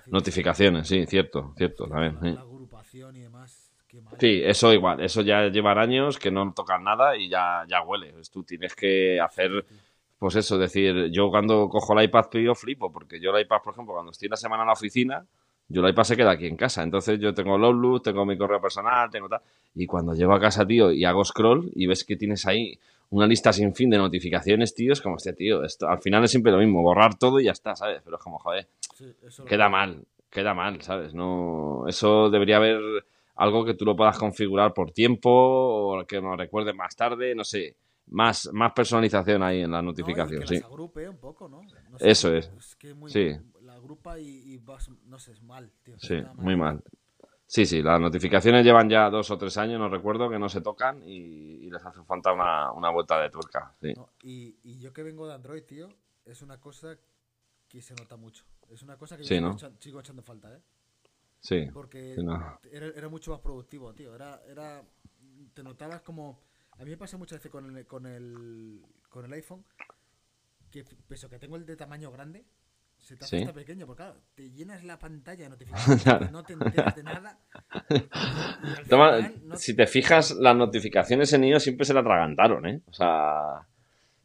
notificaciones, 0.09 0.86
sí, 0.86 1.07
cierto, 1.07 1.55
cierto, 1.57 1.88
también. 1.88 2.34
La, 2.34 2.43
agrupación 2.43 3.16
y 3.16 3.20
demás. 3.20 3.72
Sí, 4.18 4.43
eso 4.45 4.74
igual, 4.74 5.01
eso 5.01 5.22
ya 5.22 5.49
llevan 5.49 5.78
años 5.78 6.18
que 6.18 6.30
no 6.30 6.53
tocan 6.53 6.84
nada 6.84 7.16
y 7.16 7.30
ya, 7.30 7.64
ya 7.66 7.82
huele. 7.82 8.12
Tú 8.30 8.43
tienes 8.45 8.74
que 8.74 9.18
hacer, 9.18 9.64
pues 10.18 10.36
eso, 10.36 10.59
decir, 10.59 11.11
yo 11.11 11.30
cuando 11.30 11.66
cojo 11.70 11.99
el 11.99 12.05
iPad, 12.05 12.26
yo 12.32 12.55
flipo, 12.55 12.93
porque 12.93 13.18
yo 13.18 13.34
el 13.34 13.40
iPad, 13.40 13.62
por 13.64 13.72
ejemplo, 13.72 13.95
cuando 13.95 14.12
estoy 14.12 14.28
una 14.28 14.36
semana 14.36 14.64
en 14.64 14.66
la 14.66 14.74
oficina, 14.74 15.24
yo 15.68 15.82
el 15.82 15.90
iPad 15.90 16.05
se 16.05 16.16
queda 16.16 16.32
aquí 16.32 16.47
en 16.47 16.57
casa. 16.57 16.82
Entonces 16.82 17.18
yo 17.18 17.32
tengo 17.32 17.57
el 17.57 17.64
Outlook, 17.64 18.03
tengo 18.03 18.26
mi 18.26 18.36
correo 18.36 18.61
personal, 18.61 19.11
tengo 19.11 19.30
tal. 19.30 19.40
Y 19.74 19.86
cuando 19.86 20.12
llego 20.12 20.34
a 20.34 20.40
casa, 20.40 20.66
tío, 20.66 20.93
y 20.93 21.07
hago 21.07 21.24
scroll 21.24 21.70
y 21.74 21.86
ves 21.86 22.05
que 22.05 22.16
tienes 22.16 22.45
ahí 22.47 22.78
una 23.13 23.27
lista 23.27 23.53
sin 23.53 23.75
fin 23.75 23.91
de 23.91 23.99
notificaciones, 23.99 24.75
tío, 24.75 24.93
es 24.93 25.01
como, 25.03 25.17
este 25.17 25.35
tío, 25.35 25.63
esto, 25.65 25.87
al 25.87 26.01
final 26.01 26.25
es 26.25 26.31
siempre 26.31 26.51
lo 26.51 26.59
mismo, 26.59 26.83
borrar 26.83 27.19
todo 27.19 27.39
y 27.39 27.45
ya 27.45 27.53
está, 27.53 27.77
¿sabes? 27.77 28.01
Pero 28.03 28.17
es 28.17 28.23
como, 28.23 28.39
joder, 28.39 28.67
queda 29.47 29.69
mal, 29.69 30.03
queda 30.31 30.55
mal, 30.55 30.81
¿sabes? 30.81 31.13
No, 31.13 31.85
eso 31.87 32.31
debería 32.31 32.57
haber 32.57 32.81
algo 33.37 33.67
que 33.67 33.75
tú 33.75 33.85
lo 33.85 33.95
puedas 33.95 34.19
configurar 34.19 34.73
por 34.73 34.93
tiempo 34.93 35.31
o 35.31 36.07
que 36.07 36.23
me 36.23 36.35
recuerde 36.37 36.73
más 36.73 36.97
tarde, 36.97 37.35
no 37.35 37.45
sé, 37.45 37.77
más, 38.07 38.49
más 38.51 38.73
personalización 38.73 39.43
ahí 39.43 39.61
en 39.61 39.73
la 39.73 39.83
notificación, 39.83 40.41
que 40.41 40.47
sí. 40.47 40.55
Las 40.55 40.65
agrupe 40.65 41.07
un 41.07 41.19
poco, 41.19 41.49
¿no? 41.51 41.61
eso 41.99 42.35
es. 42.35 42.51
es 42.59 42.77
que 42.77 42.95
muy, 42.95 43.11
sí. 43.11 43.37
La 43.61 43.75
agrupa 43.75 44.19
y, 44.19 44.57
vas, 44.57 44.91
no 45.05 45.19
sé, 45.19 45.33
es 45.33 45.43
mal, 45.43 45.71
tío. 45.83 45.97
Sí, 45.99 46.17
muy 46.37 46.57
mal. 46.57 46.83
Sí, 47.53 47.67
sí, 47.67 47.83
las 47.83 48.01
notificaciones 48.01 48.65
llevan 48.65 48.89
ya 48.89 49.11
dos 49.11 49.31
o 49.31 49.37
tres 49.37 49.59
años, 49.59 49.79
no 49.79 49.91
recuerdo, 49.91 50.31
que 50.31 50.39
no 50.39 50.49
se 50.49 50.63
tocan 50.63 51.03
y, 51.03 51.69
les 51.71 51.85
hace 51.85 52.03
falta 52.05 52.33
una, 52.33 52.89
vuelta 52.89 53.21
de 53.21 53.29
tuerca. 53.29 53.75
Sí. 53.79 53.93
y, 54.23 54.79
yo 54.79 54.91
que 54.95 55.03
vengo 55.03 55.27
de 55.29 55.35
Android, 55.35 55.63
tío, 55.65 55.91
es 56.25 56.41
una 56.41 56.59
cosa 56.59 56.97
que 57.69 57.83
se 57.83 57.95
nota 57.95 58.17
mucho. 58.17 58.47
Es 58.71 58.83
una 58.83 58.97
cosa 58.97 59.19
que 59.19 59.25
yo 59.25 59.59
sigo, 59.81 60.01
echando, 60.01 60.23
falta, 60.23 60.51
¿eh? 60.51 60.63
Sí. 61.41 61.69
Porque 61.75 62.17
era, 62.71 63.09
mucho 63.11 63.33
más 63.33 63.41
productivo, 63.41 63.93
tío. 63.93 64.15
Era, 64.15 64.41
era, 64.49 64.83
te 65.53 65.63
notabas 65.63 66.01
como... 66.01 66.41
A 66.79 66.85
mí 66.85 66.91
me 66.91 66.97
pasa 66.97 67.19
muchas 67.19 67.39
veces 67.39 67.53
con 67.53 67.77
el, 67.77 67.87
con 67.87 68.07
el, 68.07 68.81
con 69.11 69.27
el 69.27 69.33
iPhone 69.35 69.63
que, 70.71 70.87
pese 71.07 71.29
que 71.29 71.39
tengo 71.39 71.57
el 71.57 71.67
de 71.67 71.77
tamaño 71.77 72.11
grande, 72.11 72.47
se 73.03 73.17
te 73.17 73.25
hace 73.25 73.53
pequeño, 73.53 73.87
porque 73.87 74.05
claro, 74.05 74.19
te 74.35 74.51
llenas 74.51 74.85
la 74.85 74.99
pantalla 74.99 75.45
de 75.45 75.51
notificaciones, 75.51 76.31
no 76.33 76.43
te 76.43 76.55
enteras 76.55 76.97
de 76.97 77.03
nada. 77.03 77.39
Si 79.57 79.75
te 79.75 79.87
fijas, 79.87 80.31
las 80.33 80.57
notificaciones 80.57 81.33
en 81.33 81.45
iOS 81.45 81.65
siempre 81.65 81.85
se 81.85 81.95
la 81.95 82.01
atragantaron, 82.01 82.67
¿eh? 82.67 82.81
O 82.87 82.93
sea, 82.93 83.67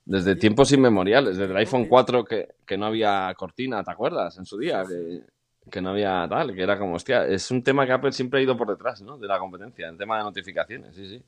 desde 0.06 0.36
tiempos 0.36 0.72
inmemoriales, 0.72 1.38
desde 1.38 1.52
el 1.52 1.58
iPhone 1.58 1.88
4 1.88 2.24
que, 2.24 2.56
que, 2.66 2.78
no 2.78 2.86
había 2.86 3.34
cortina, 3.36 3.84
¿te 3.84 3.92
acuerdas? 3.92 4.38
En 4.38 4.46
su 4.46 4.58
día, 4.58 4.84
que, 4.88 5.22
que, 5.70 5.82
no 5.82 5.90
había 5.90 6.26
tal, 6.30 6.54
que 6.54 6.62
era 6.62 6.78
como, 6.80 6.96
hostia, 6.96 7.26
es 7.26 7.52
un 7.52 7.64
tema 7.64 7.86
que 7.86 7.92
Apple 7.92 8.12
siempre 8.12 8.40
ha 8.40 8.44
ido 8.44 8.56
por 8.56 8.70
detrás, 8.70 9.02
¿no? 9.02 9.18
De 9.18 9.28
la 9.28 9.40
competencia, 9.40 9.90
el 9.90 9.98
tema 9.98 10.18
de 10.18 10.24
notificaciones, 10.24 10.96
sí, 10.96 11.08
sí. 11.08 11.24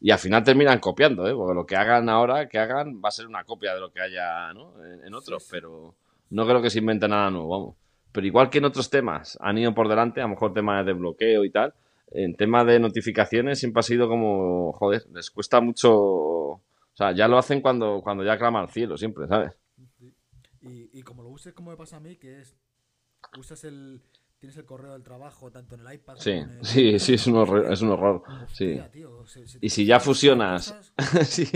Y 0.00 0.10
al 0.10 0.18
final 0.18 0.44
terminan 0.44 0.80
copiando, 0.80 1.26
¿eh? 1.26 1.34
Porque 1.34 1.54
lo 1.54 1.64
que 1.64 1.76
hagan 1.76 2.08
ahora, 2.08 2.48
que 2.48 2.58
hagan, 2.58 3.00
va 3.02 3.08
a 3.08 3.12
ser 3.12 3.26
una 3.26 3.44
copia 3.44 3.74
de 3.74 3.80
lo 3.80 3.90
que 3.90 4.00
haya, 4.00 4.52
¿no? 4.52 4.74
En, 4.84 5.14
otros, 5.14 5.46
pero 5.50 5.94
no 6.30 6.46
creo 6.46 6.62
que 6.62 6.70
se 6.70 6.78
invente 6.78 7.08
nada 7.08 7.30
nuevo, 7.30 7.48
vamos. 7.48 7.76
Pero 8.12 8.26
igual 8.26 8.50
que 8.50 8.58
en 8.58 8.64
otros 8.64 8.90
temas 8.90 9.36
han 9.40 9.58
ido 9.58 9.74
por 9.74 9.88
delante, 9.88 10.20
a 10.20 10.24
lo 10.24 10.30
mejor 10.30 10.52
temas 10.52 10.86
de 10.86 10.92
bloqueo 10.92 11.44
y 11.44 11.50
tal, 11.50 11.74
en 12.12 12.36
tema 12.36 12.64
de 12.64 12.78
notificaciones 12.78 13.58
siempre 13.58 13.80
ha 13.80 13.82
sido 13.82 14.08
como, 14.08 14.72
joder, 14.72 15.04
les 15.12 15.30
cuesta 15.30 15.60
mucho 15.60 15.90
O 15.92 16.60
sea, 16.92 17.12
ya 17.12 17.26
lo 17.26 17.38
hacen 17.38 17.60
cuando, 17.60 18.00
cuando 18.02 18.24
ya 18.24 18.38
clama 18.38 18.60
al 18.60 18.70
cielo, 18.70 18.96
siempre, 18.96 19.26
¿sabes? 19.26 19.52
Y, 20.62 20.90
y 20.92 21.02
como 21.02 21.22
lo 21.22 21.28
uses 21.28 21.52
como 21.52 21.70
me 21.70 21.76
pasa 21.76 21.96
a 21.96 22.00
mí, 22.00 22.16
que 22.16 22.40
es, 22.40 22.56
usas 23.36 23.64
el, 23.64 24.00
tienes 24.44 24.58
el 24.58 24.66
correo 24.66 24.92
del 24.92 25.02
trabajo 25.02 25.50
tanto 25.50 25.74
en 25.74 25.86
el 25.86 25.94
iPad 25.94 26.16
sí, 26.18 26.30
como 26.32 26.42
en 26.42 26.58
el... 26.58 26.64
Sí, 26.66 26.98
sí, 26.98 27.14
es 27.14 27.26
un 27.26 27.36
horror. 27.36 27.72
Es 27.72 27.80
un 27.80 27.88
horror 27.90 28.22
sí. 28.52 28.78
tío, 28.92 29.24
se, 29.24 29.48
se 29.48 29.58
y 29.58 29.70
si 29.70 29.86
ya 29.86 29.98
fusionas 29.98 30.74
sí, 31.24 31.48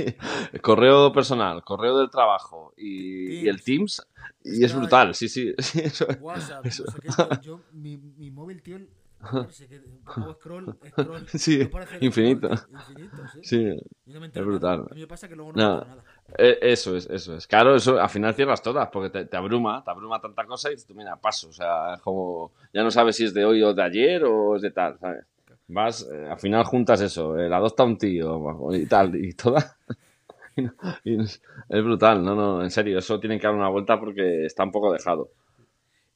correo 0.63 1.13
personal, 1.13 1.63
correo 1.65 1.99
del 1.99 2.09
trabajo 2.09 2.73
y, 2.79 3.41
y 3.41 3.49
el 3.49 3.63
Teams, 3.63 4.01
y 4.43 4.65
es 4.65 4.75
brutal, 4.75 5.15
sí, 5.15 5.29
sí. 5.29 5.53
eso, 5.59 6.07
WhatsApp, 6.21 6.65
eso. 6.65 6.85
No 6.87 6.93
sé 6.93 6.99
qué, 7.01 7.39
yo, 7.43 7.61
mi, 7.73 7.99
mi 7.99 8.31
móvil, 8.31 8.63
tío, 8.63 8.79
scroll, 10.33 10.79
scroll, 10.89 11.29
sí, 11.29 11.69
infinito. 12.01 12.49
infinito 12.51 13.23
sí. 13.43 13.67
es 14.07 14.45
brutal. 14.47 14.87
A 14.91 14.95
mí 14.95 15.01
me 15.01 15.07
pasa 15.07 15.29
que 15.29 15.37
luego 15.37 15.53
no, 15.53 15.63
no. 15.63 15.85
nada. 15.85 16.05
Eh, 16.37 16.59
eso 16.61 16.97
es, 16.97 17.09
eso 17.09 17.37
es. 17.37 17.47
Claro, 17.47 17.75
eso 17.75 17.99
al 17.99 18.09
final 18.11 18.35
cierras 18.35 18.61
todas, 18.63 18.89
porque 18.89 19.25
te, 19.25 19.37
abruma, 19.37 19.83
te 19.83 19.91
abruma 19.91 20.21
tanta 20.21 20.45
cosa 20.45 20.71
y 20.71 20.75
dices, 20.75 20.95
mira, 20.95 21.17
paso. 21.17 21.49
O 21.49 21.53
sea, 21.53 21.95
es 21.95 22.03
como, 22.03 22.53
ya 22.73 22.83
no 22.83 22.91
sabes 22.91 23.17
si 23.17 23.25
es 23.25 23.35
de 23.35 23.45
hoy 23.45 23.63
o 23.63 23.73
de 23.73 23.83
ayer 23.83 24.25
o 24.25 24.57
es 24.57 24.63
de 24.63 24.71
tal, 24.71 24.99
¿sabes? 24.99 25.25
Vas, 25.69 26.09
eh, 26.11 26.27
al 26.31 26.39
final 26.39 26.65
juntas 26.65 27.01
eso, 27.01 27.39
el 27.39 27.53
adopta 27.53 27.85
un 27.85 27.99
tío 27.99 28.73
y 28.73 28.87
tal, 28.87 29.17
y 29.17 29.33
toda. 29.35 29.77
es 31.05 31.41
brutal, 31.85 32.25
no, 32.25 32.35
no, 32.35 32.63
en 32.63 32.71
serio, 32.71 32.99
eso 32.99 33.21
tiene 33.21 33.39
que 33.39 33.47
dar 33.47 33.55
una 33.55 33.69
vuelta 33.69 33.99
porque 33.99 34.45
está 34.47 34.65
un 34.65 34.73
poco 34.73 34.93
dejado. 34.93 35.31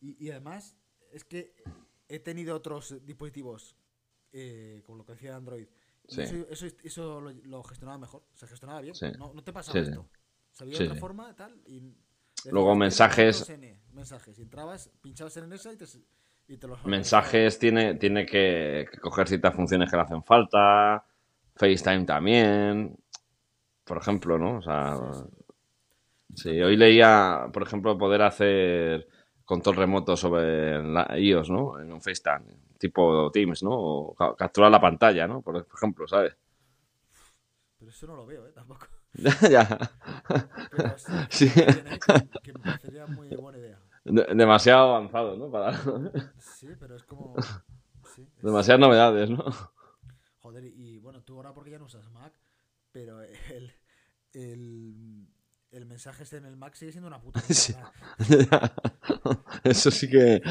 Y, 0.00 0.26
y 0.26 0.30
además, 0.30 0.76
es 1.12 1.24
que 1.24 1.52
he 2.08 2.18
tenido 2.18 2.56
otros 2.56 3.04
dispositivos, 3.06 3.76
eh, 4.32 4.82
como 4.84 4.98
lo 4.98 5.04
que 5.04 5.12
decía 5.12 5.36
Android, 5.36 5.66
Sí. 6.12 6.22
Eso, 6.22 6.46
eso, 6.50 6.66
eso 6.82 7.20
lo, 7.20 7.30
lo, 7.30 7.62
gestionaba 7.62 7.98
mejor, 7.98 8.22
se 8.34 8.46
gestionaba 8.46 8.80
bien. 8.80 8.94
Sí. 8.94 9.06
No, 9.18 9.32
no, 9.32 9.42
te 9.42 9.52
pasaba 9.52 9.80
sí, 9.80 9.88
esto. 9.88 10.06
Se 10.50 10.64
veía 10.64 10.78
de 10.78 10.84
otra 10.84 10.96
forma 10.96 11.34
tal. 11.34 11.60
Y 11.66 11.94
Luego 12.50 12.74
mensajes. 12.74 13.50
mensajes. 13.92 14.38
Y 14.38 14.42
entrabas, 14.42 14.90
pinchabas 15.00 15.36
en 15.38 15.52
esa 15.52 15.72
y 15.72 15.76
te, 15.76 15.86
y 16.48 16.56
te 16.58 16.66
los. 16.66 16.84
Mensajes 16.84 17.58
tiene, 17.58 17.94
tiene 17.94 18.26
que, 18.26 18.86
que, 18.90 18.98
coger 18.98 19.28
ciertas 19.28 19.54
funciones 19.54 19.90
que 19.90 19.96
le 19.96 20.02
hacen 20.02 20.22
falta. 20.22 21.04
FaceTime 21.54 22.04
también. 22.04 22.96
Por 23.84 23.98
ejemplo, 23.98 24.38
¿no? 24.38 24.58
O 24.58 24.62
sea. 24.62 24.98
Sí, 26.34 26.60
hoy 26.60 26.76
leía, 26.76 27.48
por 27.52 27.62
ejemplo, 27.62 27.96
poder 27.96 28.22
hacer 28.22 29.06
control 29.44 29.76
remoto 29.76 30.16
sobre 30.16 30.82
la 30.82 31.18
iOS, 31.18 31.50
¿no? 31.50 31.78
En 31.78 31.92
un 31.92 32.00
FaceTime 32.00 32.71
tipo 32.82 33.30
Teams, 33.30 33.62
¿no? 33.62 33.70
O 33.72 34.14
capturar 34.36 34.70
la 34.70 34.80
pantalla, 34.80 35.28
¿no? 35.28 35.40
Por 35.40 35.64
ejemplo, 35.72 36.08
¿sabes? 36.08 36.36
Pero 37.78 37.90
eso 37.90 38.06
no 38.08 38.16
lo 38.16 38.26
veo, 38.26 38.44
¿eh? 38.46 38.52
Tampoco. 38.52 38.86
ya. 39.50 39.78
Pero 40.70 40.98
sí, 40.98 41.12
sí. 41.48 41.50
Que, 41.50 42.40
que, 42.42 42.52
me 42.52 42.58
parecería 42.58 43.06
muy 43.06 43.28
buena 43.28 43.58
idea. 43.58 43.78
De 44.04 44.34
demasiado 44.34 44.96
avanzado, 44.96 45.36
¿no? 45.36 45.48
Para... 45.48 45.78
sí, 46.38 46.68
pero 46.80 46.96
es 46.96 47.04
como... 47.04 47.36
Sí, 48.14 48.28
es... 48.36 48.42
Demasiadas 48.42 48.80
novedades, 48.80 49.30
¿no? 49.30 49.44
Joder, 50.40 50.64
y 50.64 50.98
bueno, 50.98 51.22
tú 51.22 51.36
ahora 51.36 51.54
porque 51.54 51.70
ya 51.70 51.78
no 51.78 51.84
usas 51.84 52.10
Mac, 52.10 52.32
pero 52.90 53.22
el, 53.22 53.72
el, 54.32 55.28
el 55.72 55.86
mensaje 55.86 56.22
este 56.22 56.36
en 56.36 56.44
el 56.44 56.56
Mac 56.56 56.74
sigue 56.74 56.92
siendo 56.92 57.08
una 57.08 57.20
puta. 57.20 57.40
Sí. 57.48 57.74
Eso 59.64 59.90
sí 59.90 60.08
que. 60.08 60.42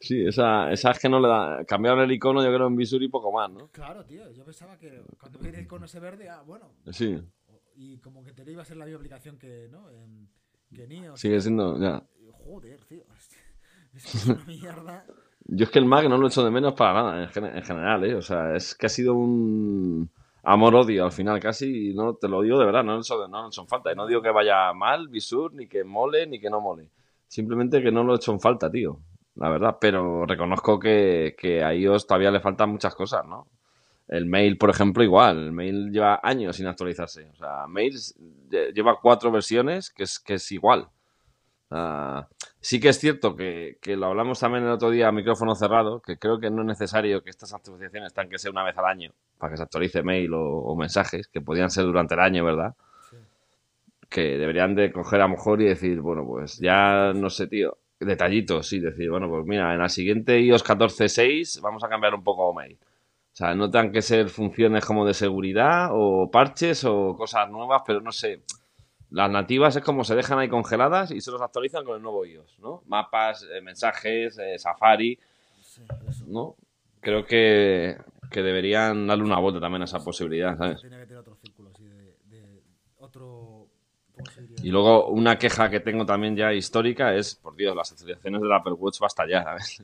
Sí, 0.00 0.24
esa, 0.24 0.70
esa 0.70 0.90
es 0.92 0.98
que 0.98 1.08
no 1.08 1.20
le 1.20 1.28
da. 1.28 1.64
Cambiaron 1.64 2.00
el 2.00 2.12
icono, 2.12 2.42
yo 2.42 2.52
creo, 2.54 2.66
en 2.66 2.76
Visur 2.76 3.02
y 3.02 3.08
poco 3.08 3.32
más, 3.32 3.50
¿no? 3.50 3.68
Claro, 3.68 4.04
tío. 4.04 4.30
Yo 4.30 4.44
pensaba 4.44 4.78
que 4.78 5.02
cuando 5.18 5.38
veía 5.38 5.58
el 5.58 5.64
icono 5.64 5.86
ese 5.86 6.00
verde, 6.00 6.28
ah, 6.28 6.42
bueno. 6.46 6.72
Sí. 6.92 7.20
Y 7.74 7.98
como 7.98 8.22
que 8.22 8.32
te 8.32 8.50
iba 8.50 8.62
a 8.62 8.64
ser 8.64 8.76
la 8.76 8.84
misma 8.84 8.98
aplicación 8.98 9.38
que, 9.38 9.68
¿no? 9.70 9.88
En, 9.90 10.28
que 10.74 10.86
Nio. 10.86 11.16
Sigue 11.16 11.40
siendo, 11.40 11.78
ya. 11.80 12.02
Joder, 12.44 12.84
tío. 12.84 13.04
Es 13.94 14.04
que 14.04 14.18
es 14.18 14.26
una 14.26 14.44
mierda. 14.44 15.06
Yo 15.46 15.64
es 15.64 15.70
que 15.70 15.78
el 15.78 15.86
Mac 15.86 16.06
no 16.08 16.18
lo 16.18 16.26
he 16.26 16.28
hecho 16.28 16.44
de 16.44 16.50
menos 16.50 16.74
para 16.74 16.92
nada, 16.92 17.30
en, 17.34 17.44
en 17.44 17.62
general, 17.64 18.04
¿eh? 18.04 18.14
O 18.14 18.22
sea, 18.22 18.54
es 18.54 18.74
que 18.74 18.86
ha 18.86 18.90
sido 18.90 19.14
un 19.14 20.10
amor-odio 20.48 21.04
al 21.04 21.12
final 21.12 21.38
casi, 21.40 21.92
no 21.94 22.14
te 22.14 22.26
lo 22.26 22.40
digo 22.40 22.58
de 22.58 22.64
verdad, 22.64 22.82
no, 22.82 23.02
son, 23.02 23.30
no 23.30 23.52
son 23.52 23.68
falta. 23.68 23.92
Y 23.92 23.94
no 23.94 24.06
digo 24.06 24.22
que 24.22 24.30
vaya 24.30 24.72
mal, 24.72 25.08
Visur, 25.08 25.52
ni 25.54 25.68
que 25.68 25.84
mole, 25.84 26.26
ni 26.26 26.40
que 26.40 26.48
no 26.48 26.60
mole. 26.60 26.90
Simplemente 27.26 27.82
que 27.82 27.92
no 27.92 28.02
lo 28.02 28.14
he 28.14 28.16
hecho 28.16 28.32
en 28.32 28.40
falta, 28.40 28.70
tío. 28.70 28.98
La 29.36 29.50
verdad, 29.50 29.76
pero 29.80 30.24
reconozco 30.26 30.78
que, 30.78 31.36
que 31.38 31.62
a 31.62 31.74
iOS 31.74 32.06
todavía 32.06 32.30
le 32.30 32.40
faltan 32.40 32.70
muchas 32.70 32.94
cosas, 32.94 33.26
¿no? 33.26 33.46
El 34.08 34.24
mail, 34.24 34.56
por 34.56 34.70
ejemplo, 34.70 35.04
igual. 35.04 35.38
El 35.38 35.52
mail 35.52 35.92
lleva 35.92 36.18
años 36.22 36.56
sin 36.56 36.66
actualizarse. 36.66 37.28
O 37.30 37.36
sea, 37.36 37.66
mail 37.68 37.94
lleva 38.74 38.98
cuatro 39.00 39.30
versiones 39.30 39.90
que 39.90 40.04
es, 40.04 40.18
que 40.18 40.34
es 40.34 40.50
igual. 40.50 40.88
Uh, 41.70 42.22
sí 42.60 42.80
que 42.80 42.88
es 42.88 42.98
cierto 42.98 43.36
que, 43.36 43.76
que, 43.82 43.94
lo 43.94 44.06
hablamos 44.06 44.40
también 44.40 44.64
el 44.64 44.70
otro 44.70 44.90
día 44.90 45.08
a 45.08 45.12
micrófono 45.12 45.54
cerrado, 45.54 46.00
que 46.00 46.16
creo 46.16 46.40
que 46.40 46.50
no 46.50 46.62
es 46.62 46.66
necesario 46.66 47.22
que 47.22 47.28
estas 47.28 47.52
actualizaciones 47.52 48.14
tengan 48.14 48.30
que 48.30 48.38
ser 48.38 48.52
una 48.52 48.64
vez 48.64 48.76
al 48.78 48.86
año 48.86 49.12
para 49.36 49.50
que 49.50 49.58
se 49.58 49.62
actualice 49.64 50.02
mail 50.02 50.32
o, 50.32 50.40
o 50.40 50.76
mensajes, 50.76 51.28
que 51.28 51.42
podían 51.42 51.70
ser 51.70 51.84
durante 51.84 52.14
el 52.14 52.20
año, 52.20 52.44
¿verdad? 52.44 52.74
Sí. 53.10 53.16
Que 54.08 54.38
deberían 54.38 54.74
de 54.74 54.90
coger 54.92 55.20
a 55.20 55.24
lo 55.24 55.30
mejor 55.30 55.60
y 55.60 55.66
decir, 55.66 56.00
bueno, 56.00 56.24
pues 56.26 56.58
ya 56.58 57.12
no 57.14 57.28
sé, 57.28 57.46
tío, 57.46 57.76
detallitos, 58.00 58.66
sí, 58.66 58.80
decir, 58.80 59.10
bueno, 59.10 59.28
pues 59.28 59.44
mira, 59.44 59.72
en 59.74 59.80
la 59.80 59.90
siguiente 59.90 60.40
iOS 60.40 60.64
14.6 60.64 61.60
vamos 61.60 61.84
a 61.84 61.88
cambiar 61.88 62.14
un 62.14 62.24
poco 62.24 62.54
mail. 62.54 62.78
O 62.80 63.36
sea, 63.38 63.54
no 63.54 63.70
tengan 63.70 63.92
que 63.92 64.02
ser 64.02 64.30
funciones 64.30 64.84
como 64.84 65.06
de 65.06 65.14
seguridad 65.14 65.90
o 65.92 66.30
parches 66.30 66.84
o 66.84 67.14
cosas 67.14 67.48
nuevas, 67.50 67.82
pero 67.86 68.00
no 68.00 68.10
sé 68.10 68.42
las 69.10 69.30
nativas 69.30 69.74
es 69.76 69.82
como 69.82 70.04
se 70.04 70.14
dejan 70.14 70.38
ahí 70.38 70.48
congeladas 70.48 71.10
y 71.10 71.20
se 71.20 71.30
los 71.30 71.40
actualizan 71.40 71.84
con 71.84 71.96
el 71.96 72.02
nuevo 72.02 72.26
iOS, 72.26 72.58
¿no? 72.58 72.82
Mapas, 72.86 73.46
eh, 73.50 73.60
mensajes, 73.62 74.38
eh, 74.38 74.58
Safari, 74.58 75.18
¿no? 76.26 76.56
Creo 77.00 77.24
que, 77.24 77.96
que, 78.30 78.42
deberían 78.42 79.06
darle 79.06 79.24
una 79.24 79.38
vuelta 79.38 79.60
también 79.60 79.82
a 79.82 79.84
esa 79.86 80.04
posibilidad, 80.04 80.58
¿sabes? 80.58 80.80
Tiene 80.80 80.98
que 80.98 81.06
tener 81.06 81.20
otro 81.20 81.36
círculo, 81.36 81.70
así, 81.70 81.84
de, 81.84 82.16
de 82.24 82.62
otro... 82.98 83.68
Y 84.62 84.70
luego 84.70 85.08
una 85.08 85.38
queja 85.38 85.70
que 85.70 85.80
tengo 85.80 86.04
también 86.04 86.36
ya 86.36 86.52
histórica 86.52 87.14
es, 87.14 87.36
por 87.36 87.54
Dios, 87.54 87.74
las 87.74 87.92
actualizaciones 87.92 88.42
del 88.42 88.52
Apple 88.52 88.72
Watch 88.72 88.98
basta 88.98 89.24
ya, 89.28 89.44
¿sabes? 89.44 89.82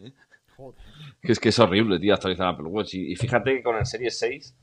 Que 1.23 1.33
es 1.33 1.41
que 1.41 1.49
es 1.49 1.59
horrible, 1.59 1.99
tío, 1.99 2.13
actualizar 2.13 2.47
el 2.47 2.55
Apple 2.55 2.67
Watch. 2.67 2.95
Y, 2.95 3.13
y 3.13 3.17
fíjate 3.17 3.57
que 3.57 3.63
con 3.63 3.77
el 3.77 3.87
Series 3.87 4.19
6 4.19 4.55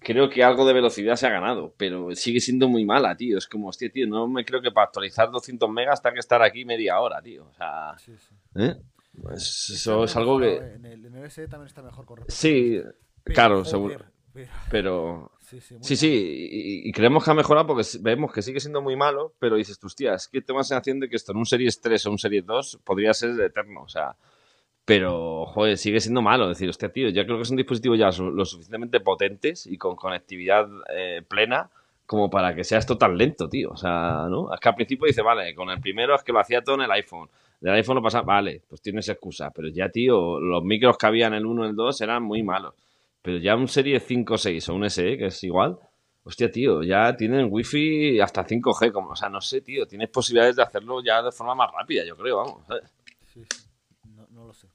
creo 0.00 0.28
que 0.28 0.44
algo 0.44 0.66
de 0.66 0.72
velocidad 0.72 1.16
se 1.16 1.26
ha 1.26 1.30
ganado, 1.30 1.74
pero 1.76 2.14
sigue 2.14 2.40
siendo 2.40 2.68
muy 2.68 2.84
mala, 2.84 3.16
tío. 3.16 3.38
Es 3.38 3.46
como, 3.46 3.68
hostia, 3.68 3.90
tío, 3.90 4.06
no 4.06 4.28
me 4.28 4.44
creo 4.44 4.62
que 4.62 4.70
para 4.70 4.86
actualizar 4.86 5.30
200 5.30 5.68
megas 5.70 6.02
tenga 6.02 6.14
que 6.14 6.20
estar 6.20 6.42
aquí 6.42 6.64
media 6.64 7.00
hora, 7.00 7.20
tío. 7.22 7.46
O 7.46 7.54
sea, 7.54 7.94
sí, 7.98 8.12
sí. 8.16 8.34
¿eh? 8.56 8.76
Pues 9.20 9.70
eso 9.70 10.04
es 10.04 10.16
algo 10.16 10.38
que... 10.38 10.56
En 10.56 10.84
el, 10.84 11.06
en 11.06 11.16
el 11.16 11.30
también 11.48 11.66
está 11.66 11.82
mejor 11.82 12.04
con 12.04 12.24
Sí, 12.28 12.80
pero, 13.24 13.34
claro, 13.34 13.64
seguro. 13.64 14.04
Pero... 14.32 14.50
Pero... 14.70 15.32
Sí, 15.46 15.60
sí, 15.60 15.76
sí, 15.80 15.94
sí 15.94 16.08
y, 16.50 16.88
y, 16.88 16.92
creemos 16.92 17.22
que 17.22 17.30
ha 17.30 17.34
mejorado 17.34 17.68
porque 17.68 17.86
vemos 18.00 18.32
que 18.32 18.42
sigue 18.42 18.58
siendo 18.58 18.82
muy 18.82 18.96
malo, 18.96 19.32
pero 19.38 19.54
dices, 19.54 19.78
hostia, 19.80 20.14
es 20.14 20.26
que 20.26 20.42
tengo 20.42 20.58
la 20.58 20.64
sensación 20.64 20.98
de 20.98 21.08
que 21.08 21.14
esto 21.14 21.30
en 21.30 21.38
un 21.38 21.46
Series 21.46 21.80
3 21.80 22.04
o 22.06 22.10
un 22.10 22.18
Series 22.18 22.44
2 22.44 22.80
podría 22.82 23.14
ser 23.14 23.40
eterno, 23.40 23.82
o 23.82 23.88
sea... 23.88 24.16
Pero, 24.86 25.46
joder, 25.46 25.76
sigue 25.76 25.98
siendo 26.00 26.22
malo. 26.22 26.48
decir, 26.48 26.68
hostia, 26.68 26.90
tío, 26.90 27.08
ya 27.08 27.26
creo 27.26 27.38
que 27.38 27.44
son 27.44 27.56
dispositivos 27.56 27.98
ya 27.98 28.06
lo 28.06 28.44
suficientemente 28.44 29.00
potentes 29.00 29.66
y 29.66 29.76
con 29.76 29.96
conectividad 29.96 30.68
eh, 30.96 31.22
plena 31.26 31.68
como 32.06 32.30
para 32.30 32.54
que 32.54 32.62
sea 32.62 32.78
esto 32.78 32.96
tan 32.96 33.18
lento, 33.18 33.48
tío. 33.48 33.70
O 33.70 33.76
sea, 33.76 34.26
¿no? 34.30 34.54
Es 34.54 34.60
que 34.60 34.68
al 34.68 34.76
principio 34.76 35.06
dice, 35.08 35.22
vale, 35.22 35.54
con 35.56 35.70
el 35.70 35.80
primero 35.80 36.14
es 36.14 36.22
que 36.22 36.32
lo 36.32 36.38
hacía 36.38 36.62
todo 36.62 36.76
en 36.76 36.82
el 36.82 36.90
iPhone. 36.92 37.28
Del 37.60 37.74
iPhone 37.74 37.96
lo 37.96 38.02
pasa, 38.02 38.22
vale, 38.22 38.62
pues 38.68 38.80
tienes 38.80 39.08
excusa. 39.08 39.50
Pero 39.50 39.68
ya, 39.68 39.88
tío, 39.88 40.38
los 40.38 40.62
micros 40.62 40.96
que 40.96 41.06
había 41.06 41.26
en 41.26 41.34
el 41.34 41.44
1 41.44 41.64
y 41.64 41.68
el 41.70 41.74
2 41.74 42.00
eran 42.02 42.22
muy 42.22 42.44
malos. 42.44 42.74
Pero 43.22 43.38
ya 43.38 43.56
un 43.56 43.66
Serie 43.66 43.98
5 43.98 44.34
o 44.34 44.38
6 44.38 44.68
o 44.68 44.74
un 44.74 44.88
SE, 44.88 45.18
que 45.18 45.26
es 45.26 45.42
igual, 45.42 45.76
hostia, 46.22 46.48
tío, 46.48 46.84
ya 46.84 47.16
tienen 47.16 47.48
wifi 47.50 48.20
hasta 48.20 48.46
5G. 48.46 48.92
Como, 48.92 49.10
o 49.10 49.16
sea, 49.16 49.28
no 49.28 49.40
sé, 49.40 49.62
tío, 49.62 49.84
tienes 49.86 50.08
posibilidades 50.10 50.54
de 50.54 50.62
hacerlo 50.62 51.02
ya 51.02 51.20
de 51.22 51.32
forma 51.32 51.56
más 51.56 51.72
rápida, 51.72 52.04
yo 52.04 52.16
creo, 52.16 52.36
vamos. 52.36 52.64
¿sabes? 52.68 52.94
Sí. 53.34 53.42
No, 54.14 54.28
no 54.30 54.46
lo 54.46 54.54
sé. 54.54 54.68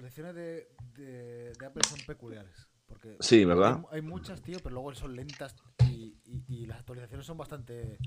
Las 0.00 0.12
actualizaciones 0.16 0.34
de, 0.34 0.68
de, 0.94 1.52
de, 1.58 1.66
Apple 1.66 1.82
son 1.88 1.98
peculiares. 2.06 2.68
Porque 2.86 3.16
sí, 3.20 3.44
¿verdad? 3.44 3.82
Hay, 3.90 3.96
hay, 3.96 4.02
muchas, 4.02 4.40
tío, 4.40 4.58
pero 4.62 4.74
luego 4.74 4.94
son 4.94 5.16
lentas 5.16 5.56
y, 5.90 6.16
y, 6.24 6.44
y, 6.46 6.66
las 6.66 6.78
actualizaciones 6.78 7.26
son 7.26 7.36
bastante 7.36 7.98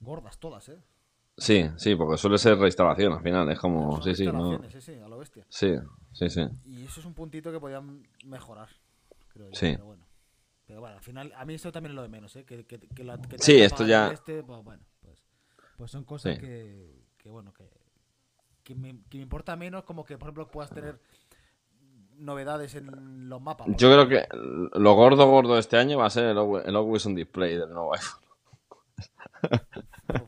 gordas 0.00 0.38
todas, 0.38 0.68
¿eh? 0.68 0.78
Sí, 1.36 1.68
sí, 1.76 1.96
porque 1.96 2.16
suele 2.16 2.38
ser 2.38 2.58
reinstalación 2.58 3.12
al 3.14 3.22
final, 3.22 3.50
es 3.50 3.58
como... 3.58 4.00
Sí, 4.02 4.14
sí, 4.14 4.26
¿no? 4.26 4.62
sí, 4.68 4.80
sí, 4.80 4.94
a 4.94 5.08
lo 5.08 5.18
bestia. 5.18 5.44
Sí, 5.48 5.74
sí, 6.12 6.30
sí. 6.30 6.42
Y 6.64 6.84
eso 6.84 7.00
es 7.00 7.06
un 7.06 7.14
puntito 7.14 7.50
que 7.50 7.58
podían 7.58 8.06
mejorar, 8.24 8.68
creo 9.28 9.48
yo, 9.48 9.54
sí. 9.54 9.72
pero 9.72 9.86
bueno. 9.86 10.06
Pero 10.66 10.80
bueno, 10.80 10.96
al 10.96 11.02
final, 11.02 11.32
a 11.34 11.44
mí 11.44 11.54
esto 11.54 11.72
también 11.72 11.90
es 11.92 11.96
lo 11.96 12.02
de 12.02 12.08
menos, 12.08 12.36
¿eh? 12.36 12.44
Que, 12.44 12.64
que, 12.64 12.78
que 12.78 13.04
la, 13.04 13.20
que 13.20 13.38
sí, 13.38 13.60
esto 13.60 13.84
ya... 13.84 14.12
Este, 14.12 14.44
pues, 14.44 14.62
bueno, 14.62 14.84
pues, 15.00 15.22
pues 15.76 15.90
son 15.90 16.04
cosas 16.04 16.34
Sí. 16.34 16.40
que, 16.40 17.04
que, 17.18 17.30
bueno, 17.30 17.52
que, 17.52 17.68
que 18.62 18.74
me, 18.74 19.02
que 19.08 19.18
me 19.18 19.24
importa 19.24 19.56
menos 19.56 19.84
como 19.84 20.04
que, 20.04 20.16
por 20.16 20.28
ejemplo, 20.28 20.50
puedas 20.50 20.70
tener 20.70 21.00
novedades 22.18 22.74
en 22.74 23.28
los 23.28 23.40
mapas. 23.40 23.66
Yo 23.76 23.90
creo 23.92 24.08
que 24.08 24.26
lo 24.32 24.94
gordo 24.94 25.26
gordo 25.26 25.54
de 25.54 25.60
este 25.60 25.76
año 25.76 25.98
va 25.98 26.06
a 26.06 26.10
ser 26.10 26.24
el, 26.26 26.38
Always 26.38 27.06
on 27.06 27.14
Display 27.14 27.56
del 27.56 27.70
nuevo 27.70 27.94
iPhone. 27.94 28.20
Pues, 29.40 29.60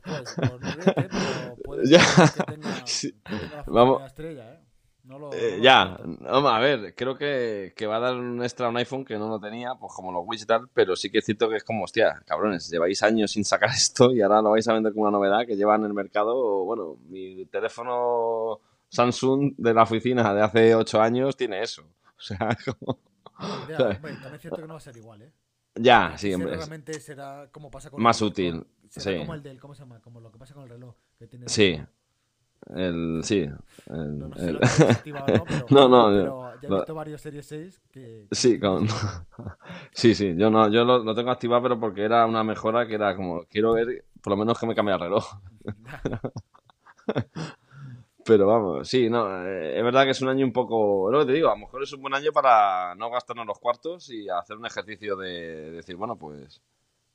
pues, 0.03 0.35
pues 0.37 1.13
no 1.49 1.57
puede 1.63 1.87
ya. 1.91 2.01
que 2.37 2.53
tenga, 2.53 3.65
Vamos. 3.67 4.03
estrella, 4.03 4.55
¿eh? 4.55 4.61
No 5.05 5.19
lo, 5.19 5.35
eh, 5.35 5.59
ya, 5.61 5.99
vamos 6.03 6.51
a 6.51 6.59
ver, 6.61 6.95
creo 6.95 7.15
que, 7.15 7.75
que, 7.77 7.87
va 7.87 7.97
a 7.97 8.01
dar 8.01 8.15
un 8.15 8.43
extra 8.43 8.67
a 8.67 8.71
un 8.71 8.79
iPhone 8.79 9.05
que 9.05 9.19
no 9.19 9.29
lo 9.29 9.39
tenía, 9.39 9.75
pues 9.75 9.93
como 9.95 10.11
los 10.11 10.23
widgets 10.25 10.45
y 10.45 10.47
tal, 10.47 10.69
pero 10.73 10.97
sí 10.97 11.11
que 11.11 11.19
es 11.19 11.27
cierto 11.27 11.51
que 11.51 11.57
es 11.57 11.65
como, 11.65 11.85
hostia, 11.85 12.23
cabrones, 12.27 12.71
lleváis 12.71 13.03
años 13.03 13.33
sin 13.33 13.45
sacar 13.45 13.69
esto 13.75 14.13
y 14.13 14.23
ahora 14.23 14.41
lo 14.41 14.53
vais 14.53 14.67
a 14.67 14.73
vender 14.73 14.95
como 14.95 15.03
una 15.03 15.19
novedad 15.19 15.47
que 15.47 15.57
lleva 15.57 15.75
en 15.75 15.85
el 15.85 15.93
mercado, 15.93 16.65
bueno, 16.65 16.97
mi 17.11 17.45
teléfono 17.45 18.61
Samsung 18.89 19.55
de 19.57 19.75
la 19.75 19.83
oficina 19.83 20.35
de 20.35 20.43
hace 20.43 20.75
8 20.75 21.01
años 21.01 21.37
tiene 21.37 21.63
eso. 21.63 21.83
O 21.83 22.21
sea, 22.21 22.49
como... 22.65 22.99
también 23.77 24.35
es 24.35 24.41
cierto 24.41 24.61
que 24.61 24.69
no 24.69 24.75
va 24.75 24.79
a 24.79 24.81
ser 24.81 24.97
igual, 24.97 25.23
¿eh? 25.23 25.33
Ya, 25.77 26.17
sí, 26.17 26.33
hombre. 26.33 26.57
Realmente 26.57 27.01
será 27.01 27.49
como 27.51 27.71
pasa 27.71 27.91
con 27.91 28.01
Más 28.01 28.23
útil. 28.23 28.65
será 28.89 29.19
como 29.19 29.35
el 29.35 29.43
del, 29.43 29.61
¿cómo 29.61 29.75
se 29.75 29.81
llama? 29.83 30.01
Como 30.01 30.21
lo 30.21 30.31
que 30.31 30.39
pasa 30.39 30.55
con 30.55 30.63
el 30.63 30.69
reloj. 30.69 30.95
Que 31.19 31.27
tiene 31.27 31.49
sí. 31.49 31.81
El, 32.75 33.21
sí. 33.25 33.41
El, 33.87 34.19
no, 34.19 34.29
no, 34.29 34.37
el... 34.37 34.55
no, 34.55 34.61
pero, 35.27 35.45
no, 35.71 35.89
no, 35.89 36.07
pero 36.07 36.61
ya 36.63 36.69
he 36.69 36.75
visto 36.77 36.95
varios 36.95 37.21
Series 37.21 37.47
6 37.47 37.83
que... 37.91 38.29
Sí, 38.31 38.59
con... 38.59 38.87
sí, 39.93 40.15
sí, 40.15 40.35
yo, 40.37 40.49
no, 40.49 40.69
yo 40.71 40.85
lo, 40.85 41.05
lo, 41.05 41.15
tengo 41.15 41.31
activado 41.31 41.63
pero 41.63 41.79
porque 41.79 42.03
era 42.03 42.25
una 42.25 42.43
mejora 42.43 42.87
que 42.87 42.95
era 42.95 43.15
como, 43.17 43.45
quiero 43.45 43.73
ver, 43.73 44.07
por 44.23 44.31
lo 44.31 44.37
menos 44.39 44.59
que 44.59 44.67
me 44.67 44.75
cambie 44.75 44.95
el 44.95 45.01
reloj. 45.01 45.25
Pero 48.25 48.47
vamos, 48.47 48.89
sí, 48.89 49.11
no, 49.11 49.45
eh, 49.47 49.77
es 49.77 49.85
verdad 49.85 50.05
que 50.05 50.11
es 50.11 50.23
un 50.23 50.29
año 50.29 50.47
un 50.47 50.53
poco, 50.53 51.11
lo 51.11 51.21
que 51.21 51.27
te 51.27 51.33
digo, 51.33 51.49
a 51.49 51.55
lo 51.55 51.59
mejor 51.59 51.83
es 51.83 51.93
un 51.93 52.01
buen 52.01 52.15
año 52.15 52.33
para 52.33 52.95
no 52.95 53.11
gastarnos 53.11 53.47
los 53.47 53.59
cuartos 53.59 54.09
y 54.11 54.29
hacer 54.29 54.57
un 54.57 54.65
ejercicio 54.65 55.15
de, 55.17 55.73
decir, 55.73 55.97
bueno, 55.97 56.17
pues, 56.17 56.63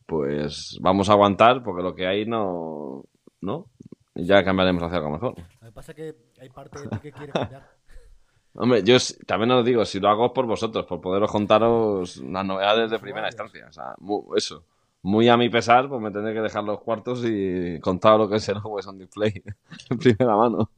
pues 0.05 0.77
vamos 0.81 1.09
a 1.09 1.13
aguantar 1.13 1.63
porque 1.63 1.81
lo 1.81 1.95
que 1.95 2.05
hay 2.05 2.25
no, 2.25 3.03
¿no? 3.41 3.65
Y 4.13 4.25
ya 4.25 4.43
cambiaremos 4.43 4.83
hacia 4.83 4.97
algo 4.97 5.11
mejor. 5.11 5.35
Me 5.61 5.71
pasa 5.71 5.93
que 5.93 6.15
hay 6.39 6.49
parte 6.49 6.79
de 6.79 6.87
ti 6.89 6.99
que 6.99 7.11
quiere 7.11 7.31
cambiar. 7.31 7.67
Hombre, 8.53 8.83
yo 8.83 8.97
también 9.25 9.51
os 9.51 9.65
digo, 9.65 9.85
si 9.85 9.99
lo 9.99 10.09
hago 10.09 10.27
es 10.27 10.31
por 10.31 10.45
vosotros, 10.45 10.85
por 10.85 11.01
poderos 11.01 11.31
contaros 11.31 12.17
las 12.17 12.45
novedades 12.45 12.91
de 12.91 12.99
primera 12.99 13.27
instancia. 13.27 13.67
O 13.69 13.73
sea, 13.73 13.95
eso. 14.35 14.63
Muy 15.01 15.29
a 15.29 15.37
mi 15.37 15.49
pesar, 15.49 15.87
pues 15.87 16.01
me 16.01 16.11
tendré 16.11 16.33
que 16.33 16.41
dejar 16.41 16.63
los 16.65 16.81
cuartos 16.81 17.23
y 17.23 17.79
contar 17.79 18.17
lo 18.17 18.27
que 18.27 18.35
es 18.35 18.49
el 18.49 18.57
on 18.63 18.97
Display 18.97 19.41
en 19.89 19.97
primera 19.97 20.35
mano. 20.35 20.69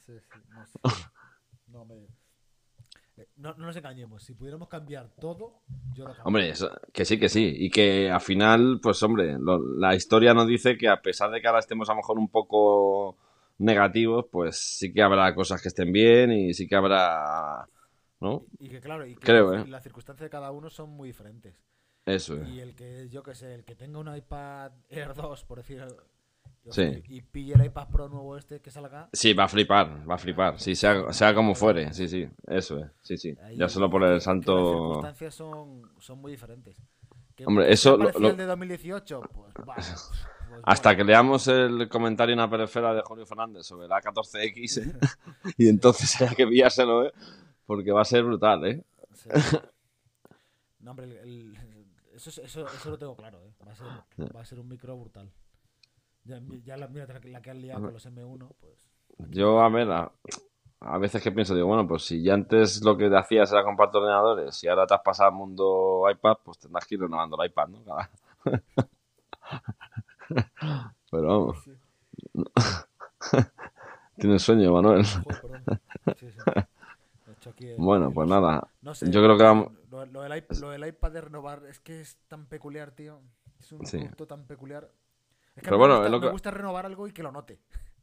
Sí, 0.00 0.12
eh, 3.16 3.28
no, 3.36 3.54
no, 3.54 3.66
nos 3.66 3.76
engañemos, 3.76 4.22
si 4.22 4.34
pudiéramos 4.34 4.68
cambiar 4.68 5.08
todo, 5.18 5.62
yo 5.94 6.06
lo 6.06 6.14
Hombre, 6.24 6.52
que 6.92 7.04
sí, 7.04 7.18
que 7.18 7.28
sí. 7.28 7.54
Y 7.58 7.70
que 7.70 8.10
al 8.10 8.20
final, 8.20 8.78
pues 8.82 9.02
hombre, 9.02 9.36
la 9.78 9.94
historia 9.94 10.34
nos 10.34 10.46
dice 10.46 10.76
que 10.76 10.88
a 10.88 11.00
pesar 11.00 11.30
de 11.30 11.40
que 11.40 11.46
ahora 11.46 11.60
estemos 11.60 11.88
a 11.88 11.92
lo 11.92 11.96
mejor 11.96 12.18
un 12.18 12.28
poco 12.28 13.16
negativos, 13.58 14.26
pues 14.30 14.56
sí 14.56 14.92
que 14.92 15.02
habrá 15.02 15.34
cosas 15.34 15.62
que 15.62 15.68
estén 15.68 15.92
bien 15.92 16.32
y 16.32 16.54
sí 16.54 16.66
que 16.66 16.76
habrá... 16.76 17.66
¿no? 18.20 18.46
Y, 18.58 18.68
que 18.68 18.80
claro, 18.80 19.06
y 19.06 19.14
que 19.14 19.20
Creo, 19.20 19.54
¿eh? 19.54 19.66
las 19.66 19.82
circunstancias 19.82 20.26
de 20.26 20.30
cada 20.30 20.50
uno 20.50 20.70
son 20.70 20.90
muy 20.90 21.08
diferentes. 21.08 21.54
Eso 22.04 22.40
es. 22.40 22.48
Y 22.48 22.60
el 22.60 22.74
que, 22.74 23.08
yo 23.10 23.22
que 23.22 23.34
sé, 23.34 23.54
el 23.54 23.64
que 23.64 23.74
tenga 23.74 23.98
un 23.98 24.14
iPad 24.14 24.72
Air 24.88 25.14
2, 25.14 25.44
por 25.44 25.58
decir 25.58 25.84
Sí. 26.70 27.02
Y 27.08 27.20
pille 27.22 27.54
el 27.54 27.64
iPad 27.64 27.88
Pro 27.88 28.08
nuevo 28.08 28.36
este 28.36 28.60
que 28.60 28.70
salga. 28.70 29.08
Sí, 29.12 29.32
va 29.32 29.44
a 29.44 29.48
flipar, 29.48 30.08
va 30.08 30.14
a 30.16 30.18
flipar. 30.18 30.58
Sí, 30.58 30.74
sea, 30.74 31.12
sea 31.12 31.34
como 31.34 31.54
fuere. 31.54 31.92
Sí, 31.92 32.08
sí, 32.08 32.28
eso 32.46 32.78
es. 32.78 32.90
Sí, 33.02 33.16
sí. 33.16 33.36
ya 33.56 33.68
solo 33.68 33.88
por 33.90 34.02
el 34.04 34.20
santo. 34.20 34.54
Las 34.56 34.70
circunstancias 34.70 35.34
son, 35.34 35.90
son 35.98 36.18
muy 36.20 36.32
diferentes. 36.32 36.76
Hombre, 37.44 37.70
eso. 37.70 37.96
Lo, 37.96 38.08
el 38.08 38.36
de 38.36 38.46
2018? 38.46 39.20
Pues, 39.20 39.52
pues, 39.64 40.10
Hasta 40.62 40.96
que 40.96 41.04
leamos 41.04 41.48
el 41.48 41.88
comentario 41.88 42.32
en 42.32 42.38
la 42.38 42.48
perifera 42.48 42.94
de 42.94 43.02
Julio 43.02 43.26
Fernández 43.26 43.66
sobre 43.66 43.88
la 43.88 44.00
14X, 44.00 44.82
¿eh? 44.82 44.98
y 45.58 45.68
entonces 45.68 46.20
haya 46.20 46.34
que 46.34 46.46
pillárselo, 46.46 47.06
¿eh? 47.06 47.12
Porque 47.66 47.92
va 47.92 48.02
a 48.02 48.04
ser 48.04 48.24
brutal, 48.24 48.64
¿eh? 48.66 48.84
No, 50.80 50.92
hombre, 50.92 51.20
eso, 52.14 52.30
eso, 52.30 52.66
eso, 52.66 52.90
lo 52.90 52.98
tengo 52.98 53.16
claro, 53.16 53.42
¿eh? 53.44 53.52
Va 53.66 53.72
a 53.72 53.74
ser, 53.74 53.86
va 54.36 54.40
a 54.40 54.44
ser 54.44 54.60
un 54.60 54.68
micro 54.68 54.96
brutal. 54.96 55.30
Ya, 56.26 56.76
la, 56.76 56.88
mira, 56.88 57.06
la 57.24 57.40
que 57.40 57.50
han 57.50 57.62
liado 57.62 57.82
con 57.82 57.92
los 57.92 58.04
M1, 58.06 58.48
pues... 58.60 58.88
Yo, 59.30 59.60
a 59.60 59.68
ver, 59.68 59.88
a, 59.90 60.98
veces 60.98 61.22
que 61.22 61.30
pienso, 61.30 61.54
digo, 61.54 61.68
bueno, 61.68 61.86
pues 61.86 62.04
si 62.04 62.20
ya 62.22 62.34
antes 62.34 62.84
lo 62.84 62.96
que 62.96 63.06
hacías 63.16 63.52
era 63.52 63.62
compartir 63.62 64.00
ordenadores 64.00 64.62
y 64.64 64.68
ahora 64.68 64.86
te 64.86 64.94
has 64.94 65.02
pasado 65.02 65.30
al 65.30 65.36
mundo 65.36 66.04
iPad, 66.10 66.38
pues 66.44 66.58
tendrás 66.58 66.84
que 66.84 66.96
ir 66.96 67.00
renovando 67.00 67.40
el 67.40 67.48
iPad, 67.48 67.68
¿no? 67.68 67.84
Pero 71.10 71.28
vamos. 71.28 71.58
Tienes 74.18 74.42
sueño, 74.42 74.72
Manuel. 74.72 75.04
bueno, 77.78 78.10
pues 78.10 78.28
nada. 78.28 78.68
Yo 78.82 79.22
creo 79.22 79.36
que 79.36 79.44
vamos... 79.44 79.72
Lo, 79.90 80.22
del 80.22 80.88
iPad, 80.88 81.12
de 81.12 81.20
renovar 81.20 81.62
es 81.66 81.78
que 81.78 82.00
es 82.00 82.18
tan 82.28 82.46
peculiar, 82.46 82.90
tío. 82.90 83.20
Es 83.60 83.72
un 83.72 83.78
producto 83.78 84.26
tan 84.26 84.44
peculiar. 84.46 84.90
Es 85.56 85.62
que 85.62 85.70
Pero 85.70 85.78
me, 85.78 85.86
bueno, 85.86 85.94
gusta, 85.96 86.10
lo 86.10 86.20
que... 86.20 86.26
me 86.26 86.32
gusta 86.32 86.50
renovar 86.50 86.86
algo 86.86 87.08
y 87.08 87.12
que 87.12 87.22
lo 87.22 87.32
note. 87.32 87.58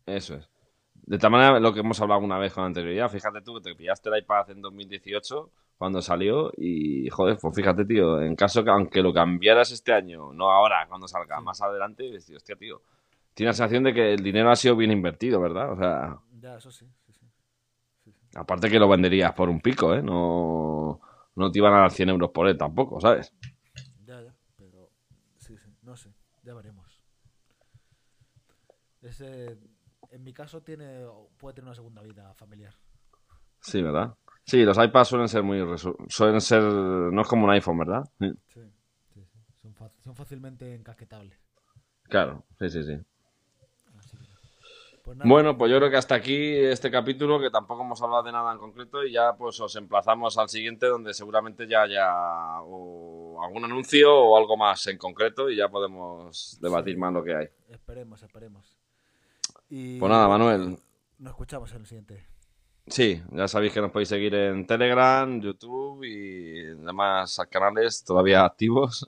Eso 0.06 0.36
es. 0.36 0.50
De 1.06 1.18
tal 1.18 1.32
manera, 1.32 1.60
lo 1.60 1.74
que 1.74 1.82
hemos 1.82 2.00
hablado 2.02 2.22
una 2.22 2.38
vez 2.38 2.54
con 2.54 2.64
anterioridad, 2.64 3.10
fíjate 3.10 3.42
tú 3.42 3.56
que 3.56 3.62
te 3.62 3.76
pillaste 3.76 4.10
el 4.10 4.20
iPad 4.20 4.52
en 4.52 4.62
2018 4.62 5.52
cuando 5.78 6.02
salió 6.02 6.52
y, 6.56 7.10
joder, 7.10 7.38
pues 7.42 7.56
fíjate, 7.56 7.86
tío, 7.86 8.22
en 8.22 8.36
caso 8.36 8.64
que 8.64 8.70
aunque 8.70 9.02
lo 9.02 9.14
cambiaras 9.14 9.72
este 9.72 9.92
año, 9.94 10.32
no 10.34 10.50
ahora, 10.50 10.88
cuando 10.88 11.08
salga, 11.08 11.42
más 11.42 11.62
adelante, 11.62 12.16
hostia, 12.16 12.56
tío, 12.56 12.82
tiene 13.34 13.50
la 13.50 13.54
sensación 13.54 13.84
de 13.84 13.94
que 13.94 14.14
el 14.14 14.24
dinero 14.24 14.50
ha 14.50 14.56
sido 14.56 14.76
bien 14.76 14.92
invertido, 14.92 15.42
¿verdad? 15.42 15.74
O 15.74 15.76
sea... 15.76 16.18
Ya, 16.40 16.56
eso 16.56 16.72
sí, 16.72 16.88
sí, 17.06 17.14
sí. 17.14 18.14
Aparte 18.36 18.70
que 18.70 18.80
lo 18.80 18.88
venderías 18.88 19.34
por 19.34 19.50
un 19.50 19.60
pico, 19.60 19.94
¿eh? 19.94 20.02
No, 20.02 21.02
no 21.36 21.52
te 21.52 21.60
iban 21.60 21.74
a 21.74 21.80
dar 21.80 21.92
100 21.92 22.10
euros 22.10 22.32
por 22.32 22.48
él 22.48 22.58
tampoco, 22.58 23.02
¿sabes? 23.02 23.34
Ya, 24.06 24.22
ya, 24.22 24.34
pero 24.56 24.90
sí, 25.38 25.58
sí, 25.58 25.70
no 25.82 25.96
sé, 25.96 26.14
ya 26.44 26.54
veremos. 26.54 26.83
Ese, 29.04 29.58
en 30.12 30.24
mi 30.24 30.34
caso 30.34 30.62
tiene 30.62 31.06
puede 31.38 31.56
tener 31.56 31.68
una 31.68 31.76
segunda 31.76 32.02
vida 32.02 32.34
familiar. 32.34 32.74
Sí, 33.62 33.82
¿verdad? 33.82 34.16
Sí, 34.46 34.64
los 34.64 34.78
iPads 34.78 35.08
suelen 35.08 35.28
ser 35.30 35.44
muy 35.44 35.60
suelen 36.10 36.42
ser 36.42 36.62
no 36.62 37.22
es 37.22 37.28
como 37.28 37.46
un 37.46 37.52
iPhone, 37.52 37.78
¿verdad? 37.78 38.04
Sí, 38.20 38.32
sí, 38.48 38.62
sí. 39.14 39.28
Son, 39.62 39.76
son, 40.00 40.16
fácilmente 40.16 40.76
encasquetables. 40.76 41.40
Claro, 42.04 42.44
sí, 42.60 42.70
sí, 42.70 42.84
sí. 42.84 43.00
Pues 45.04 45.18
bueno, 45.26 45.58
pues 45.58 45.70
yo 45.70 45.78
creo 45.80 45.90
que 45.90 45.98
hasta 45.98 46.16
aquí 46.16 46.56
este 46.56 46.90
capítulo, 46.90 47.38
que 47.38 47.50
tampoco 47.50 47.84
hemos 47.84 48.02
hablado 48.02 48.24
de 48.24 48.32
nada 48.32 48.54
en 48.54 48.58
concreto, 48.58 49.04
y 49.04 49.12
ya 49.12 49.34
pues 49.34 49.60
os 49.60 49.76
emplazamos 49.76 50.38
al 50.38 50.48
siguiente, 50.48 50.86
donde 50.86 51.14
seguramente 51.14 51.68
ya 51.68 51.82
haya 51.82 52.58
algún 52.58 53.66
anuncio 53.66 54.16
o 54.16 54.38
algo 54.38 54.56
más 54.56 54.88
en 54.88 54.98
concreto, 54.98 55.50
y 55.50 55.58
ya 55.58 55.68
podemos 55.68 56.58
debatir 56.62 56.98
más 56.98 57.12
lo 57.12 57.22
que 57.22 57.36
hay. 57.36 57.48
Esperemos, 57.68 58.24
esperemos. 58.24 58.78
Pues 60.00 60.10
nada, 60.10 60.28
Manuel. 60.28 60.78
Nos 61.18 61.32
escuchamos 61.32 61.72
en 61.72 61.80
el 61.80 61.86
siguiente. 61.88 62.24
Sí, 62.86 63.22
ya 63.32 63.48
sabéis 63.48 63.74
que 63.74 63.82
nos 63.82 63.92
podéis 63.92 64.10
seguir 64.10 64.36
en 64.36 64.68
Telegram, 64.68 65.42
YouTube 65.42 66.04
y 66.04 66.62
demás 66.84 67.42
canales 67.50 68.04
todavía 68.04 68.44
activos. 68.46 69.06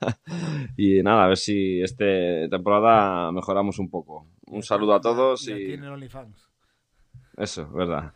y 0.76 1.02
nada, 1.02 1.24
a 1.24 1.28
ver 1.28 1.36
si 1.36 1.82
esta 1.82 2.04
temporada 2.48 3.30
mejoramos 3.32 3.78
un 3.78 3.90
poco. 3.90 4.26
Un 4.46 4.62
saludo 4.62 4.94
a 4.94 5.00
todos 5.00 5.48
y... 5.48 5.74
OnlyFans. 5.74 6.48
Eso, 7.36 7.68
verdad. 7.70 8.14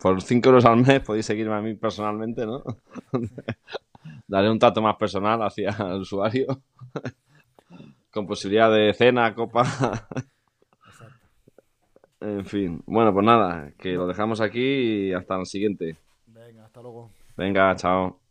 Por 0.00 0.22
5 0.22 0.48
euros 0.48 0.64
al 0.64 0.78
mes 0.78 1.00
podéis 1.00 1.26
seguirme 1.26 1.54
a 1.54 1.60
mí 1.60 1.74
personalmente, 1.74 2.46
¿no? 2.46 2.64
Daré 4.26 4.50
un 4.50 4.58
trato 4.58 4.82
más 4.82 4.96
personal 4.96 5.42
hacia 5.42 5.70
el 5.78 6.00
usuario. 6.00 6.62
Con 8.10 8.26
posibilidad 8.26 8.72
de 8.72 8.92
cena, 8.94 9.34
copa. 9.34 10.08
En 12.22 12.44
fin, 12.44 12.82
bueno, 12.86 13.12
pues 13.12 13.26
nada, 13.26 13.72
que 13.78 13.92
lo 13.92 14.06
dejamos 14.06 14.40
aquí 14.40 15.08
y 15.08 15.12
hasta 15.12 15.36
el 15.38 15.46
siguiente. 15.46 15.96
Venga, 16.26 16.64
hasta 16.64 16.80
luego. 16.80 17.10
Venga, 17.36 17.74
chao. 17.76 18.21